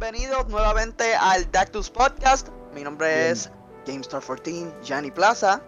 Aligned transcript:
bienvenidos 0.00 0.48
nuevamente 0.48 1.12
al 1.16 1.50
Dactus 1.50 1.90
Podcast. 1.90 2.50
Mi 2.72 2.84
nombre 2.84 3.30
es 3.30 3.50
GameStar14, 3.84 4.72
Gianni 4.80 5.10
Plaza. 5.10 5.60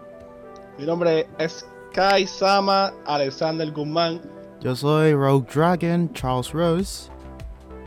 Mi 0.79 0.87
nombre 0.87 1.27
es 1.39 1.67
Kai 1.93 2.29
Sama 2.29 2.93
Alexander 3.07 3.69
Guzmán. 3.73 4.21
Yo 4.61 4.77
soy 4.77 5.15
Rogue 5.15 5.49
Dragon, 5.53 6.13
Charles 6.13 6.53
Rose. 6.53 7.11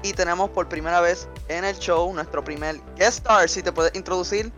Y 0.04 0.12
tenemos 0.12 0.50
por 0.50 0.68
primera 0.68 1.00
vez 1.00 1.30
en 1.48 1.64
el 1.64 1.78
show 1.78 2.14
nuestro 2.14 2.44
primer 2.44 2.76
guest 2.98 3.20
star. 3.20 3.48
Si 3.48 3.64
te 3.64 3.72
puedes 3.72 3.96
introducir. 3.96 4.52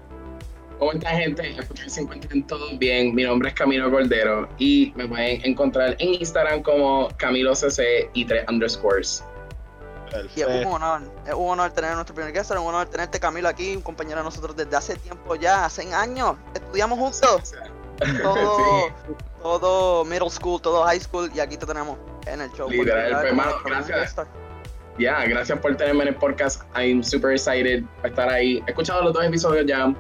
¿Cómo 0.80 0.92
está 0.92 1.10
gente? 1.12 1.52
Espero 1.52 1.84
que 1.84 1.90
se 1.90 2.02
encuentren 2.02 2.48
todos 2.48 2.80
bien. 2.80 3.14
Mi 3.14 3.26
nombre 3.26 3.50
es 3.50 3.54
Camilo 3.54 3.92
Cordero 3.92 4.50
y 4.58 4.92
me 4.96 5.08
pueden 5.08 5.40
encontrar 5.46 5.96
en 6.00 6.16
Instagram 6.16 6.64
como 6.64 7.10
CamiloCC 7.18 8.10
y 8.14 8.26
tres 8.26 8.44
underscores. 8.50 9.24
Y 10.36 10.42
es 10.42 10.66
un 10.66 10.74
honor, 10.74 11.02
es 11.26 11.34
un 11.34 11.50
honor 11.50 11.72
tener 11.72 11.92
a 11.92 11.96
nuestro 11.96 12.16
primer 12.16 12.34
guest, 12.34 12.52
es 12.52 12.58
un 12.58 12.68
honor 12.68 12.88
tenerte 12.88 13.20
Camilo 13.20 13.48
aquí, 13.48 13.76
un 13.76 13.82
compañero 13.82 14.18
de 14.18 14.24
nosotros 14.24 14.56
desde 14.56 14.76
hace 14.76 14.96
tiempo 14.96 15.36
ya, 15.36 15.66
hace 15.66 15.94
años, 15.94 16.36
estudiamos 16.54 17.00
juntos. 17.00 17.54
Todo, 18.22 18.90
todo 19.42 20.06
middle 20.06 20.30
school, 20.30 20.62
todo 20.62 20.84
high 20.84 21.00
school 21.00 21.32
y 21.34 21.40
aquí 21.40 21.58
te 21.58 21.66
tenemos 21.66 21.98
en 22.28 22.42
el 22.42 22.52
show. 22.52 22.70
Literal, 22.70 23.12
pues, 23.12 23.26
hermano, 23.26 23.52
gracias. 23.66 24.16
Ya, 24.98 25.26
gracias 25.26 25.60
por 25.60 25.76
tenerme 25.76 26.04
en 26.04 26.08
el 26.10 26.16
podcast. 26.16 26.62
I'm 26.76 27.04
super 27.04 27.32
excited 27.32 27.84
para 27.98 28.10
estar 28.10 28.30
ahí. 28.30 28.64
He 28.66 28.72
escuchado 28.72 29.04
los 29.04 29.14
dos 29.14 29.26
episodios 29.26 29.66
ya. 29.66 29.88
Me 29.88 29.96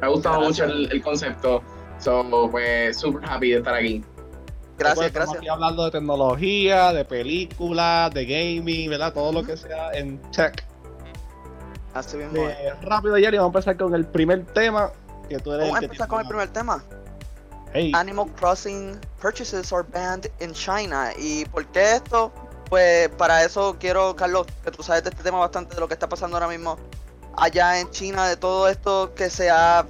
ha 0.00 0.08
gustado 0.08 0.40
mucho 0.40 0.64
el, 0.64 0.90
el, 0.90 1.02
concepto. 1.02 1.62
So, 1.98 2.48
pues, 2.50 2.96
super 2.96 3.28
happy 3.28 3.50
de 3.50 3.58
estar 3.58 3.74
aquí. 3.74 4.02
Gracias, 4.78 5.12
gracias. 5.12 5.38
Aquí 5.38 5.48
hablando 5.48 5.84
de 5.84 5.90
tecnología, 5.90 6.92
de 6.92 7.04
películas, 7.04 8.12
de 8.14 8.24
gaming, 8.24 8.90
¿verdad? 8.90 9.12
Todo 9.12 9.32
lo 9.32 9.42
que 9.42 9.56
sea 9.56 9.90
en 9.92 10.18
tech. 10.30 10.64
Así 11.94 12.16
bien. 12.16 12.30
Eh, 12.36 12.72
rápido, 12.82 13.16
Jerry, 13.16 13.38
vamos 13.38 13.54
a 13.54 13.58
empezar 13.58 13.76
con 13.76 13.94
el 13.94 14.06
primer 14.06 14.46
tema. 14.46 14.92
Que 15.28 15.38
tú 15.38 15.52
eres 15.52 15.66
vamos 15.66 15.80
a 15.80 15.84
empezar 15.84 16.08
con 16.08 16.20
el 16.20 16.28
primer 16.28 16.48
tema. 16.48 16.82
Hey. 17.74 17.92
Animal 17.94 18.30
Crossing 18.36 18.98
purchases 19.20 19.72
are 19.72 19.82
banned 19.92 20.30
in 20.40 20.52
China. 20.52 21.10
¿Y 21.18 21.44
por 21.46 21.66
qué 21.66 21.96
esto? 21.96 22.32
Pues 22.70 23.08
para 23.10 23.44
eso 23.44 23.76
quiero, 23.80 24.14
Carlos, 24.14 24.46
que 24.64 24.70
tú 24.70 24.82
sabes 24.82 25.02
de 25.02 25.10
este 25.10 25.22
tema 25.22 25.38
bastante, 25.38 25.74
de 25.74 25.80
lo 25.80 25.88
que 25.88 25.94
está 25.94 26.08
pasando 26.08 26.36
ahora 26.36 26.48
mismo 26.48 26.78
allá 27.36 27.80
en 27.80 27.90
China, 27.90 28.26
de 28.26 28.36
todo 28.36 28.68
esto 28.68 29.12
que 29.14 29.28
se 29.30 29.50
ha, 29.50 29.86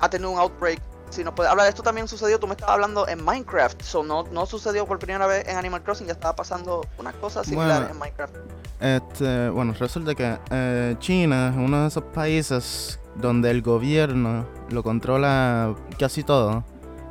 ha 0.00 0.10
tenido 0.10 0.30
un 0.30 0.38
outbreak 0.38 0.80
si 1.10 1.24
nos 1.24 1.34
puedes 1.34 1.50
hablar, 1.50 1.68
esto 1.68 1.82
también 1.82 2.08
sucedió, 2.08 2.38
tú 2.38 2.46
me 2.46 2.54
estabas 2.54 2.74
hablando 2.74 3.06
en 3.08 3.22
Minecraft, 3.24 3.82
so 3.82 4.02
no, 4.02 4.24
no 4.32 4.46
sucedió 4.46 4.86
por 4.86 4.98
primera 4.98 5.26
vez 5.26 5.46
en 5.46 5.56
Animal 5.56 5.82
Crossing, 5.82 6.06
ya 6.06 6.12
estaba 6.12 6.34
pasando 6.34 6.86
una 6.98 7.12
cosa 7.12 7.44
similar 7.44 7.90
en 7.90 7.98
Minecraft. 7.98 8.34
Este, 8.80 9.48
bueno, 9.50 9.74
resulta 9.78 10.14
que 10.14 10.38
eh, 10.50 10.96
China 10.98 11.50
es 11.50 11.56
uno 11.56 11.82
de 11.82 11.88
esos 11.88 12.04
países 12.04 12.98
donde 13.16 13.50
el 13.50 13.60
gobierno 13.60 14.46
lo 14.70 14.82
controla 14.82 15.74
casi 15.98 16.22
todo, 16.22 16.64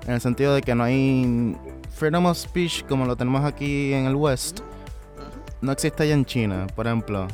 en 0.07 0.13
el 0.13 0.21
sentido 0.21 0.55
de 0.55 0.61
que 0.61 0.73
no 0.73 0.83
hay 0.85 1.55
freedom 1.93 2.25
of 2.25 2.37
speech 2.37 2.85
como 2.87 3.05
lo 3.05 3.15
tenemos 3.15 3.43
aquí 3.43 3.93
en 3.93 4.05
el 4.05 4.15
West. 4.15 4.61
No 5.61 5.73
existe 5.73 6.03
allá 6.03 6.13
en 6.13 6.25
China, 6.25 6.67
por 6.73 6.87
ejemplo. 6.87 7.27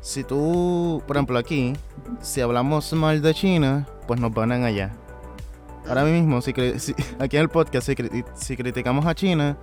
Si 0.00 0.24
tú, 0.24 1.00
por 1.06 1.16
ejemplo, 1.16 1.38
aquí, 1.38 1.74
si 2.20 2.40
hablamos 2.40 2.92
mal 2.92 3.22
de 3.22 3.32
China, 3.32 3.86
pues 4.08 4.18
nos 4.20 4.32
ponen 4.32 4.64
allá. 4.64 4.92
Ahora 5.88 6.04
mismo, 6.04 6.40
si, 6.40 6.52
si, 6.78 6.94
aquí 7.18 7.36
en 7.36 7.42
el 7.42 7.48
podcast, 7.48 7.86
si, 7.86 7.94
si 8.34 8.56
criticamos 8.56 9.06
a 9.06 9.14
China, 9.14 9.56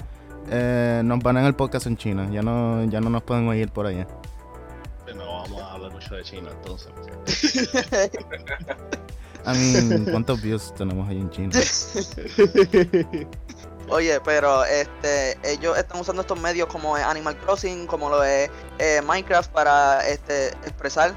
eh, 0.50 1.02
nos 1.04 1.20
van 1.20 1.38
en 1.38 1.46
el 1.46 1.56
podcast 1.56 1.88
en 1.88 1.98
China. 1.98 2.30
Ya 2.32 2.42
no, 2.42 2.84
ya 2.86 3.00
no 3.02 3.10
nos 3.10 3.24
pueden 3.24 3.48
oír 3.48 3.70
por 3.70 3.86
allá. 3.86 4.08
No 5.16 5.26
vamos 5.26 5.62
a 5.62 5.74
hablar 5.74 5.92
mucho 5.92 6.16
de 6.16 6.24
China, 6.24 6.50
entonces. 6.52 6.92
a 9.46 9.54
mí, 9.54 10.06
¿cuántos 10.12 10.42
views 10.42 10.74
tenemos 10.76 11.08
ahí 11.10 11.18
en 11.18 11.30
China? 11.30 11.60
Oye, 13.90 14.20
pero 14.24 14.64
este, 14.66 15.36
ellos 15.44 15.76
están 15.76 16.00
usando 16.00 16.22
estos 16.22 16.40
medios 16.40 16.68
como 16.68 16.96
Animal 16.96 17.36
Crossing, 17.38 17.88
como 17.88 18.10
lo 18.10 18.24
es 18.24 18.50
eh, 18.78 19.02
Minecraft 19.04 19.52
para 19.52 20.08
este, 20.08 20.50
expresar 20.50 21.16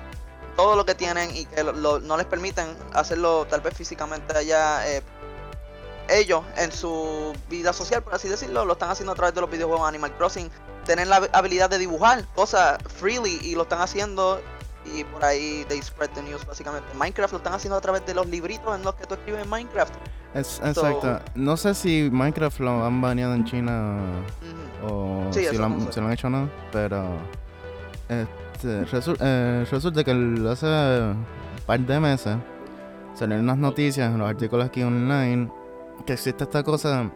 todo 0.56 0.76
lo 0.76 0.84
que 0.84 0.94
tienen 0.94 1.34
y 1.34 1.44
que 1.46 1.62
lo, 1.62 2.00
no 2.00 2.16
les 2.16 2.26
permiten 2.26 2.66
hacerlo 2.92 3.46
tal 3.48 3.60
vez 3.60 3.74
físicamente 3.76 4.36
allá 4.36 4.86
eh, 4.88 5.02
ellos 6.08 6.42
en 6.56 6.72
su 6.72 7.32
vida 7.48 7.72
social, 7.72 8.02
por 8.02 8.14
así 8.14 8.28
decirlo, 8.28 8.64
lo 8.64 8.74
están 8.74 8.90
haciendo 8.90 9.12
a 9.12 9.14
través 9.14 9.34
de 9.34 9.40
los 9.40 9.50
videojuegos 9.50 9.88
Animal 9.88 10.12
Crossing. 10.16 10.50
Tienen 10.84 11.08
la 11.08 11.28
habilidad 11.32 11.70
de 11.70 11.78
dibujar 11.78 12.26
cosas 12.34 12.78
freely 12.98 13.38
y 13.42 13.54
lo 13.54 13.62
están 13.62 13.80
haciendo 13.80 14.40
y 14.84 15.04
por 15.04 15.24
ahí 15.24 15.64
they 15.68 15.80
spread 15.80 16.10
the 16.10 16.22
news 16.22 16.44
básicamente. 16.46 16.86
Minecraft 16.94 17.32
lo 17.32 17.38
están 17.38 17.54
haciendo 17.54 17.76
a 17.76 17.80
través 17.80 18.04
de 18.04 18.14
los 18.14 18.26
libritos 18.26 18.74
en 18.74 18.82
los 18.82 18.94
que 18.94 19.06
tú 19.06 19.14
escribes 19.14 19.44
en 19.44 19.48
Minecraft. 19.48 19.94
Es, 20.34 20.60
exacto. 20.64 21.20
no 21.34 21.56
sé 21.56 21.74
si 21.74 22.08
Minecraft 22.10 22.60
lo 22.60 22.84
han 22.84 23.00
baneado 23.00 23.34
en 23.34 23.44
China 23.44 24.00
o 24.82 25.28
si, 25.30 25.44
lo 25.56 25.64
han, 25.64 25.92
se 25.92 26.00
lo 26.00 26.06
han 26.06 26.12
hecho 26.12 26.26
o 26.26 26.30
no, 26.30 26.50
pero... 26.72 27.06
Eh, 28.64 29.66
resulta 29.70 30.04
que 30.04 30.10
hace 30.50 30.66
un 30.66 31.26
par 31.66 31.80
de 31.80 32.00
meses 32.00 32.36
salieron 33.14 33.44
unas 33.44 33.58
noticias 33.58 34.12
en 34.12 34.18
los 34.18 34.28
artículos 34.28 34.66
aquí 34.66 34.82
online 34.82 35.50
que 36.06 36.14
existe 36.14 36.44
esta 36.44 36.62
cosa 36.62 37.10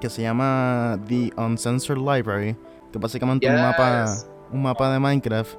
que 0.00 0.08
se 0.08 0.22
llama 0.22 0.98
The 1.06 1.32
Uncensored 1.36 2.00
Library, 2.00 2.56
que 2.92 2.98
básicamente 2.98 3.46
es 3.46 3.52
un 3.52 3.60
mapa, 3.60 4.14
un 4.52 4.62
mapa 4.62 4.92
de 4.92 4.98
Minecraft 4.98 5.54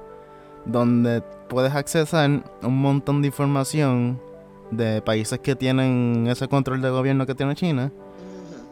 donde 0.66 1.22
puedes 1.48 1.74
accesar 1.74 2.42
un 2.62 2.80
montón 2.80 3.22
de 3.22 3.28
información 3.28 4.20
de 4.70 5.02
países 5.02 5.38
que 5.38 5.54
tienen 5.54 6.26
ese 6.28 6.48
control 6.48 6.80
de 6.80 6.90
gobierno 6.90 7.26
que 7.26 7.34
tiene 7.34 7.54
China 7.54 7.92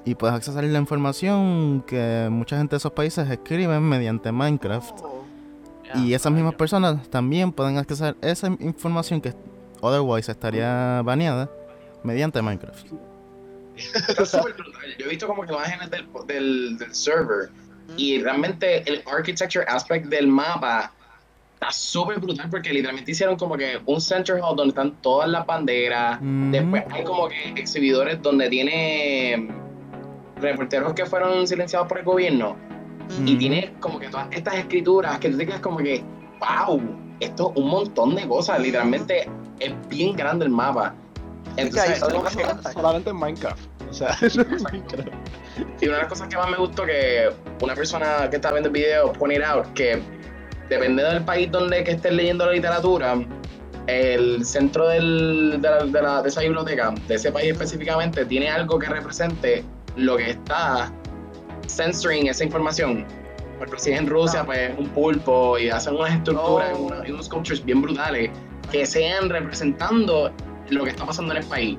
y 0.05 0.15
puedes 0.15 0.35
accesar 0.35 0.65
la 0.65 0.79
información 0.79 1.85
que 1.87 2.29
mucha 2.31 2.57
gente 2.57 2.73
de 2.73 2.79
esos 2.79 2.93
países 2.93 3.29
escriben 3.31 3.83
mediante 3.83 4.33
Minecraft. 4.33 5.22
Y 5.95 6.15
esas 6.15 6.33
mismas 6.33 6.55
personas 6.55 7.09
también 7.11 7.53
pueden 7.53 7.79
acceder 7.79 8.17
a 8.23 8.27
esa 8.29 8.49
información 8.61 9.21
que 9.21 9.35
otherwise 9.81 10.31
estaría 10.31 11.03
baneada 11.05 11.51
mediante 12.03 12.41
Minecraft. 12.41 12.87
Yo 14.99 15.07
he 15.07 15.09
visto 15.09 15.27
como 15.27 15.43
que 15.43 15.53
imágenes 15.53 15.91
del, 15.91 16.07
del, 16.27 16.79
del 16.79 16.95
server 16.95 17.51
y 17.97 18.21
realmente 18.23 18.89
el 18.91 19.03
architecture 19.07 19.65
aspect 19.67 20.07
del 20.07 20.29
mapa 20.29 20.93
está 21.55 21.71
súper 21.71 22.19
brutal 22.19 22.49
porque 22.51 22.73
literalmente 22.73 23.13
hicieron 23.13 23.37
como 23.37 23.57
que 23.57 23.81
un 23.87 24.01
center 24.01 24.41
hall 24.41 24.57
donde 24.57 24.71
están 24.71 24.93
todas 25.01 25.29
las 25.29 25.47
banderas. 25.47 26.19
Después 26.21 26.85
hay 26.91 27.05
como 27.05 27.29
que 27.29 27.51
exhibidores 27.57 28.21
donde 28.21 28.49
tiene 28.49 29.49
reporteros 30.41 30.93
que 30.95 31.07
fueron 31.07 31.47
silenciados 31.47 31.89
por 31.89 31.99
el 31.99 32.05
gobierno 32.05 32.57
y 33.25 33.37
tiene 33.37 33.75
como 33.81 33.99
que 33.99 34.09
todas 34.09 34.29
estas 34.31 34.55
escrituras 34.55 35.19
que 35.19 35.31
tú 35.31 35.39
te 35.39 35.47
quedas 35.47 35.61
como 35.61 35.79
que, 35.79 36.03
wow, 36.41 36.81
esto 37.21 37.53
es 37.55 37.63
un 37.63 37.69
montón 37.69 38.15
de 38.15 38.27
cosas, 38.27 38.61
literalmente 38.61 39.29
es 39.61 39.73
bien 39.89 40.17
grande 40.17 40.45
el 40.45 40.51
mapa. 40.51 40.95
Entonces, 41.57 42.01
solamente 42.73 43.11
en 43.11 43.17
Minecraft. 43.17 43.61
O 43.91 43.93
sea, 43.93 44.17
Minecraft. 44.73 45.09
Y 45.81 45.87
una 45.87 45.97
de 45.97 46.03
las 46.03 46.09
cosas 46.09 46.29
que 46.29 46.37
más 46.37 46.51
me 46.51 46.57
gustó 46.57 46.87
que 46.87 47.31
una 47.61 47.75
persona 47.75 48.29
que 48.31 48.37
estaba 48.37 48.55
viendo 48.55 48.69
el 48.69 48.73
video 48.73 49.13
poner 49.13 49.45
out 49.45 49.67
que 49.75 50.03
dependiendo 50.69 51.13
del 51.13 51.25
país 51.25 51.51
donde 51.51 51.85
que 51.85 51.93
estés 51.93 52.13
leyendo 52.13 52.47
la 52.47 52.53
literatura, 52.53 53.17
el 53.87 54.45
centro 54.47 54.89
del, 54.89 55.59
de, 55.61 55.69
la, 55.69 55.85
de, 55.85 56.03
la, 56.03 56.23
de 56.23 56.29
esa 56.29 56.41
biblioteca, 56.41 56.95
de 57.07 57.15
ese 57.15 57.31
país 57.31 57.53
específicamente, 57.53 58.25
tiene 58.25 58.49
algo 58.49 58.79
que 58.79 58.87
represente 58.87 59.65
lo 59.97 60.17
que 60.17 60.31
está 60.31 60.91
censoring 61.77 62.29
esa 62.29 62.45
información. 62.45 63.07
Porque 63.59 63.79
si 63.79 63.93
es 63.93 63.99
en 63.99 64.09
Rusia, 64.09 64.41
ah. 64.41 64.47
pues 64.47 64.73
un 64.79 64.89
pulpo 64.89 65.59
y 65.59 65.71
hacen 65.71 65.95
unas 65.95 66.15
estructuras 66.15 66.77
oh. 66.77 66.91
y 67.07 67.11
unos 67.11 67.27
sculptures 67.27 67.65
bien 67.65 67.83
brutales 67.83 68.31
que 68.71 68.87
sean 68.87 69.29
representando 69.29 70.33
lo 70.71 70.85
que 70.85 70.91
está 70.91 71.07
pasando 71.07 71.33
en 71.35 71.43
el 71.43 71.49
país. 71.49 71.79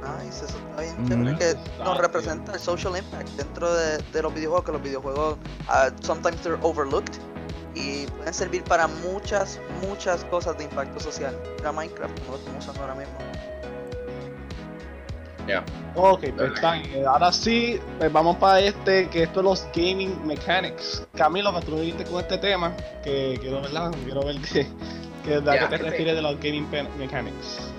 Nice, 0.00 0.44
eso 0.44 0.56
está 0.56 0.80
bien 0.80 1.24
mm 1.24 1.38
que 1.38 1.54
nos 1.84 1.98
representa 1.98 2.54
el 2.54 2.60
social 2.60 2.96
impact 2.96 3.28
dentro 3.30 3.72
de, 3.74 3.98
de, 3.98 4.22
los 4.22 4.32
videojuegos, 4.32 4.64
que 4.64 4.72
los 4.72 4.82
videojuegos 4.82 5.36
uh, 5.68 5.90
sometimes 6.00 6.40
they're 6.42 6.58
overlooked 6.62 7.18
y 7.74 8.06
pueden 8.06 8.34
servir 8.34 8.64
para 8.64 8.86
muchas, 8.86 9.60
muchas 9.86 10.24
cosas 10.24 10.56
de 10.58 10.64
impacto 10.64 10.98
social. 10.98 11.36
Mira 11.58 11.72
Minecraft, 11.72 12.18
como 12.20 12.32
lo 12.32 12.38
estamos 12.38 12.64
usando 12.64 12.82
ahora 12.82 12.94
mismo. 12.94 13.14
Ok, 15.94 16.24
pues 16.36 16.52
Ahora 17.06 17.32
sí, 17.32 17.78
pues 17.98 18.12
vamos 18.12 18.36
para 18.36 18.60
este, 18.60 19.08
que 19.08 19.24
esto 19.24 19.40
es 19.40 19.44
los 19.44 19.68
gaming 19.74 20.26
mechanics. 20.26 21.06
Camilo, 21.16 21.54
que 21.58 21.66
tú 21.66 21.76
viniste 21.76 22.04
con 22.04 22.20
este 22.20 22.38
tema, 22.38 22.74
que 23.02 23.38
quiero, 23.40 23.60
¿verdad? 23.62 23.90
quiero 24.04 24.24
ver 24.24 24.36
que, 24.40 24.66
que, 25.24 25.34
a 25.34 25.42
qué 25.42 25.66
te 25.66 25.74
este 25.74 25.76
refieres 25.78 26.16
de 26.16 26.22
los 26.22 26.38
gaming 26.40 26.68
mechanics. 26.98 27.70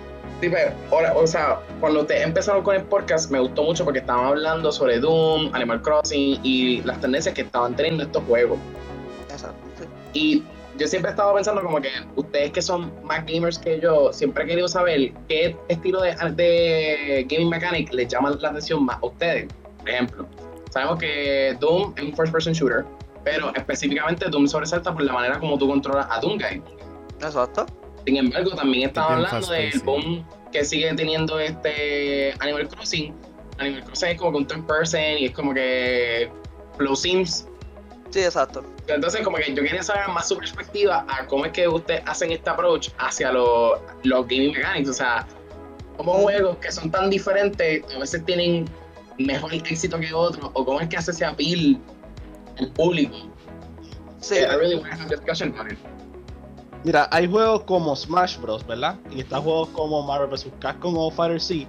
Sí, 0.42 0.50
pero, 0.50 0.72
pues, 0.90 0.92
ahora, 0.92 1.14
o 1.16 1.28
sea, 1.28 1.60
cuando 1.80 2.06
te 2.06 2.22
empezaron 2.22 2.64
con 2.64 2.76
el 2.76 2.84
podcast 2.84 3.30
me 3.30 3.40
gustó 3.40 3.64
mucho 3.64 3.84
porque 3.84 4.00
estaban 4.00 4.26
hablando 4.26 4.72
sobre 4.72 5.00
Doom, 5.00 5.54
Animal 5.54 5.82
Crossing 5.84 6.40
y 6.44 6.82
las 6.82 7.00
tendencias 7.00 7.36
que 7.36 7.42
estaban 7.42 7.76
teniendo 7.76 8.04
estos 8.04 8.24
juegos. 8.24 8.58
Exacto. 9.30 9.56
Y 10.14 10.44
yo 10.82 10.88
siempre 10.88 11.12
he 11.12 11.14
estado 11.14 11.36
pensando 11.36 11.62
como 11.62 11.80
que 11.80 11.92
ustedes 12.16 12.52
que 12.52 12.62
son 12.62 12.92
más 13.04 13.24
gamers 13.28 13.60
que 13.60 13.80
yo, 13.80 14.12
siempre 14.12 14.44
he 14.44 14.48
querido 14.48 14.68
saber 14.68 15.14
qué 15.28 15.56
estilo 15.68 16.02
de, 16.02 16.16
de 16.36 17.28
gaming 17.30 17.50
mechanic 17.50 17.94
les 17.94 18.08
llama 18.08 18.32
la 18.32 18.50
atención 18.50 18.84
más 18.84 18.98
a 18.98 19.06
ustedes. 19.06 19.48
Por 19.78 19.90
ejemplo, 19.90 20.28
sabemos 20.72 20.98
que 20.98 21.56
Doom 21.60 21.94
es 21.98 22.04
un 22.04 22.16
first 22.16 22.34
person 22.34 22.54
shooter, 22.54 22.84
pero 23.24 23.54
específicamente 23.54 24.28
Doom 24.28 24.48
sobresalta 24.48 24.92
por 24.92 25.04
la 25.04 25.14
manera 25.14 25.40
como 25.40 25.56
tú 25.56 25.68
controlas 25.68 26.08
a 26.10 26.20
Doomguy. 26.20 26.64
Exacto. 27.22 27.68
Sin 28.08 28.18
embargo, 28.18 28.50
también 28.56 28.88
estamos 28.88 29.18
bien 29.18 29.26
hablando 29.28 29.52
del 29.52 29.80
boom 29.82 30.26
que 30.52 30.66
sigue 30.66 30.92
teniendo 30.96 31.40
este 31.40 32.34
Animal 32.40 32.68
Crossing. 32.70 33.14
Animal 33.60 33.84
Crossing 33.84 34.10
es 34.10 34.18
como 34.18 34.32
que 34.32 34.38
un 34.40 34.48
third 34.48 34.66
person 34.66 35.00
y 35.20 35.26
es 35.26 35.32
como 35.32 35.54
que 35.54 36.32
Flow 36.76 36.96
Sims. 36.96 37.48
Sí, 38.10 38.22
exacto. 38.22 38.64
Entonces, 38.96 39.22
como 39.22 39.38
que 39.38 39.54
yo 39.54 39.64
quería 39.64 39.84
saber 39.84 40.08
más 40.10 40.28
su 40.28 40.38
perspectiva 40.38 41.06
a 41.10 41.26
cómo 41.28 41.46
es 41.46 41.52
que 41.52 41.68
ustedes 41.68 42.02
hacen 42.06 42.32
este 42.32 42.50
approach 42.50 42.90
hacia 42.98 43.32
los, 43.32 43.80
los 44.04 44.28
gaming 44.28 44.54
mechanics. 44.54 44.90
O 44.90 44.94
sea, 44.94 45.28
como 45.98 46.14
juegos 46.14 46.58
que 46.58 46.72
son 46.72 46.90
tan 46.92 47.10
diferentes 47.10 47.84
a 47.94 48.00
veces 48.00 48.26
tienen 48.26 48.70
mejor 49.18 49.54
éxito 49.54 50.00
que 50.00 50.14
otros, 50.14 50.50
o 50.54 50.66
cómo 50.66 50.80
es 50.82 50.90
que 50.90 50.98
hace 50.98 51.12
ese 51.12 51.26
appeal 51.26 51.80
al 52.58 52.72
público. 52.72 53.16
Sí, 54.20 54.36
I 54.36 54.56
really 54.56 54.76
want 54.76 54.92
to 54.92 54.98
have 54.98 55.06
a 55.06 55.10
discussion 55.10 55.54
about 55.54 55.72
it. 55.72 55.80
Mira, 56.84 57.08
hay 57.12 57.28
juegos 57.28 57.64
como 57.64 57.96
Smash 57.96 58.38
Bros, 58.40 58.66
¿verdad? 58.66 58.98
Y 59.12 59.22
están 59.22 59.44
juegos 59.44 59.70
como 59.70 60.02
Marvel 60.02 60.30
vs. 60.30 60.48
Capcom 60.60 60.98
o 60.98 61.12
Fighter 61.12 61.40
C. 61.40 61.68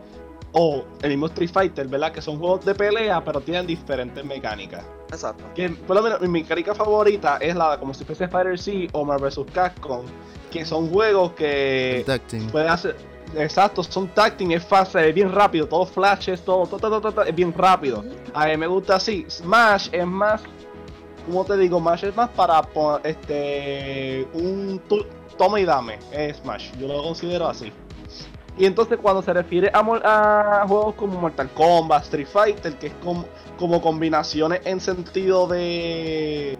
O 0.53 0.85
el 1.01 1.11
mismo 1.11 1.27
Street 1.27 1.51
Fighter, 1.51 1.89
¿verdad? 1.89 2.13
Que 2.13 2.21
son 2.21 2.39
juegos 2.39 2.65
de 2.65 2.75
pelea, 2.75 3.25
pero 3.25 3.41
tienen 3.41 3.67
diferentes 3.67 4.25
mecánicas. 4.25 4.85
exacto. 5.11 5.45
Que 5.55 5.71
por 5.71 5.97
lo 5.97 6.03
menos 6.03 6.21
mi 6.21 6.29
mecánica 6.29 6.75
favorita 6.75 7.39
es 7.39 7.55
la 7.57 7.73
de 7.73 7.79
como 7.79 7.95
si 7.95 8.05
fuese 8.05 8.29
Fighter 8.29 8.59
C 8.59 8.89
o 8.93 9.05
Marvel 9.05 9.31
vs. 9.31 9.47
Capcom. 9.53 10.05
Que 10.51 10.67
son 10.67 10.91
juegos 10.91 11.33
que 11.33 12.05
pueden 12.51 12.69
hacer. 12.69 12.97
Exacto, 13.35 13.83
son 13.83 14.09
tacting, 14.09 14.53
es 14.53 14.63
fácil, 14.63 15.01
es 15.01 15.15
bien 15.15 15.33
rápido, 15.33 15.67
todos 15.67 15.91
flashes, 15.91 16.45
todo, 16.45 16.67
todo, 16.67 16.79
todo, 16.79 17.01
todo, 17.01 17.13
todo, 17.13 17.25
es 17.25 17.35
bien 17.35 17.55
rápido. 17.57 18.05
A 18.35 18.47
mí 18.47 18.57
me 18.59 18.67
gusta 18.67 18.97
así. 18.97 19.25
Smash 19.29 19.89
es 19.91 20.07
más, 20.07 20.43
como 21.27 21.45
te 21.45 21.57
digo, 21.57 21.79
Smash 21.79 22.05
es 22.05 22.17
más 22.17 22.29
para 22.31 22.61
este 23.05 24.29
un 24.35 24.81
toma 25.39 25.61
y 25.61 25.65
dame, 25.65 25.99
es 26.13 26.37
Smash, 26.39 26.73
yo 26.79 26.89
lo 26.89 27.03
considero 27.03 27.49
así. 27.49 27.73
Y 28.59 28.67
entonces 28.67 28.99
cuando 29.01 29.23
se 29.23 29.33
refiere 29.33 29.71
a, 29.73 30.65
juegos 30.69 30.95
como 30.97 31.19
Mortal 31.21 31.49
Kombat, 31.55 32.05
Street 32.05 32.27
Fighter, 32.27 32.75
que 32.79 32.89
es 32.89 32.95
como, 33.03 33.25
como 33.59 33.81
combinaciones 33.81 34.61
en 34.67 34.79
sentido 34.81 35.47
de, 35.47 36.59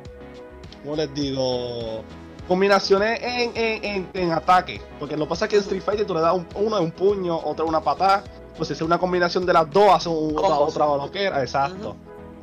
¿cómo 0.83 0.97
les 0.97 1.13
digo? 1.15 2.03
Combinaciones 2.49 3.21
en, 3.23 3.53
en, 3.55 3.85
en, 3.85 4.09
en 4.15 4.33
ataque, 4.33 4.81
porque 4.99 5.17
lo 5.17 5.25
que 5.27 5.29
pasa 5.31 5.45
es 5.45 5.51
que 5.51 5.57
en 5.57 5.63
Street 5.63 5.83
Fighter 5.83 6.07
tú 6.07 6.15
le 6.15 6.21
das 6.21 6.35
un- 6.35 6.47
uno 6.57 6.77
es 6.79 6.83
un 6.83 6.91
puño, 6.93 7.39
otro 7.39 7.67
una 7.67 7.81
patada, 7.83 8.25
pues 8.57 8.69
si 8.69 8.75
es 8.75 8.83
una 8.83 8.99
combinación 8.99 9.45
de 9.47 9.53
las 9.53 9.71
dos 9.71 9.91
hace 9.93 10.09
un- 10.09 10.37
otra, 10.37 10.57
otra 10.59 10.87
loquera, 10.87 11.41
exacto. 11.43 11.95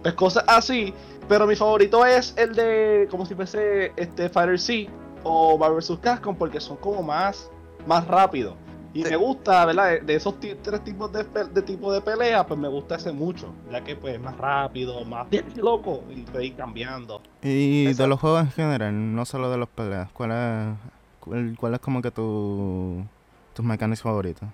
Pues 0.03 0.13
cosas 0.13 0.43
así, 0.47 0.93
pero 1.27 1.45
mi 1.47 1.55
favorito 1.55 2.05
es 2.05 2.33
el 2.37 2.53
de 2.55 3.07
como 3.11 3.25
si 3.25 3.33
fuese 3.35 3.91
este 3.97 4.29
Fighter 4.29 4.59
C 4.59 4.87
o 5.23 5.57
Marvel 5.57 5.79
vs. 5.79 5.97
Capcom 6.01 6.35
porque 6.35 6.61
son 6.61 6.77
como 6.77 7.03
más, 7.03 7.49
más 7.85 8.07
rápidos. 8.07 8.53
Y 8.99 9.03
Sí. 9.03 9.09
me 9.11 9.15
gusta, 9.15 9.65
¿verdad? 9.65 10.01
De- 10.01 10.15
esos 10.15 10.35
tres 10.39 10.83
tipos 10.83 11.09
de, 11.13 11.23
de 11.23 11.61
tipo 11.61 11.93
de 11.93 12.01
pelea, 12.01 12.45
pues 12.45 12.59
me 12.59 12.67
gusta 12.67 12.95
ese 12.95 13.13
mucho, 13.13 13.53
ya 13.71 13.81
que 13.81 13.95
pues 13.95 14.15
es 14.15 14.19
más 14.19 14.37
rápido, 14.37 15.05
más 15.05 15.25
loco 15.55 16.03
y 16.13 16.21
puede 16.23 16.47
ir 16.47 16.55
cambiando. 16.55 17.21
Y 17.41 17.93
de 17.93 18.07
los 18.07 18.19
juegos 18.19 18.41
en 18.41 18.51
general, 18.51 19.15
no 19.15 19.23
solo 19.25 19.49
de 19.49 19.57
los 19.57 19.69
peleas, 19.69 20.11
¿cuál 20.11 20.31
es, 20.31 20.77
cuál, 21.21 21.55
cuál 21.57 21.73
es 21.75 21.79
como 21.79 22.01
que 22.01 22.11
tu, 22.11 23.05
tus 23.53 23.63
mecánicos 23.63 24.01
favoritos? 24.01 24.49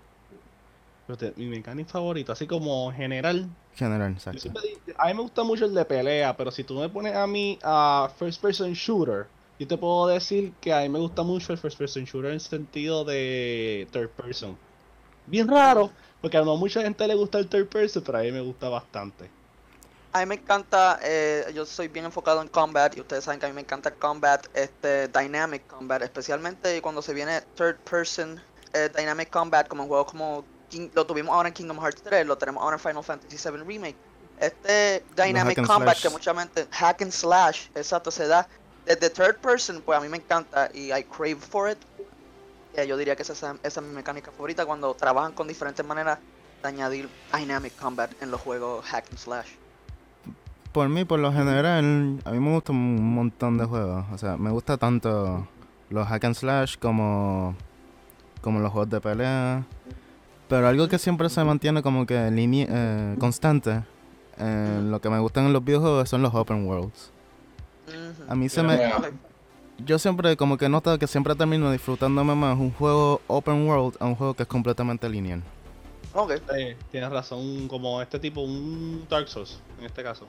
Te- 1.17 1.33
mi 1.37 1.47
mecánico 1.47 1.89
favorito, 1.89 2.31
así 2.31 2.45
como 2.45 2.91
general, 2.91 3.47
General, 3.75 4.11
yo 4.11 4.17
exacto. 4.17 4.39
siempre 4.39 4.61
a 4.97 5.07
mí 5.07 5.13
me 5.15 5.21
gusta 5.21 5.43
mucho 5.43 5.65
el 5.65 5.73
de 5.73 5.85
pelea, 5.85 6.37
pero 6.37 6.51
si 6.51 6.63
tú 6.63 6.79
me 6.79 6.87
pones 6.89 7.15
a 7.15 7.25
mí 7.27 7.57
a 7.63 8.09
first 8.17 8.41
person 8.41 8.73
shooter, 8.73 9.25
yo 9.59 9.67
te 9.67 9.77
puedo 9.77 10.07
decir 10.07 10.53
que 10.59 10.73
a 10.73 10.81
mí 10.81 10.89
me 10.89 10.99
gusta 10.99 11.23
mucho 11.23 11.53
el 11.53 11.59
first 11.59 11.77
person 11.77 12.03
shooter 12.05 12.31
en 12.31 12.39
sentido 12.39 13.05
de 13.05 13.87
third 13.91 14.11
person. 14.15 14.57
Bien 15.25 15.47
raro, 15.47 15.91
porque 16.21 16.37
a 16.37 16.41
no 16.43 16.57
mucha 16.57 16.81
gente 16.81 17.07
le 17.07 17.15
gusta 17.15 17.39
el 17.39 17.49
third 17.49 17.69
person, 17.69 18.03
pero 18.03 18.19
a 18.19 18.21
mí 18.21 18.31
me 18.31 18.41
gusta 18.41 18.69
bastante. 18.69 19.35
A 20.11 20.19
mí 20.21 20.25
me 20.27 20.35
encanta, 20.35 20.97
eh, 21.03 21.51
yo 21.53 21.65
soy 21.65 21.89
bien 21.89 22.05
enfocado 22.05 22.41
en 22.41 22.47
combat 22.47 22.95
y 22.95 23.01
ustedes 23.01 23.25
saben 23.25 23.39
que 23.39 23.47
a 23.47 23.49
mí 23.49 23.55
me 23.55 23.61
encanta 23.61 23.89
el 23.89 23.97
combat, 23.97 24.45
este 24.53 25.09
dynamic 25.09 25.67
combat, 25.67 26.01
especialmente 26.03 26.81
cuando 26.81 27.01
se 27.01 27.13
viene 27.13 27.41
third 27.53 27.81
person 27.83 28.41
eh, 28.73 28.89
dynamic 28.95 29.29
combat 29.29 29.67
como 29.67 29.83
en 29.83 29.89
juegos 29.89 30.11
como 30.11 30.45
King- 30.69 30.89
lo 30.93 31.05
tuvimos 31.05 31.33
ahora 31.33 31.49
en 31.49 31.53
Kingdom 31.53 31.79
Hearts 31.79 32.01
3, 32.01 32.25
lo 32.25 32.37
tenemos 32.37 32.63
ahora 32.63 32.75
en 32.77 32.79
Final 32.79 33.03
Fantasy 33.03 33.37
VII 33.37 33.63
Remake. 33.65 33.97
Este 34.37 35.05
dynamic 35.15 35.61
combat 35.61 35.97
slash. 35.97 36.01
que 36.01 36.09
mucha 36.09 36.33
gente 36.33 36.67
hack 36.71 37.01
and 37.01 37.11
slash, 37.11 37.67
exacto, 37.75 38.09
se 38.09 38.25
da 38.27 38.47
desde 38.85 39.09
third 39.09 39.37
person, 39.37 39.81
pues 39.85 39.97
a 39.97 40.01
mí 40.01 40.09
me 40.09 40.17
encanta 40.17 40.69
y 40.73 40.91
I 40.93 41.03
crave 41.03 41.35
for 41.37 41.69
it. 41.69 41.77
Eh, 42.75 42.85
yo 42.87 42.97
diría 42.97 43.15
que 43.15 43.21
esa, 43.23 43.33
es- 43.33 43.59
esa 43.63 43.79
es 43.81 43.85
mi 43.87 43.93
mecánica 43.93 44.31
favorita 44.31 44.65
cuando 44.65 44.93
trabajan 44.93 45.31
con 45.33 45.47
diferentes 45.47 45.85
maneras 45.85 46.19
de 46.61 46.67
añadir 46.67 47.09
dynamic 47.33 47.75
combat 47.77 48.11
en 48.21 48.31
los 48.31 48.41
juegos 48.41 48.85
hack 48.85 49.05
and 49.09 49.17
slash. 49.19 49.47
Por 50.71 50.89
mí, 50.89 51.05
por 51.05 51.19
lo 51.19 51.31
general, 51.31 52.19
a 52.25 52.31
mí 52.31 52.39
me 52.39 52.51
gustan 52.53 52.75
un 52.75 53.13
montón 53.15 53.57
de 53.57 53.63
juegos. 53.65 54.05
O 54.11 54.17
sea, 54.17 54.35
me 54.35 54.49
gusta 54.51 54.75
tanto 54.77 55.47
los 55.89 56.05
hack 56.07 56.25
and 56.25 56.35
slash 56.35 56.75
como, 56.77 57.55
como 58.41 58.59
los 58.59 58.71
juegos 58.73 58.89
de 58.89 58.99
pelea. 58.99 59.63
Pero 60.49 60.67
algo 60.67 60.89
que 60.89 60.99
siempre 60.99 61.29
se 61.29 61.43
mantiene 61.45 61.81
como 61.81 62.05
que 62.05 62.27
eh, 62.29 63.15
constante 63.19 63.83
lo 64.37 64.99
que 64.99 65.09
me 65.09 65.19
gustan 65.19 65.45
en 65.45 65.53
los 65.53 65.63
videojuegos 65.63 66.09
son 66.09 66.21
los 66.21 66.35
open 66.35 66.67
worlds. 66.67 67.11
A 68.27 68.35
mí 68.35 68.49
se 68.49 68.63
me... 68.63 68.79
Yo 69.79 69.99
siempre 69.99 70.37
como 70.37 70.57
que 70.57 70.69
noto 70.69 70.97
que 70.97 71.05
siempre 71.05 71.35
termino 71.35 71.69
disfrutándome 71.71 72.33
más 72.33 72.57
un 72.57 72.71
juego 72.71 73.21
open 73.27 73.67
world 73.67 73.97
a 73.99 74.05
un 74.05 74.15
juego 74.15 74.33
que 74.33 74.43
es 74.43 74.47
completamente 74.47 75.09
lineal. 75.09 75.43
Ok. 76.13 76.31
Eh, 76.57 76.77
tienes 76.91 77.09
razón, 77.09 77.67
como 77.67 78.01
este 78.01 78.17
tipo, 78.19 78.39
un 78.41 79.05
Dark 79.09 79.27
Souls, 79.27 79.59
en 79.77 79.85
este 79.85 80.01
caso. 80.01 80.27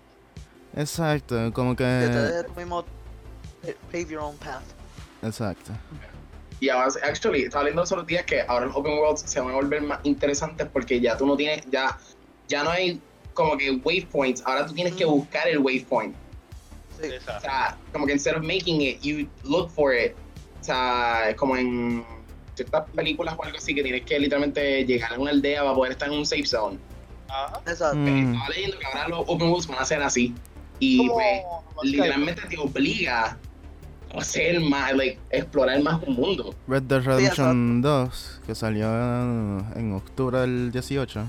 Exacto, 0.74 1.52
como 1.52 1.76
Que 1.76 2.44
mismo 2.56 2.82
pa- 2.82 3.68
pave 3.92 4.06
your 4.06 4.20
own 4.20 4.36
path. 4.36 4.64
Exacto. 5.22 5.72
Y 6.58 6.68
ahora, 6.68 6.88
actually, 7.04 7.42
estaba 7.42 7.64
leyendo 7.64 7.82
los 7.82 7.92
otros 7.92 8.06
días 8.06 8.24
que 8.24 8.40
ahora 8.42 8.66
los 8.66 8.74
open 8.74 8.98
worlds 8.98 9.20
se 9.20 9.40
van 9.40 9.50
a 9.50 9.54
volver 9.54 9.80
más 9.82 10.00
interesantes 10.02 10.66
porque 10.72 11.00
ya 11.00 11.16
tú 11.16 11.24
no 11.24 11.36
tienes, 11.36 11.64
ya, 11.70 11.96
ya 12.48 12.64
no 12.64 12.70
hay 12.70 13.00
como 13.32 13.56
que 13.56 13.70
waypoints, 13.70 14.42
ahora 14.44 14.66
tú 14.66 14.72
tienes 14.74 14.94
que 14.94 15.04
buscar 15.04 15.46
el 15.46 15.58
waypoint. 15.58 16.16
Sí. 17.00 17.08
O 17.36 17.40
sea, 17.40 17.76
como 17.92 18.06
que 18.06 18.12
instead 18.12 18.36
of 18.36 18.42
making 18.42 18.80
it, 18.82 19.00
you 19.02 19.28
look 19.44 19.70
for 19.70 19.94
it. 19.94 20.12
O 20.60 20.64
sea, 20.64 21.30
es 21.30 21.36
como 21.36 21.56
en 21.56 22.04
ciertas 22.54 22.88
películas 22.90 23.34
o 23.38 23.44
algo 23.44 23.58
así 23.58 23.74
que 23.74 23.82
tienes 23.82 24.02
que 24.02 24.18
literalmente 24.18 24.84
llegar 24.84 25.12
a 25.12 25.18
una 25.18 25.30
aldea 25.30 25.62
para 25.62 25.74
poder 25.74 25.92
estar 25.92 26.08
en 26.08 26.18
un 26.18 26.26
safe 26.26 26.46
zone. 26.46 26.78
Ajá. 27.28 27.60
Exacto. 27.66 27.96
Mm, 27.96 28.32
Estaba 28.34 28.48
leyendo 28.50 28.78
que 28.78 28.86
ahora 28.86 29.08
los 29.08 29.20
open 29.26 29.48
worlds 29.48 29.66
van 29.66 29.78
a 29.78 29.84
ser 29.84 30.02
así. 30.02 30.34
Y 30.78 31.08
pues, 31.08 31.42
literalmente 31.82 32.42
te 32.48 32.58
obliga 32.58 33.38
a 34.14 34.18
hacer 34.18 34.60
más, 34.60 34.94
like, 34.94 35.18
explorar 35.30 35.82
más 35.82 36.02
un 36.06 36.14
mundo. 36.14 36.54
Red 36.68 36.82
Dead. 36.84 37.02
Redemption 37.02 37.82
2, 37.82 38.40
que 38.46 38.54
salió 38.54 38.86
en, 38.88 39.64
en 39.74 39.92
octubre 39.94 40.38
del 40.40 40.70
18, 40.72 41.24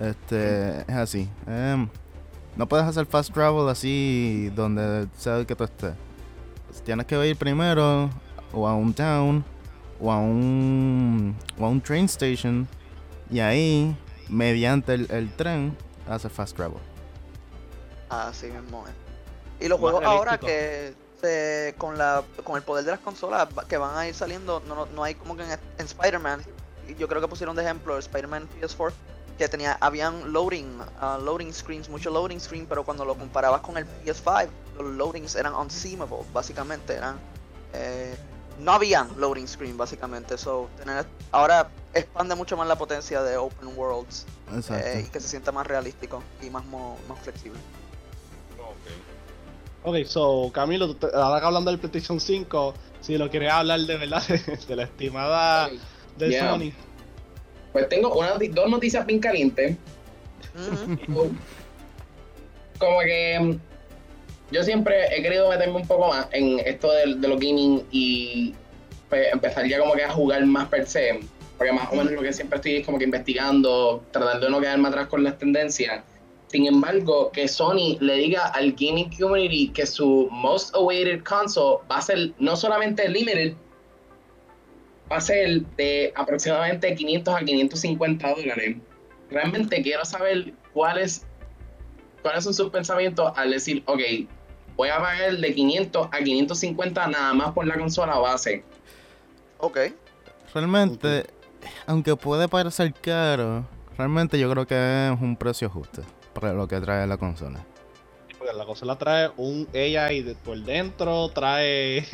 este, 0.00 0.80
es 0.80 0.88
así. 0.96 1.28
em, 1.46 1.88
no 2.60 2.68
puedes 2.68 2.84
hacer 2.84 3.06
fast 3.06 3.32
travel 3.32 3.70
así 3.70 4.52
donde 4.54 5.08
sea 5.16 5.42
que 5.46 5.56
tú 5.56 5.64
estés. 5.64 5.94
Tienes 6.84 7.06
que 7.06 7.26
ir 7.26 7.34
primero 7.34 8.10
o 8.52 8.68
a 8.68 8.74
un 8.74 8.92
town 8.92 9.42
o 9.98 10.12
a 10.12 10.18
un, 10.18 11.34
o 11.58 11.64
a 11.64 11.68
un 11.70 11.80
train 11.80 12.04
station 12.04 12.68
y 13.30 13.40
ahí, 13.40 13.96
mediante 14.28 14.92
el, 14.92 15.10
el 15.10 15.32
tren, 15.36 15.74
haces 16.06 16.30
fast 16.30 16.54
travel. 16.54 16.76
Así 18.10 18.48
mismo 18.48 18.84
es. 18.86 19.64
Y 19.64 19.68
los 19.68 19.80
Más 19.80 19.92
juegos 19.92 20.04
ahora 20.04 20.36
que 20.36 20.92
se- 21.22 21.74
con 21.78 21.96
la 21.96 22.22
con 22.44 22.56
el 22.56 22.62
poder 22.62 22.84
de 22.84 22.90
las 22.90 23.00
consolas 23.00 23.48
que 23.68 23.78
van 23.78 23.96
a 23.96 24.06
ir 24.06 24.14
saliendo, 24.14 24.62
no, 24.68 24.74
no, 24.74 24.86
no 24.86 25.02
hay 25.02 25.14
como 25.14 25.34
que 25.34 25.44
en, 25.44 25.50
en 25.78 25.86
Spider-Man, 25.86 26.42
y 26.88 26.94
yo 26.96 27.08
creo 27.08 27.22
que 27.22 27.28
pusieron 27.28 27.56
de 27.56 27.62
ejemplo 27.62 27.94
el 27.94 28.00
Spider-Man 28.00 28.48
PS4, 28.60 28.92
que 29.40 29.48
tenía, 29.48 29.78
habían 29.80 30.32
loading, 30.32 30.80
ah, 31.00 31.18
loading 31.20 31.52
screens, 31.52 31.88
mucho 31.88 32.10
loading 32.10 32.38
screen, 32.38 32.66
pero 32.66 32.84
cuando 32.84 33.04
lo 33.06 33.14
comparabas 33.14 33.62
con 33.62 33.76
el 33.78 33.86
PS5, 33.86 34.48
los 34.76 34.94
loadings 34.96 35.34
eran 35.34 35.54
unseamable, 35.54 36.18
básicamente, 36.32 36.94
eran 36.94 37.18
eh, 37.72 38.14
no 38.58 38.72
habían 38.72 39.08
loading 39.18 39.48
screen 39.48 39.78
básicamente, 39.78 40.36
so 40.36 40.68
tener 40.76 41.06
ahora 41.32 41.70
expande 41.94 42.34
mucho 42.34 42.54
más 42.58 42.68
la 42.68 42.76
potencia 42.76 43.22
de 43.22 43.38
open 43.38 43.70
worlds 43.76 44.26
eh, 44.84 45.04
y 45.06 45.10
que 45.10 45.20
se 45.20 45.28
sienta 45.28 45.52
más 45.52 45.66
realístico 45.66 46.22
y 46.42 46.50
más 46.50 46.64
mo- 46.66 46.98
más 47.08 47.18
flexible. 47.20 47.58
Ok, 49.82 50.04
so 50.04 50.50
Camilo, 50.52 50.94
ahora 51.14 51.40
que 51.40 51.46
hablando 51.46 51.70
del 51.70 51.80
PlayStation 51.80 52.20
5, 52.20 52.74
si 53.00 53.16
lo 53.16 53.30
quieres 53.30 53.50
hablar 53.50 53.80
de 53.80 53.96
verdad 53.96 54.22
de, 54.68 54.76
la 54.76 54.82
estimada 54.82 55.70
de 56.18 56.28
Sony. 56.50 56.72
Pues 57.72 57.88
tengo 57.88 58.12
una, 58.14 58.34
dos 58.34 58.70
noticias 58.70 59.06
bien 59.06 59.20
calientes. 59.20 59.76
Como 62.78 63.00
que 63.00 63.38
mm, 63.40 64.52
yo 64.52 64.62
siempre 64.64 65.16
he 65.16 65.22
querido 65.22 65.48
meterme 65.48 65.76
un 65.76 65.86
poco 65.86 66.08
más 66.08 66.26
en 66.32 66.58
esto 66.60 66.90
de, 66.92 67.14
de 67.14 67.28
los 67.28 67.38
gaming 67.38 67.84
y 67.90 68.54
pues, 69.08 69.32
empezar 69.32 69.66
ya 69.66 69.78
como 69.78 69.94
que 69.94 70.04
a 70.04 70.10
jugar 70.10 70.44
más 70.46 70.68
per 70.68 70.86
se. 70.86 71.20
Porque 71.58 71.72
más 71.72 71.92
o 71.92 71.96
menos 71.96 72.12
lo 72.12 72.22
que 72.22 72.32
siempre 72.32 72.56
estoy 72.56 72.76
es 72.76 72.86
como 72.86 72.98
que 72.98 73.04
investigando, 73.04 74.02
tratando 74.10 74.46
de 74.46 74.52
no 74.52 74.60
quedarme 74.60 74.88
atrás 74.88 75.08
con 75.08 75.22
las 75.22 75.36
tendencias. 75.38 76.02
Sin 76.50 76.66
embargo, 76.66 77.30
que 77.30 77.46
Sony 77.46 77.96
le 78.00 78.14
diga 78.14 78.46
al 78.46 78.72
gaming 78.72 79.10
community 79.16 79.68
que 79.68 79.86
su 79.86 80.28
most 80.32 80.74
awaited 80.74 81.22
console 81.22 81.78
va 81.88 81.98
a 81.98 82.02
ser 82.02 82.32
no 82.38 82.56
solamente 82.56 83.08
limited, 83.08 83.54
va 85.10 85.16
a 85.16 85.20
ser 85.20 85.62
de 85.76 86.12
aproximadamente 86.14 86.94
500 86.94 87.34
a 87.34 87.40
550 87.40 88.34
dólares. 88.34 88.76
Realmente 89.30 89.82
quiero 89.82 90.04
saber 90.04 90.52
cuáles 90.72 91.26
cuáles 92.22 92.44
son 92.44 92.54
sus 92.54 92.70
pensamientos 92.70 93.32
al 93.36 93.50
decir, 93.50 93.82
ok, 93.86 94.00
voy 94.76 94.88
a 94.88 94.98
pagar 94.98 95.36
de 95.36 95.54
500 95.54 96.08
a 96.12 96.18
550 96.18 97.06
nada 97.08 97.34
más 97.34 97.52
por 97.52 97.66
la 97.66 97.78
consola 97.78 98.18
base. 98.18 98.64
Ok. 99.58 99.78
Realmente, 100.54 101.26
aunque 101.86 102.16
puede 102.16 102.48
parecer 102.48 102.92
caro, 102.94 103.64
realmente 103.96 104.38
yo 104.38 104.50
creo 104.50 104.66
que 104.66 105.08
es 105.08 105.20
un 105.20 105.36
precio 105.36 105.68
justo 105.68 106.02
para 106.34 106.52
lo 106.52 106.66
que 106.66 106.80
trae 106.80 107.06
la 107.06 107.16
consola. 107.16 107.64
Porque 108.40 108.54
la 108.54 108.64
consola 108.64 108.96
trae 108.96 109.30
un 109.36 109.68
AI 109.74 110.34
por 110.42 110.56
dentro, 110.56 111.28
trae 111.28 112.06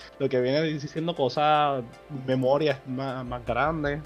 lo 0.18 0.30
que 0.30 0.40
viene 0.40 0.62
diciendo 0.62 1.14
cosas, 1.14 1.84
memorias 2.26 2.78
más, 2.86 3.22
más 3.26 3.44
grandes. 3.44 4.00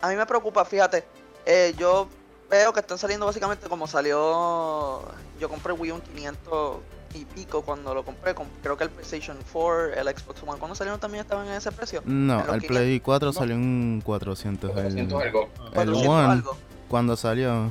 A 0.00 0.08
mí 0.08 0.16
me 0.16 0.26
preocupa, 0.26 0.64
fíjate, 0.64 1.04
eh, 1.46 1.74
yo 1.78 2.08
veo 2.50 2.72
que 2.72 2.80
están 2.80 2.98
saliendo 2.98 3.24
básicamente 3.24 3.68
como 3.68 3.86
salió, 3.86 5.02
yo 5.38 5.48
compré 5.48 5.72
Wii 5.72 5.92
U 5.92 6.00
500 6.00 6.76
y 7.14 7.24
pico 7.24 7.62
cuando 7.62 7.94
lo 7.94 8.04
compré. 8.04 8.34
Creo 8.60 8.76
que 8.76 8.82
el 8.82 8.90
PlayStation 8.90 9.38
4, 9.52 9.94
el 9.94 10.08
Xbox 10.08 10.42
One, 10.42 10.58
cuando 10.58 10.74
salieron 10.74 10.98
también 10.98 11.22
estaban 11.22 11.46
en 11.46 11.52
ese 11.52 11.70
precio. 11.70 12.02
No, 12.04 12.52
el 12.52 12.62
Play 12.62 12.98
4 12.98 13.32
salió 13.32 13.54
en 13.54 14.02
400. 14.04 14.72
400 14.72 15.22
algo. 15.22 15.48
El 15.72 15.94
One, 15.94 16.42
cuando 16.88 17.16
salió 17.16 17.70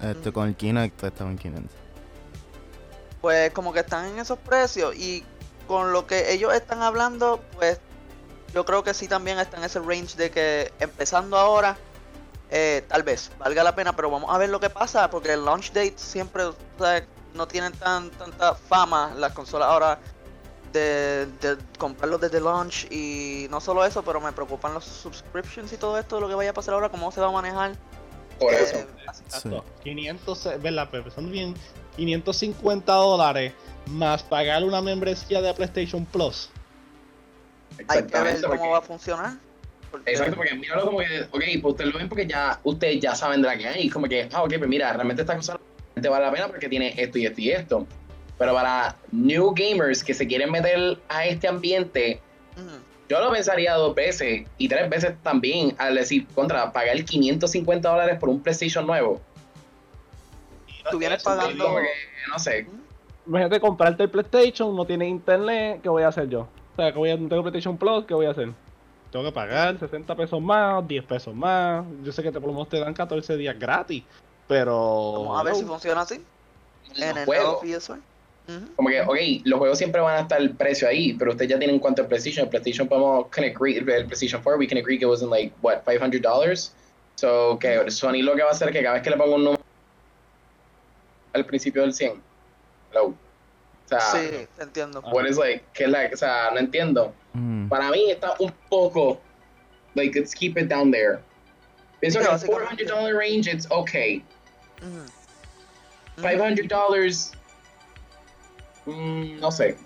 este, 0.00 0.30
con 0.30 0.46
el 0.46 0.54
Kinect, 0.54 1.02
estaba 1.02 1.28
en 1.28 1.38
500. 1.38 1.81
Pues 3.22 3.50
como 3.52 3.72
que 3.72 3.80
están 3.80 4.04
en 4.04 4.18
esos 4.18 4.38
precios 4.38 4.94
y 4.94 5.24
con 5.66 5.92
lo 5.92 6.06
que 6.06 6.32
ellos 6.32 6.52
están 6.52 6.82
hablando, 6.82 7.40
pues 7.54 7.80
yo 8.52 8.64
creo 8.66 8.82
que 8.82 8.92
sí 8.92 9.08
también 9.08 9.38
está 9.38 9.56
en 9.56 9.64
ese 9.64 9.78
range 9.78 10.16
de 10.16 10.30
que 10.30 10.72
empezando 10.80 11.38
ahora, 11.38 11.78
eh, 12.50 12.84
tal 12.88 13.02
vez 13.02 13.30
valga 13.38 13.64
la 13.64 13.74
pena, 13.74 13.96
pero 13.96 14.10
vamos 14.10 14.34
a 14.34 14.36
ver 14.36 14.50
lo 14.50 14.60
que 14.60 14.68
pasa, 14.68 15.08
porque 15.08 15.32
el 15.32 15.44
launch 15.44 15.68
date 15.68 15.94
siempre, 15.96 16.44
o 16.44 16.54
no 17.32 17.48
tienen 17.48 17.72
tan 17.72 18.10
tanta 18.10 18.54
fama 18.54 19.14
las 19.16 19.32
consolas 19.32 19.68
ahora 19.68 19.98
de, 20.72 21.26
de 21.40 21.56
comprarlos 21.78 22.20
desde 22.20 22.40
launch 22.40 22.90
y 22.90 23.46
no 23.50 23.60
solo 23.60 23.84
eso, 23.84 24.02
pero 24.02 24.20
me 24.20 24.32
preocupan 24.32 24.74
los 24.74 24.84
subscriptions 24.84 25.72
y 25.72 25.76
todo 25.76 25.98
esto, 25.98 26.20
lo 26.20 26.28
que 26.28 26.34
vaya 26.34 26.50
a 26.50 26.54
pasar 26.54 26.74
ahora, 26.74 26.88
cómo 26.88 27.10
se 27.12 27.20
va 27.20 27.28
a 27.28 27.32
manejar. 27.32 27.72
Por 28.38 28.52
eso. 28.52 28.76
Eh, 28.76 29.62
500, 29.84 30.44
¿verdad? 30.60 30.90
Pensando 30.90 31.30
bien, 31.30 31.54
550 31.96 32.92
dólares 32.92 33.52
más 33.86 34.22
pagar 34.22 34.64
una 34.64 34.80
membresía 34.80 35.40
de 35.40 35.52
PlayStation 35.54 36.04
Plus. 36.06 36.50
Hay 37.88 38.04
que 38.04 38.20
ver 38.20 38.40
cómo 38.42 38.70
va 38.70 38.78
a 38.78 38.82
funcionar. 38.82 39.32
Exacto, 40.06 40.36
porque 40.36 40.54
míralo 40.54 40.86
como 40.86 40.98
que, 40.98 41.22
ok, 41.30 41.42
pues 41.60 41.64
ustedes 41.64 41.92
lo 41.92 41.98
ven 41.98 42.08
porque 42.08 42.26
ya, 42.26 42.58
ustedes 42.64 43.00
ya 43.00 43.14
saben 43.14 43.42
de 43.42 43.48
la 43.48 43.58
que 43.58 43.68
hay, 43.68 43.88
como 43.90 44.06
que, 44.06 44.28
ah, 44.32 44.42
ok, 44.42 44.54
pues 44.58 44.68
mira, 44.68 44.92
realmente 44.92 45.22
esta 45.22 45.36
cosa 45.36 45.60
te 46.00 46.08
vale 46.08 46.24
la 46.24 46.32
pena 46.32 46.48
porque 46.48 46.68
tiene 46.68 46.94
esto 46.96 47.18
y 47.18 47.26
esto 47.26 47.40
y 47.40 47.50
esto. 47.50 47.86
Pero 48.38 48.54
para 48.54 48.96
new 49.10 49.52
gamers 49.54 50.02
que 50.02 50.14
se 50.14 50.26
quieren 50.26 50.50
meter 50.50 50.98
a 51.08 51.26
este 51.26 51.46
ambiente, 51.46 52.20
yo 53.08 53.20
lo 53.20 53.30
pensaría 53.30 53.74
dos 53.74 53.94
veces 53.94 54.46
y 54.56 54.68
tres 54.68 54.88
veces 54.88 55.12
también 55.22 55.74
al 55.78 55.94
decir, 55.94 56.26
contra, 56.34 56.72
pagar 56.72 57.04
550 57.04 57.88
dólares 57.88 58.18
por 58.18 58.30
un 58.30 58.42
PlayStation 58.42 58.86
nuevo. 58.86 59.20
Tú 60.90 60.98
vienes 60.98 61.22
pagando. 61.22 61.76
no 62.28 62.38
sé. 62.38 62.66
Imagínate 63.26 63.60
comprarte 63.60 64.02
el 64.02 64.10
PlayStation, 64.10 64.74
no 64.74 64.84
tiene 64.84 65.08
internet, 65.08 65.80
¿qué 65.82 65.88
voy 65.88 66.02
a 66.02 66.08
hacer 66.08 66.28
yo? 66.28 66.40
O 66.72 66.76
sea, 66.76 66.92
que 66.92 66.98
voy 66.98 67.10
a, 67.10 67.16
no 67.16 67.28
tengo 67.28 67.42
PlayStation 67.42 67.76
Plus, 67.76 68.04
¿qué 68.04 68.14
voy 68.14 68.26
a 68.26 68.30
hacer? 68.30 68.50
Tengo 69.12 69.26
que 69.26 69.32
pagar 69.32 69.78
60 69.78 70.16
pesos 70.16 70.40
más, 70.40 70.88
10 70.88 71.04
pesos 71.04 71.34
más. 71.34 71.84
Yo 72.02 72.10
sé 72.10 72.22
que 72.22 72.32
te, 72.32 72.40
por 72.40 72.48
lo 72.48 72.54
menos 72.54 72.68
te 72.70 72.80
dan 72.80 72.94
14 72.94 73.36
días 73.36 73.58
gratis. 73.58 74.02
Pero. 74.48 75.24
Vamos 75.24 75.40
a 75.40 75.44
ver 75.44 75.54
si 75.54 75.64
funciona 75.64 76.00
así. 76.00 76.24
En 76.96 77.18
el 77.18 77.24
juego. 77.26 77.60
Como 78.74 78.88
que, 78.88 79.00
ok, 79.02 79.44
los 79.44 79.58
juegos 79.58 79.78
siempre 79.78 80.00
van 80.00 80.16
a 80.16 80.20
estar 80.22 80.40
el 80.40 80.50
precio 80.50 80.88
ahí, 80.88 81.12
pero 81.12 81.30
ustedes 81.30 81.50
ya 81.50 81.58
tienen 81.58 81.78
cuánto 81.78 82.02
el 82.02 82.08
PlayStation. 82.08 82.44
El 82.44 82.50
PlayStation 82.50 82.88
podemos 82.88 83.26
can 83.28 83.44
agree, 83.44 83.76
el 83.76 83.84
PlayStation 83.84 84.42
4, 84.42 84.58
we 84.58 84.66
can 84.66 84.78
agree 84.78 84.98
que 84.98 85.06
was 85.06 85.22
in 85.22 85.30
like, 85.30 85.54
what, 85.62 85.84
$500? 85.84 86.72
So, 87.14 87.58
que 87.58 87.90
Sony 87.90 88.22
lo 88.22 88.34
que 88.34 88.42
va 88.42 88.48
a 88.48 88.52
hacer 88.52 88.68
es 88.68 88.74
que 88.74 88.82
cada 88.82 88.94
vez 88.94 89.02
que 89.02 89.10
le 89.10 89.16
pongo 89.16 89.36
un 89.36 89.44
número 89.44 89.62
al 91.32 91.46
principio 91.46 91.82
del 91.82 91.94
100, 91.94 92.22
hello. 92.90 93.06
O 93.06 93.88
sea, 93.88 94.00
sí, 94.00 94.48
entiendo. 94.58 95.02
Is 95.28 95.36
like, 95.36 95.64
que 95.74 95.86
like, 95.86 96.14
o 96.14 96.16
sea, 96.16 96.50
no 96.52 96.58
entiendo. 96.58 97.12
Mm. 97.34 97.68
Para 97.68 97.90
mí 97.90 98.10
está 98.10 98.34
un 98.38 98.52
poco, 98.68 99.20
like, 99.94 100.18
let's 100.18 100.34
keep 100.34 100.56
it 100.56 100.68
down 100.68 100.90
there. 100.90 101.18
Pienso 102.00 102.18
que 102.18 102.24
el 102.24 102.30
$400 102.30 103.16
range, 103.16 103.48
it's 103.48 103.66
okay. 103.70 104.24
$500, 106.16 107.32
mm, 108.86 109.40
no 109.40 109.50
sé. 109.52 109.76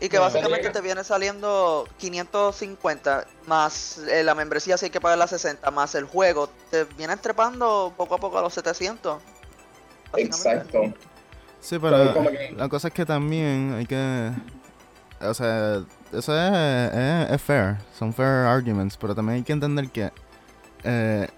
Y 0.00 0.08
que 0.08 0.18
básicamente 0.18 0.70
te 0.70 0.80
viene 0.80 1.04
saliendo 1.04 1.86
550 1.98 3.26
más 3.46 3.98
eh, 3.98 4.22
la 4.22 4.34
membresía 4.34 4.78
si 4.78 4.86
hay 4.86 4.90
que 4.90 5.00
pagar 5.00 5.18
las 5.18 5.30
60 5.30 5.70
más 5.70 5.94
el 5.94 6.04
juego. 6.04 6.48
Te 6.70 6.84
viene 6.84 7.16
trepando 7.18 7.92
poco 7.96 8.14
a 8.14 8.18
poco 8.18 8.38
a 8.38 8.42
los 8.42 8.54
700. 8.54 9.20
Exacto. 10.16 10.92
Sí, 11.60 11.78
pero 11.78 12.14
la 12.56 12.68
cosa 12.68 12.88
es 12.88 12.94
que 12.94 13.04
también 13.04 13.74
hay 13.74 13.86
que... 13.86 14.30
O 15.20 15.34
sea, 15.34 15.82
eso 16.12 16.36
es, 16.36 17.30
es, 17.30 17.42
fair. 17.42 17.76
Son 17.98 18.12
fair 18.12 18.46
arguments. 18.46 18.96
Pero 18.96 19.14
también 19.14 19.36
hay 19.36 19.42
que 19.42 19.52
entender 19.52 19.88
que... 19.90 20.10
Eh, 20.84 21.28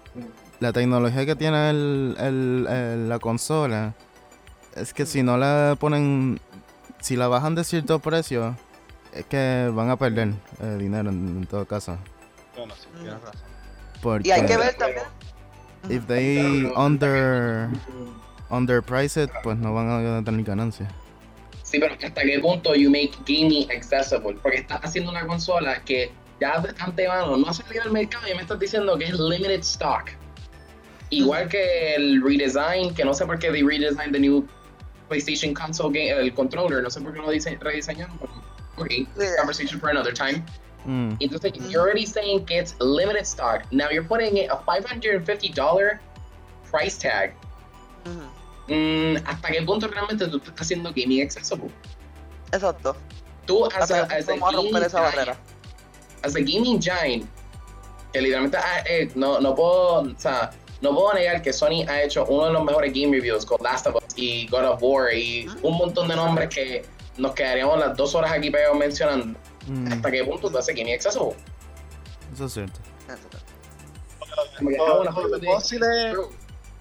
la 0.63 0.71
tecnología 0.71 1.25
que 1.25 1.35
tiene 1.35 1.69
el, 1.69 3.09
la 3.09 3.19
consola 3.19 3.93
es 4.75 4.93
que 4.93 5.05
si 5.05 5.21
no 5.21 5.37
la 5.37 5.75
ponen, 5.77 6.39
si 7.01 7.17
la 7.17 7.27
bajan 7.27 7.53
de 7.53 7.65
cierto 7.65 7.99
precio, 7.99 8.55
es 9.11 9.25
que 9.25 9.69
van 9.73 9.89
a 9.89 9.97
perder 9.97 10.33
eh, 10.61 10.77
dinero 10.79 11.09
en, 11.09 11.45
todo 11.47 11.65
caso. 11.65 11.97
Bueno, 12.55 12.73
sí, 12.75 12.87
tienes 12.93 13.21
razón. 13.21 13.41
Porque 14.01 14.29
y 14.29 14.31
hay 14.31 14.45
que 14.45 14.57
ver 14.57 14.73
también. 14.75 15.05
If 15.89 16.07
they 16.07 16.71
under 16.77 17.67
underprice 18.53 19.23
it, 19.23 19.31
pues 19.43 19.57
no 19.57 19.73
van 19.73 19.89
a 19.89 20.23
tener 20.23 20.43
ganancia. 20.43 20.87
Sí, 21.63 21.79
pero 21.79 21.95
hasta 21.95 22.21
qué 22.21 22.39
punto 22.39 22.75
you 22.75 22.89
make 22.89 23.11
gaming 23.25 23.69
accessible, 23.71 24.35
porque 24.41 24.59
estás 24.59 24.79
haciendo 24.83 25.11
una 25.11 25.25
consola 25.25 25.81
que 25.83 26.11
ya 26.39 26.59
de 26.59 26.73
antemano 26.79 27.35
no 27.37 27.47
ha 27.47 27.53
salido 27.53 27.83
al 27.83 27.91
mercado 27.91 28.27
y 28.27 28.35
me 28.35 28.41
estás 28.41 28.59
diciendo 28.59 28.97
que 28.97 29.05
es 29.05 29.19
limited 29.19 29.61
stock. 29.61 30.11
Igual 31.09 31.47
que 31.47 31.95
el 31.95 32.21
redesign, 32.21 32.93
que 32.93 33.03
no 33.03 33.13
sé 33.13 33.25
por 33.25 33.39
qué 33.39 33.51
de 33.51 33.63
redesign 33.63 34.11
the 34.11 34.19
new 34.19 34.47
PlayStation 35.09 35.53
console 35.53 35.91
game, 35.91 36.09
el 36.09 36.33
controller, 36.33 36.81
no 36.81 36.89
sé 36.89 37.01
por 37.01 37.13
qué 37.13 37.19
lo 37.19 37.27
rediseñaron. 37.27 38.19
Okay, 38.77 39.07
conversation 39.37 39.79
for 39.79 39.89
another 39.89 40.13
time. 40.13 40.43
Mm. 40.85 41.17
Entonces, 41.19 41.53
you're 41.69 41.81
already 41.81 42.05
saying 42.05 42.45
que 42.45 42.57
it's 42.57 42.75
limited 42.79 43.25
stock. 43.25 43.63
Now 43.71 43.89
you're 43.89 44.03
putting 44.03 44.37
it 44.37 44.49
a 44.49 44.55
$550 44.55 45.99
price 46.65 46.97
tag. 46.97 47.33
Mm, 48.67 49.17
¿Hasta 49.25 49.47
qué 49.49 49.61
punto 49.63 49.87
realmente 49.87 50.27
tú 50.27 50.37
estás 50.37 50.53
haciendo 50.57 50.91
gaming 50.95 51.21
accessible? 51.21 51.69
Exacto. 52.51 52.95
Tú, 53.45 53.65
as 53.65 53.91
a, 53.91 54.03
as 54.03 54.29
a, 54.29 54.35
gaming 54.35 54.75
esa 54.77 55.01
barrera. 55.01 55.37
As 56.23 56.35
a 56.35 56.39
gaming 56.39 56.79
giant, 56.79 57.29
que 58.13 58.21
literalmente 58.21 58.57
ah, 58.57 58.83
eh, 58.89 59.11
no, 59.15 59.41
no 59.41 59.53
puedo, 59.53 60.01
o 60.01 60.15
sea, 60.17 60.51
no 60.81 60.93
puedo 60.93 61.13
negar 61.13 61.41
que 61.41 61.51
Sony 61.51 61.85
ha 61.87 62.03
hecho 62.03 62.25
uno 62.25 62.45
de 62.45 62.53
los 62.53 62.63
mejores 62.63 62.93
game 62.93 63.11
reviews 63.15 63.45
con 63.45 63.61
Last 63.61 63.87
of 63.87 63.95
Us 63.95 64.03
y 64.15 64.47
God 64.47 64.65
of 64.65 64.79
War 64.81 65.13
y 65.13 65.47
un 65.61 65.77
montón 65.77 66.07
de 66.07 66.15
nombres 66.15 66.49
que 66.49 66.85
nos 67.17 67.33
quedaríamos 67.33 67.79
las 67.79 67.97
dos 67.97 68.15
horas 68.15 68.31
aquí 68.31 68.49
pegados 68.49 68.77
mencionando. 68.77 69.37
Mm. 69.67 69.93
¿Hasta 69.93 70.11
qué 70.11 70.23
punto 70.23 70.49
te 70.49 70.57
hace 70.57 70.73
Game 70.73 70.93
Accessible? 70.93 71.35
Eso 72.33 72.45
es 72.45 72.53
cierto. 72.53 72.79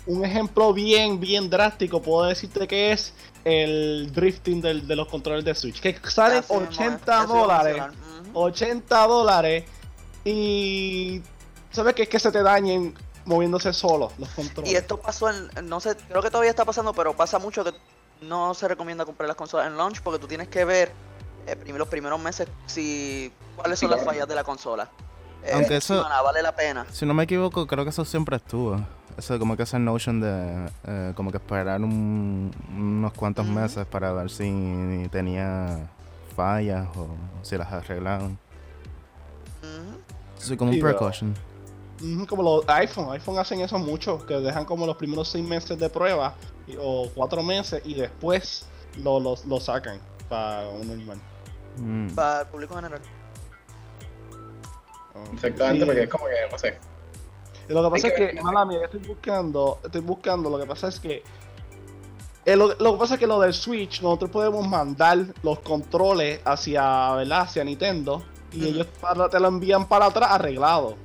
Un 0.06 0.24
ejemplo 0.24 0.72
bien, 0.72 1.20
bien 1.20 1.48
drástico, 1.50 2.02
puedo 2.02 2.24
decirte 2.26 2.66
que 2.66 2.92
es 2.92 3.14
el 3.44 4.10
drifting 4.12 4.60
del- 4.60 4.86
de 4.86 4.96
los 4.96 5.08
controles 5.08 5.44
de 5.44 5.54
Switch. 5.54 5.80
Que 5.80 5.98
salen 6.08 6.38
es, 6.40 6.50
80 6.50 6.94
eso 6.94 7.06
iba 7.06 7.20
a 7.22 7.26
dólares. 7.26 7.76
mencionar. 7.82 8.30
Ujú. 8.30 8.38
80 8.40 9.06
dólares. 9.06 9.64
Y. 10.24 11.22
¿Sabes 11.70 11.94
qué 11.94 12.02
es 12.02 12.08
que 12.08 12.18
se 12.18 12.30
te 12.30 12.42
dañen 12.42 12.94
moviéndose 13.24 13.72
solos 13.72 14.12
los 14.18 14.28
controles? 14.30 14.70
Y 14.70 14.76
esto 14.76 14.98
pasó 15.00 15.30
en, 15.30 15.48
no 15.68 15.80
sé, 15.80 15.96
creo 16.08 16.20
que 16.22 16.30
todavía 16.30 16.50
está 16.50 16.64
pasando, 16.64 16.92
pero 16.92 17.14
pasa 17.16 17.38
mucho 17.38 17.64
que 17.64 17.72
no 18.20 18.52
se 18.54 18.68
recomienda 18.68 19.04
comprar 19.04 19.26
las 19.26 19.36
consolas 19.36 19.66
en 19.68 19.76
launch 19.76 20.00
porque 20.02 20.18
tú 20.18 20.26
tienes 20.28 20.48
que 20.48 20.64
ver 20.64 20.92
eh, 21.46 21.56
prim- 21.56 21.76
los 21.76 21.88
primeros 21.88 22.20
meses 22.20 22.46
si 22.66 23.32
cuáles 23.56 23.78
son 23.80 23.88
Sí, 23.88 23.96
las 23.96 24.04
fallas 24.04 24.28
de 24.28 24.34
la 24.34 24.44
consola. 24.44 24.90
Eh, 25.42 25.50
Aunque 25.54 25.78
eso- 25.78 26.04
vale 26.22 26.40
la 26.42 26.54
pena. 26.54 26.86
Si 26.92 27.04
no 27.06 27.14
me 27.14 27.24
equivoco, 27.24 27.66
creo 27.66 27.82
que 27.84 27.90
eso 27.90 28.04
siempre 28.04 28.36
estuvo. 28.36 28.80
Eso 29.16 29.38
como 29.38 29.56
que 29.56 29.62
esa 29.64 29.78
notion 29.78 30.20
de 30.20 30.70
eh, 30.86 31.12
como 31.14 31.30
que 31.30 31.36
esperar 31.36 31.80
un- 31.82 32.50
unos 32.76 33.12
cuantos 33.12 33.46
meses 33.46 33.84
para 33.86 34.12
ver 34.12 34.30
si 34.30 35.06
tenía 35.12 35.90
fallas 36.34 36.88
o 36.96 37.08
si 37.42 37.56
las 37.58 37.70
arreglaban. 37.72 38.38
Ujú. 39.62 39.98
Sí, 40.38 40.56
como 40.56 40.70
un 40.70 40.76
Sí, 40.76 40.82
precaution. 40.82 41.34
Como 42.26 42.42
los 42.42 42.68
iPhone, 42.68 43.12
iPhone 43.12 43.38
hacen 43.38 43.60
eso 43.60 43.78
mucho, 43.78 44.24
que 44.26 44.34
dejan 44.34 44.64
como 44.64 44.86
los 44.86 44.96
primeros 44.96 45.28
6 45.28 45.46
meses 45.46 45.78
de 45.78 45.88
prueba 45.88 46.34
y- 46.66 46.76
o 46.80 47.08
4 47.14 47.42
meses 47.42 47.80
y 47.84 47.94
después 47.94 48.66
lo, 48.96 49.20
lo, 49.20 49.36
lo 49.46 49.60
sacan 49.60 50.00
para 50.28 50.66
un 50.68 50.88
normal. 50.88 51.18
Mm. 51.76 52.08
Para 52.14 52.40
el 52.40 52.46
público 52.48 52.74
general. 52.74 53.00
Exactamente, 55.34 55.80
Sí. 55.80 55.84
porque 55.86 56.02
es 56.02 56.08
como 56.08 56.24
que, 56.24 56.32
no 56.50 56.58
sé. 56.58 56.78
Y 57.68 57.72
lo 57.72 57.82
que 57.84 57.90
pasa 57.90 58.08
es 58.08 58.14
que 58.14 58.42
mala 58.42 58.64
mía, 58.64 58.80
estoy 58.84 59.00
buscando, 59.00 59.78
estoy 59.84 60.00
buscando, 60.00 60.50
lo 60.50 60.58
que 60.58 60.66
pasa 60.66 60.88
es 60.88 60.98
que 61.00 61.22
eh, 62.44 62.56
lo, 62.56 62.74
lo 62.74 62.92
que 62.94 62.98
pasa 62.98 63.14
es 63.14 63.20
que 63.20 63.26
lo 63.26 63.38
del 63.40 63.54
Switch, 63.54 64.02
nosotros 64.02 64.30
podemos 64.30 64.66
mandar 64.66 65.18
los 65.42 65.60
controles 65.60 66.40
hacia, 66.44 67.12
¿verdad? 67.14 67.42
Hacia 67.42 67.62
Nintendo 67.64 68.22
y 68.52 68.66
ellos 68.66 68.86
para- 69.00 69.28
te 69.28 69.38
lo 69.38 69.48
envían 69.48 69.86
para 69.86 70.06
atrás 70.06 70.30
arreglado. 70.32 70.96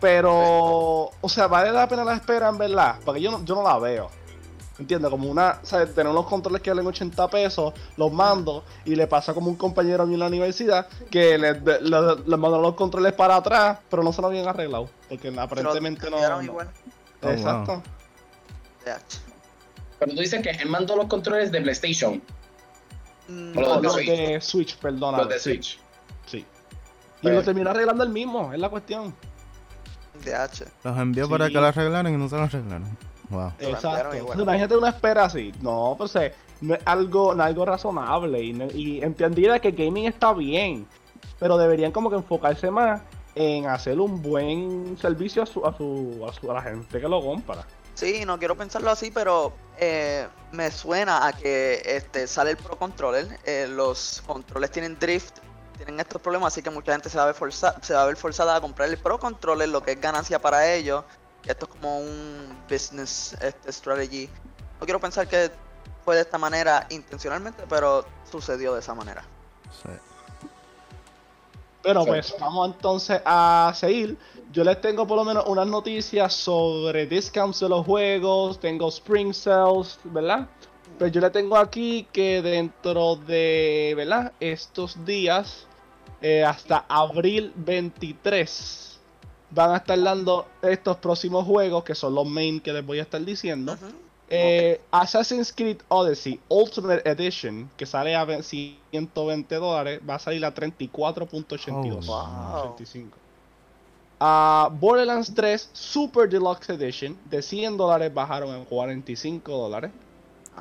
Pero, 0.00 1.10
o 1.20 1.28
sea, 1.28 1.46
vale 1.46 1.70
la 1.72 1.88
pena 1.88 2.04
la 2.04 2.14
espera 2.14 2.48
en 2.48 2.58
verdad, 2.58 2.96
porque 3.04 3.20
yo 3.20 3.30
no, 3.30 3.44
yo 3.44 3.54
no 3.54 3.62
la 3.62 3.78
veo. 3.78 4.10
Entiendo, 4.82 5.08
como 5.10 5.28
una, 5.30 5.60
¿sabes? 5.62 5.94
Tener 5.94 6.10
unos 6.10 6.26
controles 6.26 6.60
que 6.60 6.70
valen 6.70 6.84
80 6.86 7.28
pesos, 7.28 7.72
los 7.96 8.12
mando 8.12 8.64
y 8.84 8.96
le 8.96 9.06
pasa 9.06 9.32
como 9.32 9.48
un 9.48 9.54
compañero 9.56 10.04
mío 10.06 10.14
en 10.14 10.20
la 10.20 10.26
universidad 10.26 10.88
que 11.08 11.38
le, 11.38 11.60
le, 11.60 11.80
le- 11.82 12.16
le 12.26 12.36
mandó 12.36 12.60
los 12.60 12.74
controles 12.74 13.12
para 13.12 13.36
atrás, 13.36 13.78
pero 13.88 14.02
no 14.02 14.12
se 14.12 14.20
lo 14.20 14.26
habían 14.26 14.48
arreglado, 14.48 14.90
porque 15.08 15.32
aparentemente 15.38 16.10
no. 16.10 16.18
No- 16.20 16.42
igual. 16.42 16.68
Oh, 17.22 17.26
wow. 17.26 17.30
Exacto. 17.32 17.82
Pero 19.98 20.12
tú 20.14 20.20
dices 20.20 20.42
que 20.42 20.50
él 20.50 20.68
mandó 20.68 20.96
los 20.96 21.06
controles 21.06 21.52
de 21.52 21.60
PlayStation, 21.60 22.22
Mm, 23.28 23.56
O 23.56 23.60
los 23.60 23.68
No, 23.68 23.76
de 23.76 23.82
los 23.82 23.92
Switch. 23.94 24.08
de 24.08 24.40
Switch, 24.40 24.76
perdona. 24.78 25.18
los 25.18 25.28
de 25.28 25.38
sí, 25.38 25.50
Switch. 25.52 25.78
Sí. 26.26 26.38
Y 26.38 26.44
Pues- 27.22 27.34
lo 27.36 27.42
terminó 27.44 27.70
arreglando 27.70 28.02
el 28.02 28.10
mismo, 28.10 28.52
es 28.52 28.58
la 28.58 28.68
cuestión. 28.68 29.14
DH. 30.24 30.64
Los 30.82 30.98
envió 30.98 31.28
para 31.28 31.46
que 31.46 31.54
lo 31.54 31.64
arreglaran 31.66 32.12
y 32.12 32.16
no 32.16 32.28
se 32.28 32.34
lo 32.36 32.42
arreglaron. 32.42 32.98
Wow. 33.32 33.52
Exacto. 33.58 34.16
Imagínate 34.42 34.76
una 34.76 34.88
espera 34.90 35.24
así. 35.24 35.52
No, 35.60 35.94
pues 35.98 36.14
eh, 36.16 36.32
no 36.60 36.74
es 36.74 36.80
algo, 36.84 37.34
no 37.34 37.42
es 37.42 37.46
algo 37.48 37.64
razonable. 37.64 38.42
Y, 38.42 38.52
no- 38.52 38.66
y 38.72 39.02
entendida 39.02 39.58
que 39.58 39.70
gaming 39.72 40.06
está 40.06 40.32
bien. 40.32 40.86
Pero 41.40 41.56
deberían 41.58 41.90
como 41.92 42.10
que 42.10 42.16
enfocarse 42.16 42.70
más 42.70 43.00
en 43.34 43.66
hacer 43.66 43.98
un 43.98 44.20
buen 44.22 44.96
servicio 45.00 45.42
a 45.42 45.46
su, 45.46 45.64
a 45.66 45.76
su, 45.76 46.24
a 46.28 46.32
su 46.32 46.50
a 46.50 46.54
la 46.54 46.62
gente 46.62 47.00
que 47.00 47.08
lo 47.08 47.20
compra. 47.20 47.66
Sí, 47.94 48.24
no 48.26 48.38
quiero 48.38 48.56
pensarlo 48.56 48.90
así, 48.90 49.10
pero 49.10 49.52
eh, 49.78 50.26
me 50.52 50.70
suena 50.70 51.26
a 51.26 51.32
que 51.32 51.82
este 51.84 52.26
sale 52.26 52.50
el 52.52 52.56
Pro 52.56 52.76
Controller. 52.78 53.26
eh, 53.44 53.66
los 53.68 54.22
controles 54.26 54.70
tienen 54.70 54.98
drift, 54.98 55.38
tienen 55.76 55.98
estos 56.00 56.20
problemas, 56.22 56.52
así 56.52 56.62
que 56.62 56.70
mucha 56.70 56.92
gente 56.92 57.08
se 57.10 57.16
va 57.18 57.24
a 57.24 57.26
ver, 57.26 57.34
forza- 57.34 57.74
se 57.82 57.92
va 57.94 58.02
a 58.02 58.06
ver 58.06 58.16
forzada 58.16 58.56
a 58.56 58.60
comprar 58.60 58.88
el 58.88 58.96
Pro 58.98 59.18
Controller, 59.18 59.68
lo 59.68 59.82
que 59.82 59.92
es 59.92 60.00
ganancia 60.00 60.38
para 60.40 60.72
ellos. 60.72 61.04
Esto 61.46 61.66
es 61.66 61.72
como 61.72 61.98
un 61.98 62.56
business 62.70 63.36
este, 63.40 63.72
strategy. 63.72 64.28
No 64.80 64.86
quiero 64.86 65.00
pensar 65.00 65.26
que 65.26 65.50
fue 66.04 66.16
de 66.16 66.22
esta 66.22 66.38
manera 66.38 66.86
intencionalmente, 66.90 67.64
pero 67.68 68.04
sucedió 68.30 68.74
de 68.74 68.80
esa 68.80 68.94
manera. 68.94 69.24
Sí. 69.82 69.90
Pero 71.82 72.02
Sí. 72.02 72.08
pues 72.10 72.34
vamos 72.38 72.68
entonces 72.74 73.20
a 73.24 73.72
seguir. 73.74 74.16
Yo 74.52 74.62
les 74.62 74.80
tengo 74.80 75.06
por 75.06 75.16
lo 75.16 75.24
menos 75.24 75.44
unas 75.46 75.66
noticias 75.66 76.32
sobre 76.32 77.06
discounts 77.06 77.60
de 77.60 77.68
los 77.68 77.84
juegos. 77.84 78.60
Tengo 78.60 78.88
Spring 78.88 79.32
Sales, 79.34 79.98
¿verdad? 80.04 80.46
Pues 80.98 81.10
yo 81.10 81.20
le 81.20 81.30
tengo 81.30 81.56
aquí 81.56 82.06
que 82.12 82.40
dentro 82.42 83.16
de, 83.16 83.94
¿verdad? 83.96 84.32
Estos 84.38 85.04
días, 85.04 85.66
eh, 86.20 86.44
hasta 86.44 86.84
abril 86.88 87.52
23, 87.56 88.91
van 89.54 89.70
a 89.72 89.76
estar 89.78 90.00
dando 90.02 90.46
estos 90.62 90.96
próximos 90.96 91.44
juegos, 91.46 91.84
que 91.84 91.94
son 91.94 92.14
los 92.14 92.26
main 92.26 92.60
que 92.60 92.72
les 92.72 92.84
voy 92.84 92.98
a 92.98 93.02
estar 93.02 93.20
diciendo. 93.24 93.76
Eh, 94.34 94.80
Assassin's 94.90 95.52
Creed 95.52 95.78
Odyssey 95.88 96.40
Ultimate 96.48 97.02
Edition, 97.08 97.70
que 97.76 97.84
sale 97.84 98.16
a 98.16 98.24
ve- 98.24 98.42
120 98.42 99.54
dólares, 99.56 100.00
va 100.08 100.14
a 100.14 100.18
salir 100.18 100.42
a 100.44 100.54
34.82. 100.54 102.08
Oh, 102.08 102.12
wow. 102.12 102.72
85. 102.74 103.18
Ah, 104.20 104.70
Borderlands 104.72 105.34
3 105.34 105.68
Super 105.72 106.28
Deluxe 106.28 106.70
Edition, 106.70 107.18
de 107.28 107.42
100 107.42 107.76
dólares 107.76 108.14
bajaron 108.14 108.54
a 108.62 108.64
45 108.64 109.52
dólares. 109.52 109.90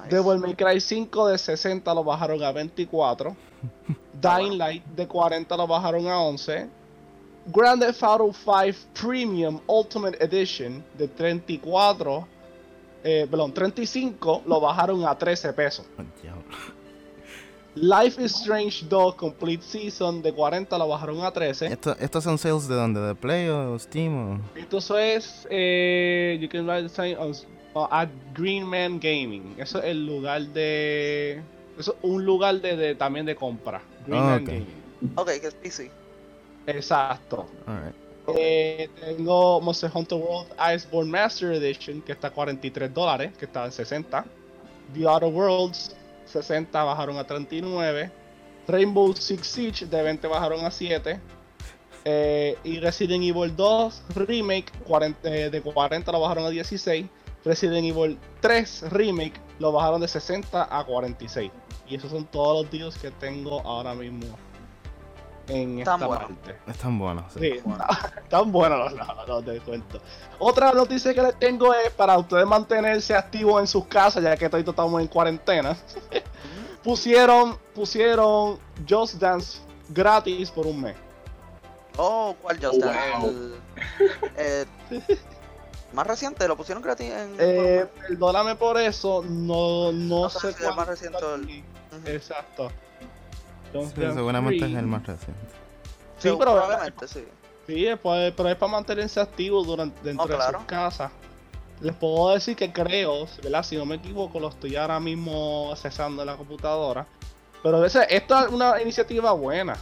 Devil 0.10 0.40
May 0.40 0.56
Cry 0.56 0.82
5 0.82 1.28
de 1.28 1.38
60 1.38 1.94
lo 1.94 2.04
bajaron 2.04 2.42
a 2.44 2.52
24. 2.52 3.36
Dying 4.22 4.58
Light 4.58 4.84
de 4.86 5.08
40 5.08 5.56
lo 5.56 5.68
bajaron 5.68 6.08
a 6.08 6.20
11. 6.22 6.68
Grand 7.48 7.82
Theft 7.82 8.04
Auto 8.04 8.32
5 8.34 8.88
Premium 8.94 9.60
Ultimate 9.68 10.18
Edition 10.24 10.84
de 10.98 11.08
34, 11.08 12.28
eh, 13.04 13.28
perdón, 13.30 13.52
35 13.54 14.44
lo 14.46 14.60
bajaron 14.62 15.04
a 15.06 15.18
13 15.18 15.52
pesos. 15.54 15.86
Oh. 15.98 16.04
Life 17.74 18.22
is 18.22 18.34
Strange 18.36 18.86
2 18.90 19.16
Complete 19.16 19.64
Season 19.64 20.22
de 20.22 20.34
40 20.34 20.78
lo 20.78 20.88
bajaron 20.90 21.24
a 21.24 21.32
13. 21.32 21.68
Esto- 21.68 21.96
¿Estos 22.00 22.24
son 22.24 22.38
sales 22.38 22.68
de 22.68 22.76
dónde? 22.76 23.00
¿De 23.00 23.16
Play 23.16 23.48
o 23.48 23.80
Steam? 23.80 24.42
O... 24.42 24.60
Esto 24.60 24.98
es, 24.98 25.48
eh, 25.50 26.38
you 26.42 26.50
can 26.50 26.68
write 26.68 26.84
the 26.84 26.90
sign 26.90 27.18
on- 27.18 27.32
uh, 27.74 27.88
at 27.90 28.10
Green 28.36 28.66
Man 28.66 29.00
Gaming. 29.00 29.56
Eso 29.58 29.80
es 29.80 29.86
el 29.86 30.06
lugar 30.06 30.42
de, 30.48 31.42
eso 31.80 31.94
es 31.94 31.98
un 32.02 32.26
lugar 32.26 32.60
de, 32.60 32.76
de- 32.76 32.96
también 32.96 33.26
de 33.26 33.36
compra. 33.36 33.82
Green 34.06 34.22
Ah, 34.22 34.26
Man 34.26 34.42
ok. 34.44 34.48
Gaming. 34.50 35.14
Ok, 35.16 35.28
que 35.40 35.48
es 35.48 35.54
PC. 35.56 35.92
Exacto. 36.68 37.48
Eh, 38.38 38.90
tengo 39.00 39.60
Monster 39.62 39.90
Hunter 39.94 40.18
World 40.18 40.48
Iceborne 40.76 41.10
Master 41.10 41.54
Edition 41.54 42.02
que 42.02 42.12
está 42.12 42.28
a 42.28 42.32
43 42.32 42.94
dólares, 42.94 43.32
que 43.38 43.46
estaba 43.46 43.66
en 43.66 43.72
60. 43.72 44.26
The 44.94 45.08
Outer 45.08 45.30
Worlds 45.30 45.96
60 46.26 46.84
bajaron 46.84 47.18
a 47.18 47.26
39. 47.26 48.12
Rainbow 48.68 49.14
Six 49.16 49.48
Siege 49.48 49.86
de 49.86 50.04
20 50.04 50.28
bajaron 50.28 50.64
a 50.66 50.72
7. 50.72 51.20
Eh, 52.04 52.58
y 52.64 52.80
Resident 52.80 53.24
Evil 53.24 53.56
2 53.56 54.04
Remake 54.16 54.72
40, 54.88 55.30
eh, 55.30 55.50
de 55.52 55.62
40 55.62 56.12
lo 56.12 56.20
bajaron 56.20 56.46
a 56.46 56.50
16. 56.50 57.06
Resident 57.44 57.86
Evil 57.86 58.20
3 58.40 58.92
Remake 58.92 59.40
lo 59.60 59.72
bajaron 59.72 60.00
de 60.02 60.08
60 60.08 60.80
a 60.80 60.84
46. 60.86 61.52
Y 61.88 61.96
esos 61.96 62.12
son 62.12 62.26
todos 62.26 62.64
los 62.64 62.72
deals 62.72 62.98
que 62.98 63.12
tengo 63.12 63.62
ahora 63.62 63.94
mismo 63.94 64.28
en 65.52 65.80
esta 65.80 65.98
Tan 65.98 66.08
bueno. 66.08 66.28
parte. 66.28 66.58
Están 66.68 67.00
buenos. 67.00 67.34
sí. 67.34 67.40
Sí, 67.40 67.62
están 68.24 68.52
buenos 68.52 68.94
los, 68.94 69.08
los, 69.08 69.28
los 69.28 69.46
descuentos. 69.46 70.02
Otra 70.40 70.72
noticia 70.72 71.14
que 71.14 71.22
les 71.22 71.38
tengo 71.38 71.74
es 71.74 71.92
para 71.92 72.18
ustedes 72.18 72.46
mantenerse 72.46 73.14
activos 73.16 73.62
en 73.62 73.68
sus 73.68 73.86
casas, 73.86 74.24
ya 74.24 74.36
que 74.38 74.50
todos 74.50 74.66
estamos 74.68 75.02
en 75.02 75.08
cuarentena. 75.08 75.76
pusieron, 76.84 77.58
pusieron 77.76 78.60
Just 78.90 79.16
Dance 79.16 79.60
gratis 79.90 80.50
por 80.50 80.66
un 80.66 80.82
mes. 80.82 80.96
Oh, 81.98 82.36
¿cuál 82.42 82.64
Just 82.64 82.82
Dance? 82.82 83.20
Wow. 83.20 83.30
El, 83.30 83.62
eh, 84.38 84.66
más 85.94 86.08
reciente, 86.08 86.48
lo 86.48 86.56
pusieron 86.56 86.82
gratis 86.82 87.12
en. 87.12 87.36
Eh, 87.38 87.86
perdóname 88.08 88.56
por 88.56 88.80
eso, 88.80 89.24
no, 89.28 89.92
no 89.92 90.24
No 90.24 90.30
sé 90.30 90.54
si 90.54 90.64
más 90.64 90.88
reciente 90.88 91.20
el-. 91.36 91.64
Exacto. 92.06 92.72
Sí, 93.72 93.78
Dance 94.02 94.14
seguramente 94.16 94.66
es 94.66 94.74
el 94.76 94.86
más 94.88 95.06
reciente. 95.06 95.42
Sí, 96.18 96.30
Sí, 96.30 96.36
pero, 96.38 96.38
probablemente 96.38 97.08
sí. 97.08 97.26
sí, 97.68 97.88
pues, 98.02 98.34
pero 98.36 98.50
es 98.50 98.56
para 98.56 98.72
mantenerse 98.72 99.20
activos 99.20 99.66
durante, 99.66 100.02
dentro 100.04 100.26
Oh, 100.26 100.28
de 100.28 100.44
sus 100.58 100.66
casas. 100.66 101.12
Les 101.80 101.96
puedo 101.96 102.30
decir 102.34 102.56
que 102.56 102.72
creo, 102.72 103.26
¿verdad? 103.42 103.64
Si 103.64 103.76
no 103.76 103.86
me 103.86 103.96
equivoco, 103.96 104.40
lo 104.40 104.50
estoy 104.50 104.76
ahora 104.76 105.00
mismo 105.00 105.70
accesando 105.72 106.22
en 106.22 106.28
la 106.28 106.36
computadora. 106.38 107.08
Pero 107.64 107.84
ese- 107.84 108.06
esto 108.10 108.38
es 108.40 108.50
una 108.52 108.80
iniciativa 108.82 109.32
buena. 109.32 109.78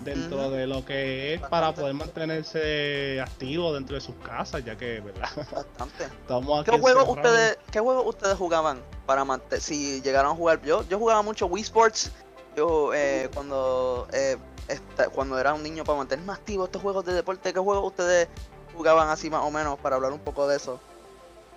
dentro 0.00 0.50
de 0.50 0.66
lo 0.66 0.84
que 0.84 1.34
es 1.34 1.40
para 1.40 1.72
poder 1.72 1.94
mantenerse 1.94 3.20
activo 3.20 3.72
dentro 3.72 3.94
de 3.94 4.00
sus 4.00 4.16
casas, 4.16 4.64
ya 4.64 4.76
que, 4.76 5.00
¿verdad? 5.00 5.28
Bastante. 5.36 6.04
Estamos 6.20 6.60
aquí 6.60 6.72
¿Qué 6.72 6.80
juegos 6.80 7.08
ustedes, 7.08 7.58
qué 7.70 7.78
juegos 7.80 8.04
ustedes 8.06 8.36
jugaban 8.36 8.80
para 9.06 9.24
mantener, 9.24 9.60
si 9.62 10.02
llegaron 10.02 10.32
a 10.32 10.34
jugar? 10.34 10.60
Yo, 10.62 10.82
yo 10.88 10.98
jugaba 10.98 11.22
mucho 11.22 11.46
Wii 11.46 11.62
Sports. 11.62 12.10
Yo 12.56 12.92
eh, 12.94 13.28
cuando 13.34 14.06
eh, 14.12 14.36
esta- 14.68 15.08
cuando 15.08 15.38
era 15.38 15.54
un 15.54 15.62
niño 15.62 15.84
para 15.84 15.98
mantenerme 15.98 16.32
activo 16.32 16.64
estos 16.64 16.80
juegos 16.82 17.04
de 17.04 17.12
deporte, 17.12 17.52
¿qué 17.52 17.58
juegos 17.58 17.84
ustedes 17.86 18.28
jugaban 18.76 19.08
así 19.08 19.28
más 19.30 19.42
o 19.42 19.50
menos 19.50 19.78
para 19.78 19.96
hablar 19.96 20.12
un 20.12 20.20
poco 20.20 20.46
de 20.48 20.56
eso? 20.56 20.80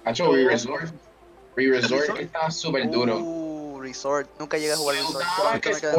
Hacho, 0.06 0.32
Re 0.34 0.46
Resort. 0.46 0.92
Re 1.56 1.70
Resort 1.70 2.20
está 2.20 2.50
súper 2.52 2.90
duro. 2.90 3.18
Uh, 3.18 3.80
Resort. 3.82 4.30
Nunca 4.40 4.58
llegué 4.58 4.74
a 4.74 4.78
jugar 4.78 4.96
Resort. 4.96 5.26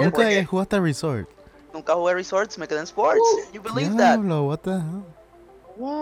Nunca 0.05 0.45
jugaste 0.47 0.81
Resort. 0.81 1.29
Nunca 1.73 1.95
jugué 1.95 2.15
Resorts, 2.15 2.59
me 2.59 2.67
quedé 2.67 2.79
en 2.79 2.85
Sports. 2.85 3.21
Uh, 3.21 3.53
you 3.53 3.63
believe 3.63 3.91
that? 3.97 4.17
Diablo, 4.17 4.45
what 4.45 4.59
the 4.61 4.71
hell? 4.71 5.05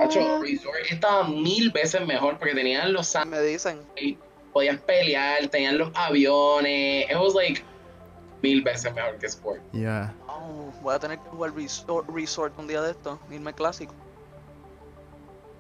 Hacho, 0.00 0.40
Resort 0.40 0.76
estaba 0.90 1.24
mil 1.28 1.70
veces 1.70 2.06
mejor 2.06 2.38
porque 2.38 2.54
tenían 2.54 2.92
los 2.92 3.14
Me 3.26 3.40
dicen. 3.42 3.80
podían 4.52 4.78
pelear, 4.78 5.48
tenían 5.48 5.76
los 5.76 5.90
aviones. 5.94 7.10
It 7.10 7.16
was 7.16 7.34
like 7.34 7.62
mil 8.42 8.62
veces 8.62 8.94
mejor 8.94 9.18
que 9.18 9.26
Sport. 9.26 9.60
Yeah. 9.72 10.14
Oh, 10.28 10.72
voy 10.82 10.94
a 10.94 10.98
tener 10.98 11.18
que 11.18 11.28
jugar 11.28 11.54
Resort, 11.54 12.08
Resort 12.08 12.58
un 12.58 12.66
día 12.66 12.82
de 12.82 12.92
esto. 12.92 13.18
Irme 13.30 13.52
clásico. 13.52 13.94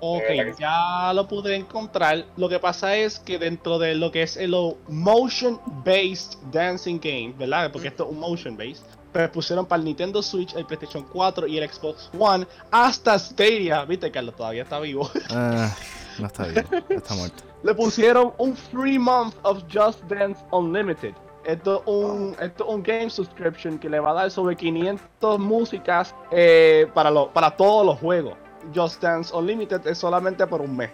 Ok, 0.00 0.58
ya 0.58 1.12
lo 1.14 1.26
pude 1.26 1.56
encontrar. 1.56 2.26
Lo 2.36 2.48
que 2.48 2.58
pasa 2.58 2.96
es 2.96 3.18
que 3.18 3.38
dentro 3.38 3.78
de 3.78 3.94
lo 3.94 4.12
que 4.12 4.22
es 4.22 4.36
el 4.36 4.54
motion 4.88 5.58
based 5.84 6.38
dancing 6.52 7.00
game, 7.00 7.34
¿verdad? 7.38 7.72
Porque 7.72 7.88
esto 7.88 8.04
es 8.04 8.10
un 8.10 8.20
motion 8.20 8.56
based. 8.56 8.84
Pues 9.12 9.30
pusieron 9.30 9.64
para 9.64 9.78
el 9.78 9.86
Nintendo 9.86 10.22
Switch, 10.22 10.54
el 10.54 10.66
PlayStation 10.66 11.02
4 11.04 11.46
y 11.46 11.56
el 11.56 11.70
Xbox 11.70 12.10
One 12.18 12.46
hasta 12.70 13.18
Stadia. 13.18 13.84
Viste, 13.86 14.10
Carlos 14.10 14.36
todavía 14.36 14.64
está 14.64 14.78
vivo. 14.78 15.10
Ah, 15.30 15.74
no 16.18 16.26
está 16.26 16.44
vivo, 16.44 16.60
está 16.90 17.14
muerto. 17.14 17.42
Le 17.62 17.74
pusieron 17.74 18.34
un 18.36 18.54
free 18.54 18.98
month 18.98 19.34
of 19.42 19.62
Just 19.72 20.02
Dance 20.04 20.44
Unlimited. 20.50 21.14
Esto 21.46 21.76
es 21.76 21.82
un, 21.86 22.36
esto 22.40 22.64
es 22.68 22.74
un 22.74 22.82
game 22.82 23.08
subscription 23.08 23.78
que 23.78 23.88
le 23.88 24.00
va 24.00 24.10
a 24.10 24.14
dar 24.14 24.30
sobre 24.30 24.56
500 24.56 25.38
músicas 25.38 26.14
eh, 26.32 26.88
para, 26.92 27.10
lo- 27.10 27.30
para 27.32 27.50
todos 27.56 27.86
los 27.86 27.98
juegos. 28.00 28.34
Just 28.74 29.00
Dance 29.00 29.34
Unlimited 29.34 29.86
es 29.86 29.96
solamente 29.98 30.44
por 30.46 30.60
un 30.60 30.76
mes. 30.76 30.90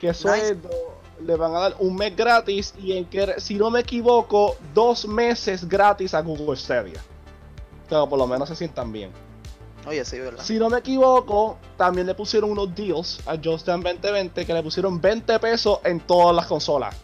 Que 0.00 0.08
eso 0.08 0.32
Nice. 0.32 0.52
es 0.52 0.62
do- 0.62 0.70
le 1.20 1.36
van 1.36 1.54
a 1.54 1.60
dar 1.60 1.74
un 1.78 1.94
mes 1.94 2.16
gratis 2.16 2.74
y 2.82 2.96
en 2.96 3.04
que, 3.04 3.38
si 3.38 3.54
no 3.56 3.70
me 3.70 3.80
equivoco, 3.80 4.56
dos 4.74 5.06
meses 5.06 5.68
gratis 5.68 6.14
a 6.14 6.22
Google 6.22 6.56
Stadia. 6.56 7.00
Pero 7.88 8.08
por 8.08 8.18
lo 8.18 8.26
menos 8.26 8.48
se 8.48 8.56
sientan 8.56 8.90
bien. 8.90 9.10
Oye, 9.86 10.04
sí, 10.04 10.18
¿verdad? 10.18 10.42
Si 10.42 10.58
no 10.58 10.70
me 10.70 10.78
equivoco, 10.78 11.58
también 11.76 12.06
le 12.06 12.14
pusieron 12.14 12.50
unos 12.52 12.74
deals 12.74 13.20
a 13.26 13.32
Just 13.36 13.66
Dance 13.66 13.82
2020 13.92 14.46
que 14.46 14.54
le 14.54 14.62
pusieron 14.62 15.00
20 15.00 15.38
pesos 15.40 15.80
en 15.84 16.00
todas 16.00 16.34
las 16.34 16.46
consolas. 16.46 16.96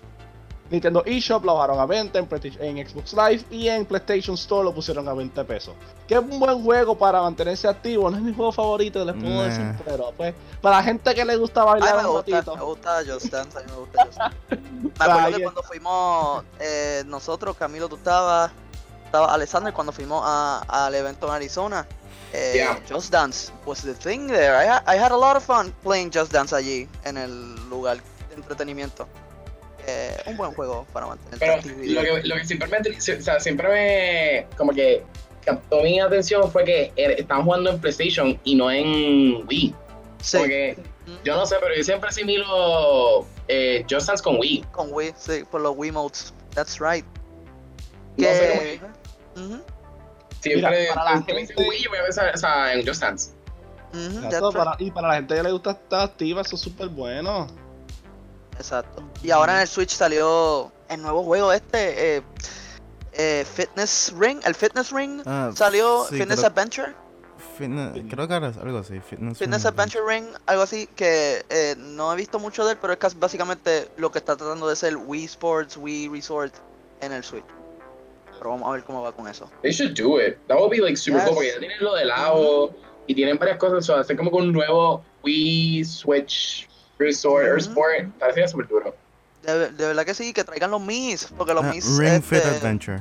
Nintendo 0.71 1.03
eShop 1.07 1.45
lo 1.45 1.55
bajaron 1.55 1.81
a 1.81 1.87
20 1.87 2.19
en, 2.19 2.29
PlayStation- 2.29 2.61
en 2.63 2.87
Xbox 2.89 3.13
Live 3.15 3.45
y 3.51 3.69
en 3.69 3.87
PlayStation 3.87 4.35
Store 4.35 4.65
lo 4.65 4.75
pusieron 4.75 5.09
a 5.09 5.15
20 5.15 5.43
pesos. 5.45 5.75
Que 6.07 6.15
es 6.15 6.21
un 6.21 6.39
buen 6.39 6.63
juego 6.63 6.97
para 6.99 7.23
mantenerse 7.23 7.67
activo. 7.69 8.11
No 8.11 8.17
es 8.19 8.23
mi 8.23 8.35
juego 8.35 8.53
favorito, 8.53 9.05
les 9.05 9.15
puedo 9.15 9.35
Nah. 9.35 9.45
decir, 9.45 9.65
pero 9.85 10.13
pues 10.17 10.35
para 10.61 10.77
la 10.79 10.83
gente 10.83 11.15
que 11.15 11.25
le 11.25 11.37
gusta 11.37 11.63
Ay, 11.63 11.67
bailar 11.81 11.97
me 12.03 12.09
un 12.09 12.13
gusta, 12.17 12.31
ratito. 12.33 12.57
me 12.57 12.63
gusta 12.63 12.99
Just 13.07 13.27
Dance, 13.33 13.59
a 13.59 13.61
mí 13.63 13.67
me 13.71 13.77
gusta 13.79 14.05
Just 14.07 14.19
Dance. 14.19 14.37
Me 14.99 15.05
acuerdo 15.05 15.37
que 15.37 15.43
cuando 15.43 15.63
fuimos, 15.63 16.45
eh, 16.61 17.03
nosotros, 17.07 17.57
Camilo, 17.57 17.89
tú 17.89 17.97
estabas, 17.97 18.51
estaba 19.05 19.33
Alexander, 19.33 19.73
cuando 19.73 19.93
fuimos 19.93 20.23
a- 20.25 20.65
al 20.69 20.95
evento 20.95 21.27
en 21.29 21.33
Arizona, 21.35 21.87
eh, 22.33 22.53
Yeah. 22.57 22.79
Just 22.89 23.11
Dance 23.11 23.53
was 23.65 23.83
the 23.83 23.95
thing 23.95 24.27
there. 24.29 24.53
I, 24.63 24.69
ha- 24.69 24.85
I 24.87 24.99
had 24.99 25.13
a 25.13 25.17
lot 25.17 25.37
of 25.37 25.43
fun 25.45 25.73
playing 25.83 26.11
Just 26.13 26.31
Dance 26.33 26.55
allí, 26.55 26.87
en 27.05 27.17
el 27.17 27.55
lugar 27.71 27.97
de 28.29 28.35
entretenimiento. 28.35 29.07
Eh, 29.89 30.17
un 30.27 30.37
buen 30.37 30.53
juego 30.53 30.87
para 30.93 31.07
mantener 31.07 31.39
Pero 31.39 31.57
lo 31.57 32.03
que, 32.03 32.29
lo 32.29 32.35
que 32.37 32.45
siempre 32.45 32.69
me, 32.69 32.79
o 32.79 33.23
sea, 33.23 33.41
siempre 33.41 33.69
me, 33.69 34.57
como 34.57 34.73
que 34.73 35.03
captó 35.45 35.81
mi 35.83 35.99
atención 35.99 36.51
fue 36.53 36.65
que 36.65 36.93
estaban 36.97 37.45
jugando 37.45 37.71
en 37.71 37.81
PlayStation 37.81 38.39
y 38.45 38.55
no 38.55 38.71
en 38.71 39.47
Wii. 39.49 39.75
Sí, 40.21 40.37
Porque 40.39 40.77
yo 41.25 41.37
no 41.37 41.47
sé, 41.47 41.57
pero 41.61 41.75
yo 41.75 41.83
siempre 41.83 42.11
asimilo 42.11 43.27
eh, 43.47 43.85
Just 43.89 44.09
Dance 44.09 44.23
con 44.23 44.39
Wii. 44.39 44.65
con 44.73 44.93
Wii, 44.93 45.15
sí, 45.17 45.45
por 45.51 45.63
los 45.63 45.75
Wiimotes. 45.77 46.35
That's 46.55 46.79
right. 46.81 47.05
No 48.17 48.27
sé 48.27 48.81
Siempre, 50.41 50.81
Mira, 50.81 50.95
para 50.95 51.15
la 51.15 51.23
gente- 51.23 51.55
Wii, 51.57 51.83
yo 51.83 51.91
voy 51.91 51.99
a 51.99 52.03
pensar 52.03 52.33
o 52.35 52.39
sea, 52.39 52.75
en 52.75 52.87
Just 52.87 53.01
Dance. 53.01 53.31
right. 53.93 54.81
y 54.81 54.91
para 54.91 55.09
la 55.09 55.15
gente 55.15 55.35
que 55.35 55.43
le 55.43 55.51
gusta 55.53 55.71
estar 55.71 56.03
activa, 56.03 56.43
eso 56.43 56.57
es 56.57 56.61
súper 56.63 56.89
bueno. 56.89 57.47
Exacto. 58.59 59.03
Y 59.23 59.31
ahora 59.31 59.55
en 59.55 59.61
el 59.63 59.69
Switch 59.69 59.91
salió 59.95 60.71
el 60.89 61.01
nuevo 61.01 61.23
juego 61.25 61.53
este, 61.53 62.17
eh, 62.19 62.23
eh, 63.13 63.45
Fitness 63.55 64.13
Ring, 64.19 64.41
el 64.45 64.55
Fitness 64.55 64.91
Ring 64.93 65.23
Ah, 65.27 65.51
salió, 65.55 66.05
sí, 66.09 66.19
Fitness 66.19 66.41
creo- 66.41 66.47
Adventure, 66.51 66.95
Fitness- 67.59 68.05
creo 68.11 68.29
que 68.29 68.35
era 68.35 68.47
algo 68.49 68.79
así. 68.79 69.01
Fitness, 69.01 69.39
Fitness 69.39 69.63
Ring. 69.65 69.73
Adventure 69.73 70.05
Ring, 70.07 70.27
algo 70.47 70.63
así 70.63 70.87
que 70.89 71.45
eh, 71.49 71.75
no 71.79 72.13
he 72.13 72.17
visto 72.17 72.39
mucho 72.39 72.65
de 72.67 72.73
él, 72.73 72.79
pero 72.81 72.93
es 72.93 72.99
casi 72.99 73.17
básicamente 73.17 73.89
lo 73.97 74.11
que 74.11 74.19
está 74.19 74.37
tratando 74.37 74.69
de 74.69 74.77
ser 74.77 74.97
Wii 74.97 75.25
Sports, 75.25 75.77
Wii 75.77 76.09
Resort 76.09 76.55
en 77.01 77.13
el 77.13 77.23
Switch. 77.25 77.45
Pero 78.39 78.51
vamos 78.51 78.69
a 78.69 78.73
ver 78.73 78.85
cómo 78.85 79.03
va 79.03 79.13
con 79.13 79.27
eso. 79.27 79.51
They 79.63 79.73
should 79.73 79.97
do 79.99 80.21
it. 80.21 80.37
That 80.47 80.59
would 80.59 80.71
be 80.71 80.79
like 80.79 80.97
super 80.97 81.19
Yes. 81.21 81.29
cool 81.29 81.35
porque 81.37 81.53
ya 81.53 81.59
tienen 81.59 81.79
lo 81.81 81.95
del 81.95 82.09
lago 82.09 82.73
y 83.09 83.15
tienen 83.15 83.37
varias 83.39 83.59
cosas. 83.59 83.79
O 83.79 83.83
sea, 83.83 84.01
hacer 84.01 84.17
como 84.17 84.31
con 84.31 84.43
un 84.45 84.53
nuevo 84.53 85.03
Wii 85.25 85.85
Switch 85.85 86.68
Resort 86.99 87.45
or 87.47 87.51
Ujú. 87.53 87.59
Sport. 87.59 88.13
Parece 88.19 88.49
súper 88.49 88.69
duro. 88.69 88.95
De, 89.43 89.71
de 89.71 89.87
verdad 89.87 90.05
que 90.05 90.15
sí, 90.15 90.33
que 90.33 90.45
traigan 90.45 90.71
los 90.71 90.81
Mis, 90.81 91.27
porque 91.37 91.55
los 91.55 91.65
Ah, 91.65 91.71
Mis... 91.71 91.97
Ring 91.99 92.23
Fit 92.23 92.39
este, 92.39 92.49
Adventure. 92.49 93.01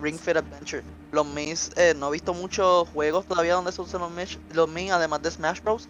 Ring 0.00 0.18
Fit 0.18 0.36
Adventure. 0.36 0.82
Los 1.12 1.26
Mis, 1.26 1.70
eh, 1.76 1.94
no 1.96 2.08
he 2.08 2.12
visto 2.12 2.32
muchos 2.34 2.88
juegos 2.90 3.26
todavía 3.26 3.54
donde 3.54 3.72
se 3.72 3.80
usan 3.82 4.00
los 4.00 4.10
Mis, 4.10 4.38
los 4.54 4.68
Mis 4.68 4.90
además 4.90 5.22
de 5.22 5.30
Smash 5.30 5.60
Bros. 5.62 5.88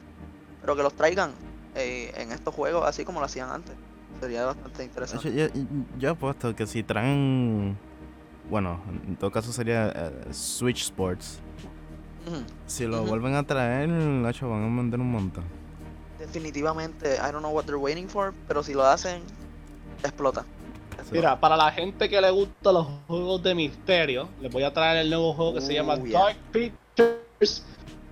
Pero 0.60 0.74
que 0.76 0.82
los 0.82 0.94
traigan 0.94 1.30
eh, 1.76 2.12
en 2.16 2.32
estos 2.32 2.52
juegos 2.54 2.84
así 2.86 3.04
como 3.04 3.20
lo 3.20 3.26
hacían 3.26 3.50
antes. 3.50 3.74
Sería 4.20 4.46
bastante 4.46 4.78
Yo, 4.78 4.84
interesante. 4.84 5.34
yo, 5.34 5.46
yo 5.98 6.10
apuesto 6.10 6.54
que 6.56 6.66
si 6.66 6.82
traen. 6.82 7.76
Bueno, 8.50 8.80
en 9.06 9.16
todo 9.16 9.30
caso 9.30 9.52
sería 9.52 9.92
eh, 9.94 10.32
Switch 10.32 10.82
Sports. 10.82 11.38
Ujú. 12.26 12.38
Si 12.66 12.86
lo 12.86 13.00
Ujú. 13.02 13.08
vuelven 13.08 13.34
a 13.34 13.44
traer, 13.44 13.88
Nacho, 13.88 14.48
van 14.48 14.62
a 14.64 14.76
vender 14.76 14.98
un 15.00 15.10
montón. 15.12 15.44
Definitivamente, 16.18 17.16
I 17.16 17.30
don't 17.30 17.40
know 17.40 17.52
what 17.52 17.64
they're 17.64 17.78
waiting 17.78 18.08
for, 18.08 18.32
pero 18.48 18.62
si 18.62 18.74
lo 18.74 18.84
hacen, 18.84 19.22
explota. 20.02 20.44
Mira, 21.12 21.38
para 21.38 21.56
la 21.56 21.70
gente 21.70 22.08
que 22.08 22.20
le 22.20 22.30
gustan 22.30 22.74
los 22.74 22.86
juegos 23.06 23.42
de 23.42 23.54
misterio, 23.54 24.28
les 24.40 24.50
voy 24.50 24.62
a 24.62 24.72
traer 24.72 24.98
el 24.98 25.10
nuevo 25.10 25.34
juego 25.34 25.54
que 25.54 25.60
se 25.60 25.74
llama 25.74 25.96
yeah. 26.02 26.18
Dark 26.18 26.36
Pictures 26.52 27.62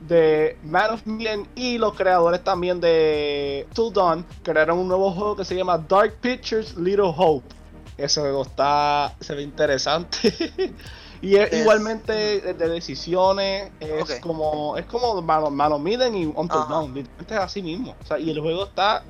de 0.06 0.58
Man 0.62 0.90
of 0.90 1.06
Medan 1.06 1.48
y 1.54 1.78
los 1.78 1.94
creadores 1.94 2.44
también 2.44 2.80
de 2.80 3.66
Till 3.74 3.92
Dawn 3.92 4.24
crearon 4.42 4.78
un 4.78 4.88
nuevo 4.88 5.10
juego 5.12 5.34
que 5.36 5.44
se 5.44 5.56
llama 5.56 5.78
Dark 5.78 6.14
Pictures 6.20 6.76
Little 6.76 7.12
Hope. 7.16 7.46
Ese 7.96 8.20
juego 8.20 8.42
está 8.42 9.14
se 9.20 9.34
ve 9.34 9.42
interesante. 9.42 10.18
y 11.20 11.36
es, 11.36 11.52
Es- 11.52 11.60
igualmente 11.60 12.12
de 12.12 12.54
de 12.54 12.68
decisiones, 12.68 13.70
es 13.80 14.02
Ok. 14.02 14.20
como 14.20 14.76
es 14.76 14.86
como 14.86 15.20
Man 15.22 15.72
of 15.72 15.80
Medan 15.80 16.14
y. 16.14 16.26
Dawn, 16.68 16.94
literalmente 16.94 17.34
es 17.34 17.40
así 17.40 17.62
mismo. 17.62 17.96
O 18.02 18.06
sea, 18.06 18.18
y 18.18 18.30
el 18.30 18.40
juego 18.40 18.64
está 18.64 19.02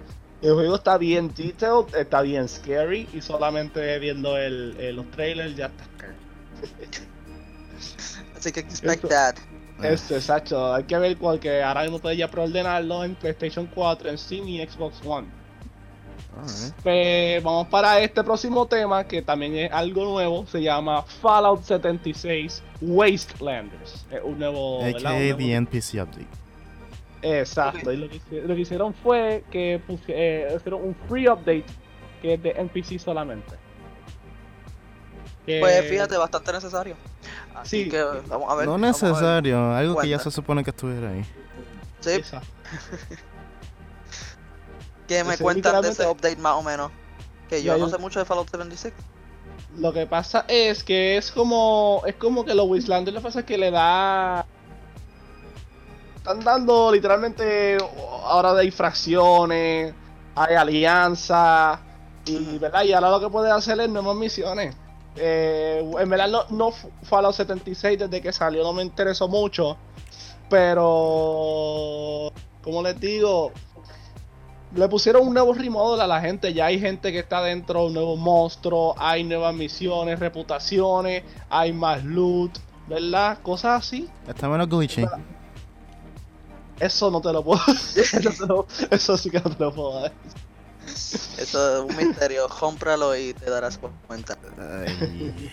el 0.42 0.52
juego 0.52 0.74
está 0.76 0.98
bien 0.98 1.32
detailed, 1.34 1.94
está 1.96 2.20
bien 2.20 2.48
scary 2.48 3.08
y 3.14 3.20
solamente 3.22 3.98
viendo 3.98 4.36
el, 4.36 4.76
el- 4.78 4.96
los 4.96 5.10
trailers 5.10 5.56
ya 5.56 5.66
está. 5.66 5.84
Así 8.36 8.52
que 8.52 8.60
expect 8.60 9.04
Eso. 9.04 9.08
that. 9.08 9.36
Este, 9.82 10.14
exacto, 10.16 10.72
hay 10.72 10.84
que 10.84 10.96
ver 10.98 11.16
cuál 11.16 11.40
que 11.40 11.62
ahora 11.62 11.82
mismo 11.82 11.98
puedes 11.98 12.16
ya 12.16 12.30
preordenarlo 12.30 13.02
en 13.04 13.14
PlayStation 13.16 13.66
4, 13.74 14.08
en 14.08 14.16
Steam 14.18 14.46
y 14.48 14.64
Xbox 14.66 15.00
One. 15.04 15.26
Pues 16.82 17.42
vamos 17.42 17.68
para 17.68 18.00
este 18.00 18.22
próximo 18.24 18.66
tema 18.66 19.04
que 19.04 19.22
también 19.22 19.56
es 19.56 19.72
algo 19.72 20.04
nuevo, 20.04 20.46
se 20.46 20.62
llama 20.62 21.02
Fallout 21.02 21.62
76 21.62 22.62
Wastelanders. 22.80 24.04
Es 24.10 24.20
un 24.22 24.38
nuevo, 24.38 24.78
¿verdad? 24.82 24.98
AKA 25.00 25.10
Un 25.12 25.18
nuevo- 25.20 25.38
the 25.38 25.52
NPC 25.54 26.02
update. 26.02 26.26
Exacto, 27.22 27.90
y 27.92 27.96
lo 27.96 28.08
que, 28.08 28.16
hice- 28.16 28.42
lo 28.42 28.54
que 28.54 28.60
hicieron 28.60 28.92
fue 28.94 29.44
que 29.50 29.80
eh, 30.08 30.54
hicieron 30.56 30.82
un 30.82 30.94
free 31.08 31.26
update 31.28 31.64
que 32.20 32.34
es 32.34 32.42
de 32.42 32.50
NPC 32.50 32.98
solamente. 32.98 33.56
Que- 35.46 35.60
Pues 35.60 35.88
fíjate, 35.88 36.16
bastante 36.16 36.52
necesario. 36.52 36.96
Así 37.54 37.84
Sí. 37.84 37.90
que 37.90 38.02
vamos 38.28 38.50
a 38.50 38.54
ver. 38.56 38.66
No 38.66 38.76
necesario, 38.78 39.72
algo 39.74 39.96
que 39.96 40.08
ya 40.08 40.18
se 40.18 40.30
supone 40.30 40.62
que 40.64 40.70
estuviera 40.70 41.10
ahí. 41.10 41.24
Sí, 42.00 42.20
Que 45.08 45.24
me 45.24 45.36
cuentan 45.38 45.82
de 45.82 45.90
ese 45.90 46.06
update 46.06 46.36
más 46.36 46.54
o 46.54 46.62
menos. 46.62 46.90
Que 47.48 47.62
yo 47.62 47.76
no 47.76 47.88
sé 47.88 47.98
mucho 47.98 48.18
de 48.18 48.24
Fallout 48.24 48.50
76. 48.50 48.94
Lo 49.78 49.92
que 49.92 50.06
pasa 50.06 50.44
es 50.48 50.84
que 50.84 51.16
es 51.16 51.32
como 51.32 52.02
es 52.06 52.14
como 52.14 52.44
que 52.44 52.54
los 52.54 52.68
Wastelanders 52.68 53.14
lo 53.14 53.20
que 53.20 53.24
pasa 53.24 53.40
es 53.40 53.46
que 53.46 53.58
le 53.58 53.70
da 53.70 54.46
están 56.16 56.40
dando 56.40 56.90
literalmente 56.90 57.76
ahora 58.24 58.54
de 58.54 58.64
infracciones, 58.64 59.92
hay 60.34 60.54
alianza 60.54 61.80
y, 62.24 62.56
¿verdad? 62.58 62.84
y 62.84 62.94
ahora 62.94 63.10
lo 63.10 63.20
que 63.20 63.28
puede 63.28 63.50
hacer 63.50 63.78
es 63.80 63.90
nuevas 63.90 64.16
misiones. 64.16 64.74
Eh, 65.16 65.86
en 65.98 66.08
verdad 66.08 66.28
no, 66.28 66.44
no 66.48 66.72
fue 66.72 67.18
a 67.18 67.22
los 67.22 67.36
76 67.36 67.98
desde 67.98 68.22
que 68.22 68.32
salió, 68.32 68.62
no 68.62 68.72
me 68.72 68.82
interesó 68.82 69.28
mucho, 69.28 69.76
pero 70.48 72.32
como 72.62 72.82
les 72.82 72.98
digo, 72.98 73.52
le 74.74 74.88
pusieron 74.88 75.26
un 75.26 75.34
nuevo 75.34 75.52
remodel 75.54 76.00
a 76.00 76.06
la 76.06 76.20
gente. 76.20 76.52
Ya 76.52 76.66
hay 76.66 76.78
gente 76.78 77.12
que 77.12 77.20
está 77.20 77.42
dentro, 77.42 77.86
un 77.86 77.94
nuevo 77.94 78.16
monstruo, 78.16 78.94
hay 78.98 79.24
nuevas 79.24 79.54
misiones, 79.54 80.18
reputaciones, 80.18 81.22
hay 81.48 81.72
más 81.72 82.04
loot, 82.04 82.58
¿verdad? 82.88 83.38
Cosas 83.42 83.84
así. 83.84 84.08
Está 84.26 84.48
menos 84.48 84.68
glitchy. 84.68 85.06
Eso 86.80 87.10
no 87.10 87.20
te 87.20 87.32
lo 87.32 87.44
puedo 87.44 87.60
eso, 87.96 88.66
eso 88.90 89.16
sí 89.16 89.30
que 89.30 89.38
no 89.40 89.50
te 89.50 89.62
lo 89.62 89.72
puedo 89.72 90.00
dar. 90.00 90.12
Eso 91.38 91.86
es 91.86 91.90
un 91.90 91.96
misterio. 91.96 92.48
Cómpralo 92.48 93.16
y 93.16 93.32
te 93.32 93.48
darás 93.48 93.78
cuenta. 94.06 94.36
Ay. 94.58 95.50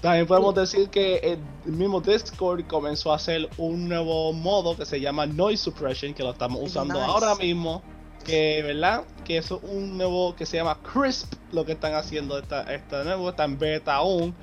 También 0.00 0.26
podemos 0.26 0.54
decir 0.54 0.90
que 0.90 1.38
el 1.64 1.72
mismo 1.72 2.00
Discord 2.00 2.66
comenzó 2.66 3.12
a 3.12 3.16
hacer 3.16 3.48
un 3.56 3.88
nuevo 3.88 4.32
modo 4.32 4.76
que 4.76 4.84
se 4.84 5.00
llama 5.00 5.26
Noise 5.26 5.62
Suppression, 5.62 6.12
que 6.12 6.24
lo 6.24 6.32
estamos 6.32 6.60
usando 6.60 6.94
Nice. 6.94 7.06
ahora 7.06 7.34
mismo. 7.36 7.82
Que, 8.24 8.62
¿verdad? 8.62 9.04
Que 9.24 9.38
eso 9.38 9.60
es 9.62 9.70
un 9.70 9.98
nuevo 9.98 10.34
que 10.36 10.46
se 10.46 10.56
llama 10.56 10.78
Crisp, 10.82 11.34
lo 11.52 11.64
que 11.64 11.72
están 11.72 11.94
haciendo 11.94 12.38
esta, 12.38 12.62
este 12.72 13.04
nuevo, 13.04 13.30
está 13.30 13.44
en 13.44 13.58
beta 13.58 13.94
aún. 13.94 14.34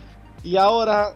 Y 0.43 0.57
ahora, 0.57 1.13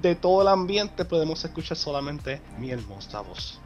de 0.00 0.14
todo 0.14 0.42
el 0.42 0.48
ambiente, 0.48 1.04
podemos 1.04 1.44
escuchar 1.44 1.76
solamente 1.76 2.40
mi 2.58 2.70
hermosa 2.70 3.20
voz. 3.20 3.60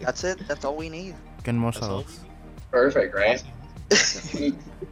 That's 0.00 0.24
it. 0.24 0.46
That's 0.48 0.64
all 0.64 0.76
we 0.76 0.90
need. 0.90 1.14
Qué 1.42 1.50
hermosa 1.50 1.86
voz. 1.86 2.20
Perfect, 2.70 3.14
right? 3.14 3.42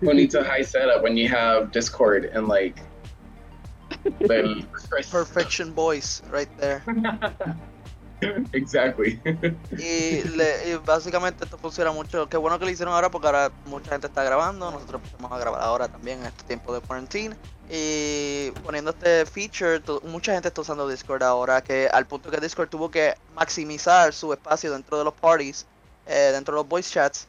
Who 0.00 0.14
needs 0.14 0.34
a 0.34 0.44
high 0.44 0.62
setup 0.62 1.02
when 1.02 1.16
you 1.16 1.28
have 1.28 1.72
Discord 1.72 2.26
and 2.26 2.46
like 2.46 2.80
the 4.20 4.64
Perfection 5.10 5.72
voice 5.72 6.22
right 6.30 6.48
there. 6.58 6.82
exactly. 8.52 9.20
Y, 9.78 10.22
le- 10.36 10.70
y 10.70 10.74
básicamente 10.84 11.44
esto 11.44 11.58
funciona 11.58 11.92
mucho. 11.92 12.28
Qué 12.28 12.36
bueno 12.36 12.58
que 12.58 12.64
lo 12.64 12.70
hicieron 12.70 12.94
ahora 12.94 13.10
porque 13.10 13.26
ahora 13.26 13.52
mucha 13.64 13.90
gente 13.92 14.06
está 14.06 14.22
grabando. 14.24 14.70
Nosotros 14.70 15.00
vamos 15.18 15.36
a 15.36 15.40
grabar 15.40 15.60
ahora 15.62 15.88
también 15.88 16.20
en 16.20 16.26
este 16.26 16.44
tiempo 16.44 16.72
de 16.74 16.80
quarantine. 16.80 17.36
Y 17.70 18.50
poniendo 18.64 18.90
este 18.90 19.24
feature, 19.26 19.80
to- 19.80 20.00
mucha 20.04 20.32
gente 20.32 20.48
está 20.48 20.60
usando 20.60 20.88
Discord 20.88 21.22
ahora. 21.22 21.62
Que 21.62 21.88
al 21.92 22.06
punto 22.06 22.30
que 22.30 22.38
Discord 22.38 22.68
tuvo 22.68 22.90
que 22.90 23.14
maximizar 23.34 24.12
su 24.12 24.32
espacio 24.32 24.72
dentro 24.72 24.98
de 24.98 25.04
los 25.04 25.14
parties, 25.14 25.66
eh, 26.06 26.30
dentro 26.32 26.54
de 26.54 26.60
los 26.60 26.68
voice 26.68 26.90
chats. 26.90 27.26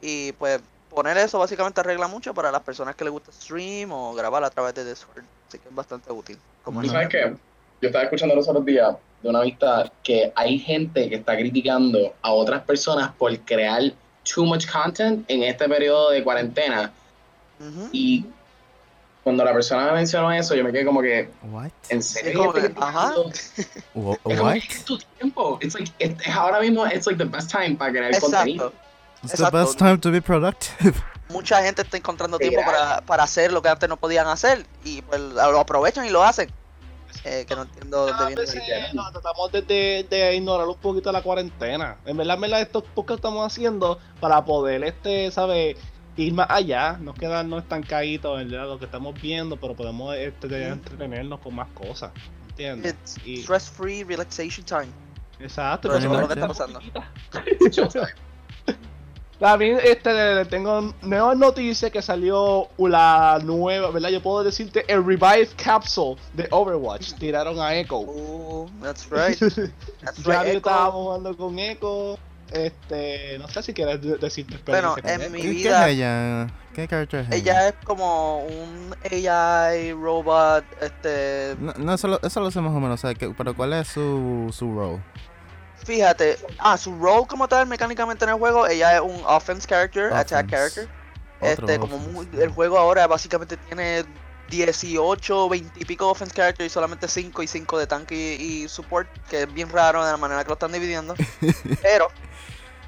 Y 0.00 0.32
pues 0.32 0.60
poner 0.90 1.16
eso 1.18 1.38
básicamente 1.38 1.80
arregla 1.80 2.06
mucho 2.08 2.32
para 2.34 2.50
las 2.52 2.62
personas 2.62 2.94
que 2.96 3.04
les 3.04 3.12
gusta 3.12 3.32
stream 3.32 3.92
o 3.92 4.14
grabar 4.14 4.42
a 4.44 4.50
través 4.50 4.74
de 4.74 4.84
Discord. 4.84 5.24
Así 5.48 5.58
que 5.58 5.68
es 5.68 5.74
bastante 5.74 6.12
útil. 6.12 6.38
Como 6.62 6.82
¿Tú 6.82 6.88
sabes 6.88 7.08
qué? 7.08 7.34
Yo 7.80 7.88
estaba 7.88 8.04
escuchando 8.04 8.34
los 8.34 8.48
otros 8.48 8.64
días 8.64 8.96
de 9.22 9.28
una 9.28 9.40
vista 9.42 9.90
que 10.02 10.32
hay 10.34 10.58
gente 10.58 11.08
que 11.08 11.16
está 11.16 11.36
criticando 11.36 12.14
a 12.22 12.32
otras 12.32 12.62
personas 12.62 13.10
por 13.18 13.36
crear 13.40 13.82
too 14.22 14.44
much 14.44 14.66
content 14.70 15.24
en 15.28 15.42
este 15.42 15.68
periodo 15.68 16.10
de 16.10 16.22
cuarentena 16.22 16.92
Ujú. 17.60 17.88
y 17.92 18.24
cuando 19.24 19.44
la 19.44 19.52
persona 19.52 19.86
me 19.86 19.92
mencionó 19.92 20.30
eso 20.32 20.54
yo 20.54 20.62
me 20.64 20.70
quedé 20.72 20.84
como 20.84 21.02
que 21.02 21.28
What? 21.50 21.70
en 21.88 22.02
serio 22.02 22.38
como 22.38 22.52
que, 22.52 22.60
Gente 22.62 22.80
ajá. 22.80 23.12
What? 23.94 24.56
es 24.56 24.84
tu 24.84 24.98
tiempo 25.18 25.58
it's 25.60 25.74
like 25.74 25.90
es, 25.98 26.12
es 26.20 26.34
ahora 26.34 26.60
mismo 26.60 26.86
it's 26.86 27.06
like 27.06 27.18
the 27.18 27.24
best 27.28 27.50
time 27.50 27.74
para 27.76 27.90
crear 27.92 28.20
contenido 28.20 28.66
Exacto. 28.66 28.88
It's 29.24 29.32
the 29.32 29.42
Exacto. 29.42 29.58
best 29.58 29.78
time 29.78 29.98
to 29.98 30.12
be 30.12 30.20
productive. 30.22 30.94
mucha 31.28 31.60
gente 31.60 31.82
está 31.82 31.96
encontrando 31.96 32.38
tiempo 32.38 32.60
para, 32.64 33.00
para 33.00 33.24
hacer 33.24 33.52
lo 33.52 33.60
que 33.60 33.68
antes 33.68 33.88
no 33.88 33.96
podían 33.96 34.28
hacer 34.28 34.64
y 34.84 35.02
pues 35.02 35.20
lo 35.20 35.58
aprovechan 35.58 36.06
y 36.06 36.10
lo 36.10 36.22
hacen. 36.22 36.48
Eh, 37.24 37.44
que 37.48 37.54
no 37.56 37.62
entiendo 37.62 38.06
dónde 38.06 38.26
viene. 38.26 38.40
veces 38.40 38.94
no, 38.94 39.10
tratamos 39.10 39.50
de, 39.52 39.62
de- 39.62 40.06
de 40.08 40.36
ignorar 40.36 40.66
un 40.68 40.76
poquito 40.76 41.10
la 41.12 41.22
cuarentena. 41.22 41.96
En 42.04 42.16
verdad, 42.16 42.34
en 42.36 42.40
verdad, 42.42 42.60
esto 42.60 42.84
es 42.96 43.04
que 43.04 43.14
estamos 43.14 43.46
haciendo 43.46 43.98
para 44.20 44.44
poder, 44.44 44.84
este, 44.84 45.30
¿sabes? 45.30 45.76
Ir 46.16 46.32
más 46.34 46.46
allá, 46.50 46.98
no 47.00 47.14
quedarnos 47.14 47.62
estancaditos 47.62 48.40
en 48.40 48.50
lo 48.50 48.78
que 48.78 48.84
estamos 48.86 49.20
viendo, 49.20 49.56
pero 49.56 49.74
podemos 49.76 50.14
este, 50.16 50.48
de- 50.48 50.68
entretenernos 50.68 51.40
con 51.40 51.54
más 51.54 51.68
cosas. 51.70 52.10
¿Entiendes? 52.50 52.94
It's 52.94 53.26
Y- 53.26 53.40
stress 53.42 53.70
free 53.70 54.02
relaxation 54.04 54.64
time. 54.64 54.88
Exacto. 55.40 55.88
Pero 55.88 55.98
eso 55.98 56.14
es 56.14 56.20
lo 56.20 56.26
que 56.28 56.34
está 56.34 56.48
pasando. 56.48 56.80
Showtime. 59.38 59.48
También 59.50 59.78
este, 59.84 60.44
tengo 60.46 60.94
nuevas 61.02 61.36
noticias 61.36 61.90
que 61.90 62.02
salió 62.02 62.68
la 62.78 63.40
nueva, 63.44 63.90
¿verdad? 63.90 64.08
Yo 64.10 64.22
puedo 64.22 64.42
decirte 64.44 64.84
el 64.88 65.04
Revive 65.04 65.48
Capsule 65.62 66.16
de 66.34 66.48
Overwatch. 66.50 67.14
Tiraron 67.14 67.60
a 67.60 67.74
Echo. 67.76 67.96
Oh, 67.98 68.68
that's 68.82 69.08
right. 69.10 69.38
That's 70.02 70.22
ya 70.24 70.42
right. 70.42 70.42
yo 70.44 70.48
Echo. 70.48 70.56
estábamos 70.58 70.92
jugando 71.04 71.36
con 71.36 71.58
Echo. 71.58 72.18
Este, 72.50 73.38
no 73.38 73.46
sé 73.48 73.62
si 73.62 73.74
quieres 73.74 74.00
de- 74.00 74.16
decir 74.16 74.46
tu 74.46 74.56
Bueno, 74.70 74.94
en 75.04 75.20
Echo. 75.20 75.30
mi 75.30 75.42
¿Qué, 75.42 75.48
qué 75.48 75.54
vida- 75.54 75.86
es 75.88 75.94
ella? 75.96 76.46
¿Qué 76.74 76.88
character 76.88 77.26
es 77.28 77.32
Ella 77.42 77.68
es 77.68 77.74
como 77.84 78.38
un 78.44 78.94
AI 79.10 79.92
robot, 79.92 80.64
este, 80.80 81.56
No, 81.60 81.74
no, 81.76 81.92
eso, 81.94 82.08
lo, 82.08 82.20
eso 82.22 82.40
lo 82.40 82.50
sé 82.50 82.60
más 82.62 82.72
o 82.74 82.80
menos, 82.80 83.00
o 83.04 83.06
sea, 83.06 83.14
que- 83.14 83.30
pero 83.36 83.54
¿cuál 83.54 83.72
es 83.74 83.88
su, 83.88 84.48
su 84.56 84.72
role? 84.74 84.98
Fíjate, 85.88 86.36
ah, 86.58 86.76
su 86.76 86.96
role 87.00 87.26
como 87.26 87.48
tal 87.48 87.66
mecánicamente 87.66 88.24
en 88.24 88.30
el 88.30 88.36
juego, 88.36 88.66
ella 88.66 88.96
es 88.96 89.00
un 89.00 89.22
offense 89.26 89.66
character, 89.66 90.12
attack 90.12 90.48
character. 90.50 90.86
Otro 91.40 91.66
Este, 91.66 91.78
como 91.78 91.96
muy- 91.98 92.28
el 92.38 92.50
juego 92.50 92.76
ahora 92.78 93.06
básicamente 93.06 93.56
tiene 93.56 94.04
18, 94.50 95.48
20 95.48 95.80
y 95.80 95.84
pico 95.86 96.08
offense 96.10 96.34
characters 96.34 96.66
y 96.66 96.70
solamente 96.70 97.08
5 97.08 97.42
y 97.42 97.46
5 97.46 97.78
de 97.78 97.86
tanque 97.86 98.14
y, 98.38 98.64
y 98.64 98.68
support, 98.68 99.08
que 99.30 99.42
es 99.44 99.52
bien 99.54 99.70
raro 99.70 100.04
de 100.04 100.10
la 100.12 100.16
manera 100.18 100.42
que 100.44 100.48
lo 100.48 100.54
están 100.54 100.72
dividiendo. 100.72 101.14
Pero, 101.82 102.08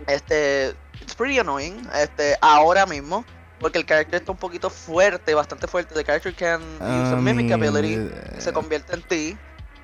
este, 0.07 0.75
it's 1.01 1.15
pretty 1.15 1.39
annoying, 1.39 1.81
este, 1.95 2.37
ahora 2.41 2.85
mismo, 2.87 3.25
porque 3.61 3.79
el 3.79 3.87
character 3.87 4.21
está 4.21 4.33
un 4.33 4.39
poquito 4.39 4.69
fuerte, 4.69 5.35
bastante 5.35 5.67
fuerte. 5.67 5.95
The 5.95 6.05
character 6.05 6.35
can 6.35 6.61
use 6.81 7.15
a 7.15 7.19
I 7.19 7.23
mimic 7.23 7.47
mean, 7.47 7.53
ability, 7.63 8.11
que 8.35 8.41
se 8.41 8.53
convierte 8.53 8.95
en 8.95 9.03
ti. 9.03 9.39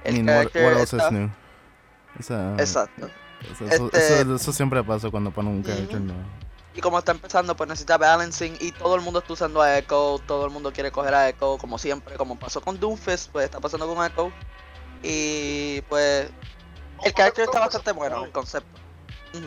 I 0.04 0.08
El 0.08 0.14
mean, 0.14 0.26
what, 0.26 0.34
character 0.52 0.64
what 0.64 0.72
else 0.80 0.96
está- 0.96 1.06
is 1.06 1.12
new? 1.12 1.30
Exacto. 2.18 3.08
eso, 3.42 3.64
Este- 3.86 4.20
eso- 4.22 4.34
eso 4.36 4.52
siempre 4.52 4.82
pasa 4.82 5.10
cuando 5.10 5.30
ponen 5.30 5.52
un 5.52 5.62
character 5.62 6.00
nuevo. 6.00 6.20
Y 6.74 6.80
como 6.80 6.98
está 6.98 7.12
empezando, 7.12 7.56
pues 7.56 7.68
necesita 7.68 7.96
balancing 7.96 8.54
y 8.60 8.70
todo 8.72 8.96
el 8.96 9.00
mundo 9.00 9.20
está 9.20 9.32
usando 9.32 9.62
a 9.62 9.78
Echo, 9.78 10.20
todo 10.26 10.44
el 10.44 10.50
mundo 10.50 10.72
quiere 10.72 10.90
coger 10.90 11.14
a 11.14 11.28
Echo, 11.28 11.56
como 11.58 11.78
siempre, 11.78 12.16
como 12.16 12.38
pasó 12.38 12.60
con 12.60 12.78
Doomfist, 12.78 13.30
pues 13.30 13.46
está 13.46 13.60
pasando 13.60 13.86
con 13.92 14.04
Echo. 14.04 14.30
Y 15.02 15.80
pues 15.82 16.28
el 17.04 17.12
character 17.14 17.44
está 17.44 17.60
bastante 17.60 17.92
bueno, 17.92 18.24
el 18.24 18.30
concepto. 18.30 18.78
Ujú. 19.34 19.44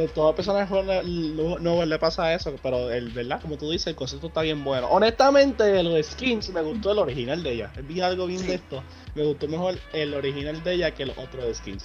De 0.00 0.08
todas 0.08 0.34
personas 0.34 0.68
no, 0.68 1.58
no 1.60 1.84
le 1.84 1.98
pasa 2.00 2.34
eso, 2.34 2.52
pero 2.60 2.90
el 2.90 3.10
verdad, 3.12 3.40
como 3.40 3.56
tú 3.56 3.70
dices, 3.70 3.86
el 3.88 3.94
concepto 3.94 4.26
está 4.26 4.40
bien 4.42 4.64
bueno. 4.64 4.88
Honestamente, 4.88 5.80
los 5.84 6.04
skins 6.04 6.48
me 6.50 6.62
gustó 6.62 6.90
el 6.90 6.98
original 6.98 7.40
de 7.44 7.52
ella. 7.52 7.72
Vi 7.84 8.00
algo 8.00 8.26
bien 8.26 8.40
Sí. 8.40 8.46
de 8.48 8.54
esto. 8.56 8.82
Me 9.14 9.24
gustó 9.24 9.46
mejor 9.46 9.78
el 9.92 10.14
original 10.14 10.60
de 10.64 10.72
ella 10.72 10.90
que 10.92 11.06
los 11.06 11.16
otros 11.16 11.56
skins. 11.56 11.84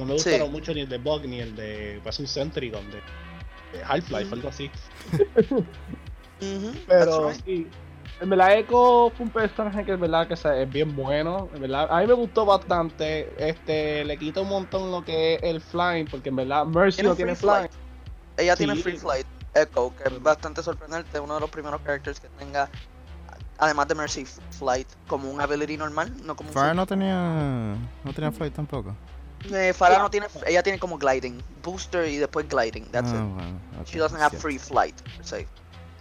No 0.00 0.06
me 0.06 0.12
Sí. 0.18 0.30
gustaron 0.30 0.50
mucho 0.50 0.72
ni 0.72 0.80
el 0.80 0.88
de 0.88 0.96
Bug 0.96 1.26
ni 1.26 1.40
el 1.40 1.54
de 1.54 2.00
un 2.18 2.26
Sentry 2.26 2.70
Gun 2.70 2.90
de, 2.90 3.02
de 3.76 3.84
Half-Life, 3.84 4.24
Ujú. 4.24 4.34
algo 4.36 4.48
así. 4.48 4.70
Pero 6.86 7.28
right. 7.28 7.44
sí. 7.44 7.70
En 8.22 8.30
verdad, 8.30 8.58
Echo 8.58 9.12
fue 9.14 9.26
un 9.26 9.30
personaje 9.30 9.84
que 9.84 9.92
es 9.92 10.00
verdad 10.00 10.26
que 10.26 10.34
es 10.34 10.70
bien 10.70 10.96
bueno. 10.96 11.50
En 11.54 11.60
verdad, 11.60 11.86
a 11.90 12.00
mí 12.00 12.06
me 12.06 12.14
gustó 12.14 12.46
bastante. 12.46 13.30
Este, 13.38 14.04
le 14.06 14.16
quita 14.18 14.40
un 14.40 14.48
montón 14.48 14.90
lo 14.90 15.04
que 15.04 15.34
es 15.34 15.42
el 15.42 15.60
flying, 15.60 16.06
porque 16.06 16.30
en 16.30 16.36
verdad 16.36 16.64
Mercy 16.64 16.96
Tiene 16.96 17.08
no 17.08 17.12
un 17.12 17.16
tiene 17.16 17.34
flying. 17.34 17.68
flight. 17.68 17.72
Ella 18.38 18.56
tiene. 18.56 18.76
Free 18.76 18.96
Flight 18.96 19.26
Echo, 19.54 19.94
que 19.96 20.04
es 20.04 20.22
bastante 20.22 20.62
sorprendente, 20.62 21.20
uno 21.20 21.34
de 21.34 21.40
los 21.40 21.50
primeros 21.50 21.80
characters 21.82 22.20
que 22.20 22.28
tenga, 22.38 22.70
además 23.58 23.88
de 23.88 23.94
Mercy 23.94 24.24
Flight, 24.24 24.88
como 25.06 25.30
un 25.30 25.40
ability 25.42 25.76
normal, 25.76 26.10
no 26.24 26.34
como 26.36 26.48
un 26.48 26.54
Fire 26.54 26.74
no 26.74 26.86
tenía, 26.86 27.74
no 28.04 28.12
tenía 28.14 28.32
flight 28.32 28.54
tampoco. 28.54 28.94
Eh, 29.52 29.72
Farah 29.72 29.98
no 29.98 30.10
tiene, 30.10 30.26
ella 30.46 30.62
tiene 30.62 30.78
como 30.78 30.98
gliding, 30.98 31.42
booster 31.62 32.06
y 32.06 32.18
después 32.18 32.46
gliding, 32.48 32.84
that's 32.90 33.10
ah, 33.12 33.16
it. 33.16 33.22
bueno, 33.22 33.60
She 33.86 33.98
doesn't 33.98 34.20
have 34.20 34.36
free 34.36 34.58
flight, 34.58 34.94
se. 35.22 35.46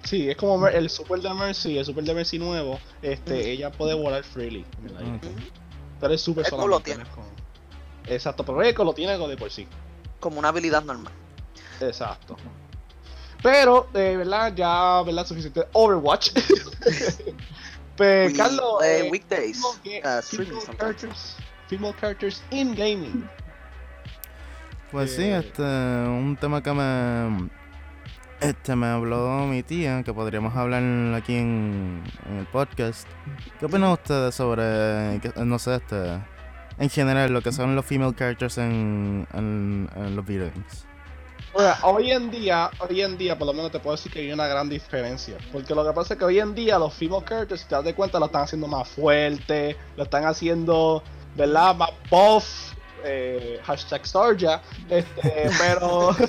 Sí, 0.04 0.30
es 0.30 0.38
como 0.38 0.68
el 0.68 0.90
super 0.90 1.20
de 1.22 1.34
Mercy, 1.34 1.78
el 1.78 1.86
super 1.86 2.04
de 2.04 2.14
Mercy 2.14 2.40
nuevo. 2.40 2.80
Este, 3.02 3.52
ella 3.52 3.72
puede 3.72 3.94
volar 3.94 4.24
freely. 4.24 4.66
en 4.80 4.90
el 4.90 4.98
aire. 4.98 5.20
Pero 6.00 6.14
es 6.14 6.22
super 6.22 6.46
Echo 6.46 6.56
lo 6.56 6.64
solamente. 6.64 6.96
tiene. 6.96 7.10
como- 7.12 7.28
Exacto, 8.08 8.46
pero 8.46 8.64
Echo 8.64 8.84
lo 8.84 8.94
tiene 8.94 9.18
de 9.18 9.38
por 9.38 9.52
sí. 9.52 9.68
Como 10.20 10.40
una 10.40 10.50
habilidad 10.50 10.84
normal. 10.84 11.14
Exacto. 11.80 12.38
Pero, 13.44 13.88
de 13.94 14.18
verdad, 14.18 14.54
ya, 14.54 15.02
¿verdad? 15.04 15.26
Suficiente 15.26 15.66
Overwatch. 15.74 16.32
Pues, 18.00 18.32
We 18.32 18.38
Carlos, 18.38 18.76
play 18.80 19.08
eh, 19.08 19.10
weekdays, 19.12 19.62
uh, 19.62 20.20
streaming 20.22 20.62
female 21.70 21.94
characters, 22.00 22.44
in 22.52 22.76
gaming. 22.76 23.30
Pues 24.92 25.16
sí, 25.16 25.24
Eh, 25.24 25.38
este, 25.38 25.62
un 25.62 26.36
tema 26.40 26.64
que 26.64 26.74
me, 26.74 27.50
este, 28.42 28.76
me 28.76 28.88
habló 28.88 29.46
mi 29.46 29.62
tía, 29.64 30.04
que 30.04 30.14
podríamos 30.14 30.56
hablar 30.56 30.82
aquí 31.16 31.36
en, 31.36 32.04
en 32.26 32.38
el 32.40 32.48
podcast. 32.48 33.08
¿Qué 33.60 33.68
opinan 33.68 33.92
ustedes 33.92 34.34
sobre, 34.36 35.22
no 35.46 35.60
sé, 35.60 35.76
este, 35.76 36.20
en 36.80 36.90
general, 36.90 37.32
lo 37.32 37.42
que 37.44 37.52
son 37.52 37.76
los 37.76 37.86
female 37.86 38.16
characters 38.16 38.58
en, 38.58 39.28
en, 39.34 39.90
en 39.96 40.16
los 40.16 40.26
video 40.26 40.50
games? 40.50 40.88
O 41.52 41.60
sea, 41.60 41.80
hoy 41.84 42.12
en 42.12 42.30
día, 42.30 42.70
hoy 42.80 43.02
en 43.02 43.18
día, 43.18 43.38
por 43.38 43.48
lo 43.48 43.54
menos 43.54 43.72
te 43.72 43.80
puedo 43.80 43.96
decir 43.96 44.12
que 44.12 44.20
hay 44.20 44.32
una 44.32 44.48
gran 44.48 44.70
diferencia. 44.70 45.38
Porque 45.52 45.74
lo 45.74 45.84
que 45.86 45.94
pasa 45.94 46.14
es 46.14 46.20
que 46.20 46.26
hoy 46.26 46.40
en 46.40 46.54
día 46.54 46.78
los 46.78 46.94
female 46.94 47.26
characters, 47.26 47.62
si 47.62 47.68
te 47.68 47.76
das 47.76 47.84
de 47.86 47.96
cuenta, 47.96 48.20
lo 48.20 48.28
están 48.28 48.44
haciendo 48.44 48.68
más 48.68 48.88
fuerte, 48.88 49.76
lo 49.98 50.04
están 50.04 50.26
haciendo, 50.26 51.04
¿verdad? 51.40 51.74
Más 51.74 51.90
buff, 52.12 52.74
eh, 53.04 53.60
hashtag 53.64 54.06
Sarja, 54.06 54.62
este, 54.90 55.50
pero... 55.58 56.16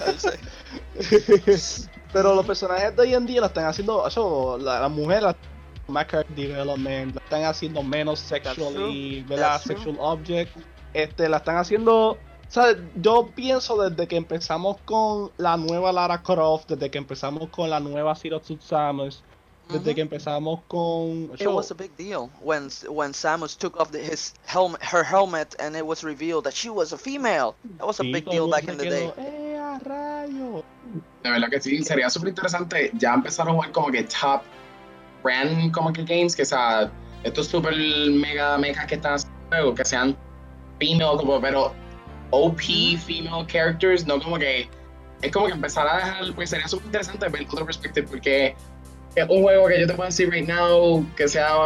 pero 2.13 2.35
los 2.35 2.47
personajes 2.47 2.95
de 2.97 3.03
hoy 3.03 3.15
en 3.15 3.27
día 3.27 3.41
lo 3.41 3.47
están 3.47 3.67
haciendo, 3.67 4.07
eso, 4.07 4.57
la, 4.59 4.81
la 4.81 4.89
mujer, 4.89 5.23
la, 5.23 5.37
más 5.89 6.07
character 6.07 6.37
development, 6.37 7.17
la 7.17 7.23
están 7.23 7.45
haciendo 7.45 7.83
menos 7.83 8.21
sexually, 8.21 9.25
¿verdad? 9.29 9.61
Sexual 9.61 9.97
object, 9.99 10.57
este, 10.95 11.29
la 11.29 11.39
están 11.39 11.57
haciendo. 11.57 12.17
Yo 12.97 13.29
pienso 13.35 13.81
desde 13.81 14.09
que 14.09 14.17
empezamos 14.17 14.79
con 14.85 15.31
la 15.37 15.57
nueva 15.57 15.93
Lara 15.93 16.23
Croft, 16.23 16.69
desde 16.69 16.91
que 16.91 16.99
empezamos 16.99 17.49
con 17.49 17.71
la 17.71 17.81
nueva 17.81 18.15
Zero 18.15 18.41
Suit 18.43 18.61
Samus, 18.61 19.23
desde 19.73 19.95
que 19.95 20.01
empezamos 20.03 20.61
con. 20.69 21.31
It 21.39 21.49
was 21.49 21.71
a 21.71 21.75
big 21.75 21.97
deal 21.97 22.31
when 22.41 22.71
when 22.89 23.13
Samus 23.13 23.57
took 23.57 23.79
off 23.79 23.91
the, 23.91 23.99
his 23.99 24.35
helmet, 24.47 24.83
her 24.83 25.03
helmet, 25.05 25.55
and 25.59 25.77
it 25.77 25.87
was 25.87 26.03
revealed 26.05 26.45
that 26.45 26.55
she 26.55 26.71
was 26.71 26.93
a 26.93 26.99
female. 26.99 27.55
That 27.79 27.87
was 27.87 28.01
a 28.01 28.05
Sí, 28.05 28.13
big 28.13 28.25
deal 28.27 28.49
back 28.49 28.69
in 28.69 28.77
the 28.77 28.85
day. 28.85 29.13
¡Eh, 29.19 29.57
a 29.59 29.79
rayo! 29.85 30.65
De 31.23 31.31
verdad 31.31 31.51
que 31.51 31.61
sí, 31.61 31.83
sería 31.83 32.11
súper 32.11 32.31
interesante 32.31 32.91
ya 32.95 33.15
empezar 33.15 33.49
a 33.49 33.53
jugar 33.53 33.73
como 33.73 33.91
que 33.91 34.03
top 34.05 34.43
brand 35.23 35.73
como 35.73 35.93
que 35.93 36.03
games, 36.05 36.35
que 36.35 36.45
sea, 36.45 36.91
estos 37.25 37.47
super 37.47 37.75
mega 37.77 38.57
mechas 38.59 38.87
que 38.87 38.95
están 38.95 39.15
haciendo 39.15 39.75
que 39.75 39.85
sean 39.85 40.17
female, 40.79 41.17
como, 41.19 41.41
pero 41.41 41.75
OP 42.31 42.61
female 42.61 43.47
characters, 43.47 44.07
no 44.07 44.21
como 44.21 44.39
que, 44.39 44.69
es 45.23 45.33
como 45.33 45.47
que 45.47 45.53
empezar 45.53 45.87
a 45.87 45.97
dejar, 45.97 46.35
pues 46.35 46.51
sería 46.51 46.67
súper 46.67 46.87
interesante 46.87 47.29
ver 47.29 47.47
otro 47.51 47.67
perspective, 47.67 48.07
porque 48.09 48.57
un 49.29 49.43
juego 49.43 49.67
que 49.69 49.81
yo 49.81 49.87
te 49.87 49.95
puedo 49.95 50.09
decir 50.09 50.31
right 50.31 50.49
now, 50.49 51.05
que 51.17 51.29
sea 51.29 51.57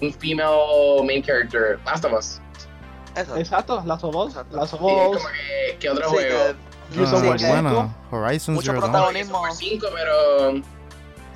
un 0.00 0.12
female 0.12 1.02
main 1.04 1.22
character, 1.22 1.78
Last 1.84 2.04
of 2.04 2.12
Us. 2.12 2.40
Eso. 3.16 3.36
Exacto, 3.36 3.82
las 3.86 4.02
Us, 4.02 4.28
Exacto. 4.28 4.56
las 4.56 4.72
Y 4.72 4.74
Us. 4.74 4.80
como 4.80 5.18
que, 5.78 5.90
otro 5.90 6.08
Sí, 6.10 6.14
juego. 6.16 6.38
que- 6.38 6.74
Gears 6.96 7.12
of 7.12 7.20
Sí, 7.22 7.26
War 7.28 7.38
que- 7.38 7.46
bueno, 7.48 7.94
5. 8.10 8.16
Horizon 8.16 8.54
Mucho 8.54 8.66
Zero 8.72 8.80
protagonismo. 8.80 9.42
Gears 9.42 9.54
of 9.56 9.62
War 9.62 9.70
5, 9.70 9.86
pero 9.94 10.62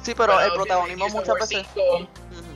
sí, 0.03 0.15
pero 0.17 0.41
el 0.41 0.53
protagonismo 0.53 1.05
Gears 1.07 1.15
of 1.15 1.21
muchas 1.29 1.49
veces. 1.49 1.67
5, 1.75 1.97
Ujú. 1.97 2.07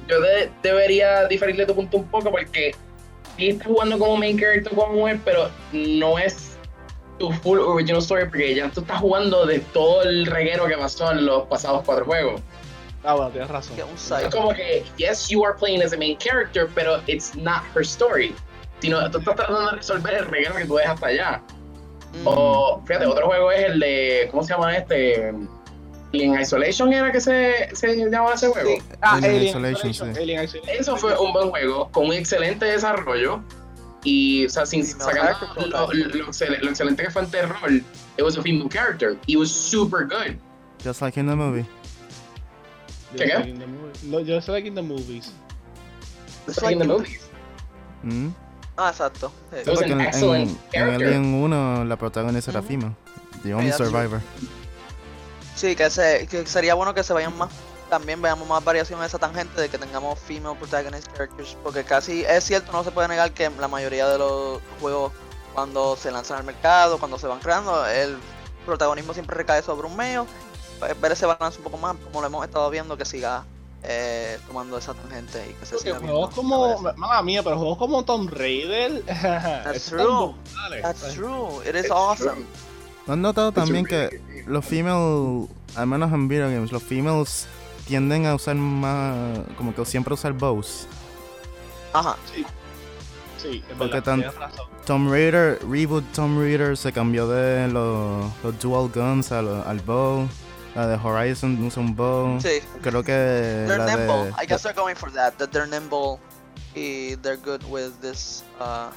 yo 0.08 0.20
de- 0.20 0.50
debería 0.62 1.26
diferirle 1.26 1.66
tu 1.66 1.74
punto 1.74 1.96
un 1.98 2.04
poco 2.08 2.30
porque 2.30 2.74
sí 3.36 3.48
estás 3.48 3.66
jugando 3.66 3.98
como 3.98 4.16
main 4.16 4.38
character 4.38 4.74
como 4.74 4.92
mujer, 4.92 5.20
pero 5.24 5.48
no 5.72 6.18
es 6.18 6.56
tu 7.18 7.30
full 7.32 7.58
original 7.60 7.98
story 8.00 8.24
porque 8.26 8.54
ya 8.54 8.68
tú 8.70 8.80
estás 8.80 9.00
jugando 9.00 9.46
de 9.46 9.60
todo 9.60 10.02
el 10.02 10.26
reguero 10.26 10.66
que 10.66 10.76
pasó 10.76 11.10
en 11.12 11.24
los 11.26 11.44
pasados 11.46 11.82
cuatro 11.86 12.04
juegos. 12.04 12.40
Ah, 13.04 13.14
bueno, 13.14 13.30
tienes 13.30 13.50
razón. 13.50 13.74
Que 13.76 13.82
un 13.84 13.98
side. 13.98 14.26
Es 14.26 14.34
como 14.34 14.54
que, 14.54 14.84
yes, 14.96 15.28
you 15.28 15.44
are 15.44 15.54
playing 15.58 15.82
as 15.82 15.92
a 15.92 15.96
main 15.96 16.16
character, 16.18 16.68
pero 16.74 17.00
it's 17.06 17.34
not 17.34 17.62
her 17.74 17.82
story. 17.82 18.34
Sino 18.80 19.10
tú 19.10 19.18
estás 19.18 19.36
tratando 19.36 19.70
de 19.70 19.76
resolver 19.76 20.14
el 20.14 20.26
reguero 20.26 20.54
que 20.56 20.64
tú 20.66 20.76
dejas 20.76 20.94
hasta 20.94 21.06
allá. 21.08 21.42
Mm. 22.22 22.26
O, 22.26 22.82
fíjate, 22.86 23.06
otro 23.06 23.26
juego 23.26 23.50
es 23.52 23.64
el 23.64 23.80
de, 23.80 24.28
¿cómo 24.30 24.42
se 24.44 24.52
llama 24.52 24.76
este? 24.76 25.32
Alien 26.12 26.38
Isolation 26.40 26.92
era 26.92 27.10
que 27.10 27.20
se, 27.20 27.74
se 27.74 27.96
llamaba 27.96 28.34
ese 28.34 28.48
juego. 28.48 28.68
Sí. 28.70 28.82
Ah, 29.00 29.14
Alien 29.14 29.30
Alien 29.34 29.48
Isolation, 29.48 29.90
Isolation. 29.90 30.14
sí. 30.14 30.22
Alien 30.22 30.44
Isolation. 30.44 30.76
Eso 30.78 30.96
fue 30.96 31.16
un 31.18 31.32
buen 31.32 31.50
juego, 31.50 31.88
con 31.90 32.06
un 32.06 32.12
excelente 32.12 32.66
desarrollo. 32.66 33.42
Y, 34.04 34.46
o 34.46 34.50
sea, 34.50 34.66
sin 34.66 34.84
sacando 34.84 35.12
character 35.22 35.48
lo, 35.68 35.86
lo- 35.92 35.92
lo 35.92 36.68
excelente 36.68 37.02
que 37.04 37.10
fue 37.10 37.22
en 37.22 37.30
terror, 37.30 37.56
it 37.72 38.22
was 38.22 38.36
a 38.36 38.42
female 38.42 38.68
character. 38.68 39.16
It 39.26 39.38
was 39.38 39.50
super 39.50 40.04
good. 40.04 40.36
Just 40.84 41.00
like 41.00 41.18
in 41.18 41.26
the 41.26 41.36
movie. 41.36 41.64
¿Qué, 43.16 43.24
qué? 43.24 44.34
Just 44.34 44.48
like 44.48 44.66
in 44.66 44.74
the 44.74 44.82
movies. 44.82 45.32
Like 46.60 46.72
in 46.72 46.78
the 46.78 46.84
movies. 46.86 47.20
Mm. 48.02 48.28
Ah, 48.76 48.88
exacto. 48.90 49.30
sí. 49.50 49.58
Porque 49.66 49.92
en, 49.92 50.00
en- 50.00 50.06
en 50.34 50.58
character. 50.72 51.06
Alien 51.08 51.34
1 51.34 51.84
la 51.84 51.96
protagonista 51.96 52.50
era 52.50 52.60
Ujú. 52.60 52.68
female. 52.68 52.94
The 53.42 53.54
only 53.54 53.72
survivor. 53.72 54.20
Sí, 55.54 55.76
que, 55.76 55.90
se, 55.90 56.26
que 56.28 56.46
sería 56.46 56.74
bueno 56.74 56.94
que 56.94 57.02
se 57.02 57.12
vayan 57.12 57.36
más. 57.36 57.50
También 57.90 58.22
veamos 58.22 58.48
más 58.48 58.64
variación 58.64 58.98
en 59.00 59.04
esa 59.06 59.18
tangente 59.18 59.60
de 59.60 59.68
que 59.68 59.76
tengamos 59.76 60.18
female 60.18 60.56
protagonist 60.58 61.08
characters. 61.12 61.56
Porque 61.62 61.84
casi 61.84 62.24
es 62.24 62.42
cierto, 62.44 62.72
no 62.72 62.82
se 62.82 62.90
puede 62.90 63.08
negar 63.08 63.32
que 63.32 63.50
la 63.50 63.68
mayoría 63.68 64.08
de 64.08 64.16
los 64.18 64.60
juegos, 64.80 65.12
cuando 65.52 65.94
se 65.96 66.10
lanzan 66.10 66.38
al 66.38 66.44
mercado, 66.44 66.98
cuando 66.98 67.18
se 67.18 67.26
van 67.26 67.40
creando, 67.40 67.86
el 67.86 68.16
protagonismo 68.64 69.12
siempre 69.12 69.36
recae 69.36 69.62
sobre 69.62 69.86
un 69.86 69.94
medio. 69.96 70.26
Pues, 70.82 71.00
ver 71.00 71.12
ese 71.12 71.26
balance 71.26 71.58
un 71.58 71.62
poco 71.64 71.78
más, 71.78 71.94
como 72.02 72.20
lo 72.20 72.26
hemos 72.26 72.44
estado 72.44 72.68
viendo, 72.70 72.96
que 72.96 73.04
siga 73.04 73.44
eh, 73.84 74.36
tomando 74.48 74.76
esa 74.76 74.94
tangente 74.94 75.38
y 75.48 75.52
que 75.52 75.64
se 75.64 75.76
Porque 75.76 75.90
siga 75.90 75.98
viendo. 76.00 76.12
juegos 76.16 76.34
como. 76.34 76.92
Mala 76.96 77.22
mía, 77.22 77.40
pero 77.44 77.56
juegos 77.56 77.78
como 77.78 78.04
Tomb 78.04 78.28
Raider. 78.32 79.04
están 79.06 79.98
true. 80.00 80.34
That's 80.82 81.14
true, 81.14 81.62
it 81.64 81.76
is 81.76 81.82
It's 81.84 81.90
awesome. 81.92 82.34
true. 82.34 82.46
¿No 83.06 83.12
has 83.12 83.18
notado 83.20 83.48
a 83.48 83.52
también 83.52 83.84
que 83.86 84.20
los 84.48 84.64
female, 84.64 85.46
al 85.76 85.86
menos 85.86 86.12
en 86.12 86.26
video 86.26 86.48
games, 86.50 86.72
los 86.72 86.82
females 86.82 87.46
tienden 87.86 88.26
a 88.26 88.34
usar 88.34 88.56
más, 88.56 89.38
como 89.56 89.72
que 89.72 89.84
siempre 89.84 90.14
usar 90.14 90.32
bows? 90.32 90.88
Ajá. 91.92 92.16
Sí, 93.40 93.62
es 93.68 93.76
Porque 93.78 94.00
verdad, 94.00 94.02
tan-. 94.02 94.24
Tomb 94.84 95.12
Raider, 95.12 95.60
Reboot 95.68 96.10
Tomb 96.12 96.40
Raider 96.40 96.76
se 96.76 96.92
cambió 96.92 97.28
de 97.28 97.68
los, 97.68 98.24
los 98.42 98.58
dual 98.58 98.90
guns 98.92 99.30
al, 99.30 99.62
al 99.64 99.78
bow. 99.78 100.28
La 100.74 100.86
de 100.86 100.96
Horizon 100.96 101.62
usa 101.64 101.82
un 101.82 101.94
bow. 101.94 102.40
Sí. 102.40 102.60
Creo 102.80 103.02
que 103.02 103.12
They're 103.12 103.78
la 103.78 103.96
nimble. 103.96 104.24
de... 104.24 104.30
I 104.42 104.46
guess 104.46 104.62
they're 104.62 104.74
going 104.74 104.94
for 104.96 105.10
that. 105.12 105.36
That 105.38 105.50
they're 105.50 105.66
nimble 105.66 106.18
y 106.74 107.16
they're 107.16 107.36
good 107.36 107.62
with 107.70 108.00
this 108.00 108.42
uh, 108.58 108.90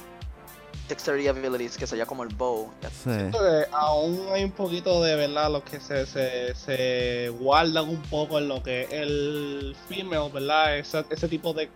dexterity 0.88 1.28
abilities 1.28 1.76
que 1.76 1.86
sería 1.86 2.06
como 2.06 2.22
el 2.22 2.34
bow. 2.34 2.70
Sí. 3.04 3.10
Siento 3.10 3.38
que 3.38 3.66
aún 3.72 4.26
hay 4.32 4.44
un 4.44 4.52
poquito 4.52 5.02
de 5.02 5.16
verdad 5.16 5.50
los 5.50 5.64
que 5.64 5.78
se, 5.80 6.06
se, 6.06 6.54
se 6.54 7.28
guardan 7.38 7.88
un 7.88 8.00
poco 8.02 8.38
en 8.38 8.48
lo 8.48 8.62
que 8.62 8.88
el 8.90 9.76
female, 9.88 10.30
¿verdad? 10.32 10.78
Ese, 10.78 11.04
ese 11.10 11.28
tipo 11.28 11.52
de, 11.52 11.68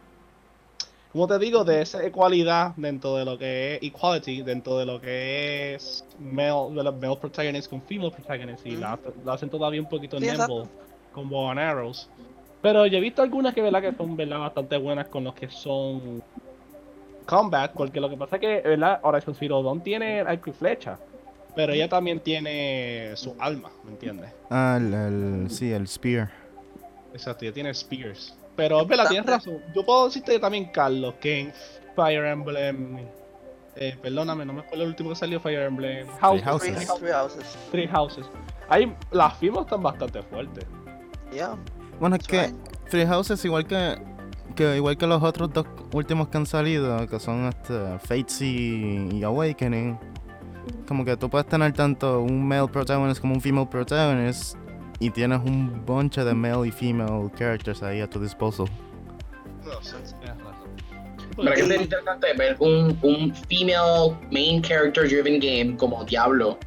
como 1.11 1.27
te 1.27 1.39
digo, 1.39 1.65
de 1.65 1.83
esa 1.83 2.05
ecualidad 2.05 2.75
dentro 2.77 3.17
de 3.17 3.25
lo 3.25 3.37
que 3.39 3.77
es 3.77 3.83
equality, 3.83 4.43
dentro 4.43 4.79
de 4.79 4.87
lo 4.87 5.01
que 5.01 5.75
es 5.75 6.07
male, 6.19 6.75
de 6.77 6.85
los 6.85 6.99
male 7.01 7.17
protagonists 7.21 7.69
con 7.69 7.83
female 7.85 8.13
protagonists 8.13 8.65
y 8.67 8.77
la, 8.77 9.01
la 9.23 9.33
hacen 9.35 9.51
todavía 9.51 9.81
un 9.81 9.89
poquito 9.89 10.21
Sí, 10.21 10.27
nimble 10.27 10.71
con 11.11 11.29
bow 11.29 11.51
and 11.51 11.59
arrows. 11.61 12.13
Pero 12.61 12.87
yo 12.87 12.99
he 12.99 13.01
visto 13.01 13.23
algunas 13.23 13.55
que, 13.55 13.63
¿verdad? 13.63 13.83
que 13.83 13.93
son 13.97 14.17
¿verdad? 14.17 14.39
bastante 14.41 14.77
buenas 14.77 15.09
con 15.09 15.25
los 15.25 15.35
que 15.35 15.49
son 15.51 16.21
combat, 17.25 17.75
porque 17.77 18.01
lo 18.01 18.09
que 18.11 18.17
pasa 18.17 18.37
es 18.37 18.41
que, 18.41 18.61
¿verdad? 18.69 19.01
Horizon 19.03 19.35
Zero 19.35 19.63
Dawn 19.63 19.83
tiene 19.83 20.21
arco 20.21 20.51
y 20.51 20.53
flecha, 20.53 21.03
pero 21.55 21.73
ella 21.73 21.89
también 21.89 22.23
tiene 22.23 23.13
su 23.17 23.37
alma, 23.39 23.79
¿me 23.83 23.91
entiendes? 23.93 24.35
Ah, 24.51 24.77
el, 24.81 24.93
el- 24.95 25.51
sí, 25.51 25.71
el 25.73 25.87
Spear. 25.89 26.31
Exacto, 27.13 27.45
ella 27.45 27.53
tiene 27.55 27.71
spears. 27.75 28.41
Pero 28.61 28.83
es 28.83 28.89
verdad, 28.89 29.09
tienes 29.09 29.25
razón. 29.25 29.57
Yo 29.75 29.83
puedo 29.87 30.05
decirte 30.05 30.39
también, 30.39 30.67
Carlos, 30.67 31.15
que 31.19 31.41
en 31.41 31.53
Fire 31.97 32.27
Emblem. 32.27 32.99
Eh, 33.75 33.97
perdóname, 34.03 34.45
no 34.45 34.53
me 34.53 34.61
acuerdo 34.61 34.83
el 34.83 34.91
último 34.91 35.09
que 35.09 35.17
salió 35.17 35.41
Fire 35.41 35.63
Emblem. 35.63 36.07
Houses. 36.21 36.45
Houses. 36.45 36.77
Three, 36.77 36.99
three 36.99 37.11
houses. 37.11 37.59
Three 37.71 37.89
Houses. 37.89 38.27
Ahí 38.69 38.95
las 39.13 39.35
firmas 39.39 39.65
están 39.65 39.83
bastante 39.83 40.21
fuertes. 40.25 40.67
Yeah. 41.33 41.57
Bueno, 41.99 42.17
es 42.17 42.27
que 42.27 42.49
right. 42.49 42.57
Three 42.91 43.07
Houses, 43.07 43.43
igual 43.47 43.67
que, 43.67 43.99
que 44.55 44.77
igual 44.77 44.99
que 44.99 45.07
los 45.07 45.23
otros 45.23 45.51
dos 45.55 45.65
últimos 45.95 46.29
que 46.29 46.37
han 46.37 46.45
salido, 46.45 47.07
que 47.09 47.19
son 47.19 47.47
este, 47.47 47.99
Fates 48.01 48.43
y, 48.43 49.09
y 49.11 49.23
Awakening, 49.23 49.99
como 50.87 51.03
que 51.07 51.17
tú 51.17 51.31
puedes 51.31 51.47
tener 51.47 51.73
tanto 51.73 52.21
un 52.21 52.47
male 52.47 52.69
protagonist 52.69 53.23
como 53.23 53.33
un 53.33 53.41
female 53.41 53.69
protagonist 53.71 54.59
y 55.01 55.11
tienes 55.11 55.41
un 55.41 55.85
bunch 55.85 56.17
de 56.17 56.35
male 56.35 56.69
y 56.69 56.71
female 56.71 57.31
characters 57.37 57.83
ahí 57.83 58.01
a 58.01 58.09
tu 58.09 58.21
disposal. 58.21 58.67
Tienes 59.63 60.05
razón. 60.23 60.71
Pero 61.37 61.53
que 61.53 61.63
sería 61.63 61.83
interesante 61.83 62.35
ver 62.35 62.57
un, 62.61 62.97
un 63.03 63.35
female 63.49 64.15
main 64.31 64.63
character 64.63 65.09
driven 65.09 65.41
game 65.41 65.77
como 65.77 66.05
Diablo. 66.05 66.59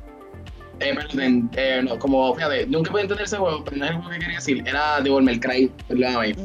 Eh, 0.79 0.95
perdón, 0.95 1.49
eh, 1.55 1.81
no, 1.83 1.99
como, 1.99 2.33
fíjate, 2.33 2.65
nunca 2.65 2.91
pude 2.91 3.03
entender 3.03 3.25
ese 3.25 3.37
juego, 3.37 3.63
pero 3.63 3.77
no 3.77 3.85
es 3.85 3.91
el 3.91 3.97
juego 3.97 4.11
que 4.11 4.19
quería 4.19 4.35
decir, 4.37 4.63
era 4.65 4.99
Devil 5.01 5.23
May 5.23 5.39
Cry, 5.39 5.71
perdóname. 5.87 6.35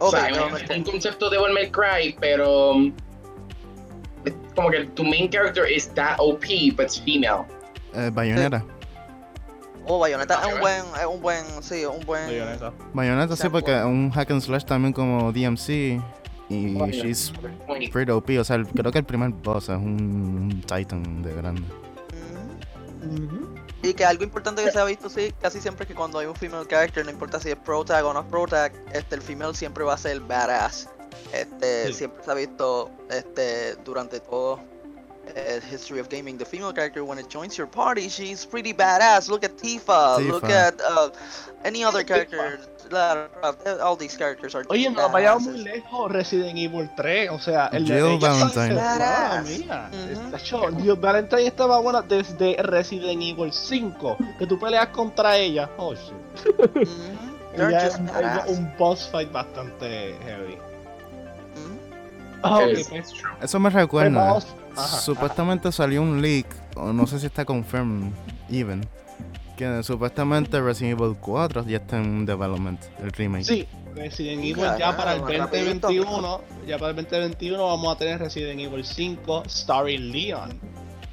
O 0.00 0.08
Okay, 0.08 0.20
sea, 0.20 0.30
no, 0.50 0.56
es 0.56 0.68
no, 0.68 0.76
un 0.76 0.82
concepto 0.82 1.30
de 1.30 1.36
Devil 1.38 1.54
May 1.54 1.70
Cry, 1.70 2.16
pero 2.20 2.72
um, 2.72 2.92
como 4.56 4.70
que 4.70 4.84
tu 4.96 5.04
main 5.04 5.30
character 5.30 5.64
is 5.70 5.86
that 5.94 6.16
OP, 6.18 6.44
but 6.76 6.86
it's 6.86 6.98
female. 6.98 7.46
Eh, 7.94 8.10
Bayonetta. 8.12 8.64
Oh, 9.86 9.98
Bayonetta 9.98 10.40
es 10.46 10.54
un 10.54 10.60
buen, 10.60 10.82
es 11.00 11.06
un 11.06 11.20
buen, 11.20 11.44
sí, 11.62 11.84
un 11.84 12.04
buen. 12.06 12.26
Bayonetta. 12.26 12.72
Bayonetta 12.92 13.36
sí, 13.36 13.48
porque 13.48 13.76
es 13.78 13.84
un 13.84 14.10
hack 14.10 14.30
and 14.30 14.40
slash 14.40 14.64
también 14.64 14.92
como 14.92 15.32
DMC. 15.32 16.00
Y 16.50 16.76
she's 16.92 17.32
muy- 17.66 17.88
pretty 17.88 18.12
OP. 18.12 18.38
O 18.38 18.44
sea, 18.44 18.56
el- 18.56 18.66
creo 18.66 18.92
que 18.92 18.98
el 18.98 19.04
primer 19.04 19.30
boss 19.30 19.64
es 19.70 19.76
un, 19.76 20.50
un 20.52 20.60
Titan 20.62 21.22
de 21.22 21.34
grande. 21.34 21.62
Y 23.82 23.92
que 23.92 24.04
algo 24.04 24.24
importante 24.24 24.64
que 24.64 24.70
se 24.70 24.78
ha 24.78 24.84
visto, 24.84 25.10
sí, 25.10 25.32
casi 25.42 25.60
siempre 25.60 25.86
que 25.86 25.94
cuando 25.94 26.18
hay 26.18 26.26
un 26.26 26.34
female 26.34 26.66
character, 26.66 27.04
no 27.04 27.10
importa 27.10 27.38
si 27.38 27.50
es 27.50 27.56
protag 27.56 28.04
o 28.06 28.14
no 28.14 28.20
es 28.20 28.26
protag, 28.26 28.72
este, 28.94 29.14
el 29.16 29.20
female 29.22 29.54
siempre 29.54 29.84
va 29.84 29.94
a 29.94 29.98
ser 29.98 30.20
badass. 30.20 30.88
Este, 31.32 31.88
Sí. 31.88 31.92
siempre 31.94 32.24
se 32.24 32.30
ha 32.30 32.34
visto, 32.34 32.90
este, 33.10 33.74
durante 33.84 34.20
todo 34.20 34.60
el 35.36 35.60
history 35.60 36.00
of 36.00 36.08
gaming, 36.08 36.38
the 36.38 36.44
female 36.44 36.72
character 36.72 37.04
when 37.04 37.18
it 37.18 37.28
joins 37.28 37.56
your 37.56 37.66
party, 37.66 38.08
she's 38.08 38.44
pretty 38.44 38.72
badass. 38.72 39.28
Look 39.28 39.44
at 39.44 39.56
Tifa, 39.56 40.18
look 40.26 40.44
Tifa. 40.44 40.68
at 40.68 40.80
uh, 40.80 41.10
any 41.64 41.84
other 41.84 42.04
character. 42.04 42.58
All 43.82 43.96
these 43.96 44.16
characters 44.16 44.54
are 44.54 44.64
Oye, 44.68 44.90
no 44.90 45.08
vayamos 45.08 45.44
muy 45.44 45.64
lejos. 45.64 46.12
Resident 46.12 46.58
Evil 46.58 46.88
3, 46.96 47.30
o 47.30 47.38
sea, 47.38 47.68
el 47.72 47.86
Jill 47.86 47.96
de 47.96 48.14
ella 48.14 48.28
Valentine. 48.28 48.78
Hecho, 50.36 50.68
Jill 50.76 50.96
Valentine 50.96 51.46
estaba 51.46 51.80
buena 51.80 52.02
desde 52.02 52.56
Resident 52.62 53.22
Evil 53.22 53.52
5. 53.52 54.16
Que 54.38 54.46
tú 54.46 54.58
peleas 54.58 54.88
contra 54.88 55.36
ella. 55.36 55.70
Oh 55.78 55.94
shit. 55.94 56.12
Mhm. 56.74 57.34
Just 57.56 58.00
es 58.48 58.58
un 58.58 58.74
boss 58.76 59.08
fight 59.10 59.32
bastante 59.32 60.14
heavy. 60.24 60.58
It's 62.92 63.12
true. 63.12 63.30
Eso 63.40 63.58
me 63.58 63.70
pues 63.70 63.82
recuerda. 63.82 64.38
Ajá, 64.76 64.98
Supuestamente 65.00 65.70
salió 65.72 66.02
un 66.02 66.20
leak, 66.22 66.46
o 66.76 66.92
no 66.92 67.06
sé 67.06 67.18
si 67.20 67.26
está 67.26 67.44
confirmed, 67.44 68.12
even, 68.50 68.86
que 69.56 69.82
supuestamente 69.82 70.60
Resident 70.60 71.00
Evil 71.00 71.16
4 71.20 71.64
ya 71.66 71.76
está 71.78 71.98
en 71.98 72.26
development, 72.26 72.80
el 73.00 73.10
remake. 73.12 73.44
Sí, 73.44 73.68
Resident 73.94 74.40
Evil 74.42 74.56
Caramba, 74.64 74.78
ya 74.78 74.96
para 74.96 75.12
el 75.14 75.20
rapidito. 75.20 75.86
2021, 75.88 76.40
ya 76.66 76.78
para 76.78 76.90
el 76.90 76.96
2021 76.96 77.64
vamos 77.66 77.94
a 77.94 77.98
tener 77.98 78.18
Resident 78.20 78.60
Evil 78.60 78.84
5 78.84 79.42
starring 79.48 80.10
Leon 80.12 80.58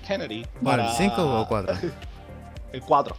Kennedy. 0.08 0.46
Para 0.64 0.90
¿el 0.90 0.96
5 0.98 1.42
o 1.42 1.48
4? 1.48 1.76
El 2.74 2.82
4. 2.82 3.16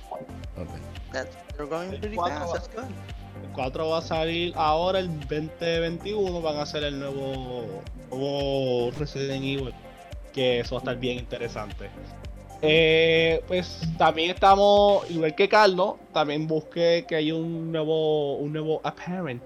That's, 1.13 1.37
they're 1.57 1.67
going 1.69 1.91
El 1.93 2.01
pretty 2.01 2.17
cuatro 2.17 2.39
fast, 2.49 2.55
va- 2.55 2.83
that's 2.83 2.89
good. 2.89 3.45
El 3.45 3.53
4 3.53 3.89
va 3.89 3.99
a 3.99 4.03
salir 4.03 4.53
ahora 4.57 4.99
el 4.99 5.09
2021, 5.21 6.41
van 6.41 6.57
a 6.57 6.67
ser 6.67 6.85
el 6.85 6.99
nuevo, 6.99 7.67
nuevo 8.11 8.91
Resident 8.99 9.45
Evil, 9.45 9.75
que 10.33 10.61
eso 10.61 10.75
va 10.75 10.79
a 10.79 10.83
estar 10.83 10.97
bien 10.99 11.19
interesante. 11.19 11.91
Eh, 12.65 13.43
pues 13.49 13.81
también 13.99 14.31
estamos, 14.31 15.11
igual 15.11 15.35
que 15.35 15.49
Carlos, 15.49 15.95
también 16.13 16.47
busqué 16.47 17.05
que 17.09 17.17
hay 17.17 17.33
un 17.33 17.73
nuevo, 17.73 18.37
un 18.37 18.53
nuevo 18.53 18.81
apparent, 18.85 19.43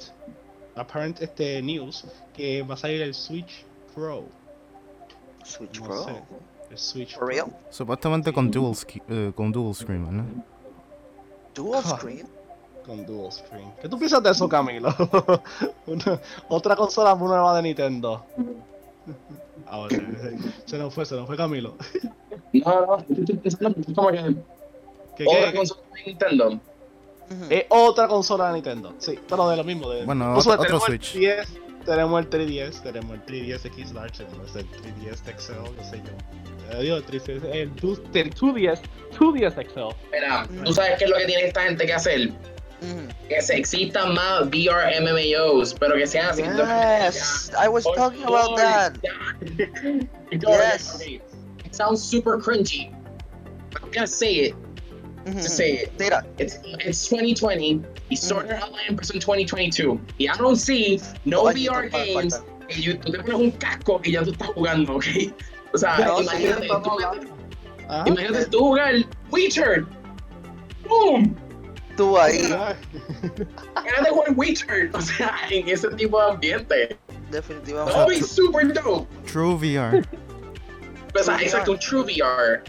apparent 0.74 1.22
este 1.22 1.62
news, 1.62 2.05
que 2.34 2.62
va 2.62 2.74
a 2.74 2.76
salir 2.76 3.01
el 3.01 3.14
Switch 3.14 3.64
Pro. 3.95 4.24
Switch 5.45 5.80
No 5.80 5.87
Pro. 5.87 6.05
sé. 6.05 6.22
El 6.70 6.78
Switch 6.78 7.14
For 7.16 7.28
real? 7.28 7.47
Supuestamente 7.70 8.32
con 8.32 8.51
dual, 8.51 8.74
eh, 9.09 9.32
con 9.34 9.51
dual 9.53 9.74
screen, 9.74 10.16
¿no? 10.16 10.24
Dual 11.55 11.82
screen. 11.84 12.28
Con 12.84 13.07
dual 13.07 13.32
screen. 13.32 13.72
¿Qué 13.80 13.89
tú 13.89 13.99
piensas 13.99 14.22
de 14.22 14.30
eso, 14.30 14.49
Camilo? 14.49 14.95
Una- 15.87 16.20
otra 16.49 16.76
consola 16.76 17.14
nueva 17.14 17.57
de 17.57 17.62
Nintendo. 17.62 18.24
Ahora, 19.67 19.97
se 20.67 20.79
nos 20.79 20.95
fue, 20.95 21.05
se 21.07 21.15
nos 21.17 21.27
fue 21.27 21.37
Camilo. 21.37 21.77
No, 22.53 22.87
no, 22.87 22.99
estoy 22.99 23.37
pensando 23.37 23.75
que 23.75 23.81
es 23.83 23.95
como 23.95 24.09
que 24.09 24.35
¿Qué, 25.17 25.25
otra 25.27 25.51
qué? 25.51 25.57
consola 25.59 25.81
de 25.95 26.03
Nintendo. 26.07 26.47
Ujú. 26.49 27.45
Es 27.51 27.65
otra 27.69 28.09
consola 28.09 28.47
de 28.49 28.55
Nintendo. 28.55 28.95
Sí, 28.99 29.19
pero 29.29 29.49
de 29.51 29.57
lo 29.57 29.65
mismo. 29.65 29.91
De... 29.91 30.05
Bueno, 30.05 30.37
O 30.37 30.41
sea, 30.41 30.55
otro- 30.55 30.63
otro 30.63 30.79
tenemos 30.79 30.85
Switch. 30.85 31.15
El 31.17 31.21
10, 31.21 31.59
tenemos 31.85 32.21
el 32.25 32.31
3DS, 32.31 32.83
tenemos 32.83 33.15
el 33.15 33.27
3DS 33.27 33.65
X 33.67 33.93
Large, 33.93 34.25
tenemos 34.25 34.57
el 34.57 34.67
3DS 34.71 35.17
XL, 35.39 35.77
qué 35.77 35.85
sé 35.85 36.03
yo. 36.05 36.77
Eh, 36.79 36.83
digo, 36.83 36.97
el 36.97 37.07
3DS, 37.07 37.45
el 37.53 37.75
2- 37.77 38.01
el 38.15 38.35
2DS, 38.35 38.81
2DS 39.19 39.55
XL. 39.55 39.97
Mira, 40.13 40.49
tú 40.65 40.73
sabes 40.73 40.99
qué 40.99 41.05
es 41.05 41.11
lo 41.11 41.17
que 41.17 41.25
tiene 41.27 41.47
esta 41.47 41.63
gente 41.63 41.85
que 41.85 41.93
hacer. 41.93 42.31
Ujú. 42.83 43.09
Que 43.29 43.41
se 43.43 43.57
existan 43.57 44.14
más 44.14 44.43
VR 44.51 45.01
MMOs, 45.01 45.74
pero 45.74 45.95
que 45.97 46.07
sean 46.07 46.27
así. 46.31 46.43
Yes, 46.43 47.51
I 47.59 47.68
was 47.68 47.85
Por 47.85 47.95
talking 47.97 48.22
about 48.24 48.59
favor, 48.59 48.59
that. 48.59 48.99
ya. 49.03 49.12
Yes. 50.31 51.01
It 51.64 51.74
sounds 51.74 52.03
super 52.03 52.39
cringy. 52.39 52.93
But 53.72 53.83
I'm 53.85 53.91
gonna 53.91 54.07
say 54.07 54.35
it. 54.51 54.55
Mm-hmm. 55.24 55.39
Ujú. 55.39 55.43
To 55.43 55.49
say 55.49 55.72
it. 55.72 55.93
Mira, 55.99 56.24
It's 56.39 56.59
it's 56.85 57.09
2020. 57.09 57.83
He 58.09 58.16
started 58.16 58.51
mm-hmm. 58.53 58.62
Outline 58.62 58.87
in 58.91 58.97
2022. 58.97 59.99
Y 60.18 60.29
I 60.29 60.37
don't 60.37 60.57
see 60.57 61.01
no 61.24 61.43
Oye, 61.47 61.66
VR 61.68 61.91
falta- 61.91 62.05
games. 62.05 62.35
falta. 62.37 62.53
Y 62.68 62.83
you- 62.83 62.99
tú 62.99 63.12
te 63.12 63.18
pones 63.18 63.35
un 63.41 63.51
casco 63.53 64.01
y 64.05 64.12
ya 64.12 64.22
tú 64.22 64.33
estás 64.33 64.49
jugando, 64.49 64.97
¿ok? 64.97 65.05
O 65.72 65.79
sea, 65.79 65.99
No, 65.99 66.18
sí, 66.18 66.22
imagínate, 66.24 66.62
estamos 66.66 66.83
tú, 66.83 66.91
hablando. 66.93 67.33
Ajá. 67.89 68.03
Ah, 68.03 68.05
imagínate 68.07 68.47
tú 68.47 68.59
jugar 68.59 68.95
Witcher. 69.31 69.85
Boom. 70.89 71.37
Tú 71.97 72.19
ahí, 72.19 72.39
Imagínate 72.45 74.11
jugar 74.11 74.33
Witcher. 74.37 74.91
O 74.93 75.01
sea, 75.01 75.35
en 75.51 75.69
ese 75.69 75.89
tipo 75.91 76.21
de 76.21 76.31
ambiente. 76.33 76.99
definitivamente. 77.31 77.93
That 77.99 78.07
would 78.07 78.21
be 78.21 78.23
super 78.23 78.73
dope. 78.73 79.09
True 79.27 79.55
VR. 79.55 80.03
O 81.19 81.23
sea, 81.23 81.35
True 81.37 81.45
exacto, 81.47 81.73
un 81.73 81.79
True 81.79 82.03
VR. 82.03 82.63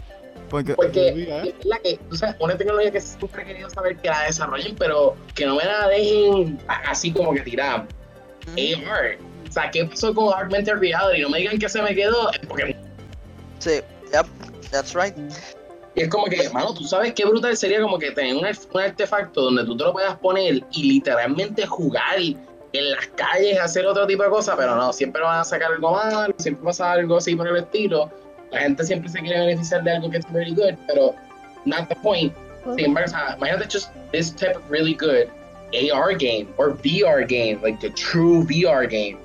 Porque 0.48 0.74
Porque 0.74 1.52
es 1.58 1.66
la 1.66 1.78
que, 1.78 2.00
o 2.10 2.14
sea, 2.14 2.34
una 2.40 2.56
tecnología 2.56 2.90
que 2.90 3.00
siempre 3.00 3.42
he 3.42 3.46
querido 3.46 3.68
saber 3.68 3.98
que 3.98 4.08
la 4.08 4.22
desarrollen, 4.22 4.74
pero 4.76 5.14
que 5.34 5.44
no 5.44 5.56
me 5.56 5.64
la 5.64 5.88
dejen 5.88 6.58
así 6.66 7.12
como 7.12 7.34
que 7.34 7.40
tirar. 7.40 7.86
Ujú. 8.46 8.88
AR. 8.90 9.18
O 9.46 9.52
sea, 9.52 9.70
¿qué 9.70 9.84
pasó 9.84 10.14
con 10.14 10.32
Augmented 10.32 10.74
Reality? 10.76 11.20
No 11.22 11.28
me 11.28 11.38
digan 11.38 11.58
que 11.58 11.68
se 11.68 11.82
me 11.82 11.94
quedó. 11.94 12.30
Porque 12.48 12.76
Sí, 13.58 13.80
yep, 14.12 14.26
that's 14.70 14.94
right. 14.94 15.14
Y 15.98 16.02
es 16.02 16.08
como 16.08 16.26
que, 16.26 16.48
mano, 16.50 16.72
tú 16.74 16.84
sabes 16.84 17.12
qué 17.12 17.24
brutal 17.24 17.56
sería 17.56 17.80
como 17.80 17.98
que 17.98 18.12
tener 18.12 18.36
un, 18.36 18.44
un 18.44 18.80
artefacto 18.80 19.42
donde 19.42 19.64
tú 19.64 19.76
te 19.76 19.82
lo 19.82 19.92
puedas 19.92 20.16
poner 20.18 20.62
y 20.70 20.82
literalmente 20.84 21.66
jugar 21.66 22.20
en 22.20 22.90
las 22.90 23.06
calles, 23.16 23.58
hacer 23.58 23.84
otro 23.84 24.06
tipo 24.06 24.22
de 24.22 24.30
cosas, 24.30 24.54
pero 24.56 24.76
no, 24.76 24.92
siempre 24.92 25.22
van 25.22 25.40
a 25.40 25.44
sacar 25.44 25.72
algo 25.72 25.92
malo, 25.92 26.32
siempre 26.38 26.64
pasa 26.64 26.92
algo 26.92 27.16
así 27.16 27.34
por 27.34 27.48
el 27.48 27.56
estilo. 27.56 28.08
La 28.52 28.60
gente 28.60 28.84
siempre 28.84 29.08
se 29.08 29.18
quiere 29.18 29.40
beneficiar 29.40 29.82
de 29.82 29.90
algo 29.90 30.08
que 30.08 30.18
es 30.18 30.32
very 30.32 30.54
good, 30.54 30.74
pero 30.86 31.16
not 31.64 31.88
the 31.88 31.96
point. 31.96 32.32
Sin 32.76 32.84
embargo, 32.84 33.10
imagínate 33.36 33.64
just 33.68 33.90
this 34.12 34.30
type 34.30 34.54
of 34.54 34.62
really 34.70 34.94
good 34.94 35.28
AR 35.74 36.14
game 36.14 36.46
or 36.58 36.74
VR 36.84 37.26
game, 37.26 37.60
like 37.60 37.80
the 37.80 37.90
true 37.90 38.44
VR 38.44 38.86
game. 38.86 39.18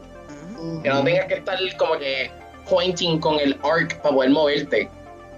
Que 0.82 0.90
no 0.90 1.04
tengas 1.04 1.28
que 1.28 1.36
estar 1.36 1.60
como 1.78 2.00
que 2.00 2.32
pointing 2.68 3.20
con 3.20 3.40
el 3.40 3.54
arc 3.64 4.02
para 4.02 4.16
poder 4.16 4.32
moverte. 4.32 4.90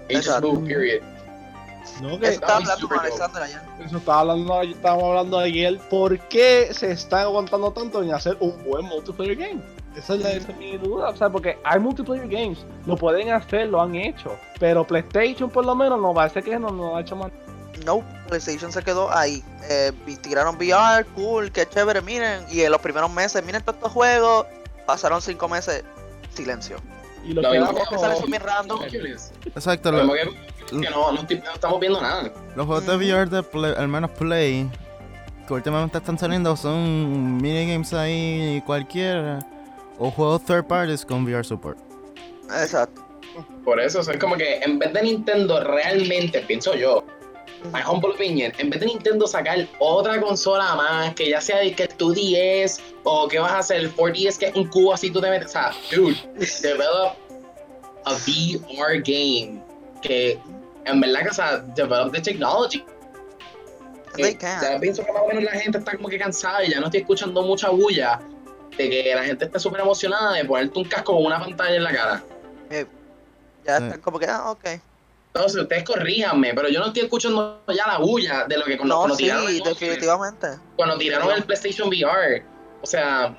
It 0.08 0.22
just 0.22 0.40
move, 0.40 0.66
period. 0.66 1.02
No, 2.00 2.18
que 2.18 2.28
Estaba 2.28 2.56
hablando 2.56 2.88
con. 2.88 2.98
Alexander 2.98 3.42
ayer. 3.42 3.60
eso 3.84 3.96
estaba 3.96 4.20
hablando, 4.20 4.62
estábamos 4.62 5.04
hablando 5.04 5.38
ayer. 5.38 5.78
¿Por 5.90 6.18
qué 6.28 6.68
se 6.72 6.92
está 6.92 7.22
aguantando 7.22 7.70
tanto 7.72 8.02
en 8.02 8.12
hacer 8.12 8.36
un 8.40 8.62
buen 8.64 8.84
multiplayer 8.86 9.36
game? 9.36 9.62
Esa 9.96 10.14
es, 10.14 10.20
la, 10.20 10.32
esa 10.32 10.52
es 10.52 10.56
mi 10.58 10.76
duda. 10.76 11.08
O 11.08 11.16
sea, 11.16 11.30
porque 11.30 11.58
hay 11.64 11.80
multiplayer 11.80 12.28
games, 12.28 12.66
lo 12.84 12.96
pueden 12.96 13.30
hacer, 13.30 13.68
lo 13.68 13.80
han 13.80 13.94
hecho. 13.94 14.36
Pero 14.58 14.86
PlayStation, 14.86 15.48
por 15.50 15.64
lo 15.64 15.74
menos, 15.74 16.00
no 16.00 16.12
parece 16.12 16.42
que 16.42 16.58
no, 16.58 16.68
no 16.70 16.96
ha 16.96 17.00
hecho 17.00 17.16
más. 17.16 17.32
No, 17.84 18.02
PlayStation 18.28 18.72
se 18.72 18.82
quedó 18.82 19.10
ahí. 19.14 19.42
Eh, 19.70 19.92
tiraron 20.22 20.56
VR, 20.56 21.04
cool, 21.14 21.50
qué 21.52 21.66
chévere, 21.68 22.00
miren. 22.02 22.44
Y 22.50 22.60
en 22.62 22.72
los 22.72 22.80
primeros 22.80 23.10
meses, 23.10 23.42
miren 23.44 23.62
todos 23.62 23.76
estos 23.76 23.92
juegos. 23.92 24.46
Pasaron 24.86 25.20
cinco 25.22 25.48
meses, 25.48 25.82
silencio. 26.34 26.76
Y 27.24 27.32
lo 27.32 27.42
Lo 27.42 27.50
que 27.50 27.82
que 27.90 27.98
sale 27.98 28.14
bien 28.26 28.42
random. 28.42 28.80
Exacto, 29.54 29.90
Como 29.90 30.14
lo- 30.14 30.30
que, 30.66 30.80
que 30.80 30.90
no, 30.90 31.12
no, 31.12 31.20
estoy- 31.20 31.38
no 31.44 31.52
estamos 31.52 31.80
viendo 31.80 32.00
nada. 32.00 32.32
los 32.54 32.66
juegos 32.66 32.86
de. 32.86 32.96
VR 32.96 33.28
de 33.30 33.42
Play, 33.42 33.74
al 33.76 33.88
menos 33.88 34.10
Play, 34.12 34.68
que 35.46 35.54
últimamente 35.54 35.98
están 35.98 36.18
saliendo 36.18 36.56
son 36.56 37.36
minigames 37.38 37.92
ahí 37.92 38.62
cualquiera, 38.66 39.38
o 39.98 40.10
juegos 40.10 40.44
third 40.44 40.64
parties 40.66 41.04
con 41.04 41.24
VR 41.24 41.44
support. 41.44 41.78
Exacto. 42.60 43.02
Por 43.64 43.80
eso, 43.80 44.00
o 44.00 44.02
sea, 44.02 44.14
es 44.14 44.20
como 44.20 44.36
que 44.36 44.58
en 44.60 44.78
vez 44.78 44.92
de 44.92 45.02
Nintendo 45.02 45.60
realmente, 45.62 46.40
pienso 46.40 46.74
yo, 46.74 47.04
my 47.72 47.80
humble 47.86 48.10
opinion, 48.14 48.52
en 48.58 48.70
vez 48.70 48.80
de 48.80 48.86
Nintendo 48.86 49.26
sacar 49.26 49.66
otra 49.78 50.20
consola 50.20 50.74
más, 50.76 51.14
que 51.14 51.28
ya 51.30 51.40
sea 51.40 51.58
que 51.74 51.86
tu 51.88 52.12
10 52.12 52.80
o 53.04 53.28
que 53.28 53.38
vas 53.38 53.52
a 53.52 53.58
hacer 53.58 53.78
el 53.78 53.94
4DS, 53.94 54.38
que 54.38 54.46
es 54.46 54.54
un 54.54 54.68
cubo 54.68 54.94
así, 54.94 55.10
tú 55.10 55.20
te 55.20 55.28
metes, 55.28 55.48
o 55.48 55.52
sea, 55.52 55.72
dude, 55.94 56.16
develop 56.62 57.14
a 58.04 58.12
VR 58.12 59.00
game 59.04 59.60
que 60.00 60.38
en 60.86 61.00
verdad 61.00 61.22
que, 61.22 61.28
o 61.28 61.34
sea, 61.34 61.58
develop 61.58 62.12
the 62.12 62.20
technology. 62.20 62.84
Eh, 64.18 64.34
can. 64.36 64.62
ya 64.62 64.78
pienso 64.80 65.04
que 65.04 65.12
más 65.12 65.22
o 65.22 65.26
menos 65.28 65.44
la 65.44 65.50
gente 65.52 65.76
está 65.78 65.94
como 65.94 66.08
que 66.08 66.18
cansada 66.18 66.64
y 66.64 66.70
ya 66.70 66.80
no 66.80 66.86
estoy 66.86 67.00
escuchando 67.00 67.42
mucha 67.42 67.68
bulla 67.68 68.18
de 68.78 68.88
que 68.88 69.12
la 69.14 69.22
gente 69.24 69.44
está 69.44 69.58
súper 69.58 69.80
emocionada 69.82 70.32
de 70.32 70.44
ponerte 70.46 70.78
un 70.78 70.86
casco 70.86 71.14
con 71.14 71.26
una 71.26 71.38
pantalla 71.38 71.76
en 71.76 71.84
la 71.84 71.92
cara. 71.92 72.24
Ya 72.70 72.78
Sí. 72.80 72.86
están 73.84 74.00
como 74.00 74.18
que, 74.18 74.26
ah, 74.26 74.50
ok. 74.50 74.64
Entonces, 75.34 75.60
ustedes 75.60 75.84
corríjanme, 75.84 76.54
pero 76.54 76.68
yo 76.70 76.80
no 76.80 76.86
estoy 76.86 77.02
escuchando 77.02 77.62
ya 77.68 77.86
la 77.86 77.98
bulla 77.98 78.44
de 78.48 78.56
lo 78.56 78.64
que 78.64 78.78
cuando, 78.78 78.94
No, 78.94 79.00
cuando 79.00 79.16
sí, 79.16 79.24
tiraron 79.24 79.48
el- 79.48 79.60
definitivamente. 79.60 80.46
cuando 80.76 80.96
tiraron 80.96 81.30
el 81.32 81.44
PlayStation 81.44 81.88
VR. 81.88 82.42
O 82.80 82.86
sea, 82.86 83.36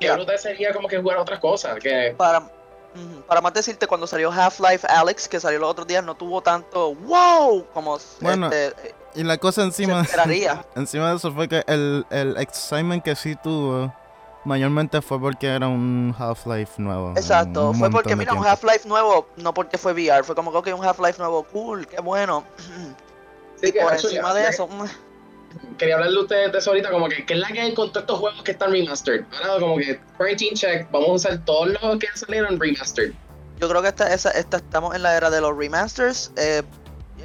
qué 0.00 0.10
brutal 0.12 0.38
sería 0.38 0.72
como 0.72 0.88
que 0.88 0.98
jugar 0.98 1.18
otras 1.18 1.40
cosas. 1.40 1.78
Que 1.78 2.14
Para, 2.16 2.48
para 3.26 3.40
más 3.40 3.52
decirte, 3.54 3.86
cuando 3.86 4.06
salió 4.06 4.30
Half-Life 4.30 4.86
Alex, 4.88 5.28
que 5.28 5.40
salió 5.40 5.58
los 5.58 5.70
otros 5.70 5.86
días, 5.86 6.04
no 6.04 6.14
tuvo 6.14 6.40
tanto 6.40 6.94
wow 6.94 7.66
como 7.72 7.98
Bueno, 8.20 8.50
este, 8.50 8.94
Y 9.14 9.24
la 9.24 9.38
cosa 9.38 9.62
encima, 9.62 10.04
encima 10.76 11.10
de 11.10 11.16
eso 11.16 11.32
fue 11.32 11.48
que 11.48 11.64
el, 11.66 12.06
el 12.10 12.36
excitement 12.36 13.02
que 13.02 13.16
sí 13.16 13.36
tuvo, 13.42 13.92
mayormente 14.44 15.00
fue 15.02 15.18
porque 15.20 15.46
era 15.48 15.66
un 15.68 16.14
Half-Life 16.18 16.74
nuevo. 16.82 17.12
Exacto, 17.16 17.72
fue 17.74 17.90
porque 17.90 18.14
mira 18.16 18.32
un. 18.34 18.46
Half-Life 18.46 18.86
nuevo, 18.88 19.26
no 19.36 19.52
porque 19.54 19.78
fue 19.78 19.92
VR, 19.92 20.22
fue 20.24 20.34
como 20.34 20.62
que 20.62 20.72
un 20.72 20.84
Half-Life 20.84 21.18
nuevo, 21.18 21.42
cool, 21.44 21.86
qué 21.86 22.00
bueno. 22.00 22.44
sí, 23.60 23.68
y 23.68 23.72
que 23.72 23.80
por 23.80 23.92
encima 23.94 24.34
de 24.34 24.42
ya- 24.42 24.48
eso, 24.50 24.68
mm, 24.68 24.84
quería 25.78 25.94
hablarle 25.96 26.18
a 26.18 26.22
ustedes 26.22 26.52
de 26.52 26.58
eso 26.58 26.70
ahorita, 26.70 26.90
como 26.90 27.08
que, 27.08 27.24
¿qué 27.26 27.34
es 27.34 27.40
la 27.40 27.48
que 27.48 27.60
hay 27.60 27.74
con 27.74 27.88
todos 27.90 28.02
estos 28.04 28.18
juegos 28.18 28.42
que 28.42 28.52
están 28.52 28.70
remastered? 28.72 29.24
Ahora, 29.42 29.60
como 29.60 29.76
que, 29.78 30.00
quarantine 30.16 30.54
check, 30.54 30.90
vamos 30.90 31.08
a 31.08 31.12
usar 31.12 31.44
todos 31.44 31.68
los 31.68 31.98
que 31.98 32.08
salieron 32.14 32.58
remastered. 32.60 33.12
yo 33.60 33.68
creo 33.68 33.82
que 33.82 33.88
esta, 33.88 34.12
esa, 34.12 34.30
esta, 34.32 34.56
estamos 34.58 34.94
en 34.94 35.02
la 35.02 35.16
era 35.16 35.30
de 35.30 35.40
los 35.40 35.56
remasters. 35.56 36.32
eh, 36.36 36.62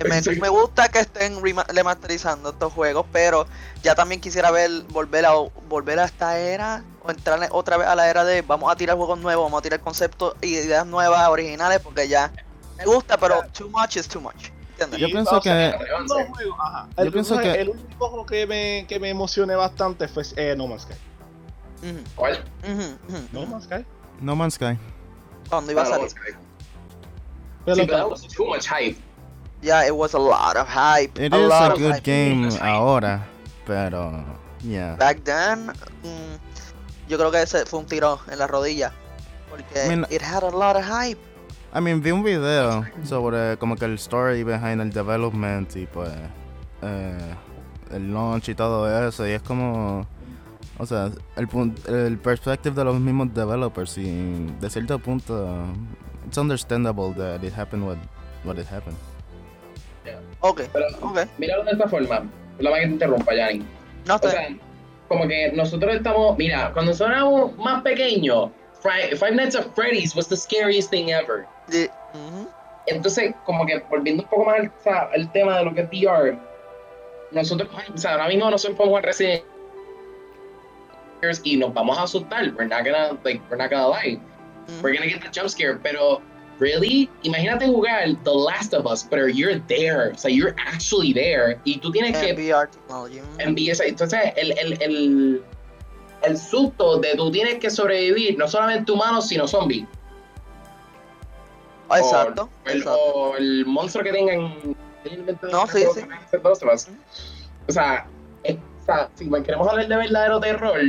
me, 0.08 0.22
Sí. 0.24 0.40
me 0.40 0.48
gusta 0.48 0.88
que 0.88 1.00
estén 1.00 1.42
rema- 1.42 1.66
remasterizando 1.68 2.52
estos 2.52 2.72
juegos, 2.72 3.06
pero 3.12 3.48
ya 3.84 3.96
también 3.96 4.22
quisiera 4.22 4.50
ver 4.52 4.70
volver 4.90 5.26
a 5.26 5.32
volver 5.68 6.00
a 6.00 6.06
esta 6.06 6.40
era 6.40 6.84
o 7.04 7.12
entrar 7.12 7.40
otra 7.52 7.76
vez 7.76 7.88
a 7.88 7.96
la 7.96 8.10
era 8.10 8.24
de 8.24 8.42
vamos 8.44 8.72
a 8.72 8.76
tirar 8.78 8.96
juegos 8.96 9.20
nuevos, 9.20 9.44
vamos 9.46 9.60
a 9.60 9.62
tirar 9.64 9.82
conceptos 9.82 10.36
y 10.42 10.56
ideas 10.56 10.86
nuevas, 10.86 11.28
originales, 11.28 11.80
porque 11.82 12.08
ya 12.08 12.32
me 12.78 12.86
gusta, 12.86 13.18
pero 13.18 13.44
too 13.52 13.68
much 13.70 13.98
is 13.98 14.08
too 14.08 14.22
much. 14.22 14.52
¿Entiendes? 14.84 15.00
Yo 15.00 15.08
Sí, 15.08 15.14
pienso 15.14 15.42
que- 15.42 15.66
el 15.66 15.76
único 16.00 16.34
juego- 16.36 16.62
ajá. 16.62 16.88
Yo 16.98 17.04
El- 17.04 17.12
pienso 17.12 17.38
que- 17.40 17.52
El 17.54 17.70
único 17.70 18.08
juego 18.10 18.26
que 18.26 18.48
me, 18.48 18.86
que 18.88 19.00
me 19.00 19.10
emocioné 19.10 19.56
bastante 19.56 20.08
fue 20.08 20.24
eh, 20.36 20.56
No 20.58 20.68
Man's 20.68 20.84
Sky. 20.84 20.94
Ujú, 21.82 22.00
¿Cuál? 22.16 22.44
ujú, 22.64 23.16
ujú. 23.16 23.28
No 23.32 23.46
Man's 23.46 23.64
Sky. 23.66 23.86
No 24.22 24.36
Man's 24.36 24.54
Sky. 24.56 24.78
Cuando 25.50 25.72
iba 25.72 25.82
a 25.82 25.86
No, 25.86 25.90
salir. 25.92 26.12
Pero 27.66 27.76
Sí, 27.76 27.82
pero 27.86 27.98
that 27.98 28.10
was 28.10 28.22
too 28.28 28.46
much 28.46 28.68
hype. 28.68 28.98
Yeah, 29.62 29.86
it 29.86 29.92
was 29.94 30.14
a 30.16 30.18
lot 30.20 30.56
of 30.56 30.68
hype. 30.68 31.18
It 31.22 31.34
a 31.34 31.38
is 31.38 31.50
lot 31.50 31.72
a 31.72 31.76
good 31.76 31.94
hype. 31.96 32.04
game 32.06 32.50
ahora, 32.62 33.26
pero 33.66 34.24
yeah. 34.62 34.96
Back 34.96 35.24
then, 35.24 35.68
mm, 36.04 36.38
yo 37.10 37.18
creo 37.18 37.30
que 37.32 37.42
ese 37.42 37.66
fue 37.66 37.80
un 37.80 37.86
tiro 37.86 38.20
en 38.32 38.40
la 38.40 38.48
rodilla. 38.48 38.94
Porque 39.50 39.86
I 39.86 39.90
mean- 39.90 40.08
it 40.10 40.22
had 40.22 40.44
a 40.44 40.50
lot 40.52 40.76
of 40.78 40.86
hype. 40.86 41.20
I 41.76 41.82
mean, 41.82 42.02
vi 42.02 42.12
un 42.12 42.24
video 42.24 42.84
sobre 43.04 43.58
como 43.58 43.76
que 43.76 43.86
el 43.86 43.96
story 43.96 44.44
behind 44.44 44.82
el 44.82 44.92
development 44.92 45.76
y 45.76 45.86
pues 45.86 46.10
eh, 46.82 47.36
el 47.92 48.12
launch 48.14 48.50
y 48.50 48.56
todo 48.56 49.08
eso 49.08 49.28
y 49.28 49.32
es 49.32 49.42
como, 49.44 50.06
o 50.80 50.86
sea, 50.86 51.12
el 51.36 51.48
el 51.88 52.18
perspective 52.18 52.76
de 52.76 52.84
los 52.84 53.00
mismos 53.00 53.34
developers 53.34 53.98
y 54.00 54.48
de 54.60 54.70
cierto 54.70 54.98
punto 54.98 55.66
it's 56.26 56.38
understandable 56.38 57.14
that 57.14 57.44
it 57.44 57.54
happened 57.56 57.86
what 57.86 57.98
what 58.44 58.58
it 58.58 58.68
happened. 58.68 58.98
Ok, 60.42 60.62
Pero, 60.74 60.86
ok. 61.02 61.20
míralo 61.38 61.64
de 61.66 61.72
esta 61.72 61.88
forma. 61.88 62.24
La 62.60 62.74
que 62.74 62.80
te 62.82 62.88
interrumpa, 62.88 63.36
Yanni. 63.36 63.66
No 64.08 64.16
O 64.16 64.20
sea, 64.20 64.48
como 65.08 65.28
que 65.28 65.52
nosotros 65.54 65.96
estamos, 65.96 66.38
mira, 66.38 66.72
cuando 66.74 66.92
nosotros 66.92 67.16
éramos 67.16 67.58
más 67.58 67.82
pequeños, 67.84 68.50
Fri- 68.82 69.16
Five 69.18 69.36
Nights 69.36 69.56
at 69.56 69.66
Freddy's 69.76 70.16
was 70.16 70.28
the 70.28 70.38
scariest 70.38 70.90
thing 70.90 71.10
ever. 71.12 71.46
Di- 71.70 71.90
ujú. 72.14 72.50
Entonces, 72.88 73.36
como 73.46 73.66
que 73.66 73.80
volviendo 73.90 74.24
un 74.24 74.30
poco 74.30 74.46
más 74.46 74.58
al, 75.14 75.32
tema 75.32 75.60
de 75.60 75.66
lo 75.66 75.74
que 75.74 75.82
es 75.82 75.90
VR, 75.90 76.38
nosotros, 77.32 77.70
o 77.94 77.98
sea, 77.98 78.14
ahora 78.14 78.28
mismo 78.28 78.50
nosotros 78.50 78.78
podemos 78.78 79.02
Resident 79.04 79.44
y 81.44 81.58
nos 81.58 81.74
vamos 81.74 81.98
a 81.98 82.04
asustar. 82.04 82.52
We're 82.56 82.68
not 82.68 82.84
gonna, 82.86 83.18
like, 83.24 83.42
we're 83.50 83.58
not 83.58 83.70
gonna 83.70 83.88
lie. 83.90 84.20
We're 84.82 84.94
gonna 84.94 85.10
get 85.10 85.22
the 85.22 85.30
jump 85.32 85.50
scare, 85.50 85.78
pero 85.82 86.22
really, 86.60 87.10
imagínate 87.24 87.66
jugar 87.68 88.16
The 88.24 88.32
Last 88.34 88.74
of 88.74 88.86
Us, 88.86 89.04
pero 89.04 89.28
you're 89.28 89.60
there, 89.68 90.12
o 90.14 90.18
sea, 90.18 90.30
you're 90.30 90.56
actually 90.58 91.14
there, 91.14 91.60
y 91.66 91.80
tú 91.80 91.92
tienes 91.92 92.18
que 92.18 92.30
En 92.30 92.36
VR 92.36 92.68
technology. 92.70 93.20
ujú. 93.20 93.40
empieza, 93.40 93.84
entonces 93.86 94.20
el, 94.36 94.52
el, 94.58 94.82
el, 94.82 95.44
el 96.24 96.38
susto 96.38 97.00
de 97.00 97.16
tú 97.16 97.32
tienes 97.32 97.56
que 97.60 97.70
sobrevivir, 97.70 98.38
no 98.38 98.48
solamente 98.48 98.92
humanos, 98.92 99.28
sino 99.28 99.48
zombies. 99.48 99.86
Ah, 101.90 102.00
Exacto. 102.00 102.44
O 102.66 102.70
el, 102.70 102.78
exacto. 102.78 103.00
o 103.00 103.38
el 103.38 103.66
monstruo 103.66 104.04
que 104.04 104.12
tengan. 104.12 104.54
No, 105.52 105.68
sí, 105.68 105.84
sí. 105.94 106.02
O 107.68 107.72
sea, 107.72 108.06
es- 108.44 108.56
o 108.56 108.86
sea, 108.86 109.10
si 109.16 109.30
queremos 109.30 109.68
hablar 109.68 109.88
de 109.88 109.96
verdadero 109.96 110.40
terror, 110.40 110.80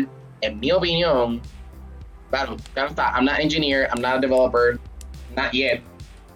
en 0.40 0.60
mi 0.60 0.72
opinión, 0.72 1.40
claro, 2.30 2.56
claro 2.74 2.88
está, 2.90 3.12
I'm 3.14 3.24
not 3.24 3.34
an 3.34 3.42
engineer, 3.42 3.88
I'm 3.92 4.00
not 4.00 4.16
a 4.16 4.20
developer, 4.20 4.78
not 5.36 5.52
yet. 5.52 5.82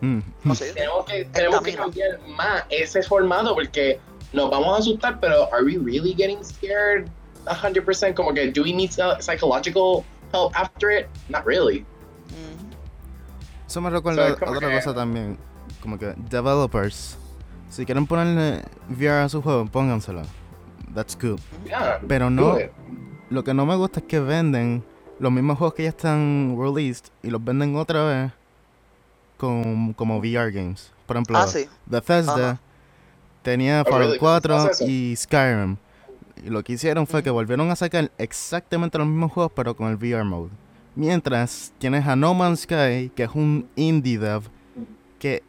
Mm. 0.01 0.21
No 0.45 0.55
sé. 0.55 0.73
Tenemos 0.75 1.05
que, 1.07 1.25
tenemos 1.27 1.61
que 1.63 1.73
camino. 1.73 1.83
cambiar 1.85 2.21
más 2.37 2.65
ese 2.69 3.03
formato 3.03 3.55
porque 3.55 3.99
nos 4.33 4.51
vamos 4.51 4.77
a 4.77 4.79
asustar, 4.81 5.19
pero 5.21 5.49
are 5.53 5.65
we 5.65 5.79
really 5.79 6.15
getting 6.15 6.45
scared 6.45 7.09
100%? 7.47 8.15
Como 8.15 8.33
que, 8.35 8.51
do 8.51 8.63
we 8.63 8.73
need 8.73 8.91
psy- 8.91 9.21
psychological 9.21 10.05
help 10.33 10.53
after 10.55 10.91
it? 10.91 11.07
Not 11.29 11.47
really. 11.47 11.87
Eso 13.67 13.81
me 13.81 13.91
recuerda 13.91 14.37
como 14.37 14.53
otra 14.53 14.69
que- 14.69 14.75
cosa 14.77 14.95
también, 14.95 15.39
como 15.83 15.99
que 15.99 16.15
developers, 16.31 17.17
si 17.71 17.85
quieren 17.85 18.07
ponerle 18.07 18.63
VR 18.91 19.25
a 19.25 19.29
su 19.29 19.43
juego, 19.43 19.67
pónganselo. 19.67 20.23
That's 20.95 21.19
good. 21.21 21.41
Yeah, 21.67 21.99
Pero 22.07 22.31
no, 22.31 22.57
lo 23.31 23.43
que 23.43 23.53
no 23.55 23.67
me 23.67 23.75
gusta 23.75 24.01
es 24.01 24.07
que 24.07 24.21
venden 24.21 24.85
los 25.19 25.33
mismos 25.33 25.59
juegos 25.59 25.75
que 25.75 25.83
ya 25.85 25.89
están 25.89 26.57
released 26.59 27.07
y 27.23 27.31
los 27.31 27.43
venden 27.43 27.75
otra 27.77 28.05
vez 28.05 28.33
con, 29.37 29.93
como 29.95 30.19
VR 30.19 30.51
games. 30.53 30.93
Por 31.07 31.17
ejemplo, 31.17 31.37
Ah, 31.39 31.47
sí. 31.47 31.67
Bethesda 31.87 32.51
Ajá. 32.51 32.61
tenía 33.43 33.83
Fallout 33.85 34.03
really? 34.03 34.19
4 34.19 34.57
¿Hace 34.57 34.71
eso? 34.71 34.85
y 34.87 35.17
Skyrim. 35.17 35.77
Y 36.45 36.51
lo 36.51 36.63
que 36.63 36.75
hicieron 36.75 37.07
fue 37.07 37.23
que 37.23 37.31
volvieron 37.31 37.71
a 37.71 37.77
sacar 37.77 38.11
exactamente 38.19 38.99
los 38.99 39.07
mismos 39.07 39.33
juegos 39.33 39.53
pero 39.55 39.75
con 39.77 39.89
el 39.89 39.97
VR 39.97 40.25
mode. 40.25 40.51
Mientras 40.97 41.73
tienes 41.79 42.07
a 42.07 42.15
No 42.17 42.35
Man's 42.35 42.61
Sky, 42.61 43.11
que 43.15 43.25
es 43.25 43.31
un 43.35 43.69
indie 43.77 44.19
dev, 44.19 44.43
que 45.19 45.43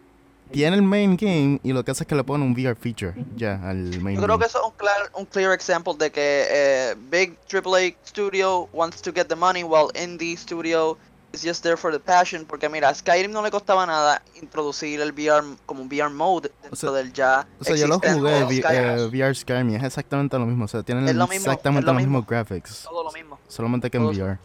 tiene 0.52 0.76
el 0.76 0.82
main 0.82 1.18
game 1.18 1.60
y 1.64 1.74
lo 1.74 1.84
que 1.84 1.91
hace 1.91 2.04
es 2.04 2.08
que 2.08 2.16
le 2.16 2.24
pone 2.24 2.43
un 2.43 2.54
VR 2.54 2.76
feature 2.76 3.14
ya 3.36 3.56
al 3.68 4.00
main 4.02 4.16
Yo 4.16 4.24
creo 4.24 4.38
game. 4.38 4.39
que 4.39 4.46
eso 4.46 4.60
es 4.60 4.66
un, 4.66 4.72
clar, 4.78 5.12
un 5.16 5.26
clear 5.26 5.52
example 5.54 5.93
de 5.98 6.12
que 6.12 6.46
eh, 6.50 6.96
Big 7.12 7.38
AAA 7.52 7.96
Studio 8.06 8.70
wants 8.74 9.02
to 9.02 9.12
get 9.14 9.26
the 9.28 9.36
money 9.36 9.64
while 9.64 9.88
Indie 9.93 10.36
Studio 10.38 10.98
is 11.34 11.43
just 11.43 11.62
there 11.64 11.76
for 11.76 11.91
the 11.91 12.00
passion. 12.00 12.46
Porque 12.46 12.70
mira, 12.70 12.89
a 12.89 12.96
Skyrim 12.96 13.32
no 13.32 13.41
le 13.43 13.52
costaba 13.52 13.86
nada 13.86 14.22
introducir 14.41 15.02
el 15.02 15.12
VR 15.12 15.43
como 15.66 15.82
un 15.82 15.88
VR 15.89 16.10
mode 16.14 16.50
dentro 16.62 16.70
O 16.72 16.76
sea- 16.76 16.91
del 16.91 17.12
ya. 17.14 17.46
O 17.60 17.64
sea, 17.64 17.76
yo 17.76 17.88
lo 17.88 18.00
jugué 18.00 18.46
vi- 18.46 18.62
Skyrim. 18.62 18.84
eh, 18.84 19.06
VR 19.08 19.36
Skyrim 19.36 19.70
y 19.72 19.76
es 19.76 19.84
exactamente 19.84 20.39
lo 20.39 20.46
mismo. 20.46 20.66
O 20.66 20.68
sea, 20.68 20.82
tienen 20.84 21.08
Es 21.08 21.16
lo 21.16 21.28
mismo, 21.28 21.52
exactamente 21.52 21.86
los 21.88 21.96
mismo. 21.96 22.20
mismos 22.20 22.28
graphics. 22.28 22.84
Todo 22.84 23.04
lo 23.04 23.12
mismo. 23.12 23.38
Solamente 23.48 23.89
que 23.91 23.98
en 23.98 24.04
Todos- 24.04 24.18
VR. 24.18 24.38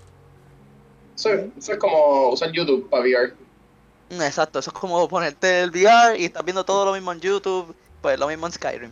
Eso, 1.20 1.50
eso 1.58 1.72
es 1.72 1.78
como 1.78 2.30
usar 2.30 2.50
YouTube 2.50 2.88
para 2.88 3.02
VR. 3.02 3.34
Mm, 4.08 4.22
Exacto, 4.22 4.58
eso 4.58 4.70
es 4.70 4.74
como 4.74 5.06
ponerte 5.06 5.60
el 5.60 5.70
VR 5.70 6.18
y 6.18 6.24
estás 6.24 6.44
viendo 6.44 6.64
todo 6.64 6.86
lo 6.86 6.92
mismo 6.94 7.12
en 7.12 7.20
YouTube, 7.20 7.74
pues 8.00 8.18
lo 8.18 8.26
mismo 8.26 8.46
en 8.46 8.52
Skyrim. 8.52 8.90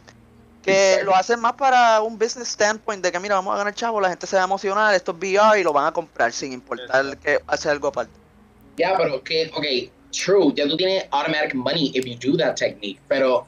Que 0.63 0.91
Exacto. 0.91 1.07
lo 1.07 1.17
hacen 1.17 1.41
más 1.41 1.55
para 1.55 2.03
un 2.03 2.19
business 2.19 2.49
standpoint 2.49 3.03
de 3.03 3.11
que 3.11 3.19
mira, 3.19 3.37
vamos 3.37 3.55
a 3.55 3.59
ganar 3.59 3.75
chavo, 3.75 3.99
la 3.99 4.11
gente 4.11 4.27
se 4.27 4.37
va 4.37 4.43
a 4.43 4.45
emocionar, 4.45 4.95
esto 4.95 5.13
es 5.13 5.19
VR 5.19 5.59
y 5.59 5.65
lo 5.65 5.73
van 5.73 5.87
a 5.87 5.93
comprar 5.93 6.31
sin 6.33 6.53
importar 6.53 7.17
que 7.17 7.41
hace 7.47 7.71
algo 7.71 7.89
aparte. 7.89 8.13
Ya, 8.77 8.95
pero 8.99 9.23
que, 9.23 9.51
ok, 9.55 9.91
true, 10.13 10.53
ya 10.55 10.69
tú 10.69 10.77
tienes 10.77 11.07
automatic 11.11 11.55
money 11.55 11.91
if 11.95 12.05
you 12.05 12.17
do 12.21 12.37
that 12.37 12.57
technique, 12.57 13.01
pero 13.09 13.47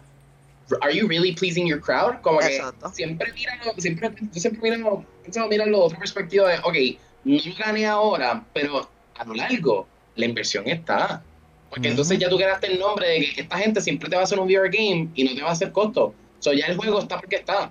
are 0.80 0.90
you 0.90 1.06
really 1.06 1.32
pleasing 1.34 1.66
your 1.66 1.80
crowd? 1.80 2.20
Como 2.22 2.38
que 2.38 2.62
siempre 2.94 3.30
míralo, 3.34 3.74
siempre, 3.76 4.10
yo 4.32 4.40
siempre 4.40 4.70
miro, 4.70 5.04
pensaba 5.22 5.48
mirarlo 5.48 5.80
otra 5.80 5.98
perspectiva 5.98 6.48
de, 6.48 6.58
ok, 6.60 6.98
no 7.24 7.38
gané 7.58 7.86
ahora, 7.86 8.44
pero 8.52 8.88
a 9.16 9.24
lo 9.24 9.34
largo 9.34 9.86
la 10.16 10.26
inversión 10.26 10.66
está. 10.68 11.22
Porque 11.68 11.88
entonces 11.88 12.18
ya 12.18 12.28
tú 12.28 12.36
quedaste 12.36 12.66
el 12.66 12.80
nombre 12.80 13.08
de 13.08 13.32
que 13.32 13.42
esta 13.42 13.58
gente 13.58 13.80
siempre 13.80 14.08
te 14.08 14.16
va 14.16 14.22
a 14.22 14.24
hacer 14.24 14.40
un 14.40 14.46
VR 14.46 14.68
game 14.70 15.08
y 15.14 15.24
no 15.24 15.34
te 15.34 15.42
va 15.42 15.50
a 15.50 15.52
hacer 15.52 15.70
costo. 15.70 16.14
So 16.40 16.52
ya 16.52 16.66
el 16.66 16.76
juego 16.76 16.98
está 16.98 17.20
porque 17.20 17.36
está. 17.36 17.70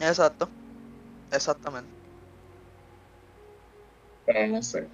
Exacto. 0.00 0.48
Exactamente. 1.30 1.90
Pero 4.24 4.46
no 4.46 4.62
sé. 4.62 4.86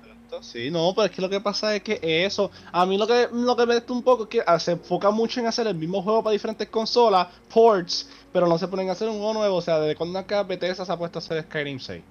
Sí, 0.43 0.70
no, 0.70 0.93
pero 0.95 1.07
es 1.07 1.12
que 1.12 1.22
lo 1.22 1.28
que 1.28 1.41
pasa 1.41 1.76
es 1.76 1.82
que 1.82 2.01
eso, 2.03 2.51
a 2.72 2.85
mí 2.87 2.99
lo 2.99 3.07
que, 3.07 3.28
lo 3.32 3.57
que 3.57 3.66
me 3.66 3.76
está 3.76 3.93
un 3.93 4.03
poco 4.03 4.24
es 4.24 4.28
que 4.28 4.43
ah, 4.45 4.59
se 4.59 4.72
enfoca 4.72 5.11
mucho 5.11 5.39
en 5.39 5.47
hacer 5.47 5.66
el 5.66 5.74
mismo 5.74 6.03
juego 6.03 6.24
para 6.24 6.32
diferentes 6.32 6.68
consolas, 6.68 7.28
ports, 7.53 8.09
pero 8.32 8.49
no 8.49 8.59
se 8.59 8.66
ponen 8.66 8.89
a 8.89 8.93
hacer 8.93 9.09
un 9.09 9.18
juego 9.18 9.35
nuevo, 9.35 9.57
o 9.57 9.62
sea, 9.62 9.78
desde 9.78 9.95
cuando 9.95 10.18
acá 10.18 10.43
Bethesda 10.43 10.85
se 10.85 10.93
ha 10.93 10.97
puesto 10.97 11.18
a 11.18 11.20
hacer 11.20 11.45
Skyrim 11.45 11.78
6. 11.78 12.03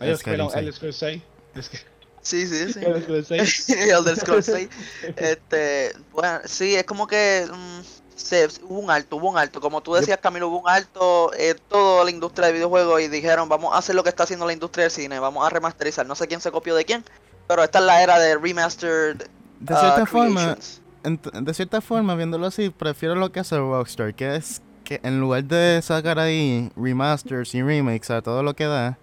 Ellos 0.00 0.20
Skyrim 0.20 0.48
fueron- 0.48 0.52
6. 0.52 0.66
el 0.66 0.72
Skyrim 0.74 0.92
6. 0.92 1.22
Es 1.56 1.68
que- 1.68 1.94
Sí, 2.22 2.46
sí, 2.46 2.72
sí. 2.72 2.80
El 2.82 3.02
Scroll 3.02 3.24
6. 3.26 3.68
el 3.68 4.04
del 4.04 4.16
Scroll 4.16 4.42
6. 4.42 4.68
Este, 5.16 5.92
bueno, 6.12 6.40
sí, 6.46 6.74
es 6.74 6.84
como 6.84 7.06
que 7.06 7.46
mm, 7.52 7.80
se, 8.16 8.48
hubo 8.62 8.78
un 8.78 8.90
alto, 8.90 9.16
hubo 9.16 9.28
un 9.30 9.36
alto. 9.36 9.60
Como 9.60 9.82
tú 9.82 9.92
decías, 9.92 10.18
Camilo, 10.22 10.48
hubo 10.48 10.60
un 10.60 10.68
alto 10.68 11.32
en 11.34 11.56
toda 11.68 12.02
la 12.04 12.10
industria 12.10 12.46
de 12.46 12.54
videojuegos 12.54 13.02
y 13.02 13.08
dijeron, 13.08 13.48
vamos 13.50 13.74
a 13.74 13.78
hacer 13.78 13.94
lo 13.94 14.02
que 14.02 14.08
está 14.08 14.22
haciendo 14.22 14.46
la 14.46 14.54
industria 14.54 14.84
del 14.84 14.90
cine, 14.90 15.18
vamos 15.18 15.46
a 15.46 15.50
remasterizar. 15.50 16.06
No 16.06 16.14
sé 16.14 16.26
quién 16.26 16.40
se 16.40 16.50
copió 16.50 16.74
de 16.74 16.86
quién, 16.86 17.04
pero 17.46 17.62
esta 17.62 17.78
es 17.80 17.84
la 17.84 18.02
era 18.02 18.18
de 18.18 18.36
remastered. 18.38 19.16
De 19.60 19.74
cierta 19.76 20.06
forma, 20.06 20.40
creations. 20.54 20.80
ent- 21.02 21.30
de 21.30 21.54
cierta 21.54 21.80
forma, 21.82 22.14
viéndolo 22.14 22.46
así, 22.46 22.70
prefiero 22.70 23.14
lo 23.16 23.32
que 23.32 23.40
hace 23.40 23.58
Rockstar, 23.58 24.14
que 24.14 24.36
es 24.36 24.62
que 24.82 24.98
en 25.02 25.20
lugar 25.20 25.44
de 25.44 25.80
sacar 25.82 26.18
ahí 26.18 26.70
remasters 26.74 27.54
y 27.54 27.62
remakes 27.62 28.10
a 28.10 28.22
todo 28.22 28.42
lo 28.42 28.54
que 28.54 28.64
da, 28.64 28.96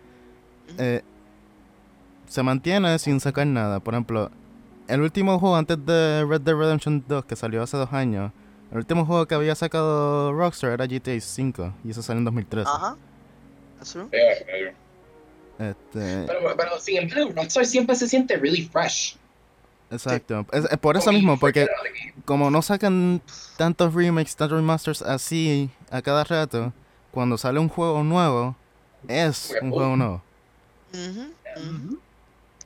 eh, 0.77 1.01
se 2.27 2.43
mantiene 2.43 2.97
sin 2.99 3.19
sacar 3.19 3.47
nada. 3.47 3.79
Por 3.79 3.93
ejemplo, 3.93 4.31
el 4.87 5.01
último 5.01 5.39
juego 5.39 5.55
antes 5.55 5.77
de 5.85 6.25
Red 6.27 6.41
Dead 6.41 6.55
Redemption 6.55 7.03
2, 7.07 7.25
que 7.25 7.35
salió 7.35 7.61
hace 7.63 7.77
dos 7.77 7.91
años, 7.93 8.31
el 8.71 8.77
último 8.77 9.05
juego 9.05 9.25
que 9.25 9.35
había 9.35 9.53
sacado 9.55 10.31
Rockstar 10.33 10.71
era 10.71 10.85
GTA 10.85 11.11
V, 11.15 11.71
y 11.83 11.91
eso 11.91 12.01
salió 12.01 12.19
en 12.19 12.25
2013. 12.25 12.69
Ajá. 12.73 12.95
Eh. 14.11 14.73
Este, 15.59 16.23
Pero, 16.25 16.39
pero 16.57 16.79
sin 16.79 16.97
embargo, 16.97 17.31
Rockstar 17.35 17.65
siempre 17.65 17.95
se 17.95 18.07
siente 18.07 18.35
really 18.37 18.67
fresh. 18.67 19.17
exacto. 19.91 20.45
Es, 20.51 20.65
es 20.65 20.77
por 20.77 20.97
eso 20.97 21.11
mismo, 21.11 21.37
porque 21.37 21.67
como 22.25 22.49
no 22.49 22.61
sacan 22.61 23.21
tantos 23.57 23.93
remakes, 23.93 24.35
tantos 24.35 24.57
remasters 24.57 25.01
así 25.01 25.69
a 25.89 26.01
cada 26.01 26.23
rato, 26.23 26.73
cuando 27.11 27.37
sale 27.37 27.59
un 27.59 27.67
juego 27.69 28.03
nuevo, 28.03 28.55
es 29.07 29.53
un 29.61 29.71
juego 29.71 29.95
nuevo. 29.97 30.21
Mm-hmm, 30.93 31.95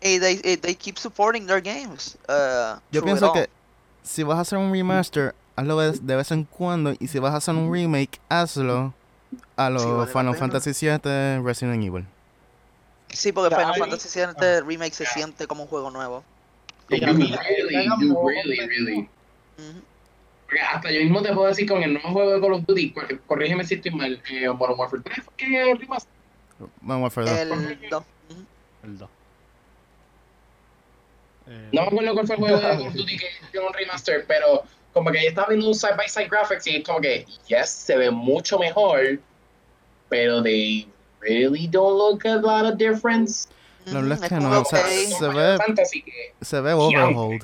they, 0.02 0.56
they 0.56 0.74
keep 0.74 0.98
supporting 0.98 1.46
their 1.46 1.62
games. 1.62 2.18
Uh, 2.28 2.80
Yo 2.92 3.02
pienso 3.02 3.32
que 3.34 3.50
si 4.04 4.24
vas 4.24 4.38
a 4.38 4.42
hacer 4.42 4.58
un 4.58 4.72
remaster, 4.72 5.34
hazlo 5.56 5.80
de 5.80 6.16
vez 6.16 6.32
en 6.32 6.44
cuando. 6.46 6.94
Y 7.00 7.08
si 7.08 7.20
vas 7.20 7.34
a 7.34 7.38
hacer 7.38 7.56
un 7.56 7.72
remake, 7.72 8.20
hazlo 8.30 8.94
a 9.56 9.70
los 9.70 9.84
sí, 9.84 9.90
vale 9.90 10.12
Final 10.12 10.36
Fantasy 10.36 10.72
VII, 10.72 11.42
Resident 11.44 11.84
Evil. 11.84 12.06
Sí, 13.10 13.32
porque 13.32 13.56
Final 13.56 13.76
Fantasy 13.76 14.20
VII 14.20 14.26
uh, 14.26 14.66
Remake 14.66 14.94
se 14.94 15.06
siente 15.06 15.48
como 15.48 15.64
un 15.64 15.70
juego 15.70 15.90
nuevo. 15.92 16.24
Sí, 16.90 17.00
really, 17.00 17.36
really, 18.68 19.10
Porque 20.46 20.62
hasta 20.62 20.92
yo 20.92 21.00
mismo 21.02 21.22
te 21.22 21.34
puedo 21.34 21.48
decir 21.48 21.68
con 21.68 21.82
el 21.82 21.94
nuevo 21.94 22.12
juego 22.12 22.34
de 22.34 22.42
Call 22.42 22.54
of 22.54 22.66
Duty, 22.68 22.94
corrígeme 23.26 23.64
si 23.64 23.76
estoy 23.76 23.92
mal, 23.92 24.22
eh, 24.30 24.50
Modern 24.50 24.78
Warfare 24.78 25.02
3 25.04 25.26
¿qué 25.36 25.76
rimas? 25.80 26.08
Modern 26.82 27.04
Warfare 27.04 27.30
2. 27.30 27.40
El 27.40 27.50
pues. 27.50 27.90
2. 27.90 28.04
El 28.86 28.98
2. 28.98 29.10
Eh, 31.48 31.70
No 31.74 31.82
me 31.82 31.88
acuerdo 31.88 32.14
cuál 32.14 32.28
fue 32.28 32.36
el 32.36 32.42
juego 32.42 32.58
de 32.58 32.62
Call 32.78 32.88
of 32.88 32.94
Duty 32.94 33.18
que 33.18 33.26
hicieron 33.48 33.68
un 33.70 33.74
remaster, 33.74 34.26
pero 34.28 34.64
como 34.94 35.12
que 35.12 35.22
yo 35.24 35.30
estaba 35.30 35.48
viendo 35.50 35.68
un 35.68 35.76
side 35.76 35.96
by 35.98 36.08
side 36.08 36.28
graphics 36.30 36.68
y 36.68 36.78
es 36.78 36.84
como 36.86 37.02
que, 37.02 37.26
yes, 37.48 37.70
se 37.70 37.98
ve 37.98 38.10
mucho 38.12 38.58
mejor, 38.60 39.20
pero 40.10 40.42
they 40.42 40.88
really 41.22 41.68
don't 41.68 41.98
look 41.98 42.26
a 42.26 42.36
lot 42.38 42.72
of 42.72 42.78
difference. 42.78 43.48
La 43.86 44.00
Ujú, 44.00 44.10
verdad 44.10 44.24
es 44.24 44.30
que 44.30 44.36
no, 44.40 44.62
o 44.62 44.66
sea, 44.66 44.84
se 44.88 45.28
ve- 45.30 45.58
Se 46.42 46.62
ve 46.62 46.74
overhauled. 46.74 47.42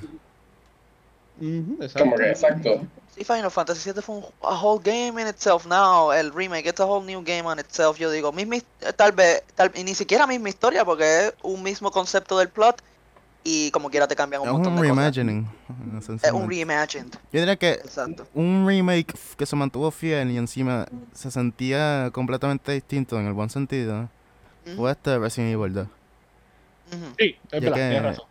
exacto. 1.82 2.00
como 2.04 2.16
que, 2.16 2.30
exacto. 2.30 2.82
Sí, 3.16 3.26
Final 3.26 3.52
Fantasy 3.52 3.92
VII 3.92 4.02
fue 4.02 4.16
un 4.16 4.26
a 4.42 4.56
whole 4.62 4.82
game 4.82 5.22
in 5.22 5.28
itself 5.28 5.66
now. 5.66 6.12
El 6.14 6.32
remake, 6.34 6.66
it's 6.68 6.80
a 6.80 6.86
whole 6.86 7.06
new 7.06 7.22
game 7.22 7.44
on 7.46 7.60
itself. 7.60 7.98
Yo 7.98 8.10
digo, 8.10 8.32
misma, 8.32 8.56
eh, 8.56 8.64
tal 8.96 9.12
vez, 9.12 9.44
tal, 9.56 9.70
y 9.76 9.84
ni 9.84 9.94
siquiera 9.96 10.26
misma 10.26 10.48
historia, 10.50 10.86
porque 10.86 11.28
es 11.28 11.34
un 11.44 11.62
mismo 11.62 11.92
concepto 11.92 12.38
del 12.38 12.48
plot. 12.50 12.82
Y 13.44 13.72
como 13.72 13.90
quiera 13.90 14.08
te 14.08 14.16
cambian 14.16 14.44
un 14.44 14.48
Es 14.48 14.54
montón 14.54 14.74
un 14.74 14.82
de 14.82 14.90
cosas. 14.90 14.98
reimagining. 15.16 15.48
Es 16.24 16.32
un 16.32 16.48
reimagined. 16.48 17.12
Yo 17.34 17.40
diría 17.40 17.56
que 17.58 17.72
Exacto. 17.72 18.28
un 18.36 18.66
remake 18.68 19.14
que 19.36 19.46
se 19.48 19.56
mantuvo 19.56 19.90
fiel 19.92 20.30
y 20.32 20.38
encima 20.38 20.86
se 21.14 21.32
sentía 21.32 22.12
completamente 22.14 22.72
distinto 22.72 23.20
en 23.20 23.26
el 23.26 23.34
buen 23.34 23.50
sentido 23.50 24.08
Ujú, 24.68 24.76
fue 24.78 24.92
este 24.92 25.18
Resident 25.18 25.54
Evil 25.54 25.74
2. 25.74 25.88
ujú. 26.94 27.06
Sí, 27.18 27.36
es 27.46 27.52
Ya 27.52 27.60
verdad, 27.60 27.74
que- 27.76 27.90
tienes 27.90 28.04
razón. 28.04 28.26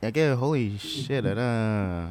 Ya 0.00 0.12
que, 0.12 0.32
holy 0.32 0.78
shit, 0.78 1.10
era. 1.24 2.08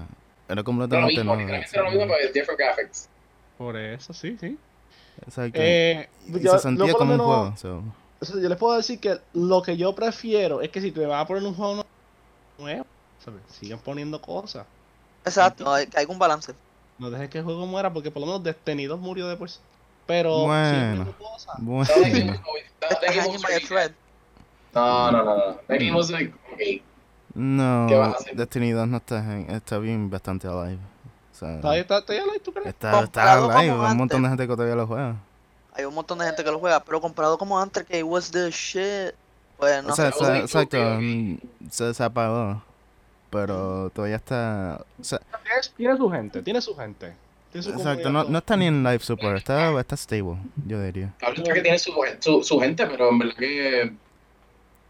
Era 0.47 0.63
completamente 0.63 1.15
mismo, 1.15 1.35
nuevo. 1.35 1.49
era 1.51 1.83
lo 1.83 1.91
mismo, 1.91 2.07
pero 2.07 2.33
different 2.33 2.59
graphics. 2.59 3.09
Por 3.57 3.77
eso, 3.77 4.13
sí, 4.13 4.37
sí. 4.39 4.57
Exacto. 5.25 5.59
Eh, 5.61 6.09
y 6.27 6.39
yo- 6.41 6.51
se 6.53 6.59
sentía 6.59 6.93
como 6.93 7.13
un 7.13 7.19
juego. 7.19 7.53
so. 7.57 7.83
o 8.19 8.25
sea, 8.25 8.41
yo 8.41 8.49
les 8.49 8.57
puedo 8.57 8.75
decir 8.77 8.99
que 8.99 9.19
lo 9.33 9.61
que 9.61 9.77
yo 9.77 9.95
prefiero 9.95 10.61
es 10.61 10.69
que 10.69 10.81
si 10.81 10.91
te 10.91 11.05
vas 11.05 11.23
a 11.23 11.27
poner 11.27 11.43
un 11.43 11.53
juego 11.55 11.85
nuevo, 12.59 12.85
¿sabes? 13.23 13.41
sigan 13.49 13.79
poniendo 13.79 14.21
cosas. 14.21 14.65
Exacto, 15.23 15.71
hay, 15.73 15.87
que 15.87 15.97
hay 15.99 16.05
un 16.07 16.19
balance. 16.19 16.53
No 16.99 17.09
dejes 17.09 17.29
que 17.29 17.39
el 17.39 17.43
juego 17.43 17.65
muera 17.65 17.91
porque 17.91 18.11
por 18.11 18.21
lo 18.21 18.27
menos 18.27 18.43
Destiny 18.43 18.85
2 18.85 18.99
murió 18.99 19.27
de 19.27 19.35
por 19.37 19.49
sí. 19.49 19.59
Pero 20.05 20.43
Bueno. 20.45 21.13
cosas. 21.17 21.55
Bueno. 21.59 21.89
No, 24.73 25.11
no, 25.11 25.23
no, 25.23 25.35
no. 25.37 25.53
That 25.67 25.79
game 25.79 25.95
was 25.95 26.11
like, 26.11 26.33
okay. 26.53 26.83
No, 27.36 27.86
¿Qué 27.89 27.95
vas 27.95 28.13
a 28.13 28.17
hacer? 28.17 28.36
Destiny 28.36 28.71
2 28.71 28.88
no 28.88 28.97
está, 28.97 29.17
en- 29.19 29.49
está 29.51 29.77
bien 29.77 30.09
bastante 30.09 30.47
alive. 30.47 30.79
O 31.33 31.38
sea, 31.38 31.55
¿Está, 31.55 31.77
está, 31.77 31.97
está 31.99 32.13
ya 32.13 32.23
live, 32.23 32.39
tú 32.39 32.53
crees? 32.53 32.67
está, 32.67 33.03
está 33.03 33.33
alive. 33.33 33.73
Un 33.73 33.97
montón 33.97 34.23
de 34.23 34.29
gente 34.29 34.43
que 34.47 34.53
todavía 34.53 34.75
lo 34.75 34.88
juega. 34.88 35.15
Hay 35.73 35.83
un 35.83 35.93
montón 35.93 36.17
de 36.19 36.25
gente 36.25 36.43
que 36.43 36.51
lo 36.51 36.59
juega, 36.59 36.79
pero 36.81 37.01
comparado 37.01 37.38
como 37.38 37.59
antes, 37.59 37.83
que 37.83 37.99
it 37.99 38.05
was 38.05 38.31
the 38.31 38.49
shit. 38.49 39.13
Pues 39.57 39.83
no 39.83 39.91
o 39.93 39.95
sea, 39.95 40.11
sé. 40.11 40.17
o 40.17 40.19
sea, 40.19 40.29
like, 40.29 40.45
exacto. 40.45 40.77
mm, 41.01 41.38
Se, 41.69 41.93
se 41.93 42.03
apagó. 42.03 42.61
Pero 43.29 43.89
todavía 43.93 44.15
está. 44.15 44.81
O 44.99 45.03
sea, 45.03 45.19
Tiene, 45.19 45.61
tiene 45.75 45.97
su 45.97 46.09
gente, 46.09 46.41
tiene 46.41 46.61
su 46.61 46.75
gente. 46.75 47.13
Tiene 47.51 47.63
su 47.63 47.71
exacto, 47.73 48.09
no, 48.09 48.23
no 48.23 48.38
está 48.38 48.55
ni 48.55 48.67
en 48.67 48.83
live 48.83 48.99
support. 48.99 49.38
Está, 49.38 49.77
está 49.79 49.97
stable, 49.97 50.38
yo 50.65 50.81
diría. 50.81 51.13
Claro 51.19 51.36
está 51.36 51.53
que 51.53 51.61
tiene 51.61 51.79
su, 51.79 51.91
su, 52.19 52.43
su 52.43 52.59
gente, 52.59 52.86
pero 52.88 53.09
en 53.09 53.19
verdad 53.19 53.36
que. 53.38 53.93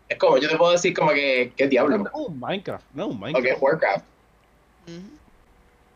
Es 0.07 0.17
como, 0.19 0.37
yo 0.37 0.47
te 0.49 0.57
puedo 0.57 0.71
decir 0.71 0.93
como 0.93 1.11
que. 1.11 1.51
¿Qué 1.55 1.67
diablo? 1.67 1.97
No, 1.97 2.11
un 2.13 2.39
Minecraft, 2.39 2.85
no 2.93 3.07
un 3.07 3.13
O 3.15 3.17
que 3.17 3.21
Minecraft. 3.33 3.55
es 3.57 3.61
Warcraft. 3.61 4.05
Ujú. 4.87 4.97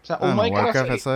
O 0.02 0.06
sea, 0.06 0.16
Ah, 0.16 0.24
un 0.24 0.30
no, 0.32 0.36
Minecraft. 0.38 0.66
Warcraft, 0.76 0.92
eso 1.00 1.16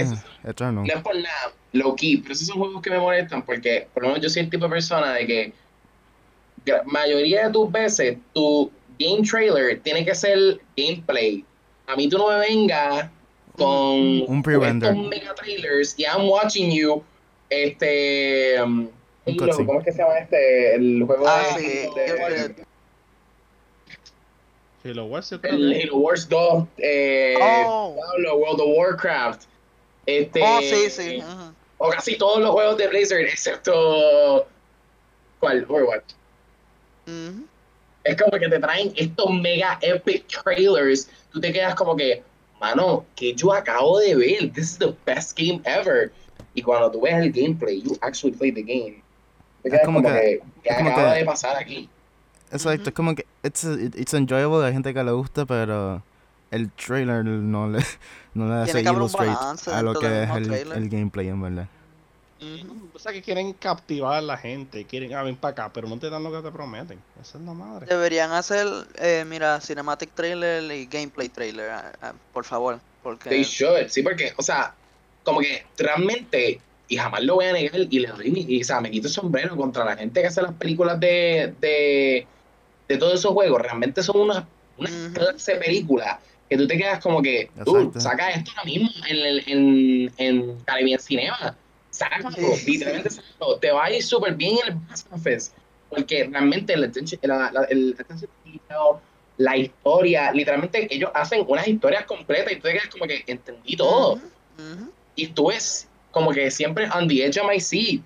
es, 0.00 0.12
es 0.12 0.18
eterno. 0.44 0.84
No 0.84 0.92
es 0.92 1.02
por 1.02 1.14
nada, 1.14 1.52
low 1.72 1.94
key, 1.94 2.16
pero 2.16 2.32
esos 2.32 2.48
son 2.48 2.58
juegos 2.58 2.82
que 2.82 2.90
me 2.90 2.98
molestan 2.98 3.42
porque, 3.42 3.86
por 3.94 4.02
lo 4.02 4.08
menos, 4.10 4.22
yo 4.24 4.28
soy 4.30 4.42
el 4.42 4.50
tipo 4.50 4.64
de 4.64 4.70
persona 4.70 5.12
de 5.14 5.26
que. 5.26 5.52
gra- 6.66 6.82
mayoría 6.84 7.46
de 7.46 7.52
tus 7.52 7.70
veces, 7.70 8.18
tu 8.32 8.70
game 8.98 9.22
trailer 9.22 9.80
tiene 9.80 10.04
que 10.04 10.14
ser 10.14 10.60
gameplay. 10.76 11.44
A 11.86 11.94
mí 11.96 12.08
tú 12.08 12.18
no 12.18 12.28
me 12.28 12.36
vengas 12.38 13.08
con 13.56 14.22
Un 14.26 14.42
pre-render. 14.42 14.90
estos 14.92 15.08
mega 15.08 15.34
trailers 15.34 15.94
y 15.98 16.02
I'm 16.04 16.28
watching 16.28 16.70
you. 16.72 17.02
Este. 17.50 18.60
um, 18.62 18.88
Cutscene. 19.24 19.66
¿Cómo 19.66 19.78
es 19.80 19.84
que 19.84 19.92
se 19.92 19.98
llama 19.98 20.18
este? 20.18 20.74
El 20.74 21.04
juego 21.04 21.24
Ah, 21.26 21.42
de, 21.56 21.60
sí, 21.62 21.66
de- 21.94 22.56
yo- 22.56 22.64
Halo 24.84 25.04
Wars, 25.06 25.30
el 25.30 25.72
Halo 25.82 25.96
Wars 25.98 26.28
2, 26.28 26.64
eh, 26.78 27.36
Oh. 27.40 27.94
Diablo, 27.94 28.36
World 28.38 28.60
of 28.60 28.66
Warcraft. 28.76 29.42
Este, 30.06 30.40
Oh, 30.42 30.58
sí, 30.60 30.90
sí. 30.90 31.18
ujú. 31.18 31.54
O 31.78 31.90
casi 31.90 32.16
todos 32.16 32.40
los 32.40 32.50
juegos 32.50 32.76
de 32.78 32.88
Blizzard, 32.88 33.20
excepto. 33.20 34.46
¿Cuál? 35.38 35.64
Overwatch. 35.68 36.12
Ujú. 37.06 37.44
Es 38.04 38.16
como 38.20 38.32
que 38.38 38.48
te 38.48 38.58
traen 38.58 38.92
estos 38.96 39.30
mega 39.30 39.78
epic 39.82 40.26
trailers. 40.26 41.08
Tú 41.32 41.40
te 41.40 41.52
quedas 41.52 41.76
como 41.76 41.94
que, 41.96 42.22
mano, 42.60 43.04
que 43.14 43.34
yo 43.34 43.52
acabo 43.52 44.00
de 44.00 44.16
ver. 44.16 44.52
This 44.52 44.72
is 44.72 44.78
the 44.78 44.92
best 45.06 45.38
game 45.38 45.60
ever. 45.64 46.10
Y 46.54 46.62
cuando 46.62 46.90
tú 46.90 47.00
ves 47.02 47.14
el 47.14 47.30
gameplay, 47.32 47.80
you 47.82 47.96
actually 48.00 48.36
play 48.36 48.50
the 48.52 48.62
game. 48.62 49.01
Es 49.64 49.80
como 49.84 50.02
como, 50.02 50.08
que- 50.14 50.14
que, 50.20 50.42
¿qué 50.62 50.68
es 50.70 50.76
como 50.76 50.90
acaba 50.90 51.12
que- 51.12 51.18
de 51.20 51.24
pasar 51.24 51.56
aquí? 51.56 51.88
Exacto, 52.50 52.80
Ujú. 52.82 52.88
es 52.90 52.94
como 52.94 53.14
que 53.14 53.26
it's, 53.42 53.64
it- 53.64 53.94
it's 53.98 54.12
enjoyable, 54.14 54.64
hay 54.66 54.72
gente 54.72 54.92
que 54.92 55.02
le 55.02 55.12
gusta, 55.12 55.46
pero 55.46 56.02
el 56.50 56.70
trailer 56.72 57.24
no 57.24 57.68
le, 57.68 57.78
no 58.34 58.46
le 58.48 58.62
hace 58.62 58.80
illustrate 58.82 59.30
a 59.70 59.82
lo 59.82 59.94
que 59.98 60.22
es 60.24 60.30
el, 60.30 60.52
el 60.52 60.88
gameplay, 60.88 61.28
en 61.28 61.40
verdad. 61.40 61.68
Ujú. 62.40 62.88
O 62.92 62.98
sea, 62.98 63.12
que 63.12 63.22
quieren 63.22 63.52
captivar 63.52 64.14
a 64.14 64.20
la 64.20 64.36
gente, 64.36 64.84
quieren, 64.84 65.14
ah, 65.14 65.22
ven 65.22 65.36
para 65.36 65.52
acá, 65.52 65.70
pero 65.72 65.86
no 65.88 65.96
te 65.98 66.10
dan 66.10 66.24
lo 66.24 66.32
que 66.32 66.42
te 66.42 66.50
prometen. 66.50 66.98
Esa 67.20 67.38
es 67.38 67.44
la 67.44 67.52
madre. 67.54 67.86
Deberían 67.86 68.32
hacer, 68.32 68.66
eh, 68.96 69.24
mira, 69.26 69.60
cinematic 69.60 70.10
trailer 70.12 70.64
y 70.72 70.86
gameplay 70.86 71.28
trailer, 71.28 71.70
ah, 71.70 71.92
ah, 72.02 72.12
por 72.32 72.44
favor. 72.44 72.80
Porque 73.02 73.28
They 73.30 73.44
should, 73.44 73.88
sí, 73.88 74.02
porque, 74.02 74.32
o 74.36 74.42
sea, 74.42 74.74
como 75.24 75.38
que 75.40 75.64
realmente, 75.78 76.60
y 76.88 76.96
jamás 76.96 77.22
lo 77.22 77.36
voy 77.36 77.46
a 77.46 77.52
negar, 77.52 77.80
y 77.88 77.98
le 78.00 78.08
doy 78.08 78.30
mi- 78.30 78.44
y, 78.48 78.60
o 78.60 78.64
sea, 78.64 78.80
me 78.80 78.90
quito 78.90 79.06
el 79.08 79.12
sombrero 79.14 79.56
contra 79.56 79.84
la 79.84 79.96
gente 79.96 80.20
que 80.20 80.26
hace 80.26 80.42
las 80.42 80.52
películas 80.54 80.98
de, 81.00 81.54
de, 81.60 82.26
de 82.88 82.96
todos 82.98 83.14
esos 83.18 83.32
juegos, 83.32 83.60
realmente 83.62 84.02
son 84.02 84.20
una, 84.20 84.46
una 84.76 84.90
clase 85.14 85.54
de 85.54 85.58
película 85.60 86.20
que 86.50 86.56
tú 86.58 86.66
te 86.66 86.76
quedas 86.76 86.98
como 87.00 87.22
que, 87.22 87.50
tú, 87.64 87.92
saca 87.98 88.30
esto 88.30 88.50
ahora 88.56 88.64
mismo 88.64 88.90
en, 89.08 89.42
en, 89.46 90.12
en 90.18 90.58
Caribbean 90.64 91.00
Cinema, 91.00 91.56
sácalo, 91.90 92.36
Sí. 92.56 92.72
literalmente 92.72 93.10
sácalo, 93.10 93.56
te 93.58 93.70
va 93.70 93.84
a 93.86 93.92
ir 93.92 94.02
súper 94.02 94.34
bien 94.34 94.56
en 94.66 94.72
el 94.74 94.78
office, 95.12 95.52
porque 95.88 96.24
realmente 96.30 96.74
el 96.74 96.90
la- 97.22 97.50
la- 97.52 97.64
el 97.70 97.96
la 99.38 99.56
historia, 99.56 100.30
literalmente 100.32 100.86
ellos 100.94 101.10
hacen 101.14 101.44
unas 101.48 101.66
historias 101.66 102.04
completas 102.04 102.52
y 102.52 102.56
tú 102.56 102.62
te 102.62 102.72
quedas 102.74 102.88
como 102.88 103.06
que 103.06 103.24
entendí 103.26 103.76
todo. 103.76 104.12
Ujú. 104.14 104.92
Y 105.16 105.28
tú 105.28 105.48
ves 105.48 105.88
como 106.12 106.30
que 106.30 106.50
siempre 106.50 106.88
on 106.94 107.08
the 107.08 107.24
edge 107.24 107.38
of 107.40 107.48
my 107.50 107.58
seat, 107.58 108.02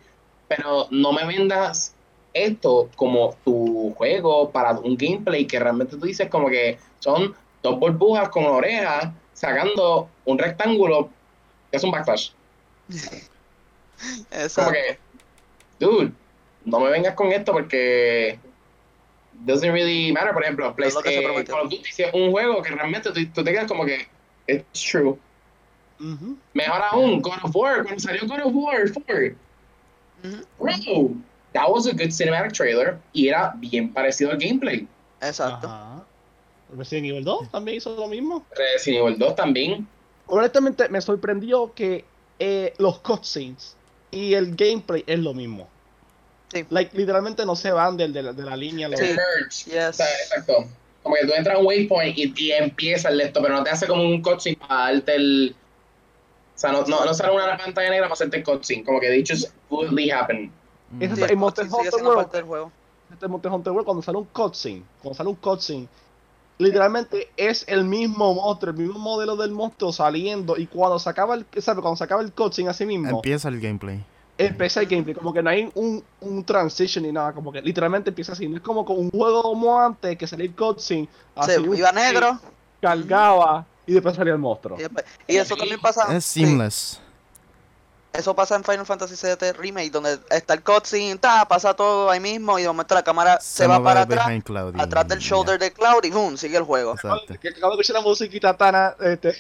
pero 0.49 0.87
no 0.91 1.13
me 1.13 1.27
vendas 1.27 1.93
esto 2.33 2.89
como 2.97 3.37
tu 3.45 3.93
juego 3.97 4.51
para 4.51 4.73
un 4.73 4.97
gameplay 4.97 5.47
que 5.47 5.59
realmente 5.59 5.97
tú 5.97 6.07
dices 6.07 6.29
como 6.29 6.49
que 6.49 6.79
son 7.01 7.35
dos 7.63 7.79
burbujas 7.79 8.29
con 8.31 8.45
orejas 8.47 9.09
sacando 9.33 10.09
un 10.25 10.39
rectángulo 10.39 11.11
que 11.71 11.77
es 11.77 11.85
un 11.85 11.91
backflash. 11.91 12.31
Como 14.29 14.43
Exacto. 14.43 14.73
que, 14.73 14.99
dude, 15.81 16.13
no 16.65 16.81
me 16.81 16.91
vengas 16.91 17.15
con 17.15 17.33
esto 17.33 17.53
porque 17.53 18.39
doesn't 19.47 19.73
really 19.73 20.13
matter. 20.13 20.33
Por 20.33 20.43
ejemplo, 20.43 20.75
Play- 20.75 20.91
eh, 21.05 21.23
prometió. 21.23 21.55
Call 21.55 21.65
of 21.67 21.71
Duty 21.71 21.89
es 22.03 22.15
un 22.15 22.31
juego 22.31 22.63
que 22.63 22.71
realmente 22.71 23.11
tú, 23.11 23.27
tú 23.33 23.43
te 23.43 23.53
quedas 23.53 23.67
como 23.67 23.85
que 23.87 24.07
it's 24.47 24.83
true. 24.91 25.19
Mejor 26.55 26.83
aún, 26.91 27.21
God 27.23 27.39
of 27.45 27.55
War, 27.57 27.83
cuando 27.83 28.01
salió 28.01 28.27
God 28.27 28.41
of 28.45 28.53
War 28.55 28.91
4, 28.93 29.35
Ujú, 30.25 30.47
bro, 30.59 31.17
that 31.53 31.69
was 31.69 31.87
a 31.87 31.93
good 31.93 32.11
cinematic 32.11 32.53
trailer 32.53 32.99
y 33.13 33.29
era 33.29 33.53
bien 33.57 33.93
parecido 33.93 34.31
al 34.33 34.39
gameplay. 34.39 34.87
Exacto. 35.21 35.67
Ajá. 35.67 36.05
Resident 36.77 37.07
Evil 37.07 37.25
2 37.25 37.51
también 37.53 37.77
hizo 37.79 37.95
lo 37.95 38.09
mismo. 38.09 38.45
Resident 38.57 39.03
Evil 39.07 39.19
2 39.19 39.35
también. 39.37 39.87
Honestamente, 40.27 40.89
me 40.89 41.01
sorprendió 41.01 41.73
que 41.75 42.05
eh, 42.39 42.75
los 42.79 42.99
cutscenes 43.01 43.77
y 44.11 44.35
el 44.35 44.57
gameplay 44.57 45.05
es 45.07 45.19
lo 45.21 45.33
mismo. 45.33 45.69
Sí. 46.53 46.65
Like, 46.71 46.97
literalmente 46.97 47.45
no 47.47 47.55
se 47.57 47.71
van 47.73 47.97
del- 47.97 48.13
de, 48.13 48.23
la, 48.23 48.33
de 48.33 48.43
la 48.43 48.57
línea. 48.57 48.89
Sí. 48.97 49.05
Yes. 49.71 49.89
O 49.89 49.93
sea, 49.93 50.07
exacto. 50.25 50.65
Como 51.03 51.15
que 51.15 51.27
tú 51.27 51.33
entras 51.35 51.57
a 51.57 51.59
un 51.61 51.67
waypoint 51.67 52.19
y, 52.19 52.35
y 52.37 52.51
empieza 52.53 53.09
el 53.11 53.19
de 53.19 53.25
esto, 53.25 53.41
pero 53.41 53.55
no 53.55 53.63
te 53.63 53.71
hace 53.71 53.87
como 53.87 54.03
un 54.03 54.21
cutscene 54.23 54.57
para 54.57 54.93
darte 54.93 55.15
el. 55.15 55.55
O 56.57 56.59
sea, 56.59 56.73
no, 56.73 56.83
no, 56.87 57.05
no 57.05 57.15
sale 57.15 57.33
una 57.35 57.57
pantalla 57.57 57.91
negra 57.91 58.07
para 58.07 58.15
hacerte 58.15 58.39
el 58.39 58.43
cutscene. 58.45 58.83
Como 58.85 58.99
que 58.99 59.11
dicho 59.11 59.35
fully 59.69 60.11
happen. 60.11 60.51
Eso 60.99 61.15
Sí, 61.15 61.23
en 61.23 61.31
el 61.31 61.37
Monster 61.37 61.67
Hunter 61.71 62.03
World, 62.03 62.47
juego. 62.47 62.73
este 63.13 63.29
Monster 63.29 63.53
Hunter 63.53 63.73
World, 63.73 63.85
cuando 63.85 64.03
sale 64.03 64.19
un 64.19 64.25
cutscene, 64.25 64.83
cuando 65.03 65.17
sale 65.17 65.29
un 65.29 65.37
cutscene, 65.37 65.87
literalmente 66.59 67.29
es 67.37 67.65
el 67.69 67.85
mismo 67.85 68.35
monstruo, 68.35 68.73
el 68.73 68.79
mismo 68.79 68.99
modelo 68.99 69.37
del 69.37 69.51
monstruo 69.51 69.93
saliendo 69.93 70.57
y 70.57 70.67
cuando 70.67 70.99
se 70.99 71.11
acaba 71.11 71.35
el, 71.35 71.45
¿sabe? 71.59 71.83
Cuando 71.83 71.97
se 71.97 72.05
acaba 72.05 72.23
el 72.23 72.33
cutscene 72.33 72.71
así 72.71 72.87
mismo, 72.87 73.11
Empieza 73.11 73.49
el 73.49 73.61
gameplay. 73.61 74.03
empieza 74.39 74.81
el 74.81 74.87
gameplay, 74.87 75.15
como 75.15 75.33
que 75.35 75.43
no 75.43 75.51
hay 75.51 75.71
un, 75.75 76.03
un 76.21 76.45
transition 76.45 77.05
ni 77.05 77.13
nada, 77.13 77.33
como 77.33 77.53
que 77.53 77.61
literalmente 77.61 78.11
empieza 78.11 78.33
así, 78.33 78.49
no 78.49 78.57
es 78.57 78.63
como 78.63 78.85
con 78.85 78.99
un 78.99 79.11
juego 79.11 79.43
como 79.43 79.79
antes 79.79 80.17
que 80.17 80.27
salía 80.27 80.47
el 80.47 80.55
cutscene, 80.55 81.09
así 81.35 81.53
Se 81.53 81.61
iba 81.61 81.93
negro. 81.93 82.39
cargaba 82.81 83.67
y 83.87 83.93
después 83.95 84.17
salía 84.17 84.33
el 84.33 84.39
monstruo. 84.39 84.77
Y, 84.79 84.83
después- 84.83 85.05
y 85.27 85.37
eso 85.37 85.57
también 85.57 85.81
pasa. 85.81 86.15
Es 86.17 86.25
sí, 86.25 86.41
seamless. 86.45 87.01
eso 88.13 88.35
pasa 88.35 88.57
en 88.57 88.65
Final 88.65 88.87
Fantasy 88.87 89.15
VII 89.15 89.53
Remake, 89.53 89.91
donde 89.91 90.19
está 90.31 90.55
el 90.55 90.63
cutscene, 90.63 91.17
ta, 91.19 91.47
pasa 91.47 91.75
todo 91.75 92.09
ahí 92.11 92.19
mismo 92.19 92.59
y 92.59 92.63
de 92.63 92.69
momento 92.69 92.95
la 92.95 93.03
cámara 93.05 93.39
se, 93.41 93.67
va 93.67 93.79
mueve 93.79 93.85
para 93.85 94.01
atrás, 94.25 94.43
Cloud 94.43 94.81
atrás 94.81 95.07
del 95.09 95.19
shoulder 95.19 95.59
de 95.59 95.71
Cloud 95.73 96.03
y 96.05 96.11
boom, 96.11 96.37
sigue 96.39 96.57
el 96.57 96.63
juego. 96.65 96.95
Exacto. 96.95 97.35
Que 97.39 97.49
acabo 97.51 97.77
de 97.77 97.83
escuchar 97.83 98.03
la 98.03 98.09
musiquita 98.09 98.57
tan, 98.57 98.95
este, 99.01 99.37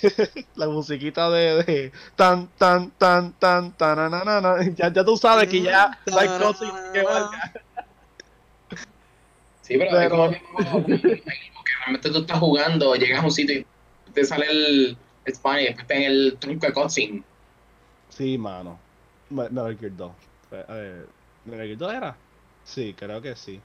la 0.57 0.68
musiquita 0.68 1.30
de, 1.30 1.62
de 1.64 1.92
tan, 2.16 2.49
tan, 2.59 2.90
tan, 2.92 3.32
tan, 3.32 3.72
tan, 3.72 3.97
na, 4.11 4.22
na, 4.24 4.40
na, 4.42 4.57
ya, 4.74 4.92
ya 4.92 5.05
tú 5.05 5.16
sabes 5.16 5.49
que 5.49 5.62
ya 5.62 5.99
no 6.07 6.18
hay 6.18 6.28
cutscene 6.28 6.72
que 6.92 7.03
valga. 7.03 7.53
Sí, 9.62 9.76
pero, 9.78 9.90
Pero- 9.90 10.05
es 10.05 10.11
como 10.11 10.84
que, 10.86 11.01
como 11.01 11.64
que 11.64 11.72
realmente 11.80 12.11
tú 12.11 12.18
estás 12.18 12.38
jugando, 12.38 12.94
llegas 12.94 13.20
a 13.22 13.24
un 13.24 13.32
sitio 13.32 13.59
y 13.61 13.66
te 14.17 14.25
sale 14.25 14.47
el, 14.51 14.99
y 15.27 15.31
después 15.31 15.69
está 15.71 15.95
en 15.95 16.03
el 16.05 16.37
truco 16.41 16.67
de 16.67 16.73
cutscene. 16.73 17.25
Sí, 18.09 18.39
mano. 18.39 18.79
Me- 19.29 19.49
Metal 19.51 19.77
Gear 19.79 19.97
2. 19.97 20.12
Eh, 20.53 20.64
eh, 20.69 21.07
¿Metal 21.45 21.67
Gear 21.67 21.79
2 21.79 21.95
era? 21.95 22.19
Sí, 22.64 22.95
creo 22.95 23.21
que 23.21 23.37
sí. 23.37 23.61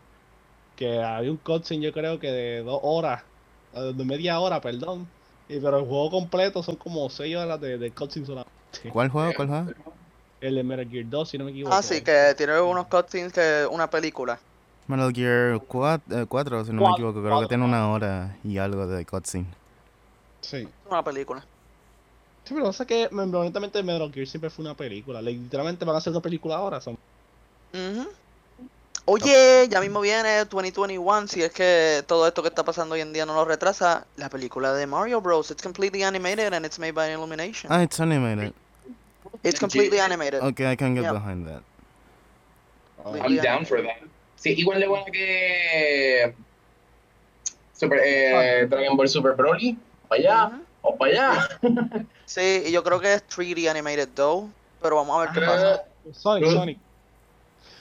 Que 0.75 0.99
había 1.01 1.31
un 1.31 1.37
cutscene 1.37 1.85
yo 1.85 1.91
creo 1.93 2.19
que 2.19 2.27
de 2.27 2.63
dos 2.63 2.79
horas, 2.83 3.23
eh, 3.73 3.93
de 3.95 4.05
media 4.05 4.39
hora, 4.39 4.59
perdón. 4.61 5.07
Y, 5.47 5.59
pero 5.59 5.79
el 5.79 5.85
juego 5.85 6.09
completo 6.11 6.63
son 6.63 6.75
como 6.75 7.09
seis 7.09 7.35
horas 7.35 7.59
de, 7.61 7.77
de 7.77 7.91
cutscene 7.91 8.25
solamente. 8.25 8.51
¿Cuál 8.91 9.09
juego? 9.09 9.33
¿Cuál 9.33 9.47
juego? 9.47 9.71
El 10.41 10.55
de 10.55 10.63
Metal 10.63 10.89
Gear 10.89 11.05
2, 11.07 11.29
si 11.29 11.37
no 11.37 11.45
me 11.45 11.51
equivoco. 11.51 11.75
Ah, 11.75 11.81
sí, 11.83 12.01
que 12.01 12.33
tiene 12.35 12.59
unos 12.59 12.87
cutscenes 12.87 13.31
que 13.31 13.67
una 13.71 13.89
película. 13.89 14.39
Metal 14.87 15.13
Gear 15.13 15.59
4, 16.27 16.65
si 16.65 16.73
no 16.73 16.81
me 16.81 16.91
equivoco. 16.91 17.21
Creo 17.21 17.39
que 17.41 17.47
tiene 17.47 17.63
una 17.65 17.89
hora 17.91 18.37
y 18.43 18.57
algo 18.57 18.87
de 18.87 19.05
cutscene. 19.05 19.60
Sí. 20.41 20.67
Una 20.89 21.03
película. 21.03 21.45
Sí, 22.45 22.53
pero 22.55 22.73
sé 22.73 22.85
que 22.85 23.07
me- 23.11 23.23
honestamente 23.23 23.83
Metal 23.83 24.11
Gear 24.11 24.27
siempre 24.27 24.49
fue 24.49 24.65
una 24.65 24.75
película. 24.75 25.21
Literalmente 25.21 25.85
van 25.85 25.95
a 25.95 25.99
hacer 25.99 26.11
una 26.11 26.21
película 26.21 26.55
ahora. 26.55 26.81
Son... 26.81 26.95
Ujú. 27.73 28.07
Oye, 29.05 29.67
ya 29.69 29.79
mismo 29.81 29.99
viene 30.01 30.45
2021, 30.45 31.27
si 31.27 31.41
es 31.43 31.51
que 31.51 32.03
todo 32.07 32.27
esto 32.27 32.41
que 32.43 32.49
está 32.49 32.63
pasando 32.63 32.93
hoy 32.95 33.01
en 33.01 33.13
día 33.13 33.25
no 33.25 33.33
lo 33.33 33.45
retrasa, 33.45 34.05
la 34.15 34.29
película 34.29 34.73
de 34.73 34.85
Mario 34.85 35.21
Bros. 35.21 35.49
It's 35.51 35.63
completely 35.63 36.03
animated 36.03 36.53
and 36.53 36.65
it's 36.65 36.77
made 36.79 36.93
by 36.93 37.11
Illumination. 37.11 37.71
Ah, 37.71 37.81
it's 37.83 37.99
animated. 37.99 38.53
It's 39.43 39.59
completely 39.59 39.99
animated. 39.99 40.41
Okay, 40.41 40.71
I 40.71 40.75
can 40.75 40.93
get 40.93 41.03
Yeah. 41.03 41.13
behind 41.13 41.47
that. 41.47 41.63
I'm 43.05 43.37
down 43.37 43.65
for 43.65 43.81
that. 43.81 43.97
Sí, 44.35 44.53
igual 44.57 44.79
de 44.79 44.87
bueno 44.87 45.05
que 45.11 46.35
Super, 47.73 47.99
eh, 48.03 48.67
Dragon 48.69 48.95
Ball 48.95 49.09
Super 49.09 49.33
Broly. 49.35 49.77
Para 50.11 50.19
allá, 50.21 50.61
o 50.81 50.97
para 50.97 51.11
allá. 51.11 51.49
Sí, 52.25 52.63
y 52.65 52.71
yo 52.73 52.83
creo 52.83 52.99
que 52.99 53.13
es 53.13 53.23
3D 53.29 53.69
animated 53.69 54.09
though, 54.13 54.49
pero 54.81 54.97
vamos 54.97 55.15
a 55.17 55.21
ver 55.21 55.29
qué 55.31 55.39
pasa. 55.39 55.83
Sonic. 56.11 56.51
Sonic. 56.51 56.79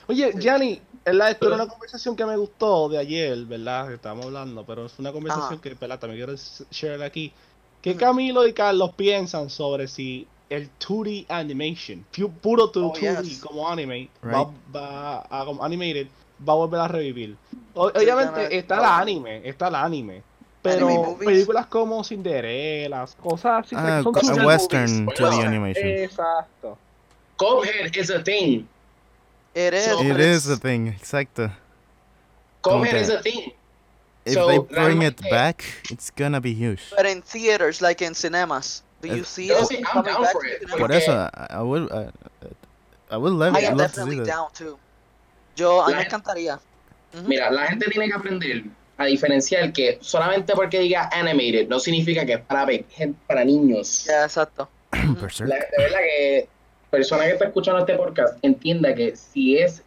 Oye. 0.07 0.31
Gianni, 0.39 0.81
¿verdad? 1.03 1.31
esto 1.31 1.47
era 1.47 1.55
una 1.55 1.67
conversación 1.67 2.15
que 2.15 2.25
me 2.25 2.37
gustó 2.37 2.87
de 2.87 2.99
ayer, 2.99 3.37
¿verdad? 3.45 3.89
Que 3.89 3.95
estábamos 3.95 4.27
hablando, 4.27 4.63
pero 4.65 4.85
es 4.85 4.97
una 4.97 5.11
conversación 5.11 5.53
Ajá. 5.55 5.61
que, 5.61 5.73
¿verdad? 5.73 5.99
También 5.99 6.23
quiero 6.25 6.39
share 6.71 7.03
aquí. 7.03 7.33
¿Qué. 7.81 7.97
Camilo 7.97 8.47
y 8.47 8.53
Carlos 8.53 8.91
piensan 8.95 9.49
sobre 9.49 9.87
si 9.89 10.25
el 10.49 10.69
2D 10.79 11.25
animation, 11.27 12.05
pu- 12.13 12.31
puro 12.31 12.67
2, 12.67 12.75
Oh, 12.77 12.93
2D 12.95 13.23
yes. 13.23 13.39
como 13.41 13.67
anime, 13.69 14.09
Right. 14.21 14.35
va, 14.35 14.51
va 14.73 15.27
a, 15.29 15.43
como 15.45 15.63
animated, 15.65 16.07
va 16.47 16.53
a 16.53 16.55
volver 16.57 16.79
a 16.79 16.87
revivir? 16.87 17.35
Obviamente 17.73 18.55
está 18.57 18.77
el 18.79 18.85
anime, 18.85 19.41
está 19.47 19.67
el 19.67 19.75
anime. 19.75 20.23
Pero 20.61 21.17
películas 21.17 21.65
como 21.67 22.03
Cinderella, 22.03 23.05
cosas 23.21 23.65
así. 23.65 23.75
Ah, 23.77 24.01
son 24.03 24.13
children's 24.13 24.45
western 24.45 25.05
movies. 25.05 25.19
2D 25.19 25.45
animation. 25.45 25.87
Exacto. 25.87 26.77
Cuphead 27.37 27.95
is 27.97 28.09
a 28.11 28.21
thing. 28.23 28.67
It 29.55 29.73
is, 29.73 29.85
So- 29.85 30.01
It 30.03 30.19
is 30.19 30.47
a 30.49 30.57
thing, 30.57 30.87
exacto. 30.87 31.51
Que- 32.63 32.99
is 33.01 33.09
a 33.09 33.21
thing. 33.21 33.53
If 34.23 34.35
So, 34.35 34.45
they 34.47 34.59
bring 34.59 35.01
it 35.01 35.19
back, 35.31 35.63
it's 35.89 36.11
gonna 36.11 36.39
be 36.39 36.53
huge. 36.53 36.81
but 36.95 37.07
in 37.07 37.23
theaters, 37.23 37.81
like 37.81 38.03
in 38.05 38.13
cinemas. 38.13 38.83
Do 39.01 39.07
you 39.07 39.23
see 39.23 39.47
Yo 39.47 39.57
it 39.57 39.67
sí, 39.67 39.77
I'm 39.77 39.83
coming 39.85 40.13
down 40.13 40.21
back 40.21 40.31
for 40.33 40.43
to 40.43 40.47
it. 40.47 40.69
Por 40.77 40.91
eso, 40.91 41.11
I, 41.11 41.47
I 41.49 41.61
would, 41.63 41.91
I, 41.91 42.11
I 43.09 43.17
would 43.17 43.33
love, 43.33 43.55
I 43.55 43.61
am 43.61 43.77
love 43.77 43.87
to 43.87 43.93
see 43.93 44.01
definitely 44.01 44.17
that. 44.19 44.27
down 44.27 44.47
too. 44.53 44.77
Yo, 45.57 45.81
a 45.81 45.87
mí 45.87 45.95
me 45.95 46.03
encantaría. 46.03 46.59
Mira, 47.25 47.49
la 47.51 47.65
gente 47.65 47.89
tiene 47.89 48.07
que 48.09 48.13
aprender 48.13 48.63
a 49.01 49.05
diferenciar 49.05 49.73
que 49.73 49.97
solamente 50.01 50.53
porque 50.53 50.79
diga 50.79 51.09
animated 51.11 51.67
no 51.67 51.79
significa 51.79 52.25
que 52.25 52.33
es 52.33 52.41
para, 52.41 52.67
para 53.27 53.43
niños. 53.43 54.05
Ya, 54.05 54.23
exacto. 54.23 54.69
Berserk. 55.21 55.49
La- 55.49 55.55
de 55.55 55.83
verdad 55.83 55.99
que 55.99 56.47
persona 56.89 57.23
que 57.25 57.31
está 57.31 57.45
escuchando 57.45 57.79
este 57.79 57.95
podcast 57.95 58.37
entienda 58.41 58.93
que 58.93 59.15
si 59.15 59.57
es 59.57 59.83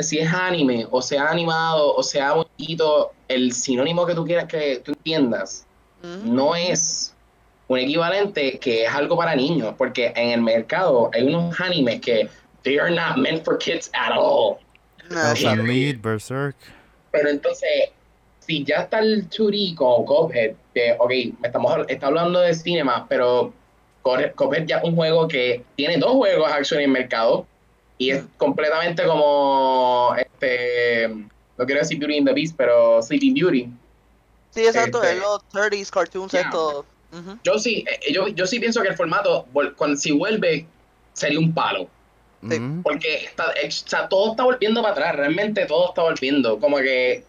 si 0.00 0.18
es 0.18 0.32
anime 0.32 0.86
o 0.90 1.02
sea 1.02 1.28
animado 1.28 1.94
o 1.94 2.02
sea 2.02 2.32
bonito, 2.32 3.12
el 3.28 3.52
sinónimo 3.52 4.06
que 4.06 4.14
tú 4.14 4.24
quieras 4.24 4.46
que 4.46 4.80
tú 4.84 4.92
entiendas 4.92 5.66
no 6.24 6.54
es 6.56 7.14
un 7.68 7.78
equivalente 7.78 8.58
que 8.58 8.84
es 8.84 8.90
algo 8.90 9.16
para 9.16 9.36
niños, 9.36 9.74
porque 9.76 10.12
en 10.16 10.30
el 10.30 10.40
mercado 10.40 11.10
hay 11.12 11.24
unos 11.24 11.60
animes 11.60 12.00
que 12.00 12.28
they 12.62 12.78
are 12.78 12.90
not 12.90 13.16
meant 13.16 13.44
for 13.44 13.58
kids 13.58 13.90
at 13.92 14.12
all. 14.16 14.56
No, 15.10 15.34
Berserk. 16.02 16.56
Pero 17.10 17.28
entonces, 17.30 17.90
si 18.48 18.64
ya 18.64 18.76
está 18.76 19.00
el 19.00 19.28
2D 19.28 19.74
con 19.74 20.06
Cuphead, 20.06 20.54
que, 20.74 20.96
ok, 20.98 21.12
estamos 21.44 21.72
está 21.86 22.06
hablando 22.06 22.40
de 22.40 22.54
cinema, 22.54 23.04
pero 23.06 23.52
Cuphead 24.02 24.64
ya 24.66 24.78
es 24.78 24.84
un 24.84 24.96
juego 24.96 25.28
que 25.28 25.62
tiene 25.76 25.98
dos 25.98 26.12
juegos 26.12 26.50
actually 26.50 26.84
en 26.84 26.90
el 26.90 26.94
mercado 26.94 27.46
y 27.98 28.10
es 28.10 28.24
completamente 28.38 29.04
como, 29.04 30.14
este, 30.16 31.08
no 31.08 31.66
quiero 31.66 31.80
decir 31.82 31.98
Beauty 31.98 32.18
and 32.18 32.26
the 32.28 32.32
Beast, 32.32 32.54
pero 32.56 33.02
Sleeping 33.02 33.34
Beauty. 33.34 33.68
Sí, 34.50 34.64
exacto, 34.64 35.02
Este- 35.02 35.16
es 35.16 35.22
los 35.22 35.40
30s 35.50 35.90
cartoons 35.90 36.32
Yeah. 36.32 36.40
estos. 36.42 36.84
Ujú. 37.12 37.38
Yo 37.44 37.58
sí, 37.58 37.84
eh, 37.86 38.12
yo, 38.12 38.28
yo 38.28 38.46
sí 38.46 38.58
pienso 38.60 38.80
que 38.80 38.88
el 38.88 38.96
formato, 38.96 39.46
cuando, 39.76 39.96
si 39.98 40.10
vuelve, 40.12 40.66
sería 41.12 41.38
un 41.38 41.52
palo. 41.52 41.86
Sí. 42.48 42.56
Porque 42.82 43.24
está, 43.24 43.52
eh, 43.62 43.66
o 43.66 43.70
sea, 43.70 44.08
todo 44.08 44.30
está 44.30 44.44
volviendo 44.44 44.80
para 44.80 44.92
atrás, 44.92 45.16
realmente 45.16 45.66
todo 45.66 45.88
está 45.88 46.02
volviendo. 46.02 46.58
Como 46.60 46.78
que 46.78 47.24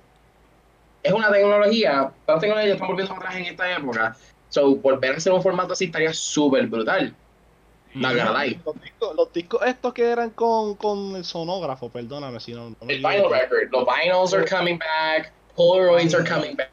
es 1.03 1.13
una 1.13 1.31
tecnología, 1.31 2.11
todas 2.25 2.35
las 2.35 2.39
tecnologías 2.41 2.73
están 2.73 2.87
volviendo 2.87 3.13
atrás 3.13 3.35
en 3.35 3.45
esta 3.45 3.71
época. 3.77 4.15
So, 4.49 4.75
volver 4.75 5.13
a 5.13 5.17
hacer 5.17 5.31
un 5.31 5.43
formato 5.43 5.73
así 5.73 5.85
estaría 5.85 6.13
súper 6.13 6.67
brutal. 6.67 7.13
La 7.95 8.13
verdad. 8.13 8.45
Los 8.65 8.81
discos, 8.81 9.15
los 9.15 9.33
discos 9.33 9.61
estos 9.65 9.93
que 9.93 10.09
eran 10.09 10.29
con, 10.31 10.75
con 10.75 11.15
el 11.15 11.25
sonógrafo, 11.25 11.89
perdóname 11.89 12.39
si 12.39 12.53
no. 12.53 12.75
El 12.81 12.97
vinyl 12.97 13.29
record, 13.29 13.71
los 13.71 13.85
vinyls 13.85 14.33
are 14.33 14.45
coming 14.47 14.77
back, 14.77 15.31
Polaroids 15.55 16.13
are 16.13 16.23
coming 16.27 16.55
back. 16.55 16.69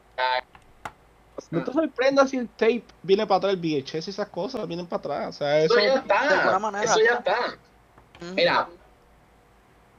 No 1.51 1.63
te 1.63 1.71
sorprendas 1.71 2.31
si 2.31 2.37
el 2.37 2.49
tape 2.49 2.83
viene 3.03 3.25
para 3.25 3.37
atrás, 3.37 3.53
el 3.53 3.59
VHS 3.59 4.07
y 4.07 4.09
esas 4.09 4.27
cosas 4.29 4.67
vienen 4.67 4.85
para 4.85 4.99
atrás. 4.99 5.35
O 5.35 5.37
sea, 5.39 5.59
Eso 5.61 5.77
eso. 5.77 5.85
ya 5.85 5.93
de 5.93 5.99
alguna 5.99 6.35
está, 6.45 6.59
manera. 6.59 6.83
eso 6.83 6.99
ya 6.99 7.13
está. 7.15 7.57
Mira, 8.35 8.67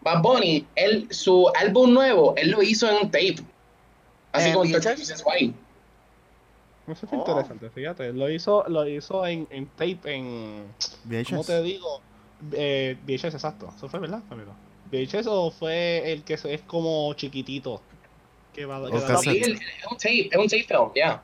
Bad 0.02 0.22
Bunny, 0.22 0.66
él, 0.74 1.06
su 1.10 1.50
álbum 1.56 1.94
nuevo, 1.94 2.34
él 2.36 2.50
lo 2.50 2.62
hizo 2.62 2.88
en 2.88 2.96
un 2.96 3.10
tape. 3.10 3.36
Así 4.32 4.48
¿En 4.48 4.54
como 4.54 4.64
VHS? 4.64 4.80
30 4.82 4.94
Reasons 4.96 5.24
Why. 5.26 5.54
Eso 6.88 7.06
es 7.06 7.12
Oh. 7.12 7.16
interesante, 7.16 7.70
fíjate. 7.70 8.12
Lo 8.12 8.30
hizo, 8.30 8.64
lo 8.68 8.86
hizo 8.88 9.26
en, 9.26 9.46
en 9.50 9.66
tape, 9.66 9.98
en. 10.14 10.66
¿Cómo 11.28 11.42
VHS. 11.42 11.46
te 11.46 11.62
digo? 11.62 12.00
Eh, 12.52 12.96
VHS, 13.06 13.34
exacto. 13.34 13.68
Eso 13.76 13.88
fue, 13.88 14.00
¿verdad, 14.00 14.22
amigo? 14.30 14.52
VHS 14.90 15.26
o 15.28 15.50
fue 15.50 16.12
el 16.12 16.22
que 16.24 16.34
es 16.34 16.62
como 16.66 17.12
chiquitito. 17.14 17.82
Que 18.54 18.64
va, 18.64 18.78
que 18.90 18.96
O 18.96 19.00
da- 19.00 19.06
cassette. 19.06 19.44
Sí, 19.44 19.50
el- 19.50 19.56
es 19.56 19.86
un 19.90 19.96
tape, 19.98 20.28
es 20.30 20.36
un 20.36 20.48
tape 20.48 20.64
film, 20.64 20.90
ya. 20.94 21.22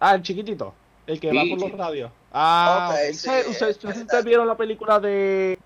Ah, 0.00 0.14
el 0.14 0.22
chiquitito. 0.22 0.74
El 1.06 1.20
que 1.20 1.28
va 1.32 1.42
por 1.50 1.60
los 1.60 1.70
sí. 1.70 1.76
radios. 1.76 2.10
Ah, 2.32 2.88
Ok, 2.90 2.96
ok. 2.96 3.14
sí, 3.14 3.28
¿Ustedes, 3.28 3.76
ustedes- 3.76 3.96
ustedes 3.98 4.24
vieron 4.24 4.46
la 4.48 4.56
película 4.56 4.98
de 4.98 5.58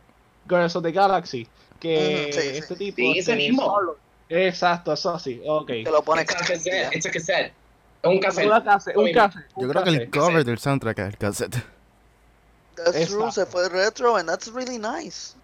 Guardians 0.49 0.75
of 0.77 0.83
the 0.83 0.91
Galaxy? 0.93 1.47
Que 1.79 2.25
Ujú, 2.31 2.41
sí, 2.41 2.49
sí. 2.51 2.57
este 2.59 2.75
tipo. 2.77 2.97
Sí, 2.97 3.19
ese 3.21 3.37
mismo. 3.37 3.63
Star-Lord. 3.63 3.99
Exacto, 4.31 4.93
eso 4.93 5.19
sí. 5.19 5.41
Ok. 5.47 5.67
Que 5.69 5.83
lo 5.91 6.03
pone 6.03 6.23
It's 6.23 6.35
a 6.35 6.39
cassette, 6.39 6.95
it's 6.95 7.07
a 7.07 7.11
cassette. 7.11 7.53
Es 8.03 8.11
un 8.11 8.21
cassette. 8.21 8.47
Una 8.47 8.63
case- 8.63 8.93
un 8.97 9.13
cassette, 9.13 9.47
un 9.57 9.63
Yo 9.65 9.69
creo 9.71 9.85
que 9.85 9.91
el 9.91 9.97
cassette. 9.99 10.11
cover 10.11 10.45
del 10.45 10.59
soundtrack 10.59 10.99
es 10.99 11.07
el 11.07 11.17
cassette. 11.19 11.57
That's 12.77 13.09
true, 13.09 13.31
se 13.33 13.43
Exacto. 13.43 13.47
fue 13.51 13.69
retro 13.69 14.17
and 14.17 14.29
that's 14.29 14.49
really 14.49 14.79
nice. 14.79 15.35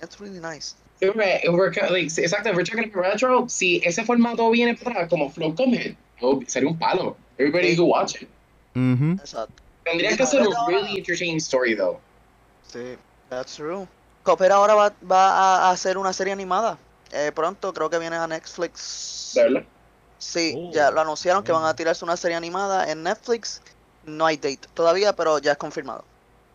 That's 0.00 0.18
really 0.20 0.40
nice. 0.40 0.74
Sí, 0.98 1.06
exacto, 2.22 2.50
we're 2.52 2.64
talking 2.64 2.90
about 2.90 3.04
retro. 3.04 3.48
Si 3.48 3.80
ese 3.84 4.02
formato 4.04 4.50
viene 4.50 4.74
para 4.74 5.06
como 5.08 5.30
Flow 5.30 5.54
Comehead, 5.54 5.94
oh, 6.22 6.40
sería 6.46 6.68
un 6.70 6.78
palo. 6.78 7.16
Everybody 7.38 7.72
Sí. 7.72 7.76
could 7.76 7.88
watch 7.90 8.14
it. 8.22 8.28
Ujú. 8.74 9.12
Exacto. 9.20 9.62
Tendría 9.84 10.16
que 10.16 10.26
ser 10.26 10.40
un 10.46 10.54
really 10.66 10.96
entertaining 10.96 11.36
story, 11.36 11.74
though. 11.76 12.00
Sí, 12.66 12.96
that's 13.28 13.54
true. 13.56 13.86
Copper 14.24 14.50
ahora 14.50 14.74
va, 14.74 14.92
va 15.08 15.68
a 15.68 15.70
hacer 15.70 15.96
una 15.98 16.12
serie 16.12 16.32
animada. 16.32 16.78
Eh, 17.12 17.32
pronto 17.34 17.72
creo 17.72 17.88
que 17.90 17.98
viene 17.98 18.16
a 18.16 18.26
Netflix. 18.26 19.32
¿De 19.34 19.42
verdad? 19.42 19.64
Sí, 20.18 20.54
Oh, 20.56 20.70
ya 20.72 20.90
lo 20.90 21.00
anunciaron 21.00 21.44
que 21.44 21.52
van 21.52 21.60
a 21.60 21.64
bueno. 21.66 21.76
tirarse 21.76 22.04
una 22.04 22.16
serie 22.16 22.36
animada 22.36 22.90
en 22.90 23.02
Netflix. 23.02 23.60
No 24.04 24.26
hay 24.26 24.36
date 24.36 24.60
todavía, 24.74 25.14
pero 25.14 25.38
ya 25.38 25.52
es 25.52 25.58
confirmado. 25.58 26.04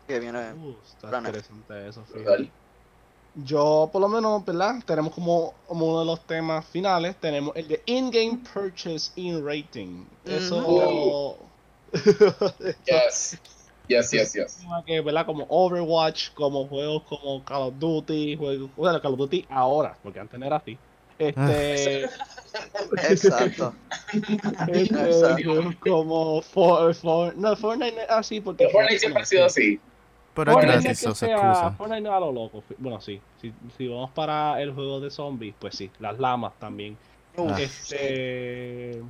Que 0.06 0.18
viene. 0.18 0.52
Uh, 0.52 0.76
está 0.86 1.18
interesante 1.18 1.88
eso, 1.88 2.02
fíjate. 2.04 2.20
Brutal. 2.24 2.50
Yo, 3.34 3.88
por 3.90 4.02
lo 4.02 4.08
menos, 4.08 4.44
¿verdad? 4.44 4.82
Tenemos 4.84 5.14
como, 5.14 5.54
como 5.66 5.86
uno 5.86 6.00
de 6.00 6.06
los 6.06 6.20
temas 6.26 6.66
finales, 6.66 7.16
tenemos 7.18 7.56
el 7.56 7.66
de 7.66 7.82
in-game 7.86 8.40
purchase 8.52 9.10
in 9.16 9.44
rating. 9.46 10.04
Eso... 10.24 11.38
Yes. 12.86 13.38
Yes, 13.88 14.10
yes, 14.12 14.32
yes. 14.34 14.60
que, 14.86 15.00
¿verdad? 15.00 15.26
Como 15.26 15.44
Overwatch, 15.48 16.30
como 16.34 16.66
juegos 16.68 17.02
como 17.04 17.44
Call 17.44 17.62
of 17.62 17.74
Duty, 17.78 18.36
juegos, 18.36 18.70
bueno, 18.76 19.00
Call 19.02 19.12
of 19.14 19.18
Duty 19.18 19.46
ahora, 19.50 19.96
porque 20.02 20.20
antes 20.20 20.38
no 20.38 20.46
era 20.46 20.56
así. 20.56 20.78
Este, 21.18 22.04
Exacto. 23.08 23.74
este, 24.68 24.94
Exacto. 24.94 25.74
como 25.80 26.42
For, 26.42 26.94
For- 26.94 27.36
no, 27.36 27.54
Fortnite 27.56 27.96
no 27.96 28.02
es 28.02 28.10
así 28.10 28.40
porque 28.40 28.68
Fortnite 28.68 28.98
siempre 28.98 29.22
ha 29.22 29.26
sido 29.26 29.44
así. 29.44 29.80
Pero 30.34 30.50
es 30.50 30.54
Fortnite 30.54 30.72
no 30.72 30.78
es 30.78 30.84
gratis, 30.84 31.00
que 31.02 31.08
o 31.08 31.14
se 31.14 31.26
sea- 31.26 31.36
excusa. 31.36 31.70
Fortnite 31.72 32.00
no 32.00 32.08
es 32.10 32.16
a 32.16 32.20
lo 32.20 32.32
loco. 32.32 32.64
Bueno, 32.78 33.00
sí. 33.00 33.20
Si, 33.40 33.52
si 33.76 33.88
vamos 33.88 34.10
para 34.12 34.60
el 34.62 34.72
juego 34.72 35.00
de 35.00 35.10
zombies, 35.10 35.54
pues 35.58 35.74
sí. 35.76 35.90
Las 36.00 36.18
lamas 36.18 36.54
también. 36.58 36.96
Ah. 37.36 37.56
Este. 37.60 39.02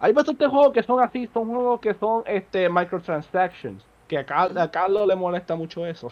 Hay 0.00 0.12
bastantes 0.12 0.48
juegos 0.48 0.72
que 0.72 0.82
son 0.82 1.00
así. 1.02 1.28
Son 1.32 1.46
juegos 1.48 1.80
que 1.80 1.94
son 1.94 2.22
este 2.26 2.68
microtransactions. 2.68 3.82
Que 4.06 4.18
a, 4.18 4.24
Car- 4.24 4.56
a 4.58 4.70
Carlos 4.70 5.06
le 5.06 5.16
molesta 5.16 5.54
mucho 5.56 5.84
eso. 5.86 6.10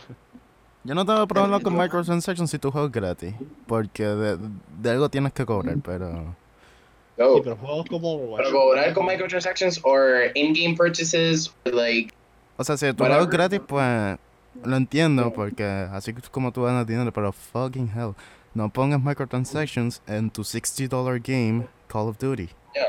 Yo 0.85 0.95
no 0.95 1.05
tengo 1.05 1.27
problema 1.27 1.59
con 1.61 1.77
microtransactions 1.77 2.51
si 2.51 2.59
tu 2.59 2.71
juego 2.71 2.87
es 2.89 2.93
gratis. 2.93 3.35
Porque 3.67 4.05
de, 4.05 4.39
de 4.81 4.91
algo 4.91 5.09
tienes 5.09 5.33
que 5.33 5.45
cobrar, 5.47 5.77
pero. 5.85 6.11
No. 6.11 7.35
Sí, 7.35 7.41
pero 7.43 7.57
juegos 7.57 7.87
como 7.89 8.13
Overwatch. 8.15 8.43
Pero 8.45 8.57
cobrar 8.59 8.95
con 8.95 9.07
microtransactions 9.07 9.81
o 9.85 9.97
in-game 10.35 10.77
purchases, 10.77 11.55
like, 11.65 12.13
O 12.59 12.65
sea, 12.65 12.77
si 12.77 12.93
tu 12.93 13.03
Whatever. 13.03 13.09
juego 13.09 13.23
es 13.25 13.31
gratis, 13.31 13.61
pues. 13.67 14.19
Lo 14.65 14.77
entiendo, 14.77 15.33
porque 15.35 15.65
así 15.65 16.15
es 16.17 16.29
como 16.31 16.51
tú 16.51 16.63
ganas 16.63 16.87
dinero, 16.87 17.13
pero 17.13 17.31
fucking 17.33 17.91
hell. 17.95 18.15
No 18.55 18.71
pongas 18.71 19.03
microtransactions 19.03 20.01
en 20.07 20.31
tu 20.31 20.43
$60 20.43 20.89
game 21.23 21.67
Call 21.89 22.09
of 22.09 22.19
Duty. 22.19 22.49
yeah. 22.75 22.86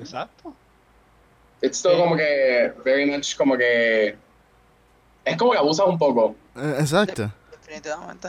Exacto. 0.00 0.54
It's 1.62 1.78
still 1.78 1.96
como 1.98 2.16
que, 2.16 2.72
very 2.84 3.06
much 3.06 3.36
como 3.36 3.56
que, 3.56 4.14
es 5.24 5.36
como 5.36 5.52
que 5.52 5.58
abusas 5.58 5.86
un 5.86 5.98
poco. 5.98 6.36
Eh, 6.56 6.76
exacto. 6.80 7.32
Definitivamente. 7.50 8.28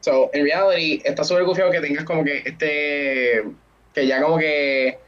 So, 0.00 0.30
en 0.32 0.44
reality, 0.44 1.00
está 1.04 1.22
súper 1.22 1.44
gufiado 1.44 1.70
que 1.70 1.80
tengas 1.80 2.04
como 2.04 2.24
que 2.24 2.38
este, 2.44 3.44
que 3.94 4.06
ya 4.06 4.20
como 4.20 4.36
que 4.38 4.98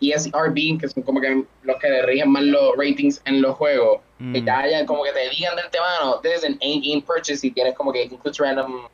ESRB, 0.00 0.78
que 0.80 0.86
son 0.88 1.02
como 1.02 1.20
que 1.20 1.42
los 1.64 1.76
que 1.78 1.88
le 1.88 2.02
rigen 2.02 2.30
más 2.30 2.44
los 2.44 2.76
ratings 2.76 3.20
en 3.24 3.42
los 3.42 3.56
juegos, 3.56 4.00
que 4.18 4.40
Mm. 4.40 4.46
ya 4.46 4.58
hayan 4.60 4.86
como 4.86 5.02
que 5.02 5.10
te 5.12 5.28
digan 5.30 5.56
de 5.56 5.62
antemano, 5.62 6.20
this 6.22 6.38
is 6.38 6.44
an 6.44 6.56
in-game 6.60 7.02
purchase 7.02 7.44
y 7.44 7.50
tienes 7.50 7.74
como 7.74 7.92
que 7.92 8.04
includes 8.04 8.38
random 8.38 8.86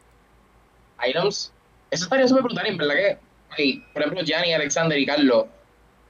items. 1.06 1.52
Eso 1.90 2.04
estaría 2.04 2.26
súper 2.26 2.42
brutal, 2.44 2.66
en 2.66 2.78
verdad 2.78 2.94
que, 2.94 3.18
por 3.92 4.02
ejemplo, 4.02 4.24
Gianni, 4.24 4.52
Alexander 4.52 4.98
y 4.98 5.06
Carlos, 5.06 5.46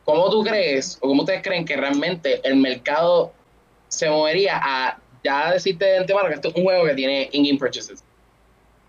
¿cómo 0.05 0.31
tú 0.31 0.43
crees 0.43 0.99
o 1.01 1.09
cómo 1.09 1.23
ustedes 1.23 1.43
creen 1.43 1.65
que 1.65 1.77
realmente 1.77 2.41
el 2.47 2.57
mercado 2.57 3.33
se 3.89 4.09
movería 4.09 4.61
a 4.63 4.99
ya 5.23 5.53
decirte 5.53 5.85
de 5.85 5.99
antemano 5.99 6.29
que 6.29 6.35
esto 6.35 6.49
es 6.49 6.55
un 6.55 6.65
juego 6.65 6.85
que 6.87 6.95
tiene 6.95 7.29
in-game 7.33 7.59
purchases? 7.59 8.03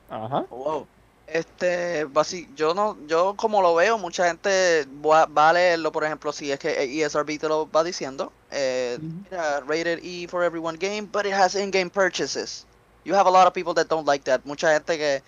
Ajá. 0.10 0.46
Wow. 0.50 0.88
Este, 1.28 2.06
yo 2.56 2.76
no, 2.76 2.98
yo 3.08 3.34
como 3.36 3.62
lo 3.62 3.74
veo, 3.74 3.98
mucha 3.98 4.28
gente 4.28 4.86
va, 5.04 5.26
va 5.26 5.50
a 5.50 5.54
leerlo, 5.54 5.92
por 5.92 6.04
ejemplo, 6.04 6.32
si 6.32 6.52
es 6.52 6.60
que 6.60 7.04
ESRB 7.04 7.40
te 7.40 7.48
lo 7.48 7.70
va 7.70 7.84
diciendo. 7.84 8.32
Eh, 8.52 9.00
rated 9.68 10.00
E 10.04 10.28
for 10.28 10.44
everyone 10.44 10.78
game, 10.78 11.08
but 11.12 11.26
it 11.26 11.34
has 11.34 11.56
in-game 11.56 11.90
purchases. 11.90 12.66
You 13.04 13.16
have 13.16 13.28
a 13.28 13.32
lot 13.32 13.48
of 13.48 13.54
people 13.54 13.74
that 13.74 13.88
don't 13.88 14.06
like 14.06 14.24
that. 14.26 14.46
Mucha 14.46 14.72
gente 14.74 14.98
que 14.98 15.24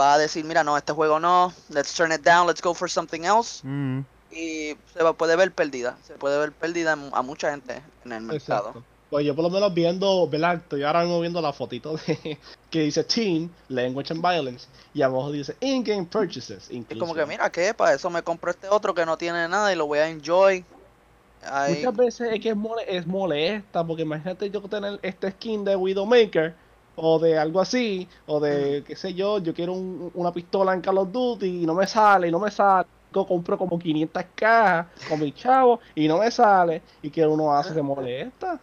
va 0.00 0.14
a 0.14 0.18
decir, 0.18 0.44
mira, 0.44 0.62
no, 0.64 0.76
este 0.76 0.92
juego 0.92 1.18
no, 1.20 1.52
let's 1.70 1.94
turn 1.94 2.12
it 2.12 2.22
down, 2.22 2.46
let's 2.46 2.60
go 2.62 2.74
for 2.74 2.90
something 2.90 3.22
else. 3.22 3.60
Mm. 3.66 4.00
Y 4.30 4.76
se 4.92 5.02
va- 5.02 5.12
puede 5.14 5.36
ver 5.36 5.52
perdida, 5.52 5.96
se 6.06 6.14
puede 6.14 6.38
ver 6.38 6.52
perdida 6.52 6.92
en- 6.92 7.10
a 7.12 7.22
mucha 7.22 7.50
gente 7.50 7.82
en 8.04 8.12
el 8.12 8.22
mercado. 8.22 8.68
Exacto. 8.70 8.84
Pues 9.08 9.24
yo 9.24 9.36
por 9.36 9.44
lo 9.44 9.50
menos 9.50 9.72
viendo, 9.72 10.28
¿verdad? 10.28 10.56
Estoy 10.56 10.82
ahora 10.82 11.02
mismo 11.02 11.20
viendo 11.20 11.40
la 11.40 11.52
fotito 11.52 11.96
de 11.96 12.38
que 12.70 12.80
dice 12.80 13.04
Teen, 13.04 13.50
Language 13.68 14.12
and 14.12 14.20
Violence, 14.20 14.66
y 14.92 15.00
abajo 15.02 15.30
dice 15.30 15.56
In-Game 15.60 16.06
Purchases. 16.06 16.64
Es 16.64 16.66
como 16.68 16.78
inclusive. 16.80 17.20
que, 17.20 17.26
mira, 17.26 17.50
¿qué? 17.50 17.72
Para 17.72 17.94
eso 17.94 18.10
me 18.10 18.22
compro 18.22 18.50
este 18.50 18.68
otro 18.68 18.92
que 18.94 19.06
no 19.06 19.16
tiene 19.16 19.46
nada 19.48 19.72
y 19.72 19.76
lo 19.76 19.86
voy 19.86 20.00
a 20.00 20.08
enjoy. 20.08 20.64
Muchas 21.68 21.96
veces 21.96 22.32
es 22.32 22.40
que 22.40 22.48
es, 22.50 22.56
mole- 22.56 22.84
es 22.88 23.06
molesta, 23.06 23.86
porque 23.86 24.02
imagínate 24.02 24.50
yo 24.50 24.60
tener 24.62 24.98
este 25.02 25.30
skin 25.30 25.64
de 25.64 25.76
Widowmaker, 25.76 26.56
o 26.96 27.18
de 27.18 27.38
algo 27.38 27.60
así, 27.60 28.08
o 28.26 28.40
de, 28.40 28.82
qué 28.86 28.96
sé 28.96 29.14
yo, 29.14 29.38
yo 29.38 29.52
quiero 29.54 29.72
un- 29.74 30.10
una 30.14 30.32
pistola 30.32 30.72
en 30.74 30.80
Call 30.80 30.98
of 30.98 31.12
Duty 31.12 31.62
y 31.62 31.66
no 31.66 31.74
me 31.74 31.86
sale, 31.86 32.28
y 32.28 32.30
no 32.30 32.38
me 32.40 32.50
sale. 32.50 32.88
Yo 33.12 33.26
compro 33.26 33.56
como 33.56 33.78
500 33.78 34.24
cajas 34.34 34.86
con 35.08 35.20
mi 35.20 35.32
chavo 35.32 35.80
y 35.94 36.08
no 36.08 36.18
me 36.18 36.30
sale, 36.30 36.82
y 37.02 37.10
que 37.10 37.26
uno 37.26 37.52
hace, 37.54 37.72
se 37.74 37.82
molesta. 37.82 38.60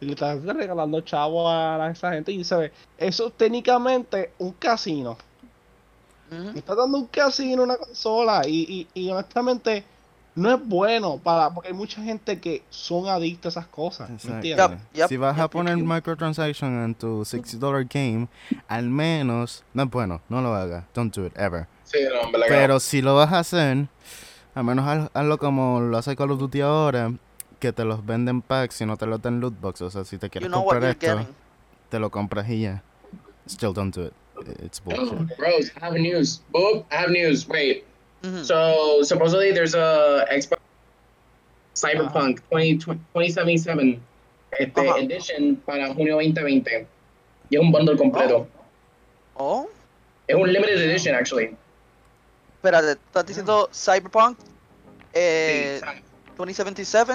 Y 0.00 0.06
le 0.06 0.12
estás 0.12 0.42
regalando 0.42 1.00
chavo 1.02 1.48
a 1.48 1.90
esa 1.90 2.12
gente 2.12 2.32
y 2.32 2.42
se 2.44 2.56
ve, 2.56 2.72
eso 2.98 3.28
es 3.28 3.32
técnicamente 3.34 4.32
un 4.38 4.52
casino. 4.52 5.16
Me 6.52 6.58
está 6.60 6.74
dando 6.74 6.98
un 6.98 7.06
casino 7.06 7.62
una 7.62 7.76
consola 7.76 8.42
y, 8.46 8.88
y, 8.94 9.00
y 9.02 9.10
honestamente 9.10 9.84
no 10.36 10.52
es 10.54 10.66
bueno 10.66 11.18
para 11.18 11.50
porque 11.54 11.68
hay 11.68 11.74
mucha 11.74 12.02
gente 12.02 12.40
que 12.40 12.62
son 12.70 13.08
adictos 13.08 13.56
a 13.56 13.60
esas 13.60 13.70
cosas. 13.70 14.08
¿me 14.10 14.16
Exacto. 14.16 14.36
entiendes? 14.36 15.08
Si 15.08 15.16
vas 15.16 15.38
a 15.38 15.48
poner 15.48 15.76
microtransaction 15.76 16.84
en 16.84 16.94
tu 16.94 17.24
$60 17.24 17.86
game, 17.92 18.28
al 18.68 18.88
menos, 18.88 19.62
no 19.74 19.84
es 19.84 19.90
bueno, 19.90 20.20
no 20.28 20.42
lo 20.42 20.54
hagas, 20.54 20.84
don't 20.94 21.14
do 21.14 21.26
it 21.26 21.36
ever. 21.38 21.66
Sí, 21.84 21.98
no. 22.12 22.30
Pero 22.48 22.80
si 22.80 23.00
lo 23.02 23.14
vas 23.14 23.32
a 23.32 23.38
hacer, 23.40 23.86
al 24.54 24.64
menos 24.64 24.86
haz- 24.86 25.10
hazlo 25.14 25.38
como 25.38 25.80
lo 25.80 25.96
hace 25.98 26.16
Call 26.16 26.30
of 26.32 26.38
Duty 26.40 26.60
ahora, 26.62 27.12
que 27.60 27.72
te 27.72 27.84
los 27.84 28.04
venden 28.04 28.42
packs 28.42 28.80
y 28.80 28.86
no 28.86 28.96
te 28.96 29.06
los 29.06 29.22
dan 29.22 29.40
loot 29.40 29.58
box. 29.60 29.82
O 29.82 29.90
sea, 29.90 30.04
si 30.04 30.18
te 30.18 30.26
You 30.26 30.30
quieres 30.32 30.48
know 30.48 30.64
comprar 30.64 30.90
esto, 30.90 31.06
getting. 31.06 31.26
te 31.90 31.98
lo 31.98 32.10
compras 32.10 32.48
y 32.50 32.62
ya. 32.62 32.82
Still 33.48 33.72
don't 33.72 33.94
do 33.94 34.06
it. 34.06 34.12
It's 34.62 34.82
bullshit. 34.82 35.36
Bros, 35.38 35.70
I 35.76 35.80
have 35.84 35.98
news. 35.98 36.42
Boop, 36.50 36.84
I 36.90 36.96
have 36.96 37.10
news. 37.10 37.46
Wait. 37.48 37.84
Ujú. 38.24 38.44
So 38.44 39.02
supposedly 39.04 39.52
there's 39.52 39.74
a 39.74 40.24
Xbox 40.30 40.58
Cyberpunk 41.74 42.40
20, 42.50 42.78
2077 43.12 44.00
este, 44.58 44.80
Ajá. 44.88 44.98
edition 45.00 45.56
para 45.66 45.92
junio 45.92 46.14
2020. 46.16 46.86
Y 47.50 47.56
es 47.56 47.60
un 47.60 47.70
bundle 47.70 47.96
completo. 47.96 48.46
Oh, 49.36 49.68
Es 50.26 50.36
un 50.36 50.50
limited 50.50 50.80
edition 50.80 51.14
actually. 51.14 51.54
espérate, 52.56 52.92
¿estás 52.92 53.26
diciendo 53.26 53.68
Cyberpunk? 53.72 54.38
Eh, 55.12 55.80
sí, 55.82 56.02
2077, 56.38 57.12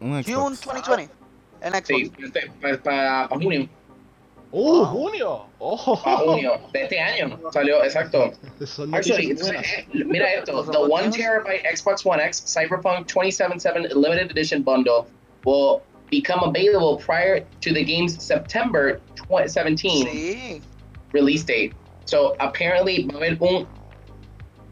Un 0.00 0.22
June 0.24 0.56
Xbox. 0.56 0.66
2020, 0.86 1.12
en 1.60 1.72
Xbox. 1.74 1.86
sí, 1.88 2.12
este, 2.24 2.50
para 2.78 3.28
junio. 3.28 3.68
¡Uh, 4.52 4.84
junio! 4.84 5.46
¡Oh! 5.58 5.98
Para 6.04 6.18
junio 6.18 6.60
de 6.72 6.82
este 6.82 7.00
año. 7.00 7.38
Salió, 7.52 7.82
exacto. 7.82 8.32
Son 8.66 8.94
Actually, 8.94 9.30
entonces, 9.30 9.56
eh, 9.62 9.86
mira 10.04 10.30
esto. 10.34 10.62
The 10.64 10.78
1 10.78 10.88
robotinos. 10.88 11.16
terabyte 11.16 11.64
Xbox 11.74 12.04
One 12.04 12.20
X 12.20 12.42
Cyberpunk 12.46 13.06
2077 13.08 13.88
limited 13.98 14.30
edition 14.30 14.62
bundle 14.62 15.06
will 15.44 15.82
become 16.10 16.40
available 16.42 16.98
prior 16.98 17.40
to 17.62 17.72
the 17.72 17.82
game's 17.82 18.22
September 18.22 19.00
2017 19.16 20.06
Sí, 20.06 20.62
release 21.12 21.44
date. 21.44 21.72
So 22.04 22.36
apparently 22.38 23.06
va 23.06 23.14
a 23.14 23.22
haber 23.22 23.38
un 23.40 23.66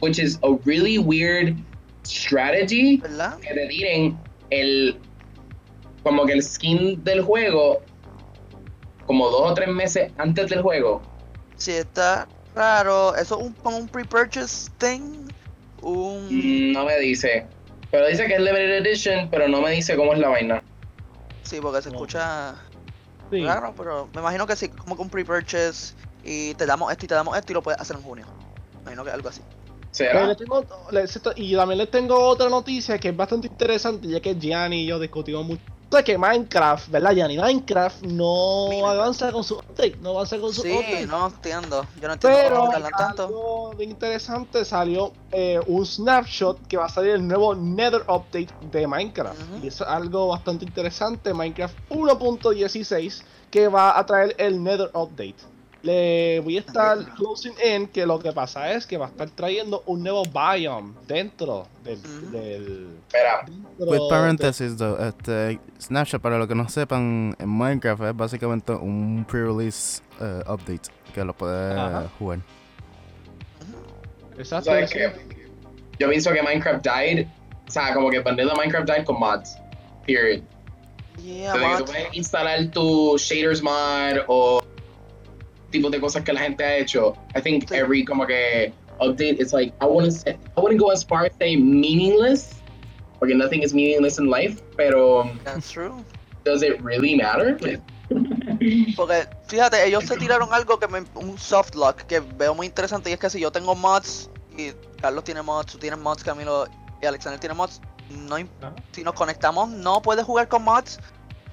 which 0.01 0.19
is 0.19 0.39
a 0.43 0.53
really 0.65 0.99
weird 0.99 1.57
strategy 2.03 2.99
¿verdad? 2.99 3.39
que 3.41 3.55
te 3.55 3.69
tiren 3.69 4.19
el 4.51 4.99
como 6.03 6.27
que 6.27 6.33
el 6.35 6.43
skin 6.43 7.03
del 7.05 7.23
juego 7.23 7.83
como 9.11 9.29
dos 9.29 9.51
o 9.51 9.55
tres 9.55 9.67
meses 9.67 10.13
antes 10.19 10.49
del 10.49 10.63
juego. 10.63 11.03
Sí, 11.57 11.73
está 11.73 12.29
raro. 12.55 13.17
Eso 13.17 13.41
es 13.41 13.45
un, 13.45 13.57
un 13.75 13.89
pre-purchase 13.89 14.71
thing. 14.79 15.27
Un... 15.83 16.29
Mm, 16.31 16.73
No 16.75 16.85
me 16.85 16.97
dice. 17.01 17.45
Pero 17.91 18.07
dice 18.07 18.29
que 18.29 18.35
es 18.35 18.41
limited 18.41 18.87
edition, 18.87 19.29
pero 19.29 19.49
no 19.49 19.61
me 19.61 19.73
dice 19.73 19.97
cómo 19.97 20.13
es 20.13 20.21
la 20.21 20.29
vaina. 20.29 20.63
Sí, 21.43 21.59
porque 21.61 21.83
se 21.83 21.89
escucha 21.89 22.55
Sí. 23.33 23.43
raro, 23.45 23.75
pero 23.77 24.09
me 24.15 24.21
imagino 24.21 24.47
que 24.47 24.55
sí, 24.55 24.69
como 24.69 24.95
que 24.95 25.03
un 25.03 25.11
pre-purchase 25.11 25.97
y 26.23 26.55
te 26.55 26.67
damos 26.67 26.93
esto 26.93 27.07
y 27.07 27.09
te 27.09 27.15
damos 27.17 27.37
esto 27.37 27.51
y 27.53 27.55
lo 27.55 27.63
puedes 27.63 27.81
hacer 27.81 27.97
en 27.97 28.03
junio. 28.03 28.27
Me 28.75 28.81
imagino 28.83 29.05
que 29.05 29.11
algo 29.11 29.29
así. 29.29 29.41
¿Será? 29.91 30.25
le 30.25 30.37
tengo- 30.37 30.65
le- 30.93 31.05
y 31.35 31.57
también 31.57 31.79
les 31.79 31.91
tengo 31.91 32.17
otra 32.17 32.49
noticia 32.49 32.97
que 33.01 33.09
es 33.09 33.17
bastante 33.17 33.49
interesante, 33.49 34.07
ya 34.07 34.21
que 34.21 34.37
Gianni 34.37 34.85
y 34.85 34.87
yo 34.87 35.01
discutimos 35.01 35.45
mucho. 35.45 35.63
De 35.91 36.05
que 36.05 36.17
Minecraft, 36.17 36.89
¿verdad, 36.89 37.13
Gianni? 37.15 37.37
Minecraft 37.37 38.03
no 38.03 38.69
Mira. 38.71 38.91
avanza 38.93 39.33
con 39.33 39.43
su 39.43 39.57
update, 39.57 39.97
no 40.01 40.11
avanza 40.11 40.39
con 40.39 40.53
su 40.55 40.63
Sí, 40.63 40.71
update. 40.73 41.07
no 41.07 41.27
entiendo. 41.27 41.87
Yo 42.01 42.07
no 42.09 42.15
entiendo 42.15 42.39
Pero 42.43 42.69
tardan 42.71 42.93
tanto. 42.97 43.75
bien 43.77 43.91
interesante 43.91 44.65
salió 44.65 45.13
eh, 45.33 45.61
un 45.67 45.85
snapshot 45.85 46.67
que 46.69 46.77
va 46.77 46.87
a 46.87 46.89
salir 46.89 47.13
el 47.13 47.27
nuevo 47.27 47.55
Nether 47.55 48.03
Update 48.09 48.49
de 48.71 48.87
Minecraft. 48.87 49.41
Ujú. 49.41 49.65
Y 49.65 49.69
es 49.69 49.81
algo 49.81 50.29
bastante 50.29 50.65
interesante, 50.65 51.35
Minecraft 51.35 51.77
1.16, 51.91 53.23
que 53.51 53.69
va 53.69 53.99
a 53.99 54.07
traer 54.07 54.35
el 54.39 54.63
Nether 54.63 54.91
Update. 54.95 55.37
Le 55.83 56.41
voy 56.41 56.59
a 56.59 56.61
estar 56.61 56.99
closing 57.15 57.55
in 57.65 57.87
que 57.89 58.05
lo 58.05 58.19
que 58.19 58.33
pasa 58.33 58.73
es 58.73 58.87
que 58.87 58.99
va 58.99 59.07
a 59.07 59.09
estar 59.09 59.31
trayendo 59.31 59.83
un 59.87 60.03
nuevo 60.03 60.23
biome 60.25 60.93
dentro 61.07 61.67
del... 61.83 61.99
Ujú. 61.99 62.31
del 62.31 62.89
Espera. 63.07 63.45
dentro 63.47 63.87
With 63.87 64.77
though, 64.77 64.99
este, 65.01 65.59
Snapchat, 65.81 66.21
para 66.21 66.37
los 66.37 66.49
que 66.49 66.55
no 66.55 66.69
sepan, 66.69 67.35
en 67.39 67.49
Minecraft 67.49 68.03
es 68.03 68.17
básicamente 68.17 68.73
un 68.73 69.25
pre-release 69.27 70.03
eh, 70.21 70.43
update 70.47 70.91
que 71.15 71.25
lo 71.25 71.33
puede 71.33 71.73
Ajá. 71.73 72.11
jugar. 72.19 72.41
Exacto. 74.37 74.71
¿Sabes 74.71 74.95
eso. 74.95 75.15
qué? 75.15 75.37
Yo 75.99 76.09
pienso 76.09 76.33
que 76.33 76.43
Minecraft 76.43 76.85
died. 76.85 77.27
O 77.69 77.71
sea, 77.71 77.95
como 77.95 78.11
que 78.11 78.21
Vanilla 78.21 78.55
Minecraft 78.55 78.87
died 78.87 79.05
con 79.05 79.19
mods. 79.19 79.57
Period. 80.07 80.43
Yeah, 81.23 81.55
O 81.55 81.59
sea, 81.59 81.71
que 81.71 81.77
tú 81.77 81.85
puedes 81.85 82.15
instalar 82.15 82.71
tu 82.71 83.17
shaders 83.19 83.63
mod 83.63 84.25
o 84.27 84.63
tipos 85.71 85.91
de 85.91 86.01
cosas 86.01 86.23
que 86.25 86.33
la 86.33 86.41
gente 86.41 86.65
ha 86.65 86.77
hecho. 86.77 87.15
I 87.35 87.41
think 87.41 87.69
Sí. 87.69 87.75
every 87.77 88.05
como 88.05 88.27
que 88.27 88.73
update 89.01 89.41
is 89.41 89.53
like 89.53 89.73
I 89.81 89.87
wouldn't 89.87 90.13
say 90.13 90.37
I 90.57 90.61
wouldn't 90.61 90.81
go 90.81 90.91
as 90.91 91.05
far 91.05 91.27
as 91.27 91.33
say 91.39 91.57
meaningless. 91.57 92.57
Porque 93.19 93.35
nothing 93.35 93.63
is 93.63 93.75
meaningless 93.75 94.19
in 94.19 94.31
life, 94.31 94.63
pero 94.77 95.31
That's 95.45 95.71
true. 95.71 96.03
does 96.45 96.63
it 96.63 96.81
really 96.83 97.15
matter? 97.17 97.57
Porque, 98.97 99.29
fíjate, 99.47 99.85
ellos 99.87 100.05
se 100.05 100.17
tiraron 100.17 100.53
algo 100.53 100.79
que 100.79 100.89
me. 100.89 101.03
un 101.15 101.39
soft 101.39 101.75
lock 101.75 102.03
que 102.03 102.21
veo 102.21 102.55
muy 102.55 102.67
interesante. 102.67 103.11
Y 103.11 103.13
es 103.13 103.19
que 103.19 103.31
si 103.31 103.41
yo 103.41 103.51
tengo 103.53 103.75
mods 103.75 104.31
y 104.57 104.73
Carlos 105.01 105.25
tiene 105.25 105.43
mods, 105.43 105.73
tú 105.73 105.79
tienes 105.79 105.99
mods, 105.99 106.25
Camilo 106.25 106.67
y 107.03 107.07
Alexander 107.07 107.39
tiene 107.39 107.55
mods, 107.55 107.81
no, 108.11 108.37
si 108.93 109.05
nos 109.05 109.15
conectamos, 109.15 109.69
no 109.69 110.03
puedes 110.03 110.25
jugar 110.25 110.49
con 110.49 110.65
mods. 110.65 110.99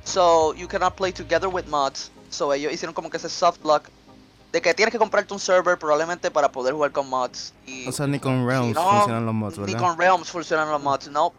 So, 0.04 0.54
you 0.56 0.68
cannot 0.68 0.96
play 0.96 1.12
together 1.12 1.50
with 1.50 1.66
mods. 1.68 2.12
So, 2.30 2.54
ellos 2.54 2.72
hicieron 2.74 2.94
como 2.94 3.10
que 3.10 3.18
ese 3.18 3.30
soft 3.30 3.64
lock 3.64 3.90
de 4.52 4.62
que 4.62 4.74
tienes 4.74 4.92
que 4.92 4.98
comprarte 5.00 5.34
un 5.34 5.40
server 5.40 5.78
probablemente 5.78 6.32
para 6.32 6.52
poder 6.52 6.74
jugar 6.74 6.92
con 6.92 7.10
mods. 7.10 7.54
Y 7.66 7.88
O 7.88 7.92
sea, 7.92 8.08
ni 8.08 8.20
con 8.20 8.48
Realms 8.48 8.76
no, 8.76 8.90
funcionan 8.90 9.26
los 9.26 9.36
mods, 9.36 9.58
ni 9.60 9.66
¿verdad? 9.66 9.80
con 9.80 9.98
Realms 9.98 10.30
funcionan 10.30 10.70
los 10.70 10.82
mods, 10.82 11.10
no. 11.10 11.34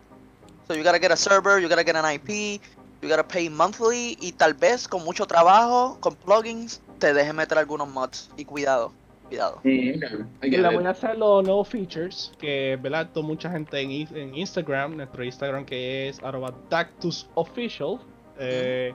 So 0.66 0.74
you 0.74 0.82
gotta 0.84 0.98
get 0.98 1.10
a 1.10 1.16
server, 1.16 1.60
you 1.60 1.68
gotta 1.68 1.84
get 1.84 1.96
an 1.96 2.04
IP, 2.12 2.60
you 3.00 3.08
gotta 3.08 3.26
pay 3.26 3.48
monthly 3.48 4.18
y 4.20 4.32
tal 4.32 4.52
vez 4.54 4.86
con 4.86 5.02
mucho 5.04 5.26
trabajo, 5.26 5.96
con 6.00 6.14
plugins, 6.14 6.82
te 6.98 7.14
deje 7.14 7.32
meter 7.32 7.56
algunos 7.56 7.88
mods. 7.88 8.30
Y 8.36 8.44
cuidado, 8.44 8.92
cuidado. 9.28 9.60
Le 9.64 9.96
it. 10.42 10.74
voy 10.74 10.84
a 10.84 10.90
hacer 10.90 11.16
los 11.16 11.42
nuevos 11.42 11.68
features 11.68 12.32
que, 12.38 12.78
¿verdad? 12.82 13.08
To 13.14 13.22
mucha 13.22 13.50
gente 13.50 13.80
en, 13.80 13.90
en 14.14 14.34
Instagram, 14.36 14.96
nuestro 14.98 15.24
Instagram 15.24 15.64
que 15.64 16.10
es 16.10 16.22
arroba 16.22 16.52
Dactus 16.68 17.26
Official, 17.34 17.98
eh, 18.38 18.92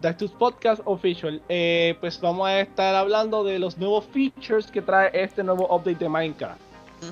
Dactus 0.00 0.30
Podcast 0.30 0.80
Official, 0.84 1.42
eh, 1.48 1.96
pues 2.00 2.20
vamos 2.20 2.46
a 2.46 2.60
estar 2.60 2.94
hablando 2.94 3.42
de 3.42 3.58
los 3.58 3.76
nuevos 3.78 4.04
features 4.06 4.70
que 4.70 4.80
trae 4.80 5.10
este 5.12 5.42
nuevo 5.42 5.64
update 5.74 5.96
de 5.96 6.08
Minecraft. 6.08 6.60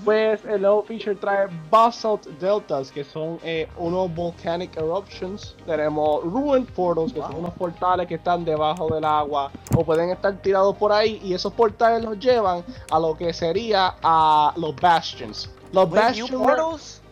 Pues 0.05 0.45
el 0.45 0.63
nuevo 0.63 0.83
feature 0.83 1.15
trae 1.15 1.47
Basalt 1.71 2.27
Deltas, 2.41 2.91
que 2.91 3.05
son 3.05 3.39
eh, 3.45 3.69
unos 3.77 4.13
Volcanic 4.15 4.77
Eruptions. 4.77 5.55
Tenemos 5.65 6.25
Ruined 6.25 6.69
Portals, 6.75 7.13
que 7.13 7.21
son 7.21 7.37
unos 7.37 7.55
portales 7.55 8.09
que 8.09 8.17
están 8.17 8.45
debajo 8.45 8.93
del 8.93 9.05
agua 9.05 9.51
o 9.77 9.85
pueden 9.85 10.11
estar 10.11 10.37
tirados 10.43 10.75
por 10.77 10.93
ahí. 10.93 11.21
Y 11.23 11.35
esos 11.35 11.53
portales 11.53 12.05
los 12.05 12.19
llevan 12.19 12.65
a 12.91 12.99
lo 12.99 13.17
que 13.17 13.33
sería 13.33 13.95
a 14.03 14.53
los 14.57 14.75
Bastions. 14.75 15.51
Los 15.73 15.89
Bastions, 15.89 16.31
portals? 16.33 17.03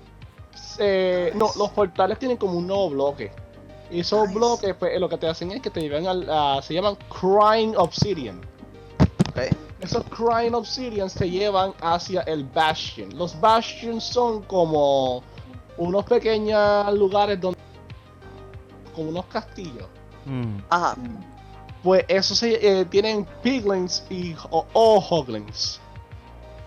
eh, 0.78 1.32
no, 1.36 1.50
los 1.56 1.70
portales 1.70 2.18
tienen 2.18 2.36
como 2.36 2.58
un 2.58 2.66
nuevo 2.66 2.90
bloque. 2.90 3.30
Y 3.90 4.00
esos 4.00 4.22
Nice. 4.26 4.34
bloques, 4.38 4.74
pues, 4.78 4.92
eh, 4.94 4.98
lo 4.98 5.08
que 5.08 5.18
te 5.18 5.28
hacen 5.28 5.50
es 5.52 5.60
que 5.62 5.70
te 5.70 5.80
llevan 5.80 6.06
al. 6.06 6.28
a- 6.30 6.62
se 6.62 6.74
llaman 6.74 6.96
Crying 7.08 7.74
Obsidian. 7.76 8.40
Ok. 9.30 9.40
Esos 9.80 10.02
Crying 10.04 10.54
Obsidians 10.54 11.14
te 11.14 11.28
llevan 11.30 11.74
hacia 11.80 12.22
el 12.22 12.44
Bastion. 12.44 13.16
Los 13.16 13.38
Bastions 13.40 14.02
son 14.04 14.42
como 14.42 15.22
unos 15.76 16.04
pequeños 16.04 16.92
lugares 16.94 17.40
donde. 17.40 17.58
como 18.94 19.08
unos 19.10 19.26
castillos. 19.26 19.86
Mm. 20.24 20.58
Ajá. 20.70 20.94
Pues 21.82 22.04
esos 22.08 22.38
se, 22.38 22.80
eh, 22.80 22.84
tienen 22.86 23.26
Piglins 23.42 24.04
y 24.08 24.34
o, 24.50 24.64
o 24.72 24.98
Hoglins. 25.10 25.80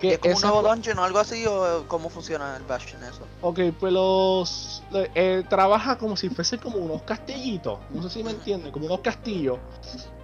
¿Y 0.02 0.10
¿Es 0.10 0.20
como 0.20 0.32
un 0.34 0.38
esas- 0.38 0.52
nuevo 0.52 0.68
dungeon 0.70 1.00
o 1.00 1.04
algo 1.04 1.20
así 1.20 1.46
o 1.48 1.86
cómo 1.88 2.10
funciona 2.10 2.56
el 2.58 2.64
Bastion 2.64 3.04
eso? 3.04 3.22
Ok, 3.42 3.60
pues 3.80 3.92
los. 3.94 4.84
eh, 4.94 5.44
trabaja 5.50 5.98
como 5.98 6.16
si 6.16 6.30
fuese 6.30 6.58
como 6.60 6.78
unos 6.78 7.02
castillitos. 7.04 7.80
No 7.90 8.04
sé 8.04 8.10
si 8.10 8.24
me 8.24 8.32
entienden, 8.32 8.72
como 8.72 8.86
unos 8.86 9.00
castillos. 9.00 9.58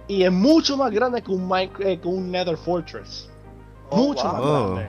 Y 0.06 0.22
es 0.22 0.30
mucho 0.32 0.76
más 0.76 0.92
grande 0.92 1.22
que 1.22 1.30
un, 1.32 1.48
Minec- 1.48 1.80
eh, 1.84 1.98
que 1.98 2.06
un 2.08 2.30
Nether 2.30 2.56
Fortress. 2.56 3.28
Oh, 3.90 3.96
mucho 3.96 4.22
wow. 4.24 4.32
más 4.32 4.40
Oh. 4.42 4.74
grande. 4.74 4.88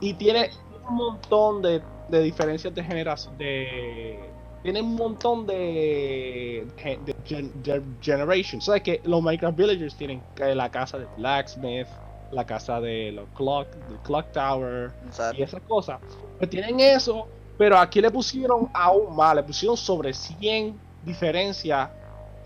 Y 0.00 0.14
tiene 0.14 0.50
un 0.88 0.96
montón 0.96 1.62
de, 1.62 1.80
de 2.08 2.20
diferencias 2.22 2.74
de 2.74 2.82
generación. 2.82 3.38
De, 3.38 4.18
tiene 4.64 4.80
un 4.82 4.94
montón 4.96 5.46
de, 5.46 6.66
de, 7.04 7.14
gen- 7.24 7.52
de 7.62 7.82
generations. 8.00 8.68
O 8.68 8.72
sea 8.72 8.82
que 8.82 9.00
los 9.04 9.22
Minecraft 9.22 9.56
Villagers 9.56 9.94
tienen 9.94 10.22
eh, 10.38 10.54
la 10.56 10.70
casa 10.70 10.98
de 10.98 11.06
Blacksmith, 11.16 11.86
la 12.32 12.44
casa 12.44 12.80
de 12.80 13.12
los 13.12 13.28
Clock, 13.36 14.32
Tower 14.32 14.90
y 15.36 15.42
esas 15.42 15.60
cosas. 15.62 16.00
Pues 16.38 16.50
tienen 16.50 16.80
eso, 16.80 17.28
pero 17.58 17.78
aquí 17.78 18.00
le 18.00 18.10
pusieron 18.10 18.68
aún 18.72 19.14
más, 19.14 19.36
le 19.36 19.42
pusieron 19.42 19.76
sobre 19.76 20.12
100 20.12 20.78
diferencias 21.04 21.90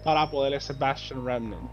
para 0.04 0.28
poder 0.30 0.54
ese 0.54 0.72
Bastion 0.72 1.24
Remnant. 1.24 1.72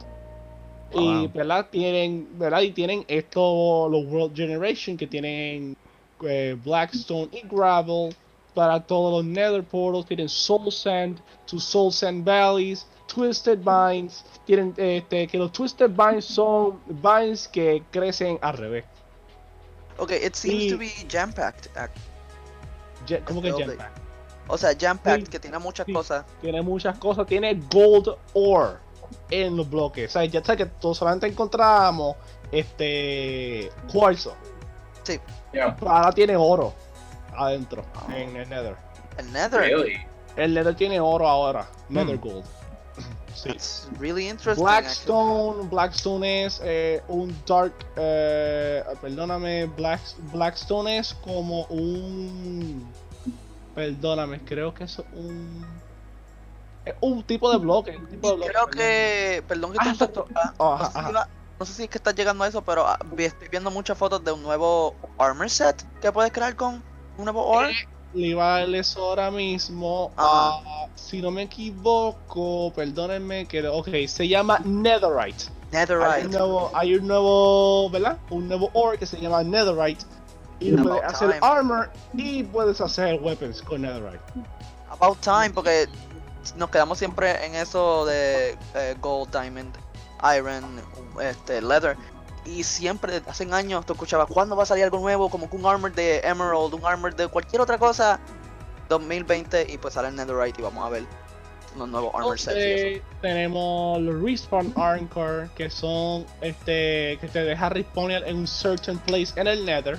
Y 0.93 0.97
Wow. 0.97 1.31
¿verdad? 1.33 1.67
tienen, 1.71 2.27
¿verdad? 2.37 2.61
Y 2.61 2.71
tienen 2.71 3.03
esto, 3.07 3.89
los 3.89 4.05
World 4.05 4.35
Generation 4.35 4.95
que 4.95 5.07
tienen 5.07 5.75
eh, 6.23 6.55
Blackstone 6.63 7.29
y 7.31 7.41
Gravel 7.47 8.15
para 8.53 8.79
todos 8.79 9.11
los 9.11 9.25
Nether 9.25 9.63
Portals, 9.63 10.05
tienen 10.05 10.29
Soul 10.29 10.71
Sand, 10.71 11.19
to 11.47 11.59
Soul 11.59 11.91
Sand 11.91 12.23
Valleys, 12.23 12.85
Twisted 13.13 13.59
Vines, 13.59 14.25
tienen 14.45 14.73
este 14.77 15.27
que 15.27 15.37
los 15.37 15.51
Twisted 15.51 15.89
Vines 15.91 16.25
son 16.25 16.79
vines 16.87 17.47
que 17.47 17.83
crecen 17.91 18.39
al 18.41 18.57
revés. 18.57 18.85
Okay, 19.97 20.25
it 20.25 20.33
seems 20.35 20.63
Y- 20.63 20.71
to 20.71 20.77
be 20.77 20.89
jam-packed. 21.09 21.69
¿Cómo 23.25 23.41
que 23.41 23.51
Jetpack? 23.53 23.91
O 24.47 24.57
sea, 24.57 24.71
jam-packed, 24.79 25.25
Sí, 25.25 25.31
que 25.31 25.39
tiene 25.39 25.59
muchas 25.59 25.85
sí. 25.85 25.93
cosas. 25.93 26.25
Tiene 26.41 26.61
muchas 26.61 26.97
cosas, 26.97 27.27
tiene 27.27 27.53
gold 27.71 28.15
ore 28.33 28.77
en 29.29 29.55
los 29.55 29.69
bloques. 29.69 30.09
O 30.09 30.13
sea, 30.13 30.25
ya 30.25 30.43
sabes 30.43 30.65
que 30.65 30.71
todos 30.79 30.97
solamente 30.97 31.27
encontramos 31.27 32.15
este 32.51 33.69
cuarzo. 33.91 34.35
Yeah. 35.51 35.75
Ahora 35.85 36.11
tiene 36.13 36.35
oro 36.35 36.73
adentro 37.35 37.83
Oh. 38.07 38.11
en 38.11 38.35
el 38.35 38.49
Nether. 38.49 38.75
El 39.17 39.31
Nether. 39.31 39.59
Really? 39.61 39.97
El 40.35 40.53
Nether 40.53 40.75
tiene 40.75 40.99
oro 40.99 41.27
ahora, 41.27 41.67
Nether 41.89 42.17
Hmm. 42.17 42.21
Gold. 42.21 42.45
Sí. 43.35 43.49
That's 43.49 43.87
really 43.99 44.27
interesting. 44.29 44.65
actually. 44.67 45.05
Blackstone, 45.05 45.69
Blackstone 45.69 46.23
es 46.45 46.61
eh, 46.63 47.01
un 47.07 47.35
dark, 47.47 47.73
eh, 47.95 48.83
perdóname, 49.01 49.65
Black, 49.65 50.01
Blackstone 50.31 50.97
es 50.99 51.13
como 51.15 51.65
un, 51.65 52.93
perdóname, 53.73 54.39
creo 54.43 54.73
que 54.73 54.83
es 54.83 54.99
un, 55.13 55.65
es 56.85 56.93
un 57.01 57.23
tipo 57.23 57.51
de 57.51 57.57
bloque, 57.57 57.97
un 57.97 58.07
tipo 58.07 58.29
de 58.29 58.35
bloque, 58.35 58.51
creo 58.51 58.67
que, 58.67 59.43
perdón 59.47 59.71
que 59.73 59.79
te 59.79 59.89
Ah, 59.89 59.91
interrumpa, 59.91 60.31
ah, 60.35 60.53
Oh, 60.57 60.77
no, 60.77 60.85
sé 60.85 60.91
si 60.91 60.97
ajá. 60.99 61.09
iba- 61.09 61.27
no 61.59 61.65
sé 61.65 61.73
si 61.73 61.83
es 61.83 61.89
que 61.89 61.97
estás 61.97 62.15
llegando 62.15 62.43
a 62.43 62.47
eso, 62.47 62.61
pero 62.61 62.85
ah, 62.85 62.99
estoy 63.17 63.47
viendo 63.47 63.71
muchas 63.71 63.97
fotos 63.97 64.23
de 64.23 64.31
un 64.31 64.43
nuevo 64.43 64.95
armor 65.17 65.49
set 65.49 65.83
que 66.01 66.11
puedes 66.11 66.31
crear 66.31 66.55
con 66.55 66.83
un 67.17 67.23
nuevo 67.23 67.45
ore. 67.45 67.73
Le 68.13 68.27
iba 68.27 68.57
a 68.57 68.65
ahora 68.97 69.31
mismo. 69.31 70.11
A- 70.17 70.87
si 70.95 71.21
no 71.21 71.31
me 71.31 71.43
equivoco, 71.43 72.71
perdónenme 72.75 73.47
que, 73.47 73.67
ok, 73.67 73.89
se 74.07 74.27
llama 74.27 74.59
Netherite. 74.63 75.45
Hay 75.71 75.81
un 75.83 75.89
Netherite. 75.89 76.27
nuevo, 76.37 76.71
hay 76.73 76.95
un 76.95 77.07
nuevo, 77.07 77.89
¿verdad? 77.89 78.17
Un 78.29 78.47
nuevo 78.47 78.69
ore 78.73 78.97
que 78.97 79.05
se 79.05 79.19
llama 79.19 79.43
Netherite. 79.43 80.05
Y 80.59 80.73
About 80.73 80.83
puedes 80.87 81.03
hacer 81.03 81.39
armor 81.41 81.89
y 82.13 82.43
puedes 82.43 82.79
hacer 82.79 83.19
weapons 83.21 83.61
con 83.61 83.81
Netherite. 83.81 84.23
About 84.89 85.17
time, 85.21 85.49
porque 85.49 85.87
nos 86.55 86.69
quedamos 86.69 86.99
siempre 86.99 87.43
en 87.45 87.55
eso 87.55 88.05
de 88.05 88.57
eh, 88.75 88.95
gold, 89.01 89.31
diamond, 89.31 89.75
iron, 90.37 90.63
este, 91.21 91.61
leather. 91.61 91.97
Y 92.45 92.63
siempre, 92.63 93.21
hace 93.27 93.47
años, 93.51 93.85
tú 93.85 93.93
escuchabas, 93.93 94.27
¿cuándo 94.27 94.55
va 94.55 94.63
a 94.63 94.65
salir 94.65 94.83
algo 94.83 94.99
nuevo? 94.99 95.29
Como 95.29 95.49
que 95.49 95.55
un 95.55 95.65
armor 95.65 95.93
de 95.93 96.19
emerald, 96.19 96.73
un 96.73 96.85
armor 96.85 97.15
de 97.15 97.27
cualquier 97.27 97.61
otra 97.61 97.77
cosa. 97.77 98.19
2020 98.89 99.71
y 99.71 99.77
pues 99.77 99.93
sale 99.93 100.09
el 100.09 100.15
netherite 100.15 100.61
y 100.61 100.63
vamos 100.63 100.85
a 100.85 100.89
ver 100.89 101.03
los 101.77 101.87
nuevos 101.87 102.13
armor 102.13 102.39
sets. 102.39 102.57
y 102.57 102.59
eso. 102.59 102.87
Entonces, 102.87 103.01
tenemos 103.21 104.01
los 104.01 104.21
respawn 104.21 104.73
Armor 104.75 105.49
que 105.55 105.69
son 105.69 106.25
este 106.41 107.17
que 107.19 107.29
te 107.31 107.43
deja 107.43 107.69
respawner 107.69 108.23
en 108.27 108.37
un 108.37 108.47
certain 108.47 108.97
place 108.99 109.33
en 109.39 109.47
el 109.47 109.65
Nether. 109.65 109.97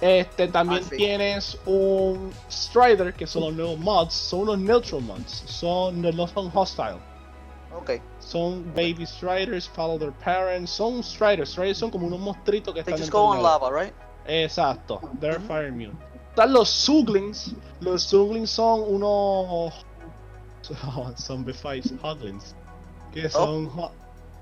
Este 0.00 0.48
también 0.48 0.82
Ah, 0.84 0.90
tienes 0.96 1.58
un 1.66 2.32
Strider 2.50 3.12
que 3.12 3.26
son 3.26 3.42
los 3.42 3.52
nuevos 3.52 3.78
mods, 3.78 4.14
son 4.14 4.40
unos 4.40 4.58
neutral 4.58 5.02
mods, 5.02 5.44
son 5.46 6.00
no 6.00 6.26
son 6.26 6.50
hostile. 6.54 6.96
Ok. 7.76 7.90
Son 8.30 8.62
baby 8.76 9.04
striders, 9.04 9.66
follow 9.66 9.98
their 9.98 10.12
parents, 10.12 10.70
son 10.70 11.02
striders, 11.02 11.48
striders 11.50 11.78
son 11.78 11.90
como 11.90 12.06
unos 12.06 12.20
monstruitos 12.20 12.72
que 12.72 12.84
They 12.84 12.92
están 12.94 12.98
just 12.98 13.10
go 13.10 13.24
on 13.24 13.42
lava, 13.42 13.70
right? 13.72 13.92
Exacto, 14.26 15.00
they're 15.20 15.40
fire 15.40 15.66
immune. 15.66 15.96
Están 16.30 16.52
los 16.52 16.68
Suglings. 16.70 17.52
Los 17.80 18.04
Suglings 18.04 18.48
son 18.50 18.82
unos. 18.82 19.84
Zombifies 21.16 21.92
Hoglins. 22.02 22.54
Que 23.12 23.28
son. 23.28 23.66
ho- 23.76 23.90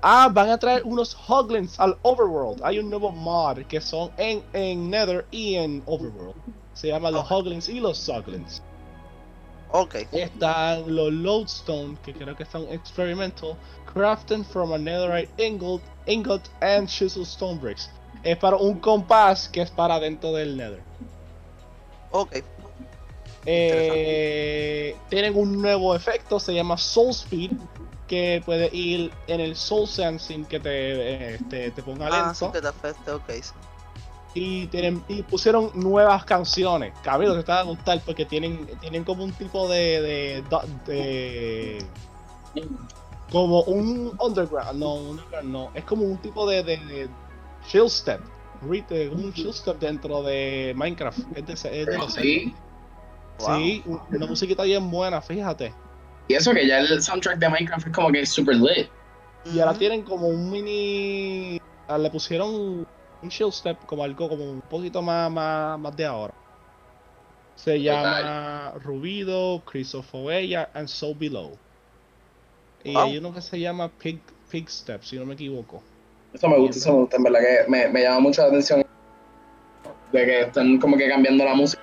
Ah, 0.01 0.29
van 0.31 0.49
a 0.51 0.57
traer 0.57 0.83
unos 0.85 1.13
Hoglins 1.27 1.77
al 1.79 1.97
Overworld. 2.03 2.61
Hay 2.63 2.77
un 2.79 2.89
nuevo 2.89 3.11
mod 3.11 3.57
que 3.67 3.81
son 3.81 4.11
en, 4.17 4.43
en 4.53 4.89
Nether 4.89 5.25
y 5.31 5.55
en 5.55 5.81
Overworld. 5.87 6.35
Se 6.73 6.87
llaman 6.89 7.13
los 7.13 7.25
Ok. 7.25 7.31
Hoglins 7.31 7.67
y 7.67 7.79
los 7.81 7.97
Suglins. 7.97 8.61
Ok. 9.71 9.95
Están 10.13 10.95
los 10.95 11.11
Lodestone, 11.11 11.97
que 12.03 12.13
creo 12.13 12.35
que 12.35 12.45
son 12.45 12.63
experimental, 12.69 13.57
crafted 13.93 14.45
from 14.45 14.71
a 14.73 14.77
netherite 14.77 15.29
ingot, 15.37 15.81
ingot 16.05 16.41
and 16.61 16.87
chisel 16.87 17.23
stone 17.25 17.59
bricks. 17.59 17.89
Es 18.23 18.37
para 18.37 18.57
un 18.57 18.79
compás 18.79 19.47
que 19.47 19.61
es 19.61 19.71
para 19.71 19.99
dentro 19.99 20.33
del 20.33 20.55
nether. 20.57 20.81
Ok. 22.11 22.37
Eh, 23.45 24.95
tienen 25.09 25.35
un 25.37 25.61
nuevo 25.61 25.95
efecto, 25.95 26.39
se 26.39 26.53
llama 26.53 26.77
Soul 26.77 27.11
Speed, 27.11 27.51
que 28.07 28.41
puede 28.45 28.69
ir 28.75 29.11
en 29.27 29.39
el 29.39 29.55
Soul 29.55 29.87
Sensing 29.87 30.45
que 30.45 30.59
te, 30.59 31.35
eh, 31.35 31.39
te, 31.49 31.71
te 31.71 31.83
ponga 31.83 32.07
Ah, 32.07 32.33
sí, 32.33 32.45
lento. 32.45 32.51
que 32.51 32.61
te 32.61 32.67
afecta, 32.67 33.15
ok. 33.15 33.29
sí. 33.41 33.51
y, 34.33 34.67
tienen, 34.67 35.03
y 35.07 35.21
pusieron 35.23 35.71
nuevas 35.73 36.25
canciones. 36.25 36.93
Cabello 37.03 37.33
te 37.33 37.39
está 37.39 37.59
a 37.59 37.63
gustar 37.63 38.01
porque 38.05 38.25
tienen, 38.25 38.67
tienen 38.79 39.03
como 39.03 39.23
un 39.23 39.31
tipo 39.31 39.67
de, 39.69 40.01
de, 40.01 40.43
de- 40.85 41.85
como 43.31 43.61
un 43.63 44.17
underground, 44.19 44.79
no, 44.79 44.93
un 44.95 45.09
underground 45.11 45.49
no, 45.51 45.71
es 45.73 45.83
como 45.85 46.03
un 46.03 46.17
tipo 46.17 46.47
de, 46.49 46.63
de, 46.63 46.77
de 46.77 47.09
chill 47.67 47.89
step, 47.89 48.21
un 48.61 49.33
chill 49.33 49.53
step 49.53 49.79
dentro 49.79 50.21
de 50.23 50.73
Minecraft. 50.75 51.19
Es 51.35 51.45
de, 51.45 51.53
es 51.53 51.85
de 51.87 51.97
los- 51.97 52.13
Sí. 52.13 52.53
Sí, 53.37 53.83
una 53.85 54.25
musiquita 54.25 54.63
bien 54.63 54.91
buena, 54.91 55.21
fíjate. 55.21 55.73
Y 56.27 56.33
eso 56.33 56.51
que 56.53 56.67
ya 56.67 56.79
el 56.79 57.01
soundtrack 57.01 57.39
de 57.39 57.47
Minecraft 57.49 57.87
es 57.87 57.93
como 57.93 58.11
que 58.11 58.25
super 58.25 58.55
lit. 58.57 58.89
Y 59.45 59.59
ahora 59.59 59.73
tienen 59.77 60.03
como 60.03 60.27
un 60.27 60.51
mini. 60.51 61.59
ah, 61.87 61.97
Le 61.97 62.09
pusieron 62.11 62.85
un 63.21 63.29
chill 63.29 63.51
step, 63.53 63.77
como 63.85 64.03
algo 64.03 64.27
como 64.27 64.43
un 64.43 64.59
poquito 64.61 65.01
más, 65.01 65.31
más, 65.31 65.79
más 65.79 65.95
de 65.95 66.05
ahora. 66.05 66.33
Se 67.55 67.81
llama 67.81 68.73
Rubido, 68.83 69.61
Crisofoella 69.65 70.69
and 70.73 70.87
So 70.89 71.15
Below. 71.15 71.57
Y 72.83 72.93
Wow. 72.93 73.03
hay 73.03 73.17
uno 73.17 73.33
que 73.33 73.41
se 73.41 73.59
llama 73.59 73.89
Pig, 73.89 74.19
Pig 74.49 74.69
Step, 74.69 75.03
si 75.03 75.17
no 75.17 75.25
me 75.25 75.33
equivoco. 75.33 75.81
Eso 76.33 76.47
me 76.47 76.57
gusta, 76.57 76.77
eso 76.77 76.93
me 76.93 76.99
gusta, 77.01 77.17
en 77.17 77.23
verdad 77.23 77.39
que 77.39 77.69
me, 77.69 77.87
me 77.89 78.01
llama 78.03 78.19
mucho 78.19 78.41
la 78.41 78.47
atención. 78.49 78.85
De 80.11 80.25
que 80.25 80.41
están 80.41 80.79
como 80.79 80.97
que 80.97 81.07
cambiando 81.09 81.43
la 81.43 81.53
música. 81.53 81.81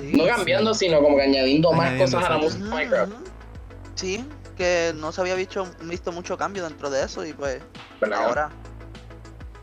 Sí. 0.00 0.12
No 0.14 0.26
cambiando, 0.26 0.74
sino 0.74 1.00
como 1.00 1.16
que 1.16 1.22
añadiendo 1.22 1.72
más 1.72 1.88
Añadiendo 1.90 2.16
cosas 2.16 2.30
a 2.30 2.32
la 2.34 2.38
música 2.38 2.64
de 2.64 2.70
Minecraft. 2.70 3.12
Sí, 3.94 4.24
que 4.56 4.92
no 4.96 5.12
se 5.12 5.20
había 5.20 5.34
visto, 5.34 5.66
visto 5.82 6.12
mucho 6.12 6.36
cambio 6.36 6.64
dentro 6.64 6.90
de 6.90 7.04
eso 7.04 7.24
y 7.24 7.32
pues 7.32 7.60
¿verdad? 8.00 8.24
ahora 8.26 8.50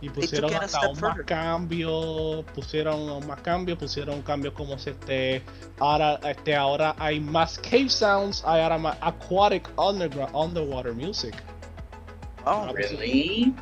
Y 0.03 0.09
pusieron 0.09 0.53
hasta 0.53 0.85
aún 0.85 0.99
más 0.99 1.17
cambios, 1.25 2.43
pusieron 2.53 3.25
más 3.25 3.39
cambios, 3.39 3.77
pusieron 3.79 4.21
cambios 4.21 4.53
como 4.53 4.77
si 4.77 4.89
este, 4.89 5.41
ahora, 5.79 6.19
este, 6.29 6.57
ahora 6.57 6.93
hay 6.99 7.21
más 7.21 7.57
cave 7.59 7.87
sounds, 7.87 8.43
hay 8.45 8.61
ahora 8.61 8.77
más 8.77 8.97
aquatic 8.99 9.69
underground, 9.77 10.35
underwater 10.35 10.93
music. 10.93 11.33
oh. 12.45 12.67
Really? 12.73 13.55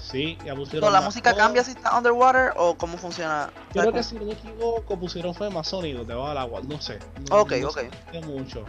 Sí, 0.00 0.38
ya 0.44 0.54
pusieron 0.54 0.92
¿La 0.92 1.00
más 1.00 1.06
música 1.06 1.34
cambia 1.34 1.64
si 1.64 1.72
está 1.72 1.98
underwater 1.98 2.52
o 2.56 2.76
cómo 2.76 2.96
funciona? 2.96 3.50
Creo 3.72 3.86
¿Sabes 3.86 4.06
que 4.06 4.10
si 4.10 4.14
no 4.20 4.26
me 4.26 4.34
equivoco 4.34 4.96
pusieron 4.96 5.34
fue 5.34 5.50
más 5.50 5.66
sonido 5.66 6.04
debajo 6.04 6.28
del 6.28 6.38
agua, 6.38 6.60
no 6.62 6.80
sé. 6.80 7.00
No? 7.28 7.40
Ok, 7.40 7.54
no 7.60 7.68
ok. 7.70 7.80
sé 8.12 8.20
mucho. 8.20 8.64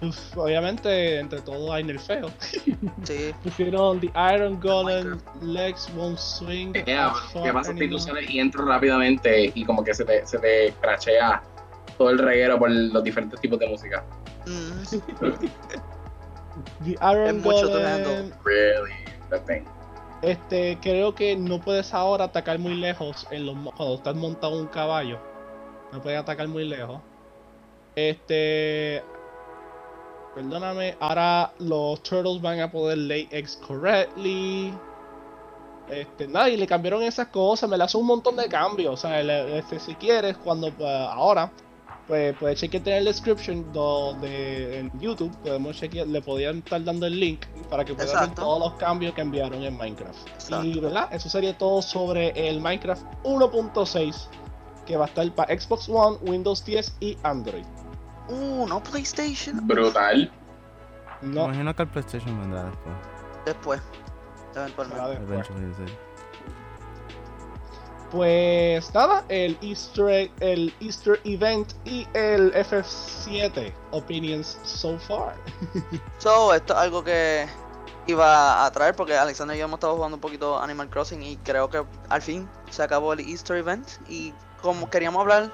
Uf, 0.00 0.36
obviamente 0.38 1.18
entre 1.18 1.40
todo 1.40 1.72
hay 1.72 1.84
nerfeo. 1.84 2.30
Sí. 3.04 3.34
Pusieron 3.42 4.00
The 4.00 4.10
Iron 4.34 4.60
Golem, 4.60 5.08
Minecraft. 5.10 5.42
Legs 5.42 5.90
Won't 5.96 6.18
Swing. 6.18 6.72
Yeah, 6.86 7.12
tú 7.90 7.98
sales 7.98 8.30
y 8.30 8.38
entras 8.38 8.66
rápidamente 8.66 9.50
y 9.54 9.64
como 9.64 9.82
que 9.82 9.94
se 9.94 10.04
te, 10.04 10.26
se 10.26 10.38
te 10.38 10.72
crachea 10.80 11.42
todo 11.96 12.10
el 12.10 12.18
reguero 12.18 12.58
por 12.58 12.70
los 12.70 13.02
diferentes 13.02 13.40
tipos 13.40 13.58
de 13.58 13.66
música. 13.68 14.04
Mm, 14.46 14.84
The 16.84 16.90
Iron 16.92 17.26
Es 17.28 17.34
mucho 17.44 17.68
to 17.70 17.78
Golem. 17.78 18.32
Really, 18.44 18.92
thing. 19.46 19.64
Este, 20.22 20.78
creo 20.80 21.14
que 21.14 21.36
no 21.36 21.60
puedes 21.60 21.94
ahora 21.94 22.24
atacar 22.24 22.58
muy 22.58 22.74
lejos 22.74 23.26
en 23.30 23.46
los, 23.46 23.54
mo- 23.54 23.72
cuando 23.76 23.94
estás 23.96 24.14
montado 24.16 24.54
en 24.56 24.60
un 24.62 24.66
caballo. 24.68 25.18
No 25.92 26.02
puedes 26.02 26.18
atacar 26.20 26.48
muy 26.48 26.64
lejos. 26.68 27.00
Este. 27.94 29.02
Perdóname, 30.38 30.96
ahora 31.00 31.52
los 31.58 32.00
turtles 32.04 32.40
van 32.40 32.60
a 32.60 32.70
poder 32.70 32.96
lay 32.98 33.28
eggs 33.32 33.56
correctly. 33.56 34.72
Este, 35.90 36.28
nada, 36.28 36.48
y 36.48 36.56
le 36.56 36.64
cambiaron 36.64 37.02
esas 37.02 37.26
cosas, 37.28 37.68
me 37.68 37.76
le 37.76 37.82
hace 37.82 37.96
un 37.96 38.06
montón 38.06 38.36
de 38.36 38.46
cambios. 38.46 38.94
O 38.94 38.96
sea, 38.96 39.20
le- 39.20 39.58
este, 39.58 39.80
si 39.80 39.96
quieres, 39.96 40.36
cuando 40.36 40.68
eh, 40.68 41.06
ahora, 41.10 41.50
pues 42.06 42.36
puedes 42.38 42.60
chequear 42.60 42.86
en 42.88 42.94
el 42.98 43.04
description 43.06 43.72
donde 43.72 44.78
en 44.78 44.92
YouTube, 45.00 45.34
podemos 45.38 45.76
chequear, 45.76 46.06
le 46.06 46.22
podían 46.22 46.58
estar 46.58 46.84
dando 46.84 47.06
el 47.06 47.18
link 47.18 47.44
para 47.68 47.84
que 47.84 47.94
puedan 47.94 48.26
ver 48.26 48.34
todos 48.36 48.60
los 48.60 48.74
cambios 48.74 49.14
que 49.14 49.22
enviaron 49.22 49.60
en 49.64 49.76
Minecraft. 49.76 50.28
Exacto. 50.34 50.64
Y 50.66 50.78
verdad, 50.78 51.08
eso 51.10 51.28
sería 51.28 51.58
todo 51.58 51.82
sobre 51.82 52.28
el 52.48 52.60
Minecraft 52.60 53.02
1.6 53.24 54.28
que 54.86 54.96
va 54.96 55.06
a 55.06 55.08
estar 55.08 55.28
para 55.34 55.58
Xbox 55.58 55.88
One, 55.88 56.16
Windows 56.22 56.64
10 56.64 56.94
y 57.00 57.18
Android. 57.24 57.64
Uh, 58.28 58.66
no 58.68 58.82
PlayStation. 58.82 59.66
Brutal. 59.66 60.30
Me 61.22 61.34
No, 61.34 61.44
imagino 61.46 61.74
que 61.74 61.82
el 61.82 61.88
PlayStation 61.88 62.38
vendrá 62.40 62.64
después. 62.64 62.94
Después. 63.46 63.82
Eventualmente. 64.54 65.34
después. 65.34 65.90
Pues 68.10 68.94
nada, 68.94 69.22
el 69.28 69.58
Easter, 69.60 70.30
el 70.40 70.72
Easter 70.80 71.20
Event 71.24 71.74
y 71.84 72.06
el 72.14 72.54
FF7 72.54 73.72
Opinions 73.90 74.58
so 74.62 74.98
far. 74.98 75.34
So, 76.18 76.54
esto 76.54 76.72
es 76.72 76.78
algo 76.78 77.04
que 77.04 77.46
iba 78.06 78.64
a 78.64 78.70
traer 78.70 78.96
porque 78.96 79.14
Alexander 79.14 79.54
y 79.54 79.58
yo 79.60 79.66
hemos 79.66 79.76
estado 79.76 79.94
jugando 79.96 80.16
un 80.16 80.22
poquito 80.22 80.58
Animal 80.58 80.88
Crossing 80.88 81.22
y 81.22 81.36
creo 81.38 81.68
que 81.68 81.84
al 82.08 82.22
fin 82.22 82.48
se 82.70 82.82
acabó 82.82 83.12
el 83.12 83.20
Easter 83.20 83.58
Event 83.58 83.86
y 84.08 84.32
como 84.62 84.88
queríamos 84.88 85.20
hablar 85.20 85.52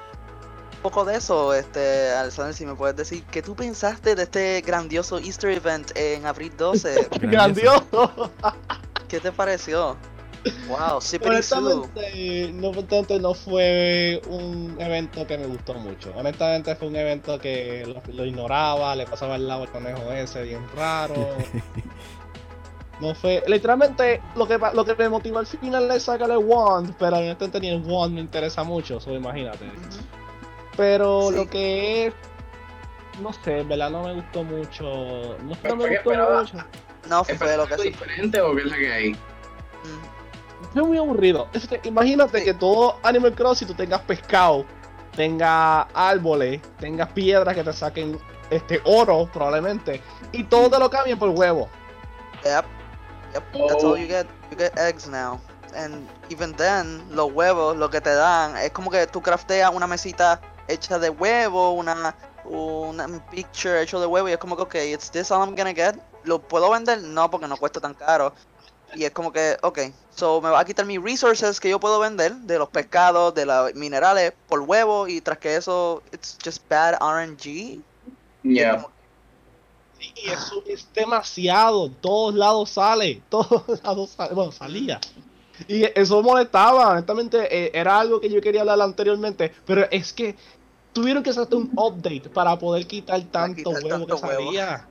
poco 0.85 1.07
de 1.07 1.17
eso, 1.17 1.55
este 1.55 2.11
Alexander, 2.13 2.53
si 2.53 2.67
me 2.67 2.75
puedes 2.75 2.95
decir, 2.95 3.25
¿qué 3.31 3.41
tú 3.41 3.57
pensaste 3.57 4.15
de 4.15 4.25
este 4.25 4.61
grandioso 4.61 5.19
Easter 5.19 5.49
Event 5.51 5.91
en 5.97 6.27
abril 6.27 6.53
12? 6.59 7.09
Grandioso. 7.23 8.31
¿Qué 9.09 9.19
te 9.19 9.33
pareció? 9.33 9.97
Wow. 10.69 11.01
Honestamente 11.25 12.53
no, 12.53 12.71
no 13.19 13.33
fue 13.35 14.21
un 14.29 14.77
evento 14.79 15.27
que 15.27 15.39
me 15.39 15.47
gustó 15.47 15.73
mucho. 15.73 16.13
Honestamente 16.15 16.77
fue 16.77 16.89
un 16.89 16.97
evento 16.97 17.39
que 17.39 17.87
lo, 17.87 18.03
lo 18.13 18.27
ignoraba, 18.27 18.95
le 18.95 19.07
pasaba 19.07 19.37
al 19.37 19.49
lado 19.49 19.63
el 19.65 19.71
conejo 19.71 20.13
ese 20.13 20.43
bien 20.43 20.61
raro. 20.77 21.15
No 23.01 23.13
fue. 23.13 23.43
Literalmente 23.49 24.21
lo 24.37 24.47
que 24.47 24.57
pa- 24.57 24.73
lo 24.73 24.85
que 24.85 24.95
me 24.95 25.09
motivó 25.09 25.41
al 25.41 25.47
final 25.49 25.91
es 25.91 26.05
sacarle 26.05 26.37
Wand, 26.37 26.95
pero 26.97 27.17
honestamente 27.17 27.59
ni 27.59 27.69
el 27.69 27.83
Wand 27.85 28.15
me 28.15 28.21
interesa 28.21 28.63
mucho, 28.63 29.01
so 29.01 29.13
imagínate. 29.13 29.65
Pero 30.77 31.31
Sí. 31.31 31.37
lo 31.37 31.49
que 31.49 32.07
es. 32.07 32.15
No 33.21 33.33
sé, 33.33 33.61
en 33.61 33.69
verdad 33.69 33.91
no 33.91 34.03
me 34.03 34.15
gustó 34.15 34.43
mucho. 34.43 34.83
No, 34.85 35.45
no 35.45 35.57
¿Pero 35.63 35.77
me 35.77 35.85
gustó 35.89 35.95
esperaba? 36.11 36.41
mucho. 36.43 36.57
No 37.09 37.23
fue 37.25 37.35
¿Es 37.35 37.57
lo 37.57 37.67
que 37.67 37.79
sí. 37.79 37.89
diferente 37.91 38.41
o 38.41 38.55
qué 38.57 38.63
es 38.63 38.67
la 38.71 38.77
que 38.77 38.93
hay? 38.93 39.11
Mm, 39.13 40.73
Fue 40.73 40.83
muy 40.83 40.99
aburrido. 40.99 41.49
Este, 41.53 41.81
imagínate 41.85 42.39
Sí. 42.41 42.45
que 42.47 42.55
todo 42.55 42.99
Animal 43.03 43.35
Crossing 43.35 43.69
tú 43.69 43.75
tengas 43.75 44.01
pescado, 44.03 44.65
tengas 45.15 45.87
árboles, 45.95 46.61
tengas 46.81 47.13
piedras 47.13 47.55
que 47.55 47.63
te 47.63 47.73
saquen 47.73 48.19
este 48.51 48.81
oro 48.85 49.29
probablemente 49.33 50.03
y 50.33 50.43
todo 50.45 50.71
te 50.71 50.79
lo 50.79 50.91
cambien 50.91 51.19
por 51.19 51.29
huevo. 51.29 51.69
Yep. 52.45 52.65
Yep. 53.35 53.69
That's 53.69 53.85
all 53.85 53.93
Oh. 53.93 53.97
you 53.97 54.07
get. 54.09 54.27
You 54.51 54.57
get 54.57 54.77
eggs 54.79 55.07
now. 55.07 55.41
And 55.77 56.09
even 56.31 56.55
then, 56.57 57.05
los 57.11 57.31
huevos, 57.33 57.77
lo 57.77 57.91
que 57.91 58.01
te 58.01 58.15
dan, 58.15 58.57
es 58.57 58.71
como 58.71 58.91
que 58.91 59.07
tú 59.07 59.21
crafteas 59.21 59.73
una 59.75 59.87
mesita 59.87 60.41
hecha 60.69 60.99
de 60.99 61.11
huevo, 61.11 61.73
una, 61.73 62.15
una 62.45 63.07
picture 63.31 63.83
hecho 63.83 64.01
de 64.01 64.07
huevo, 64.07 64.29
y 64.29 64.33
es 64.33 64.39
como 64.39 64.57
que, 64.57 64.63
ok, 64.63 64.75
it's 64.95 65.11
this 65.11 65.31
all 65.31 65.41
I'm 65.47 65.55
gonna 65.57 65.75
get. 65.75 65.97
¿Lo 66.25 66.41
puedo 66.41 66.71
vender? 66.71 67.03
No, 67.03 67.31
porque 67.31 67.47
no 67.49 67.57
cuesta 67.57 67.81
tan 67.81 67.95
caro. 67.95 68.35
Y 68.95 69.05
es 69.05 69.11
como 69.11 69.33
que, 69.33 69.57
ok, 69.63 69.79
so 70.15 70.41
me 70.41 70.51
va 70.51 70.61
a 70.61 70.65
quitar 70.65 70.87
mis 70.87 71.03
resources 71.03 71.59
que 71.59 71.69
yo 71.69 71.81
puedo 71.81 71.99
vender 71.99 72.33
de 72.35 72.59
los 72.59 72.69
pescados, 72.69 73.35
de 73.35 73.45
los 73.45 73.75
minerales, 73.75 74.33
por 74.47 74.61
huevo, 74.61 75.09
y 75.09 75.21
tras 75.21 75.39
que 75.39 75.57
eso, 75.57 76.03
it's 76.13 76.39
just 76.45 76.63
bad 76.69 76.95
RNG. 77.01 77.47
Y 77.47 77.85
Yeah. 78.43 78.77
como- 78.83 78.95
Y 80.17 80.29
eso 80.29 80.63
es 80.67 80.87
demasiado, 80.93 81.91
todos 81.91 82.35
lados 82.35 82.71
sale, 82.71 83.23
todos 83.31 83.83
lados 83.83 84.11
sale, 84.11 84.35
bueno, 84.35 84.53
salía. 84.53 85.01
Y 85.69 85.85
eso 85.99 86.23
molestaba, 86.23 86.91
honestamente, 86.91 87.47
eh, 87.51 87.71
era 87.75 88.01
algo 88.01 88.21
que 88.21 88.29
yo 88.31 88.41
quería 88.41 88.63
hablar 88.63 88.81
anteriormente, 88.81 89.53
pero 89.65 89.87
es 89.91 90.13
que 90.13 90.37
tuvieron 90.93 91.23
que 91.23 91.31
hacer 91.31 91.47
un 91.53 91.71
update 91.77 92.29
para 92.31 92.59
poder 92.59 92.87
quitar 92.87 93.21
tanto 93.31 93.71
quitar 93.71 93.75
huevo 93.85 93.89
tanto 93.89 94.07
que 94.17 94.27
huevo. 94.27 94.45
salía. 94.45 94.89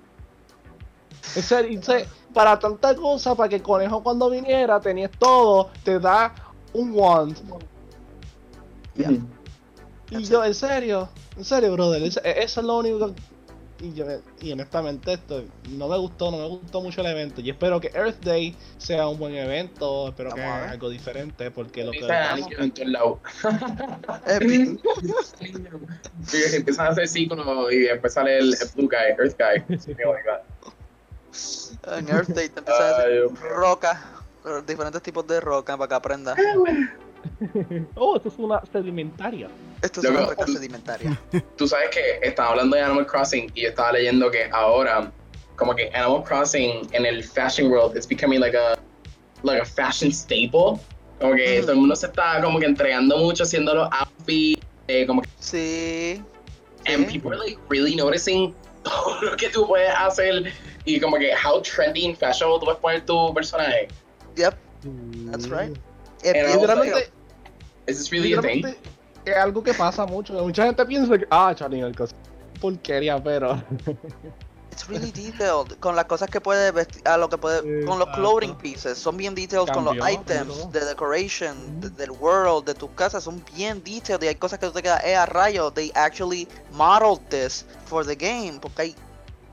En 1.36 1.44
serio, 1.44 1.80
y 1.80 1.84
se- 1.84 2.06
para 2.34 2.58
tanta 2.60 2.96
cosa, 2.96 3.36
para 3.36 3.50
que 3.50 3.56
el 3.56 3.62
conejo 3.62 4.02
cuando 4.04 4.30
viniera 4.30 4.80
tenías 4.80 5.12
todo, 5.18 5.70
te 5.84 6.00
da 6.00 6.34
un 6.74 6.92
wand. 6.94 7.38
Yeah. 8.96 9.12
Y 10.12 10.24
yo, 10.24 10.44
en 10.44 10.54
serio, 10.54 11.10
en 11.38 11.44
serio, 11.46 11.74
brother, 11.74 12.04
eso, 12.04 12.22
eso 12.24 12.60
es 12.62 12.66
lo 12.66 12.78
único 12.78 13.08
que... 13.14 13.22
Y, 13.84 13.94
yo, 13.94 14.06
y 14.40 14.54
honestamente 14.54 15.12
esto 15.12 15.44
no 15.72 15.90
me 15.90 15.98
gustó, 15.98 16.32
no 16.32 16.38
me 16.38 16.48
gustó 16.48 16.80
mucho 16.80 17.02
el 17.02 17.08
evento. 17.08 17.42
Y 17.42 17.50
espero 17.50 17.82
que 17.82 17.90
Earth 17.90 18.24
Day 18.24 18.56
sea 18.78 19.10
un 19.10 19.20
buen 19.20 19.36
evento, 19.36 20.08
espero 20.08 20.30
que 20.32 20.40
Vamos 20.40 20.54
a 20.54 20.58
hagan 20.60 20.70
algo 20.70 20.90
diferente, 20.90 21.52
porque 21.52 21.84
lo 21.84 21.92
que... 21.92 21.98
Empiezan 21.98 22.24
a 22.24 22.36
niños 22.38 22.60
en 22.62 22.72
todos 22.72 22.88
lados. 22.88 23.20
Eh, 24.26 24.78
Sí, 26.26 26.38
que 26.50 26.56
empiezan 26.56 26.88
a 26.88 26.90
hacer 26.92 27.08
círculos 27.10 27.74
y 27.74 27.80
después 27.80 28.14
sale 28.14 28.38
el, 28.38 28.54
el 28.54 28.70
Blue 28.76 28.88
Guy, 28.88 29.18
Earth 29.20 29.38
Guy. 29.38 29.78
En 31.98 32.08
Earth 32.08 32.30
Day 32.30 32.48
te 32.48 32.60
empiezan 32.60 33.02
a 33.02 33.06
Dios 33.06 33.32
mío. 33.34 33.42
roca, 33.50 34.02
diferentes 34.66 35.02
tipos 35.02 35.28
de 35.28 35.42
roca 35.42 35.76
para 35.76 35.90
que 35.90 35.96
aprendas. 35.96 36.38
Oh, 37.96 38.16
esto 38.16 38.30
es 38.30 38.36
una 38.38 38.62
sedimentaria. 38.72 39.50
Esto 39.82 40.02
es 40.02 40.10
una 40.10 40.20
Loco, 40.22 40.32
roca 40.32 40.46
tú- 40.46 40.54
sedimentaria. 40.54 41.20
Tú 41.58 41.68
sabes 41.68 41.90
que 41.90 42.20
estaba 42.28 42.50
hablando 42.50 42.76
de 42.76 42.82
Animal 42.84 43.06
Crossing 43.08 43.52
y 43.56 43.64
yo 43.64 43.70
estaba 43.70 43.92
leyendo 43.94 44.30
que 44.32 44.50
ahora, 44.52 45.12
como 45.56 45.76
que 45.76 45.90
Animal 45.94 46.24
Crossing 46.24 46.88
en 46.92 47.06
el 47.06 47.24
fashion 47.24 47.70
world, 47.72 47.96
it's 47.96 48.08
becoming 48.08 48.40
like 48.40 48.56
a, 48.58 48.78
like 49.44 49.62
a 49.62 49.66
fashion 49.66 50.12
staple. 50.12 50.80
Como 51.20 51.36
que 51.36 51.60
Mm. 51.60 51.62
todo 51.62 51.72
el 51.74 51.78
mundo 51.78 51.96
se 51.96 52.08
está 52.08 52.42
como 52.42 52.60
que 52.60 52.66
entregando 52.66 53.18
mucho 53.18 53.44
haciendo 53.44 53.74
los 53.74 53.88
outfits, 53.92 54.62
eh, 54.88 55.06
como 55.06 55.22
que 55.22 55.30
Sí. 55.40 56.22
and 56.86 57.06
sí. 57.08 57.14
people 57.14 57.32
are 57.34 57.38
like 57.38 57.58
really 57.70 57.96
noticing 57.96 58.54
todo 58.84 59.22
lo 59.22 59.38
que 59.38 59.50
tú 59.50 59.66
puedes 59.68 59.94
hacer 59.98 60.52
y 60.86 61.00
como 61.00 61.18
que 61.18 61.32
how 61.34 61.62
trendy 61.62 62.06
and 62.08 62.18
fashionable 62.18 62.60
tú 62.60 62.66
puedes 62.66 62.80
poner 62.82 63.06
tu 63.06 63.34
personaje. 63.34 63.88
Yep, 64.36 64.56
that's 65.32 65.48
right. 65.50 65.78
Es 66.24 66.34
Literalmente, 66.56 67.12
really 68.12 68.34
a 68.34 68.42
thing? 68.42 68.64
literalmente 68.64 68.78
es 69.26 69.36
algo 69.38 69.64
que 69.64 69.74
pasa 69.74 70.06
mucho. 70.06 70.34
Mucha 70.34 70.66
gente 70.66 70.86
piensa 70.86 71.18
que, 71.18 71.28
ah, 71.30 71.54
Charlie, 71.56 71.84
porquería, 72.60 73.22
pero... 73.22 73.62
It's 74.72 74.88
really 74.88 75.12
detailed 75.12 75.78
con 75.80 75.96
las 75.96 76.06
cosas 76.06 76.32
que 76.32 76.42
puede 76.42 76.72
vestir, 76.72 77.08
a 77.08 77.16
lo 77.16 77.30
que 77.30 77.38
puede, 77.38 77.86
con 77.86 78.00
los 78.00 78.10
clothing 78.10 78.56
pieces, 78.56 78.98
son 78.98 79.18
bien 79.18 79.36
detailed 79.36 79.72
con 79.72 79.86
los 79.86 79.96
items, 80.10 80.72
de 80.72 80.84
decoration, 80.84 81.80
de- 81.80 81.88
Ujú. 81.90 81.96
del 81.96 82.12
world, 82.12 82.66
de 82.66 82.74
tus 82.74 82.90
casas, 82.96 83.24
son 83.24 83.46
bien 83.54 83.84
detailed 83.84 84.24
y 84.24 84.30
hay 84.30 84.36
cosas 84.36 84.58
que 84.58 84.66
tú 84.66 84.74
te 84.74 84.82
quedas, 84.82 85.04
eh, 85.04 85.16
a 85.16 85.28
rayo, 85.28 85.70
they 85.70 85.92
actually 85.94 86.48
modeled 86.72 87.22
this 87.30 87.68
for 87.86 88.04
the 88.04 88.16
game, 88.16 88.60
porque 88.60 88.82
hay 88.82 88.96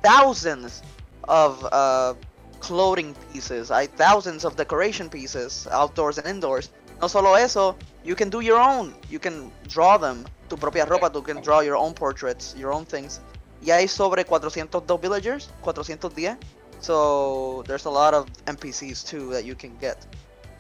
thousands 0.02 0.82
of 1.28 1.62
uh, 1.64 2.14
clothing 2.61 3.15
pieces, 3.32 3.70
hay 3.70 3.87
thousands 3.87 4.45
of 4.45 4.57
decoration 4.57 5.09
pieces, 5.09 5.66
outdoors 5.73 6.19
and 6.19 6.27
indoors. 6.27 6.70
No 7.01 7.09
solo 7.09 7.35
eso, 7.35 7.77
you 8.05 8.15
can 8.15 8.28
do 8.31 8.41
your 8.41 8.59
own, 8.59 8.95
you 9.11 9.19
can 9.19 9.51
draw 9.69 9.97
them, 9.97 10.24
tu 10.49 10.57
propia 10.57 10.87
ropa, 10.87 11.11
tú 11.11 11.24
can 11.24 11.43
draw 11.43 11.61
your 11.61 11.77
own 11.77 11.95
portraits, 11.95 12.55
your 12.57 12.73
own 12.73 12.85
things. 12.85 13.20
Y 13.62 13.70
hay 13.70 13.89
sobre 13.89 14.24
402 14.24 14.99
villagers, 14.99 15.51
410. 15.62 16.39
So 16.81 17.62
there's 17.66 17.85
a 17.85 17.91
lot 17.91 18.15
of 18.15 18.27
NPCs 18.47 19.07
too 19.07 19.31
that 19.32 19.45
you 19.45 19.55
can 19.55 19.77
get. 19.78 19.99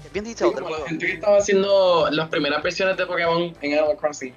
Es 0.04 0.12
bien 0.12 0.24
Sí, 0.24 0.32
detailed 0.32 0.58
el 0.58 0.64
como 0.64 0.76
la 0.76 0.86
gente 0.86 1.06
que 1.06 1.12
estaba 1.14 1.38
haciendo 1.38 2.08
las 2.10 2.28
primeras 2.28 2.62
versiones 2.62 2.96
de 2.96 3.06
Pokémon 3.06 3.54
en 3.60 3.78
Animal 3.78 3.96
Crossing. 3.96 4.34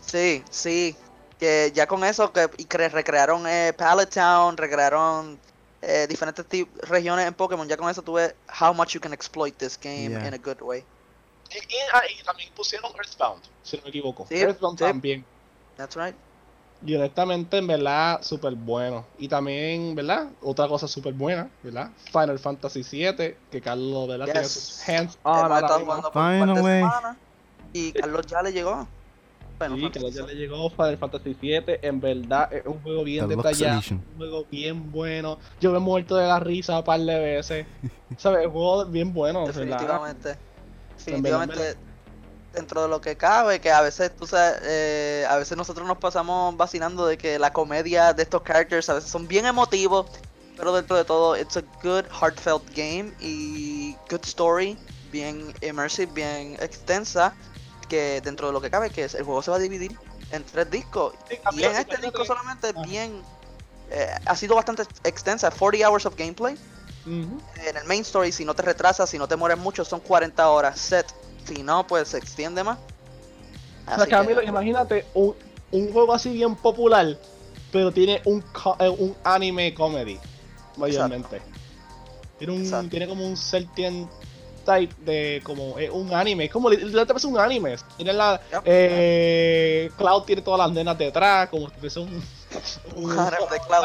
Sí, 0.00 0.42
sí. 0.50 0.96
Que 1.38 1.70
ya 1.72 1.86
con 1.86 2.02
eso 2.02 2.32
que, 2.32 2.48
y 2.56 2.64
que 2.64 2.88
recrearon 2.88 3.46
eh, 3.46 3.72
Pallet 3.76 4.06
Town, 4.06 4.56
recrearon 4.56 5.38
eh, 5.80 6.06
diferentes 6.08 6.46
regiones 6.82 7.26
en 7.26 7.34
Pokémon. 7.34 7.68
Ya 7.68 7.76
con 7.76 7.88
eso 7.90 8.02
tú 8.02 8.14
ves 8.14 8.34
how 8.60 8.72
much 8.74 8.90
you 8.94 9.00
can 9.00 9.12
exploit 9.12 9.56
this 9.58 9.78
game 9.78 10.10
Yeah. 10.12 10.26
in 10.28 10.34
a 10.34 10.38
good 10.38 10.60
way. 10.62 10.84
Y, 11.50 11.56
y- 11.58 11.88
ah, 11.94 12.02
y 12.08 12.22
también 12.24 12.52
pusieron 12.54 12.90
Earthbound, 12.96 13.44
si 13.62 13.76
no 13.76 13.82
me 13.84 13.88
equivoco. 13.90 14.26
Sí, 14.28 14.36
Earthbound 14.36 14.78
sí. 14.78 14.84
también. 14.84 15.26
That's 15.76 15.96
right. 15.96 16.14
Y 16.80 16.94
honestamente, 16.94 17.58
en 17.58 17.66
verdad, 17.66 18.22
súper 18.22 18.54
bueno. 18.54 19.06
Y 19.18 19.26
también, 19.28 19.94
¿verdad? 19.96 20.28
Otra 20.40 20.68
cosa 20.68 20.86
súper 20.86 21.12
buena, 21.12 21.50
¿verdad? 21.62 21.90
Final 22.12 22.38
Fantasy 22.38 22.82
VII, 22.84 23.36
que 23.50 23.60
Carlos, 23.60 24.08
¿verdad? 24.08 24.26
Tiene 24.26 24.42
Yes. 24.42 24.52
sus 24.52 24.88
hands 24.88 25.18
on 25.24 25.48
Finally. 26.12 26.62
semanas, 26.62 27.16
Y 27.72 27.92
Carlos 27.92 28.26
ya 28.26 28.42
le 28.42 28.52
llegó. 28.52 28.88
Bueno, 29.58 29.76
Sí, 29.76 29.90
que 29.90 30.10
ya 30.10 30.24
le 30.24 30.34
llegó 30.34 30.70
Final 30.70 30.98
Fantasy 30.98 31.36
VII, 31.40 31.62
en 31.82 32.00
verdad 32.00 32.52
es 32.52 32.64
un 32.64 32.80
juego 32.80 33.02
bien 33.02 33.28
The 33.28 33.34
detallado, 33.34 33.80
un 33.90 34.16
juego 34.16 34.46
bien 34.48 34.92
bueno. 34.92 35.38
Yo 35.60 35.72
me 35.72 35.78
he 35.78 35.80
muerto 35.80 36.16
de 36.16 36.28
la 36.28 36.38
risa 36.38 36.78
un 36.78 36.84
par 36.84 37.00
de 37.00 37.18
veces. 37.18 37.66
¿Sabes? 38.16 38.46
Un 38.46 38.52
juego 38.52 38.86
bien 38.86 39.12
bueno. 39.12 39.46
Definitivamente. 39.46 40.30
En 40.30 40.38
Definitivamente. 40.96 41.76
Dentro 42.52 42.82
de 42.82 42.88
lo 42.88 43.00
que 43.00 43.16
cabe, 43.16 43.60
que 43.60 43.70
a 43.70 43.82
veces, 43.82 44.10
tú 44.16 44.26
sabes, 44.26 44.60
eh, 44.64 45.26
a 45.28 45.36
veces 45.36 45.56
nosotros 45.56 45.86
nos 45.86 45.98
pasamos 45.98 46.56
vacinando 46.56 47.06
de 47.06 47.18
que 47.18 47.38
la 47.38 47.52
comedia 47.52 48.14
de 48.14 48.22
estos 48.22 48.42
characters 48.42 48.88
a 48.88 48.94
veces 48.94 49.10
son 49.10 49.28
bien 49.28 49.44
emotivos, 49.44 50.06
pero 50.56 50.74
dentro 50.74 50.96
de 50.96 51.04
todo, 51.04 51.36
it's 51.36 51.56
a 51.56 51.62
good, 51.82 52.04
heartfelt 52.10 52.64
game 52.74 53.12
y 53.20 53.94
good 54.10 54.24
story, 54.24 54.78
bien 55.12 55.52
immersive, 55.60 56.10
bien 56.12 56.56
extensa, 56.60 57.34
que 57.88 58.20
dentro 58.20 58.46
de 58.48 58.52
lo 58.52 58.60
que 58.60 58.70
cabe, 58.70 58.90
que 58.90 59.04
es, 59.04 59.14
el 59.14 59.24
juego 59.24 59.42
se 59.42 59.50
va 59.50 59.56
a 59.56 59.60
dividir 59.60 59.96
en 60.30 60.44
tres 60.44 60.70
discos. 60.70 61.14
Sí, 61.28 61.38
Y 61.56 61.64
en 61.64 61.76
este 61.76 61.96
disco 61.98 62.24
solamente 62.24 62.72
Ah. 62.76 62.82
bien, 62.86 63.22
eh, 63.90 64.10
ha 64.26 64.36
sido 64.36 64.54
bastante 64.54 64.82
extensa, 65.04 65.50
40 65.50 65.88
hours 65.88 66.06
of 66.06 66.14
gameplay. 66.16 66.56
En 67.06 67.76
el 67.76 67.84
main 67.86 68.02
story, 68.02 68.30
si 68.32 68.44
no 68.44 68.54
te 68.54 68.60
retrasas, 68.60 69.08
si 69.08 69.16
no 69.16 69.26
te 69.26 69.34
mueres 69.36 69.56
mucho, 69.58 69.82
son 69.84 70.00
40 70.00 70.46
horas 70.50 70.78
set 70.78 71.06
Si 71.46 71.62
no, 71.62 71.86
pues 71.86 72.08
se 72.08 72.18
extiende 72.18 72.62
más. 72.62 72.76
O 73.90 73.94
sea, 73.94 74.06
Camilo, 74.06 74.40
que- 74.42 74.46
imagínate 74.48 75.06
un, 75.14 75.34
un 75.72 75.90
juego 75.90 76.12
así 76.12 76.30
bien 76.30 76.54
popular, 76.54 77.18
pero 77.72 77.90
tiene 77.90 78.20
un, 78.26 78.42
co- 78.42 78.76
eh, 78.78 78.90
un 78.90 79.16
anime 79.24 79.72
comedy, 79.72 80.18
mayormente. 80.76 81.40
Tiene, 82.36 82.52
un, 82.52 82.62
Exacto. 82.62 82.90
tiene 82.90 83.08
como 83.08 83.26
un 83.26 83.36
certain 83.38 84.06
type 84.68 84.94
de 84.98 85.40
como 85.44 85.78
eh, 85.78 85.88
un 85.90 86.12
anime, 86.12 86.44
es 86.44 86.50
como 86.50 86.68
literalmente 86.68 87.06
parece 87.14 87.26
un 87.26 87.38
anime. 87.38 87.76
Tiene 87.96 88.12
la 88.12 88.38
Yep. 88.50 88.62
eh, 88.66 89.90
Cloud 89.96 90.24
tiene 90.24 90.42
todas 90.42 90.58
las 90.58 90.72
nenas 90.72 90.98
detrás, 90.98 91.48
como 91.48 91.70
si 91.70 91.76
fuese 91.80 92.00
un 92.00 92.22
Un 92.96 93.18
harem 93.18 93.40
de 93.50 93.60
Cloud. 93.60 93.84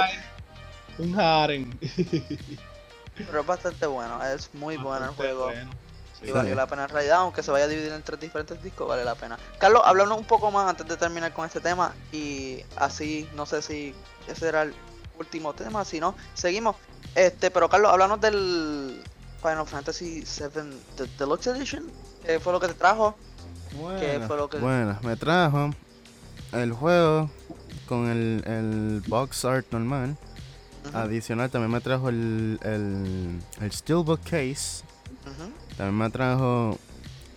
Un 0.99 1.19
harem. 1.19 1.79
Pero 3.15 3.41
es 3.41 3.45
bastante 3.45 3.85
bueno, 3.85 4.23
es 4.25 4.53
muy 4.53 4.75
bueno 4.77 5.05
el 5.05 5.11
juego. 5.11 5.45
Bueno, 5.45 5.71
sí. 6.19 6.27
Y 6.27 6.31
valió 6.31 6.53
la 6.55 6.67
pena 6.67 6.83
en 6.83 6.89
realidad, 6.89 7.17
aunque 7.19 7.43
se 7.43 7.51
vaya 7.51 7.65
a 7.65 7.67
dividir 7.67 7.91
en 7.91 8.03
tres 8.03 8.19
diferentes 8.19 8.61
discos, 8.61 8.87
vale 8.87 9.05
la 9.05 9.15
pena. 9.15 9.37
Carlos, 9.59 9.81
háblanos 9.85 10.17
un 10.17 10.25
poco 10.25 10.51
más 10.51 10.67
antes 10.69 10.87
de 10.87 10.97
terminar 10.97 11.31
con 11.33 11.45
este 11.45 11.61
tema. 11.61 11.93
Y 12.11 12.59
así, 12.75 13.27
no 13.35 13.45
sé 13.45 13.61
si 13.61 13.95
ese 14.27 14.47
era 14.49 14.63
el 14.63 14.73
último 15.19 15.53
tema, 15.53 15.85
si 15.85 15.99
no, 15.99 16.15
seguimos. 16.33 16.75
Este, 17.15 17.51
pero 17.51 17.69
Carlos, 17.69 17.91
háblanos 17.91 18.19
del 18.19 19.03
Final 19.43 19.65
Fantasy 19.67 20.21
VII 20.21 20.79
The 20.95 21.07
Deluxe 21.19 21.47
Edition. 21.47 21.83
¿Qué 22.25 22.39
fue 22.39 22.53
lo 22.53 22.59
que 22.59 22.67
te 22.69 22.73
trajo? 22.73 23.15
¿Qué 23.99 24.21
fue 24.25 24.37
lo 24.37 24.49
que- 24.49 24.57
Bueno, 24.59 24.97
me 25.03 25.15
trajo 25.17 25.71
el 26.53 26.71
juego 26.73 27.29
con 27.87 28.07
el, 28.09 28.43
el 28.47 29.03
box 29.07 29.43
art 29.45 29.65
normal. 29.71 30.15
Ujú, 30.87 30.97
Adicional 30.97 31.49
también 31.49 31.71
me 31.71 31.81
trajo 31.81 32.09
el, 32.09 32.59
el, 32.63 33.39
el 33.61 33.71
Steelbook 33.71 34.21
Case. 34.23 34.83
ujú. 35.25 35.51
También 35.77 35.97
me 35.97 36.09
trajo 36.09 36.77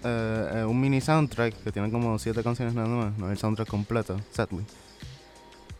eh, 0.04 0.50
eh, 0.56 0.64
un 0.64 0.80
mini 0.80 1.00
soundtrack 1.00 1.54
que 1.64 1.72
tiene 1.72 1.90
como 1.90 2.18
7 2.18 2.42
canciones 2.42 2.74
nada 2.74 2.88
más. 2.88 3.18
No 3.18 3.30
el 3.30 3.38
soundtrack 3.38 3.68
completo, 3.68 4.16
sadly. 4.32 4.64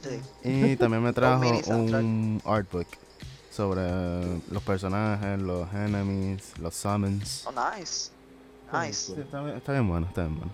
Sí. 0.02 0.20
Y 0.44 0.76
también 0.76 1.02
me 1.02 1.12
trajo 1.12 1.42
soundtrack. 1.62 2.02
un 2.02 2.42
artbook 2.44 2.86
sobre 3.56 3.82
los 4.50 4.62
personajes, 4.62 5.40
los 5.40 5.72
enemies, 5.72 6.52
los 6.60 6.74
summons. 6.74 7.46
Oh, 7.46 7.52
nice. 7.52 8.10
Nice. 8.72 9.14
Sí, 9.14 9.20
está, 9.20 9.42
bien, 9.42 9.56
está 9.56 9.72
bien 9.72 9.88
bueno, 9.88 10.06
está 10.06 10.22
bien 10.22 10.36
bueno. 10.36 10.52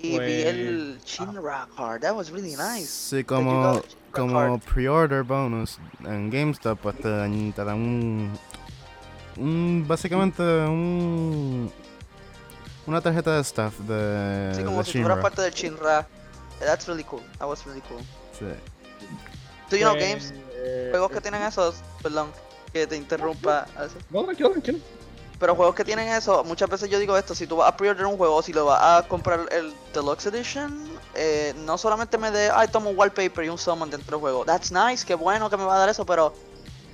Y 0.00 0.10
vi 0.10 0.16
Pues- 0.16 0.44
el 0.46 1.00
Shinra 1.04 1.68
card. 1.76 2.00
That 2.02 2.14
was 2.14 2.30
really 2.30 2.56
nice. 2.56 2.86
Sí, 2.86 3.24
como, 3.24 3.82
como 4.12 4.58
pre-order 4.60 5.24
bonus 5.24 5.78
en 6.04 6.30
GameStop, 6.30 6.78
pues 6.80 6.96
te 6.98 7.08
dan, 7.10 7.52
te 7.52 7.64
dan 7.64 7.74
un, 7.76 8.38
un. 9.36 9.84
Básicamente 9.86 10.42
un. 10.42 11.70
Una 12.86 13.02
tarjeta 13.02 13.34
de 13.34 13.40
staff 13.42 13.76
de, 13.80 14.52
Sí, 14.54 14.60
de 14.60 14.64
como 14.64 14.82
si 14.82 15.00
fuera 15.02 15.20
parte 15.20 15.42
del 15.42 15.52
Shinra. 15.52 16.06
That's 16.60 16.86
really 16.86 17.04
cool. 17.04 17.20
That 17.38 17.46
was 17.48 17.66
really 17.66 17.82
cool. 17.82 18.00
Sí. 18.32 18.46
Do 19.68 19.76
you 19.76 19.82
know 19.84 19.94
Pues, 19.94 20.08
games? 20.08 20.32
Eh, 20.58 20.88
Juegos 20.90 21.10
que 21.10 21.20
tienen 21.20 21.42
esos, 21.42 21.76
perdón, 22.02 22.30
que 22.72 22.86
te 22.86 22.96
interrumpa. 22.96 23.66
así. 23.76 23.94
No, 24.10 24.24
tranquilo, 24.24 24.50
tranquilo. 24.50 24.78
Pero 25.38 25.54
juegos 25.54 25.74
que 25.76 25.84
tienen 25.84 26.08
eso, 26.08 26.42
muchas 26.42 26.68
veces 26.68 26.90
yo 26.90 26.98
digo 26.98 27.16
esto, 27.16 27.32
si 27.34 27.46
tú 27.46 27.56
vas 27.56 27.68
a 27.68 27.76
pre-order 27.76 28.06
un 28.06 28.16
juego, 28.16 28.42
si 28.42 28.52
lo 28.52 28.64
vas 28.64 28.82
a 28.82 29.06
comprar 29.06 29.46
el 29.52 29.72
Deluxe 29.94 30.26
Edition, 30.26 30.90
eh, 31.14 31.54
no 31.58 31.78
solamente 31.78 32.18
me 32.18 32.32
dé, 32.32 32.50
ay, 32.52 32.66
toma 32.66 32.90
un 32.90 32.98
wallpaper 32.98 33.44
y 33.44 33.48
un 33.48 33.58
summon 33.58 33.88
dentro 33.88 34.16
del 34.16 34.20
juego. 34.20 34.44
That's 34.44 34.72
nice, 34.72 35.06
qué 35.06 35.14
bueno 35.14 35.48
que 35.48 35.56
me 35.56 35.62
va 35.64 35.76
a 35.76 35.78
dar 35.78 35.88
eso, 35.88 36.04
pero 36.04 36.34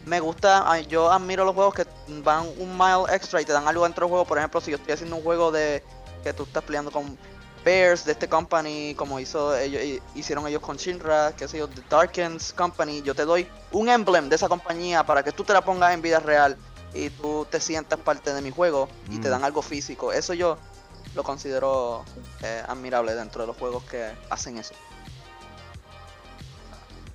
me 0.05 0.21
gusta, 0.21 0.79
yo 0.83 1.11
admiro 1.11 1.47
los 1.47 1.55
juegos 1.55 1.75
que 1.75 1.87
van 2.23 2.47
un 2.59 2.77
mile 2.77 3.05
extra 3.15 3.41
y 3.41 3.47
te 3.47 3.53
dan 3.53 3.67
algo 3.67 3.85
dentro 3.85 4.05
del 4.05 4.11
juego. 4.11 4.27
Por 4.27 4.37
ejemplo, 4.37 4.61
si 4.61 4.73
yo 4.73 4.77
estoy 4.77 4.93
haciendo 4.93 5.17
un 5.17 5.23
juego 5.23 5.51
de 5.51 5.83
que 6.23 6.35
tú 6.35 6.43
estás 6.43 6.63
peleando 6.65 6.91
con 6.91 7.17
Bears 7.65 8.05
de 8.05 8.13
este 8.13 8.29
company, 8.29 8.95
como 8.95 9.19
hizo 9.21 9.57
ellos, 9.57 9.83
hi- 9.83 10.03
hicieron 10.15 10.47
ellos 10.47 10.61
con 10.61 10.77
Shinra, 10.77 11.33
qué 11.37 11.49
sé 11.49 11.59
yo, 11.59 11.69
The 11.69 11.83
Darkens 11.89 12.53
Company, 12.53 13.03
yo 13.03 13.15
te 13.15 13.25
doy 13.25 13.49
un 13.73 13.89
emblem 13.89 14.29
de 14.29 14.37
esa 14.37 14.49
compañía 14.49 15.05
para 15.05 15.23
que 15.23 15.33
tú 15.33 15.45
te 15.45 15.53
la 15.53 15.63
pongas 15.65 15.95
en 15.95 16.03
vida 16.03 16.19
real 16.21 16.57
y 16.93 17.11
tú 17.11 17.47
te 17.51 17.61
sientas 17.61 17.99
parte 17.99 18.33
de 18.35 18.41
mi 18.43 18.51
juego 18.51 18.89
y 19.11 19.19
te 19.19 19.29
Mm. 19.29 19.31
dan 19.31 19.45
algo 19.45 19.63
físico. 19.63 20.13
Eso 20.13 20.35
yo 20.35 20.59
lo 21.15 21.23
considero 21.25 22.05
eh, 22.43 22.63
admirable 22.69 23.15
dentro 23.15 23.43
de 23.43 23.47
los 23.47 23.57
juegos 23.57 23.83
que 23.85 24.13
hacen 24.31 24.59
eso. 24.59 24.75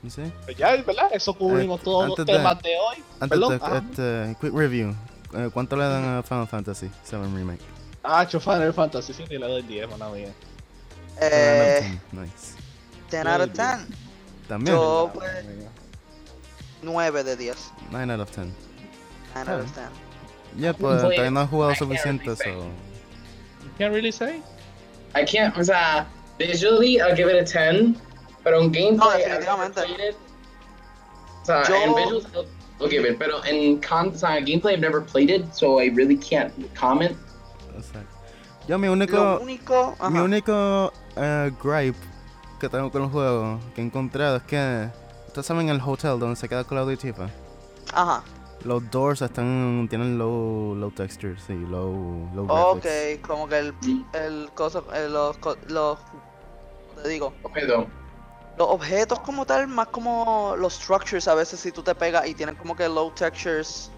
¿Sí? 0.10 0.32
Pues 0.46 0.56
ya, 0.58 0.76
¿verdad? 0.78 1.10
Eso 1.12 1.34
cubrimos 1.34 1.82
Eh, 1.82 1.84
todos 1.84 2.08
los 2.08 2.20
antes 2.20 2.34
de- 2.34 2.40
temas 2.40 2.62
de 2.64 2.70
hoy. 2.80 3.04
Antes 3.20 3.40
de 3.40 3.56
este, 3.56 4.38
quick 4.40 4.54
review. 4.54 4.96
Eh, 5.34 5.50
¿Cuánto 5.54 5.76
le 5.76 5.84
dan 5.84 6.18
a 6.18 6.24
Final 6.24 6.48
Fantasy 6.48 6.90
7 7.04 7.24
Remake? 7.36 7.62
Ah, 8.04 8.24
yo 8.28 8.40
Final 8.40 8.74
Fantasy 8.74 9.14
7 9.14 9.38
le 9.38 9.46
doy 9.48 9.62
10, 9.64 9.90
mano 9.90 10.12
mía. 10.12 10.32
Eh, 11.22 12.00
Nice. 12.12 12.56
10 13.12 13.26
out 13.28 13.42
of 13.42 13.48
Muy 13.50 13.58
bien. 13.58 13.88
10, 13.88 14.48
También. 14.48 14.76
Yo- 14.78 15.12
pues, 15.14 15.46
mía. 15.46 15.70
9 16.82 17.24
de 17.24 17.36
10. 17.36 17.72
9 17.92 18.12
out 18.14 18.22
of 18.22 18.32
10. 18.36 18.54
9 19.36 19.50
out 19.52 19.62
of 19.62 19.76
10. 19.76 19.90
Ya, 20.58 20.74
pues 20.74 21.02
todavía 21.02 21.30
no 21.30 21.42
he 21.44 21.48
jugado 21.48 21.76
suficiente, 21.76 22.36
so. 22.36 22.50
You 22.50 23.70
can't 23.78 23.94
really 23.94 24.12
say? 24.12 24.42
I 25.16 25.24
can't, 25.26 25.56
o 25.58 25.64
sea, 25.64 26.08
visually 26.38 27.00
I'll 27.00 27.16
give 27.16 27.30
it 27.30 27.36
a 27.38 27.44
10, 27.46 27.96
pero 28.44 28.62
en 28.62 28.72
gameplay 28.72 28.98
No, 28.98 29.10
I've 29.12 29.28
never 29.28 29.40
definitivamente. 29.42 29.82
played 29.84 30.10
it. 30.12 30.16
O 31.42 31.46
sea, 31.46 31.64
Yo- 31.68 31.76
en 31.76 31.94
visuals 31.96 32.26
I'll, 32.34 32.46
I'll 32.80 32.90
give 32.90 33.06
it, 33.06 33.18
pero 33.20 33.44
en 33.46 33.80
con, 33.82 34.10
o 34.10 34.18
sea, 34.18 34.38
en 34.38 34.46
gameplay 34.46 34.74
I've 34.76 34.82
never 34.82 35.02
played 35.02 35.30
it, 35.30 35.54
so 35.54 35.80
I 35.82 35.90
really 35.90 36.18
can't 36.18 36.54
comment. 36.76 37.16
Exacto. 37.80 38.16
Yo 38.68 38.78
mi 38.78 38.88
Lo 38.88 39.40
único, 39.42 39.96
mi 40.10 40.20
único 40.20 40.92
eh, 41.16 41.52
gripe 41.64 41.98
que 42.60 42.70
tengo 42.70 42.92
con 42.92 43.04
el 43.04 43.10
juego 43.10 43.60
que 43.74 43.82
he 43.82 43.86
encontrado 43.86 44.38
es 44.38 44.44
que 44.44 44.90
ustedes 45.28 45.46
saben 45.48 45.70
el 45.70 45.82
hotel 45.82 46.20
donde 46.20 46.36
se 46.36 46.48
queda 46.48 46.64
Claudio 46.64 46.94
y 46.94 46.98
Tifa. 46.98 47.30
Ajá. 47.94 48.24
Los 48.64 48.90
doors 48.92 49.22
están 49.22 49.88
tienen 49.90 50.18
low 50.18 50.76
low 50.76 50.92
textures, 50.92 51.42
sí, 51.44 51.54
low 51.56 52.30
low 52.34 52.46
Ok, 52.50 52.84
graphics. 52.84 53.26
como 53.26 53.48
que 53.48 53.58
el, 53.60 53.74
el 54.14 54.52
coso, 54.54 54.86
eh, 54.94 55.08
los, 55.10 55.38
los, 55.68 55.98
¿cómo 56.90 57.02
te 57.02 57.10
digo, 57.10 57.34
Objeto. 57.44 57.88
los 58.58 58.68
objetos 58.70 59.20
como 59.22 59.46
tal, 59.46 59.68
más 59.68 59.88
como 59.88 60.56
los 60.58 60.74
structures 60.74 61.28
a 61.30 61.36
veces 61.36 61.62
si 61.62 61.72
tú 61.72 61.82
te 61.84 61.96
pegas 61.96 62.28
y 62.28 62.36
tienen 62.36 62.56
como 62.56 62.76
que 62.76 62.88
low 62.90 63.12
textures, 63.14 63.90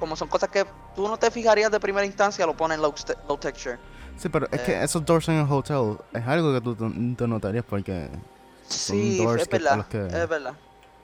como 0.00 0.16
son 0.16 0.26
cosas 0.26 0.48
que 0.48 0.66
tú 0.96 1.06
no 1.06 1.16
te 1.16 1.30
fijarías 1.30 1.70
de 1.70 1.78
primera 1.78 2.04
instancia, 2.04 2.44
lo 2.46 2.56
ponen 2.56 2.82
low, 2.82 2.92
low 3.28 3.36
texture. 3.38 3.78
Sí, 4.16 4.28
pero 4.28 4.46
es 4.50 4.60
que 4.62 4.72
eh. 4.72 4.82
esos 4.84 5.04
doors 5.04 5.28
en 5.28 5.36
el 5.36 5.50
hotel 5.52 5.96
es 6.12 6.26
algo 6.26 6.52
que 6.52 6.60
tú 6.60 6.74
te 7.16 7.28
notarías 7.28 7.64
porque 7.64 8.08
Son 8.68 8.96
Sí, 8.96 9.18
doors 9.18 9.42
es 9.42 9.48
que- 9.48 9.58
verdad, 9.58 9.86
que- 9.88 10.06
es 10.06 10.28
verdad, 10.28 10.54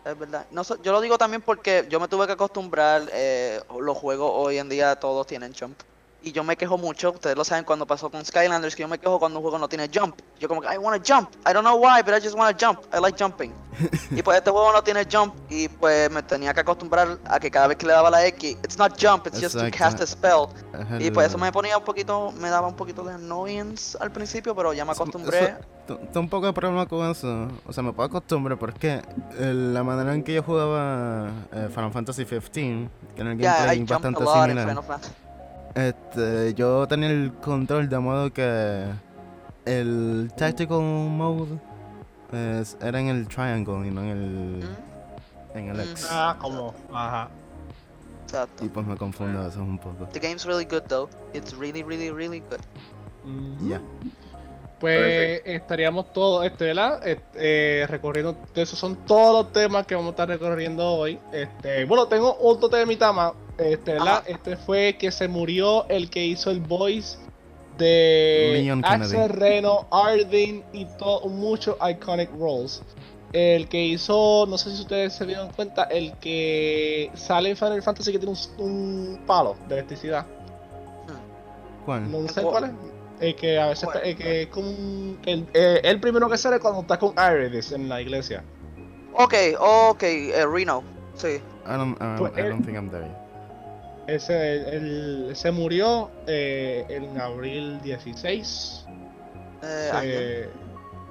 es 0.04 0.18
verdad. 0.18 0.46
No, 0.50 0.62
yo 0.82 0.92
lo 0.92 1.00
digo 1.00 1.18
también 1.18 1.42
porque 1.42 1.86
yo 1.88 1.98
me 2.00 2.08
tuve 2.08 2.26
que 2.26 2.32
acostumbrar, 2.32 3.02
eh, 3.12 3.60
los 3.80 3.96
juegos 3.96 4.30
hoy 4.34 4.58
en 4.58 4.68
día 4.68 4.96
todos 4.96 5.26
tienen 5.26 5.52
jump. 5.58 5.78
Y 6.26 6.32
yo 6.32 6.42
me 6.42 6.56
quejo 6.56 6.76
mucho, 6.76 7.12
ustedes 7.12 7.36
lo 7.36 7.44
saben 7.44 7.62
cuando 7.64 7.86
pasó 7.86 8.10
con 8.10 8.24
Skylanders, 8.24 8.74
que 8.74 8.82
yo 8.82 8.88
me 8.88 8.98
quejo 8.98 9.16
cuando 9.20 9.38
un 9.38 9.44
juego 9.44 9.60
no 9.60 9.68
tiene 9.68 9.88
jump. 9.88 10.16
Yo 10.40 10.48
como 10.48 10.60
que, 10.60 10.74
I 10.74 10.76
wanna 10.76 11.00
jump, 11.00 11.30
I 11.48 11.52
don't 11.52 11.60
know 11.64 11.76
why, 11.76 12.02
but 12.04 12.14
I 12.14 12.20
just 12.20 12.36
wanna 12.36 12.52
jump, 12.58 12.80
I 12.92 12.98
like 12.98 13.16
jumping. 13.16 13.52
y 14.10 14.22
pues 14.22 14.38
este 14.38 14.50
juego 14.50 14.72
no 14.72 14.82
tiene 14.82 15.06
jump 15.08 15.36
y 15.48 15.68
pues 15.68 16.10
me 16.10 16.24
tenía 16.24 16.52
que 16.52 16.60
acostumbrar 16.60 17.18
a 17.26 17.38
que 17.38 17.48
cada 17.48 17.68
vez 17.68 17.76
que 17.76 17.86
le 17.86 17.92
daba 17.92 18.10
la 18.10 18.26
X, 18.26 18.58
it's 18.64 18.76
not 18.76 19.00
jump, 19.00 19.28
it's 19.28 19.40
just 19.40 19.56
to 19.56 19.70
cast 19.70 20.00
a 20.00 20.06
spell. 20.06 20.48
Y 20.98 21.12
pues 21.12 21.28
eso 21.28 21.38
me 21.38 21.52
ponía 21.52 21.78
un 21.78 21.84
poquito, 21.84 22.32
me 22.32 22.50
daba 22.50 22.66
un 22.66 22.74
poquito 22.74 23.04
de 23.04 23.14
annoyance 23.14 23.96
al 24.00 24.10
principio, 24.10 24.52
pero 24.56 24.72
ya 24.72 24.84
me 24.84 24.90
acostumbré. 24.90 25.54
Tengo 25.86 26.20
un 26.20 26.28
poco 26.28 26.46
de 26.46 26.52
problema 26.52 26.86
con 26.86 27.08
eso. 27.08 27.46
O 27.64 27.72
sea, 27.72 27.84
me 27.84 27.92
puedo 27.92 28.08
acostumbrar, 28.08 28.58
pero 28.58 28.72
es 28.72 28.78
que 28.80 28.94
eh, 28.94 29.54
la 29.54 29.84
manera 29.84 30.12
en 30.12 30.24
que 30.24 30.34
yo 30.34 30.42
jugaba 30.42 31.30
eh, 31.52 31.68
Final 31.72 31.92
Fantasy 31.92 32.24
XV, 32.24 32.50
que 32.50 32.90
era 33.18 33.30
el 33.30 33.38
gameplay 33.38 33.84
bastante 33.84 34.24
similar. 34.26 35.00
Este, 35.76 36.54
yo 36.54 36.86
tenía 36.88 37.10
el 37.10 37.32
control 37.34 37.88
de 37.88 37.98
modo 37.98 38.32
que 38.32 38.86
el 39.64 40.32
Tactical 40.36 40.80
Mode 40.80 41.58
es- 42.32 42.76
era 42.80 42.98
en 43.00 43.08
el 43.08 43.28
Triangle 43.28 43.86
y 43.86 43.90
no 43.90 44.00
en 44.02 44.08
el, 44.08 44.64
Mm, 45.54 45.58
en 45.58 45.68
el 45.68 45.80
X. 45.80 46.08
Ah, 46.10 46.36
como. 46.40 46.74
Ajá. 46.92 47.28
Exacto. 48.24 48.64
Y 48.64 48.68
pues 48.68 48.84
me 48.86 48.96
confundo 48.96 49.38
a 49.40 49.44
veces 49.44 49.58
un 49.58 49.78
poco. 49.78 50.06
The 50.06 50.18
game's 50.18 50.44
really 50.44 50.64
good 50.64 50.82
though. 50.88 51.08
It's 51.32 51.56
really, 51.56 51.82
really, 51.82 52.10
really 52.10 52.40
good. 52.40 52.60
Mm. 53.24 53.68
Ya. 53.68 53.80
Pues 54.80 55.40
estaríamos 55.46 56.12
todos, 56.12 56.44
este, 56.44 56.66
¿verdad? 56.66 57.06
Este, 57.06 57.82
eh, 57.82 57.86
recorriendo, 57.86 58.36
esos 58.54 58.78
son 58.78 58.94
todos 59.06 59.44
los 59.44 59.52
temas 59.52 59.86
que 59.86 59.94
vamos 59.94 60.08
a 60.08 60.10
estar 60.10 60.28
recorriendo 60.28 60.84
hoy. 60.86 61.18
Este, 61.32 61.86
bueno, 61.86 62.06
tengo 62.08 62.36
otro 62.40 62.68
temita 62.68 63.10
más, 63.10 63.32
este. 63.58 63.96
Este 64.26 64.56
fue 64.56 64.96
que 64.98 65.10
se 65.10 65.28
murió 65.28 65.88
el 65.88 66.08
que 66.10 66.24
hizo 66.26 66.50
el 66.50 66.60
voice 66.60 67.18
de 67.78 68.60
Leon 68.62 68.84
Axel. 68.84 69.28
Reno, 69.30 69.86
Arden 69.90 70.64
y 70.72 70.84
todo, 70.98 71.28
muchos 71.28 71.76
iconic 71.88 72.30
roles. 72.38 72.82
El 73.32 73.68
que 73.68 73.84
hizo, 73.84 74.46
no 74.48 74.56
sé 74.56 74.74
si 74.74 74.80
ustedes 74.82 75.12
se 75.12 75.26
dieron 75.26 75.50
cuenta, 75.50 75.82
el 75.84 76.12
que 76.18 77.10
sale 77.14 77.50
en 77.50 77.56
Final 77.56 77.82
Fantasy 77.82 78.12
que 78.12 78.18
tiene 78.18 78.34
un, 78.58 78.64
un 78.64 79.20
palo 79.26 79.56
de 79.68 79.74
electricidad. 79.74 80.24
¿Cuál? 81.84 82.10
No 82.10 82.26
sé 82.28 82.42
¿Cuál? 82.42 82.64
es. 82.64 82.70
El 83.20 83.34
que 83.34 83.58
a 83.58 83.68
veces 83.68 83.88
el 84.02 84.16
que 84.16 84.42
es 84.42 84.48
como 84.48 84.68
un- 84.68 85.18
el, 85.24 85.46
eh, 85.54 85.80
el 85.84 86.00
primero 86.00 86.28
que 86.28 86.36
sale 86.36 86.60
cuando 86.60 86.80
está 86.82 86.98
con 86.98 87.14
Iris 87.18 87.72
en 87.72 87.88
la 87.88 88.00
iglesia. 88.00 88.44
Ok, 89.14 89.34
ok, 89.58 90.02
eh, 90.02 90.46
Reno. 90.46 90.82
Sí. 91.14 91.28
I 91.28 91.40
don't, 91.76 91.96
I 91.96 92.18
Pues 92.18 92.32
don't, 92.32 92.38
I 92.38 92.40
él- 92.42 92.50
don't 92.50 92.64
think 92.64 92.76
I'm 92.76 92.90
there 92.90 93.04
yet. 93.06 93.16
Ese 94.06 94.76
el, 94.76 95.32
se 95.34 95.50
murió 95.50 96.10
eh, 96.26 96.86
en 96.88 97.20
abril 97.20 97.80
16. 97.82 98.84
Eh, 99.62 99.90
ayer. 99.92 100.50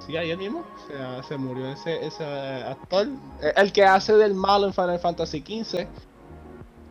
Se, 0.00 0.06
sí, 0.06 0.16
ayer 0.16 0.36
mismo. 0.38 0.60
O 0.60 0.86
sea, 0.88 1.22
se 1.24 1.36
murió 1.36 1.70
ese, 1.72 2.06
ese 2.06 2.24
actor. 2.24 3.08
Eh, 3.42 3.52
El 3.56 3.72
que 3.72 3.84
hace 3.84 4.14
del 4.14 4.34
malo 4.34 4.66
en 4.68 4.72
Final 4.72 4.98
Fantasy 4.98 5.40
XV. 5.40 5.86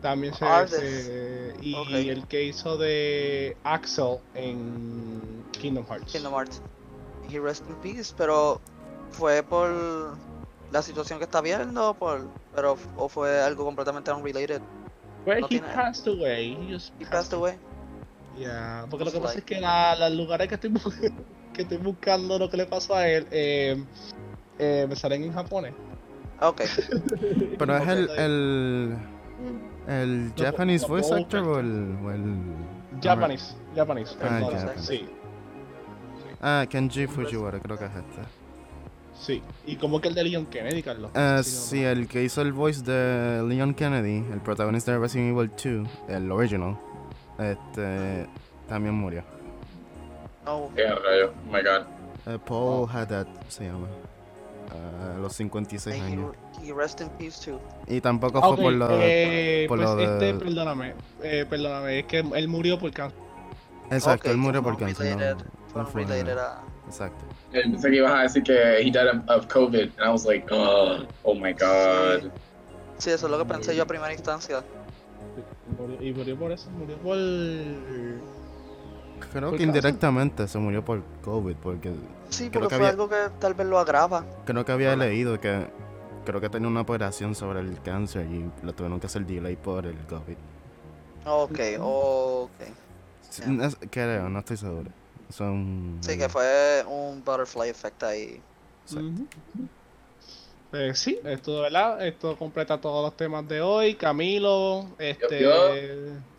También 0.02 0.32
se. 0.34 0.68
Se- 0.68 1.54
y 1.62 2.08
el 2.08 2.26
que 2.28 2.44
hizo 2.44 2.76
de 2.76 3.56
Axel 3.64 4.18
en 4.34 5.44
Kingdom 5.60 5.84
Hearts. 5.86 6.12
Kingdom 6.12 6.34
Hearts. 6.34 6.62
He 7.28 7.40
rest 7.40 7.64
in 7.68 7.74
peace, 7.76 8.14
pero 8.16 8.60
fue 9.10 9.42
por 9.42 10.16
la 10.70 10.82
situación 10.82 11.18
que 11.18 11.24
está 11.24 11.40
viendo, 11.40 11.94
por, 11.94 12.28
pero 12.54 12.76
o 12.96 13.08
fue 13.08 13.40
algo 13.40 13.64
completamente 13.64 14.12
unrelated. 14.12 14.60
Well, 15.26 15.40
no 15.40 15.46
he 15.46 15.48
tiene- 15.58 15.74
passed 15.74 16.06
away. 16.06 16.56
He 16.60 16.72
just 16.72 16.92
He 17.00 17.04
passed 17.04 17.32
away. 17.34 17.58
Yeah, 18.38 18.86
porque 18.90 19.04
lo 19.04 19.10
que 19.12 19.18
pasa 19.20 19.38
es 19.38 19.44
que 19.44 19.60
la, 19.60 19.96
los 19.96 20.12
lugares 20.12 20.46
que 20.48 20.54
estoy, 20.56 20.70
que 21.54 21.62
estoy 21.62 21.78
buscando 21.78 22.38
lo 22.38 22.48
que 22.50 22.56
le 22.58 22.66
pasó 22.66 22.94
a 22.94 23.08
él 23.08 23.26
eh, 23.30 23.82
eh, 24.58 24.86
me 24.88 24.94
salen 24.94 25.24
en 25.24 25.32
japonés. 25.32 25.72
Ok. 26.40 26.60
Pero 27.58 27.76
es 27.78 27.88
el, 27.88 28.10
el, 28.10 28.96
el 29.88 30.26
No, 30.28 30.44
Japanese 30.44 30.82
no 30.82 30.88
voice 30.88 31.08
puedo 31.08 31.22
actor 31.22 31.42
o 31.48 31.60
el, 31.60 31.96
o 32.04 32.10
el... 32.10 33.00
Japanese, 33.02 33.54
Japanese, 33.74 34.14
Ah, 34.16 34.18
perdón, 34.20 34.52
Japanese. 34.58 34.86
sí, 34.86 35.08
Ah, 36.42 36.66
Kenji 36.68 37.06
Fujiwara, 37.06 37.58
creo 37.58 37.78
que 37.78 37.86
es 37.86 37.90
este. 37.90 38.20
Sí. 39.20 39.42
Y 39.66 39.76
como 39.76 40.00
que 40.00 40.08
el 40.08 40.14
de 40.14 40.24
Leon 40.24 40.46
Kennedy, 40.46 40.82
Carlos. 40.82 41.10
Ah, 41.14 41.40
Sí, 41.42 41.82
el 41.82 42.06
que 42.08 42.22
hizo 42.22 42.42
el 42.42 42.52
voice 42.52 42.82
de 42.82 43.42
Leon 43.46 43.74
Kennedy, 43.74 44.24
el 44.32 44.40
protagonista 44.40 44.92
de 44.92 44.98
Resident 44.98 45.36
Evil 45.36 45.50
2, 45.84 45.88
el 46.08 46.30
original, 46.32 46.76
este, 47.38 48.26
también 48.68 48.94
murió. 48.94 49.22
No. 50.44 50.70
Qué 50.74 50.84
rayo, 50.84 51.32
oh 51.48 51.52
my 51.52 51.60
god. 51.62 51.86
Eh, 52.34 52.38
Paul 52.44 52.88
Haddad 52.90 53.26
se 53.48 53.64
llama. 53.64 53.86
A 55.14 55.18
los 55.18 55.32
56 55.34 55.96
May 55.98 56.12
años. 56.12 56.34
he 56.62 56.72
rest 56.72 57.00
in 57.00 57.08
peace 57.10 57.38
too. 57.50 57.60
Y 57.86 58.00
tampoco 58.00 58.40
Ah, 58.42 58.48
fue 58.48 58.56
por 58.64 58.72
lo... 58.72 58.88
eh, 59.00 59.64
por 59.68 59.78
pues 59.78 59.88
lo 59.88 59.96
de- 59.96 60.04
este, 60.04 60.34
perdóname, 60.34 60.94
eh, 61.22 61.46
perdóname, 61.48 62.00
es 62.00 62.06
que 62.06 62.18
él 62.18 62.48
murió 62.48 62.78
por 62.78 62.90
cáncer. 62.90 63.18
Exacto, 63.90 64.30
él 64.30 64.36
murió 64.36 64.62
por 64.62 64.76
cáncer. 64.78 65.16
no- 65.16 65.82
no 65.82 65.86
fue- 65.86 66.04
a... 66.04 66.62
Exacto. 66.86 67.24
Pensé 67.52 67.90
que 67.90 67.96
ibas 67.96 68.12
a 68.12 68.22
decir 68.22 68.42
que 68.42 68.78
he 68.80 68.84
died 68.84 69.08
of, 69.28 69.46
COVID, 69.46 69.90
and 69.98 70.06
I 70.06 70.08
was 70.10 70.24
like, 70.24 70.46
oh, 70.50 71.04
oh 71.24 71.34
my 71.34 71.52
god. 71.52 72.30
Sí, 72.98 73.10
eso 73.10 73.26
es 73.26 73.30
lo 73.30 73.38
que 73.38 73.44
pensé 73.44 73.74
yo 73.76 73.82
a 73.82 73.86
primera 73.86 74.12
instancia. 74.12 74.62
Y 76.00 76.12
murió 76.12 76.36
por 76.38 76.52
eso, 76.52 76.70
murió 76.70 76.96
por... 76.98 77.16
Creo 77.16 77.80
Por 79.18 79.32
que 79.32 79.40
cáncer. 79.50 79.60
indirectamente 79.66 80.46
se 80.48 80.58
murió 80.58 80.84
por 80.84 81.02
COVID, 81.22 81.56
porque 81.56 81.92
Sí, 82.28 82.50
Creo 82.50 82.62
porque 82.62 82.68
que 82.68 82.76
fue 82.76 82.76
había- 82.76 82.90
algo 82.90 83.08
que 83.08 83.16
tal 83.38 83.54
vez 83.54 83.66
lo 83.66 83.78
agrava. 83.78 84.24
creo 84.44 84.64
que 84.64 84.72
había 84.72 84.92
Hola. 84.92 85.06
leído 85.06 85.40
que 85.40 85.66
creo 86.24 86.40
que 86.40 86.48
tenía 86.48 86.68
una 86.68 86.80
operación 86.82 87.34
sobre 87.34 87.60
el 87.60 87.80
cáncer 87.82 88.26
y 88.26 88.50
lo 88.64 88.72
tuvieron 88.74 88.98
que 89.00 89.06
hacer 89.06 89.24
delay 89.24 89.56
por 89.56 89.86
el 89.86 89.96
COVID. 90.06 90.36
Ok, 91.26 91.58
ok. 91.80 92.50
Sí, 93.30 93.42
creo, 93.90 94.28
no 94.28 94.38
estoy 94.40 94.56
seguro. 94.56 94.90
Son... 95.30 96.00
Sí, 96.02 96.16
que 96.16 96.28
fue 96.28 96.84
un 96.86 97.22
butterfly 97.24 97.68
effect 97.68 98.02
ahí. 98.04 98.40
Pues 100.70 100.98
sí, 100.98 101.18
esto 101.24 101.56
de 101.56 101.62
verdad, 101.62 102.06
esto 102.06 102.36
completa 102.36 102.80
todos 102.80 103.04
los 103.04 103.16
temas 103.16 103.46
de 103.48 103.60
hoy. 103.60 103.94
Camilo, 103.94 104.86
este, 104.98 105.40
Yo- 105.40 105.74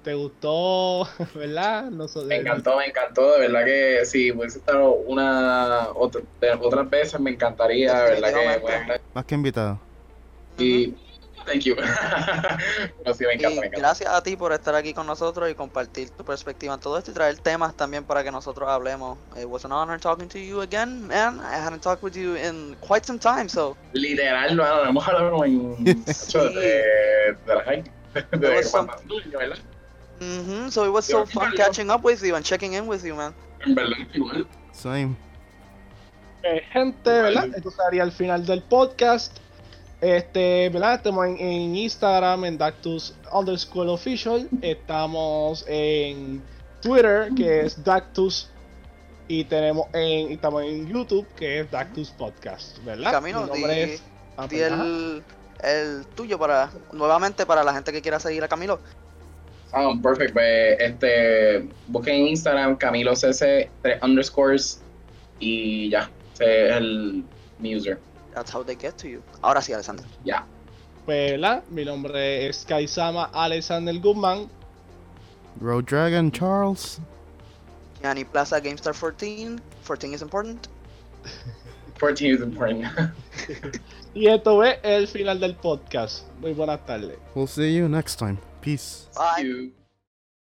¿te 0.04 0.14
gustó? 0.14 1.08
¿Verdad? 1.36 1.90
No 1.92 2.08
sé- 2.08 2.26
Me 2.26 2.38
encantó, 2.38 2.78
me 2.78 2.88
encantó, 2.88 3.34
de 3.34 3.40
verdad 3.48 3.66
que 3.66 4.06
si 4.06 4.32
hubiese 4.32 4.60
estado 4.60 4.92
una 4.94 5.90
otra, 5.96 6.22
otras 6.62 6.90
veces 6.90 7.20
me 7.20 7.32
encantaría, 7.32 7.94
de 8.04 8.12
verdad 8.22 8.34
que 8.34 8.60
bueno, 8.60 8.94
Más 9.14 9.26
que 9.26 9.36
invitado. 9.36 9.80
y 10.58 10.96
thank 11.48 11.62
you. 11.64 11.76
Pero 13.04 13.14
sí 13.16 13.24
me 13.26 13.32
Y 13.34 13.36
encanta, 13.38 13.50
me 13.62 13.68
encanta. 13.68 13.78
gracias 13.80 14.10
a 14.14 14.22
ti 14.22 14.36
por 14.36 14.52
estar 14.54 14.76
aquí 14.76 14.94
con 14.94 15.08
nosotros 15.08 15.50
y 15.50 15.56
compartir 15.56 16.10
tu 16.12 16.24
perspectiva 16.24 16.74
en 16.76 16.80
todo 16.80 16.98
esto 16.98 17.12
y 17.12 17.14
traer 17.14 17.38
temas 17.40 17.76
también 17.76 18.04
para 18.04 18.24
que 18.24 18.32
nosotros 18.32 18.70
hablemos. 18.70 19.18
It 19.36 19.46
was 19.46 19.66
an 19.66 19.72
honor 19.72 20.00
talking 20.00 20.28
to 20.30 20.38
you 20.38 20.62
again, 20.62 21.08
man. 21.08 21.40
I 21.40 21.56
hadn't 21.56 21.82
talked 21.82 22.04
with 22.04 22.14
you 22.16 22.36
in 22.36 22.76
quite 22.82 23.06
some 23.06 23.18
time, 23.20 23.50
so 23.50 23.76
Literal, 23.94 24.56
no, 24.56 24.64
no, 24.64 24.90
hemos 24.90 25.08
hablado 25.08 25.32
como 25.32 25.46
en 25.46 25.76
ocho 26.28 26.50
de, 26.50 26.84
de 27.46 27.56
la 27.56 27.64
high, 27.64 27.84
de 28.32 28.64
some- 28.64 28.88
¿verdad? 29.32 29.58
mhm, 30.20 30.70
so 30.72 30.86
it 30.86 30.92
was 30.92 31.06
so 31.06 31.24
Yeah. 31.26 31.32
fun 31.34 31.52
catching 31.56 31.90
up 31.90 32.04
with 32.04 32.22
you 32.24 32.36
and 32.36 32.44
checking 32.46 32.74
in 32.74 32.88
with 32.88 33.04
you, 33.04 33.16
man. 33.16 33.34
En 33.66 33.74
verdad, 33.76 33.98
igual. 34.14 34.48
Same. 34.74 35.16
Eh, 36.44 36.62
gente, 36.72 37.10
¿verdad? 37.10 37.50
Esto 37.56 37.72
sería 37.72 38.04
el 38.04 38.12
final 38.12 38.46
del 38.46 38.62
podcast. 38.64 39.38
Este, 40.02 40.70
¿verdad? 40.70 40.96
Estamos 40.96 41.26
en, 41.26 41.38
en 41.40 41.76
Instagram, 41.76 42.46
en 42.46 42.58
Dactus 42.58 43.16
underscore 43.32 43.90
official. 43.90 44.48
Estamos 44.62 45.66
en 45.68 46.42
Twitter, 46.82 47.30
que 47.36 47.62
es 47.62 47.84
Dactus. 47.84 48.50
Y 49.28 49.44
tenemos 49.44 49.88
en, 49.94 50.32
estamos 50.32 50.64
en 50.64 50.88
YouTube, 50.88 51.28
que 51.36 51.60
es 51.62 51.72
Dactus 51.72 52.12
Podcast, 52.12 52.82
¿verdad? 52.86 53.12
Camino, 53.12 53.42
Mi 53.44 53.48
nombre 53.50 53.74
di- 53.86 53.92
es- 53.94 54.04
ah, 54.38 54.48
Di 54.48 54.58
pues, 54.58 54.72
el, 54.72 55.24
el 55.64 56.06
tuyo 56.16 56.40
para, 56.40 56.70
nuevamente 56.94 57.46
para 57.46 57.64
la 57.64 57.74
gente 57.74 57.92
que 57.92 58.02
quiera 58.02 58.20
seguir 58.22 58.44
a 58.44 58.48
Camilo. 58.48 58.80
Ah, 59.74 59.92
perfect. 60.02 60.32
Pues, 60.32 60.78
este, 60.80 61.68
busquen 61.88 62.16
en 62.16 62.28
Instagram 62.30 62.78
Camilo 62.78 63.16
CC 63.18 63.70
3 63.82 64.02
underscores 64.02 64.80
y 65.40 65.90
ya, 65.90 66.10
ese 66.36 66.68
es 66.70 66.76
el 66.78 67.24
mi 67.60 67.76
user. 67.76 68.00
That's 68.38 68.52
how 68.52 68.62
they 68.62 68.76
get 68.76 69.00
to 69.00 69.08
you. 69.08 69.24
Ahora 69.42 69.62
sí, 69.64 69.74
Alessandro. 69.74 70.06
Ya. 70.24 70.46
Pues, 71.08 71.32
¿verdad? 71.32 71.64
Mi 71.72 71.84
nombre 71.84 72.48
es 72.48 72.64
Kaisama 72.66 73.32
Alexander 73.34 73.96
Guzmán. 74.00 74.48
Road 75.60 75.86
Dragon 75.86 76.32
Charles. 76.32 77.00
Gianni 78.00 78.26
Plaza 78.26 78.60
GameStar 78.60 78.94
14. 78.94 79.60
14 79.84 80.14
is 80.14 80.22
important. 80.22 80.68
14 82.00 82.30
is 82.30 82.42
important. 82.42 82.86
Y 84.14 84.28
esto 84.28 84.64
es 84.64 84.78
el 84.84 85.08
final 85.08 85.40
del 85.40 85.56
podcast. 85.56 86.28
Muy 86.40 86.54
buenas 86.54 86.84
tardes. 86.86 87.18
We'll 87.36 87.48
see 87.48 87.76
you 87.76 87.88
next 87.88 88.18
time. 88.18 88.38
Peace. 88.62 89.08
Bye. 89.16 89.44
You. 89.44 89.77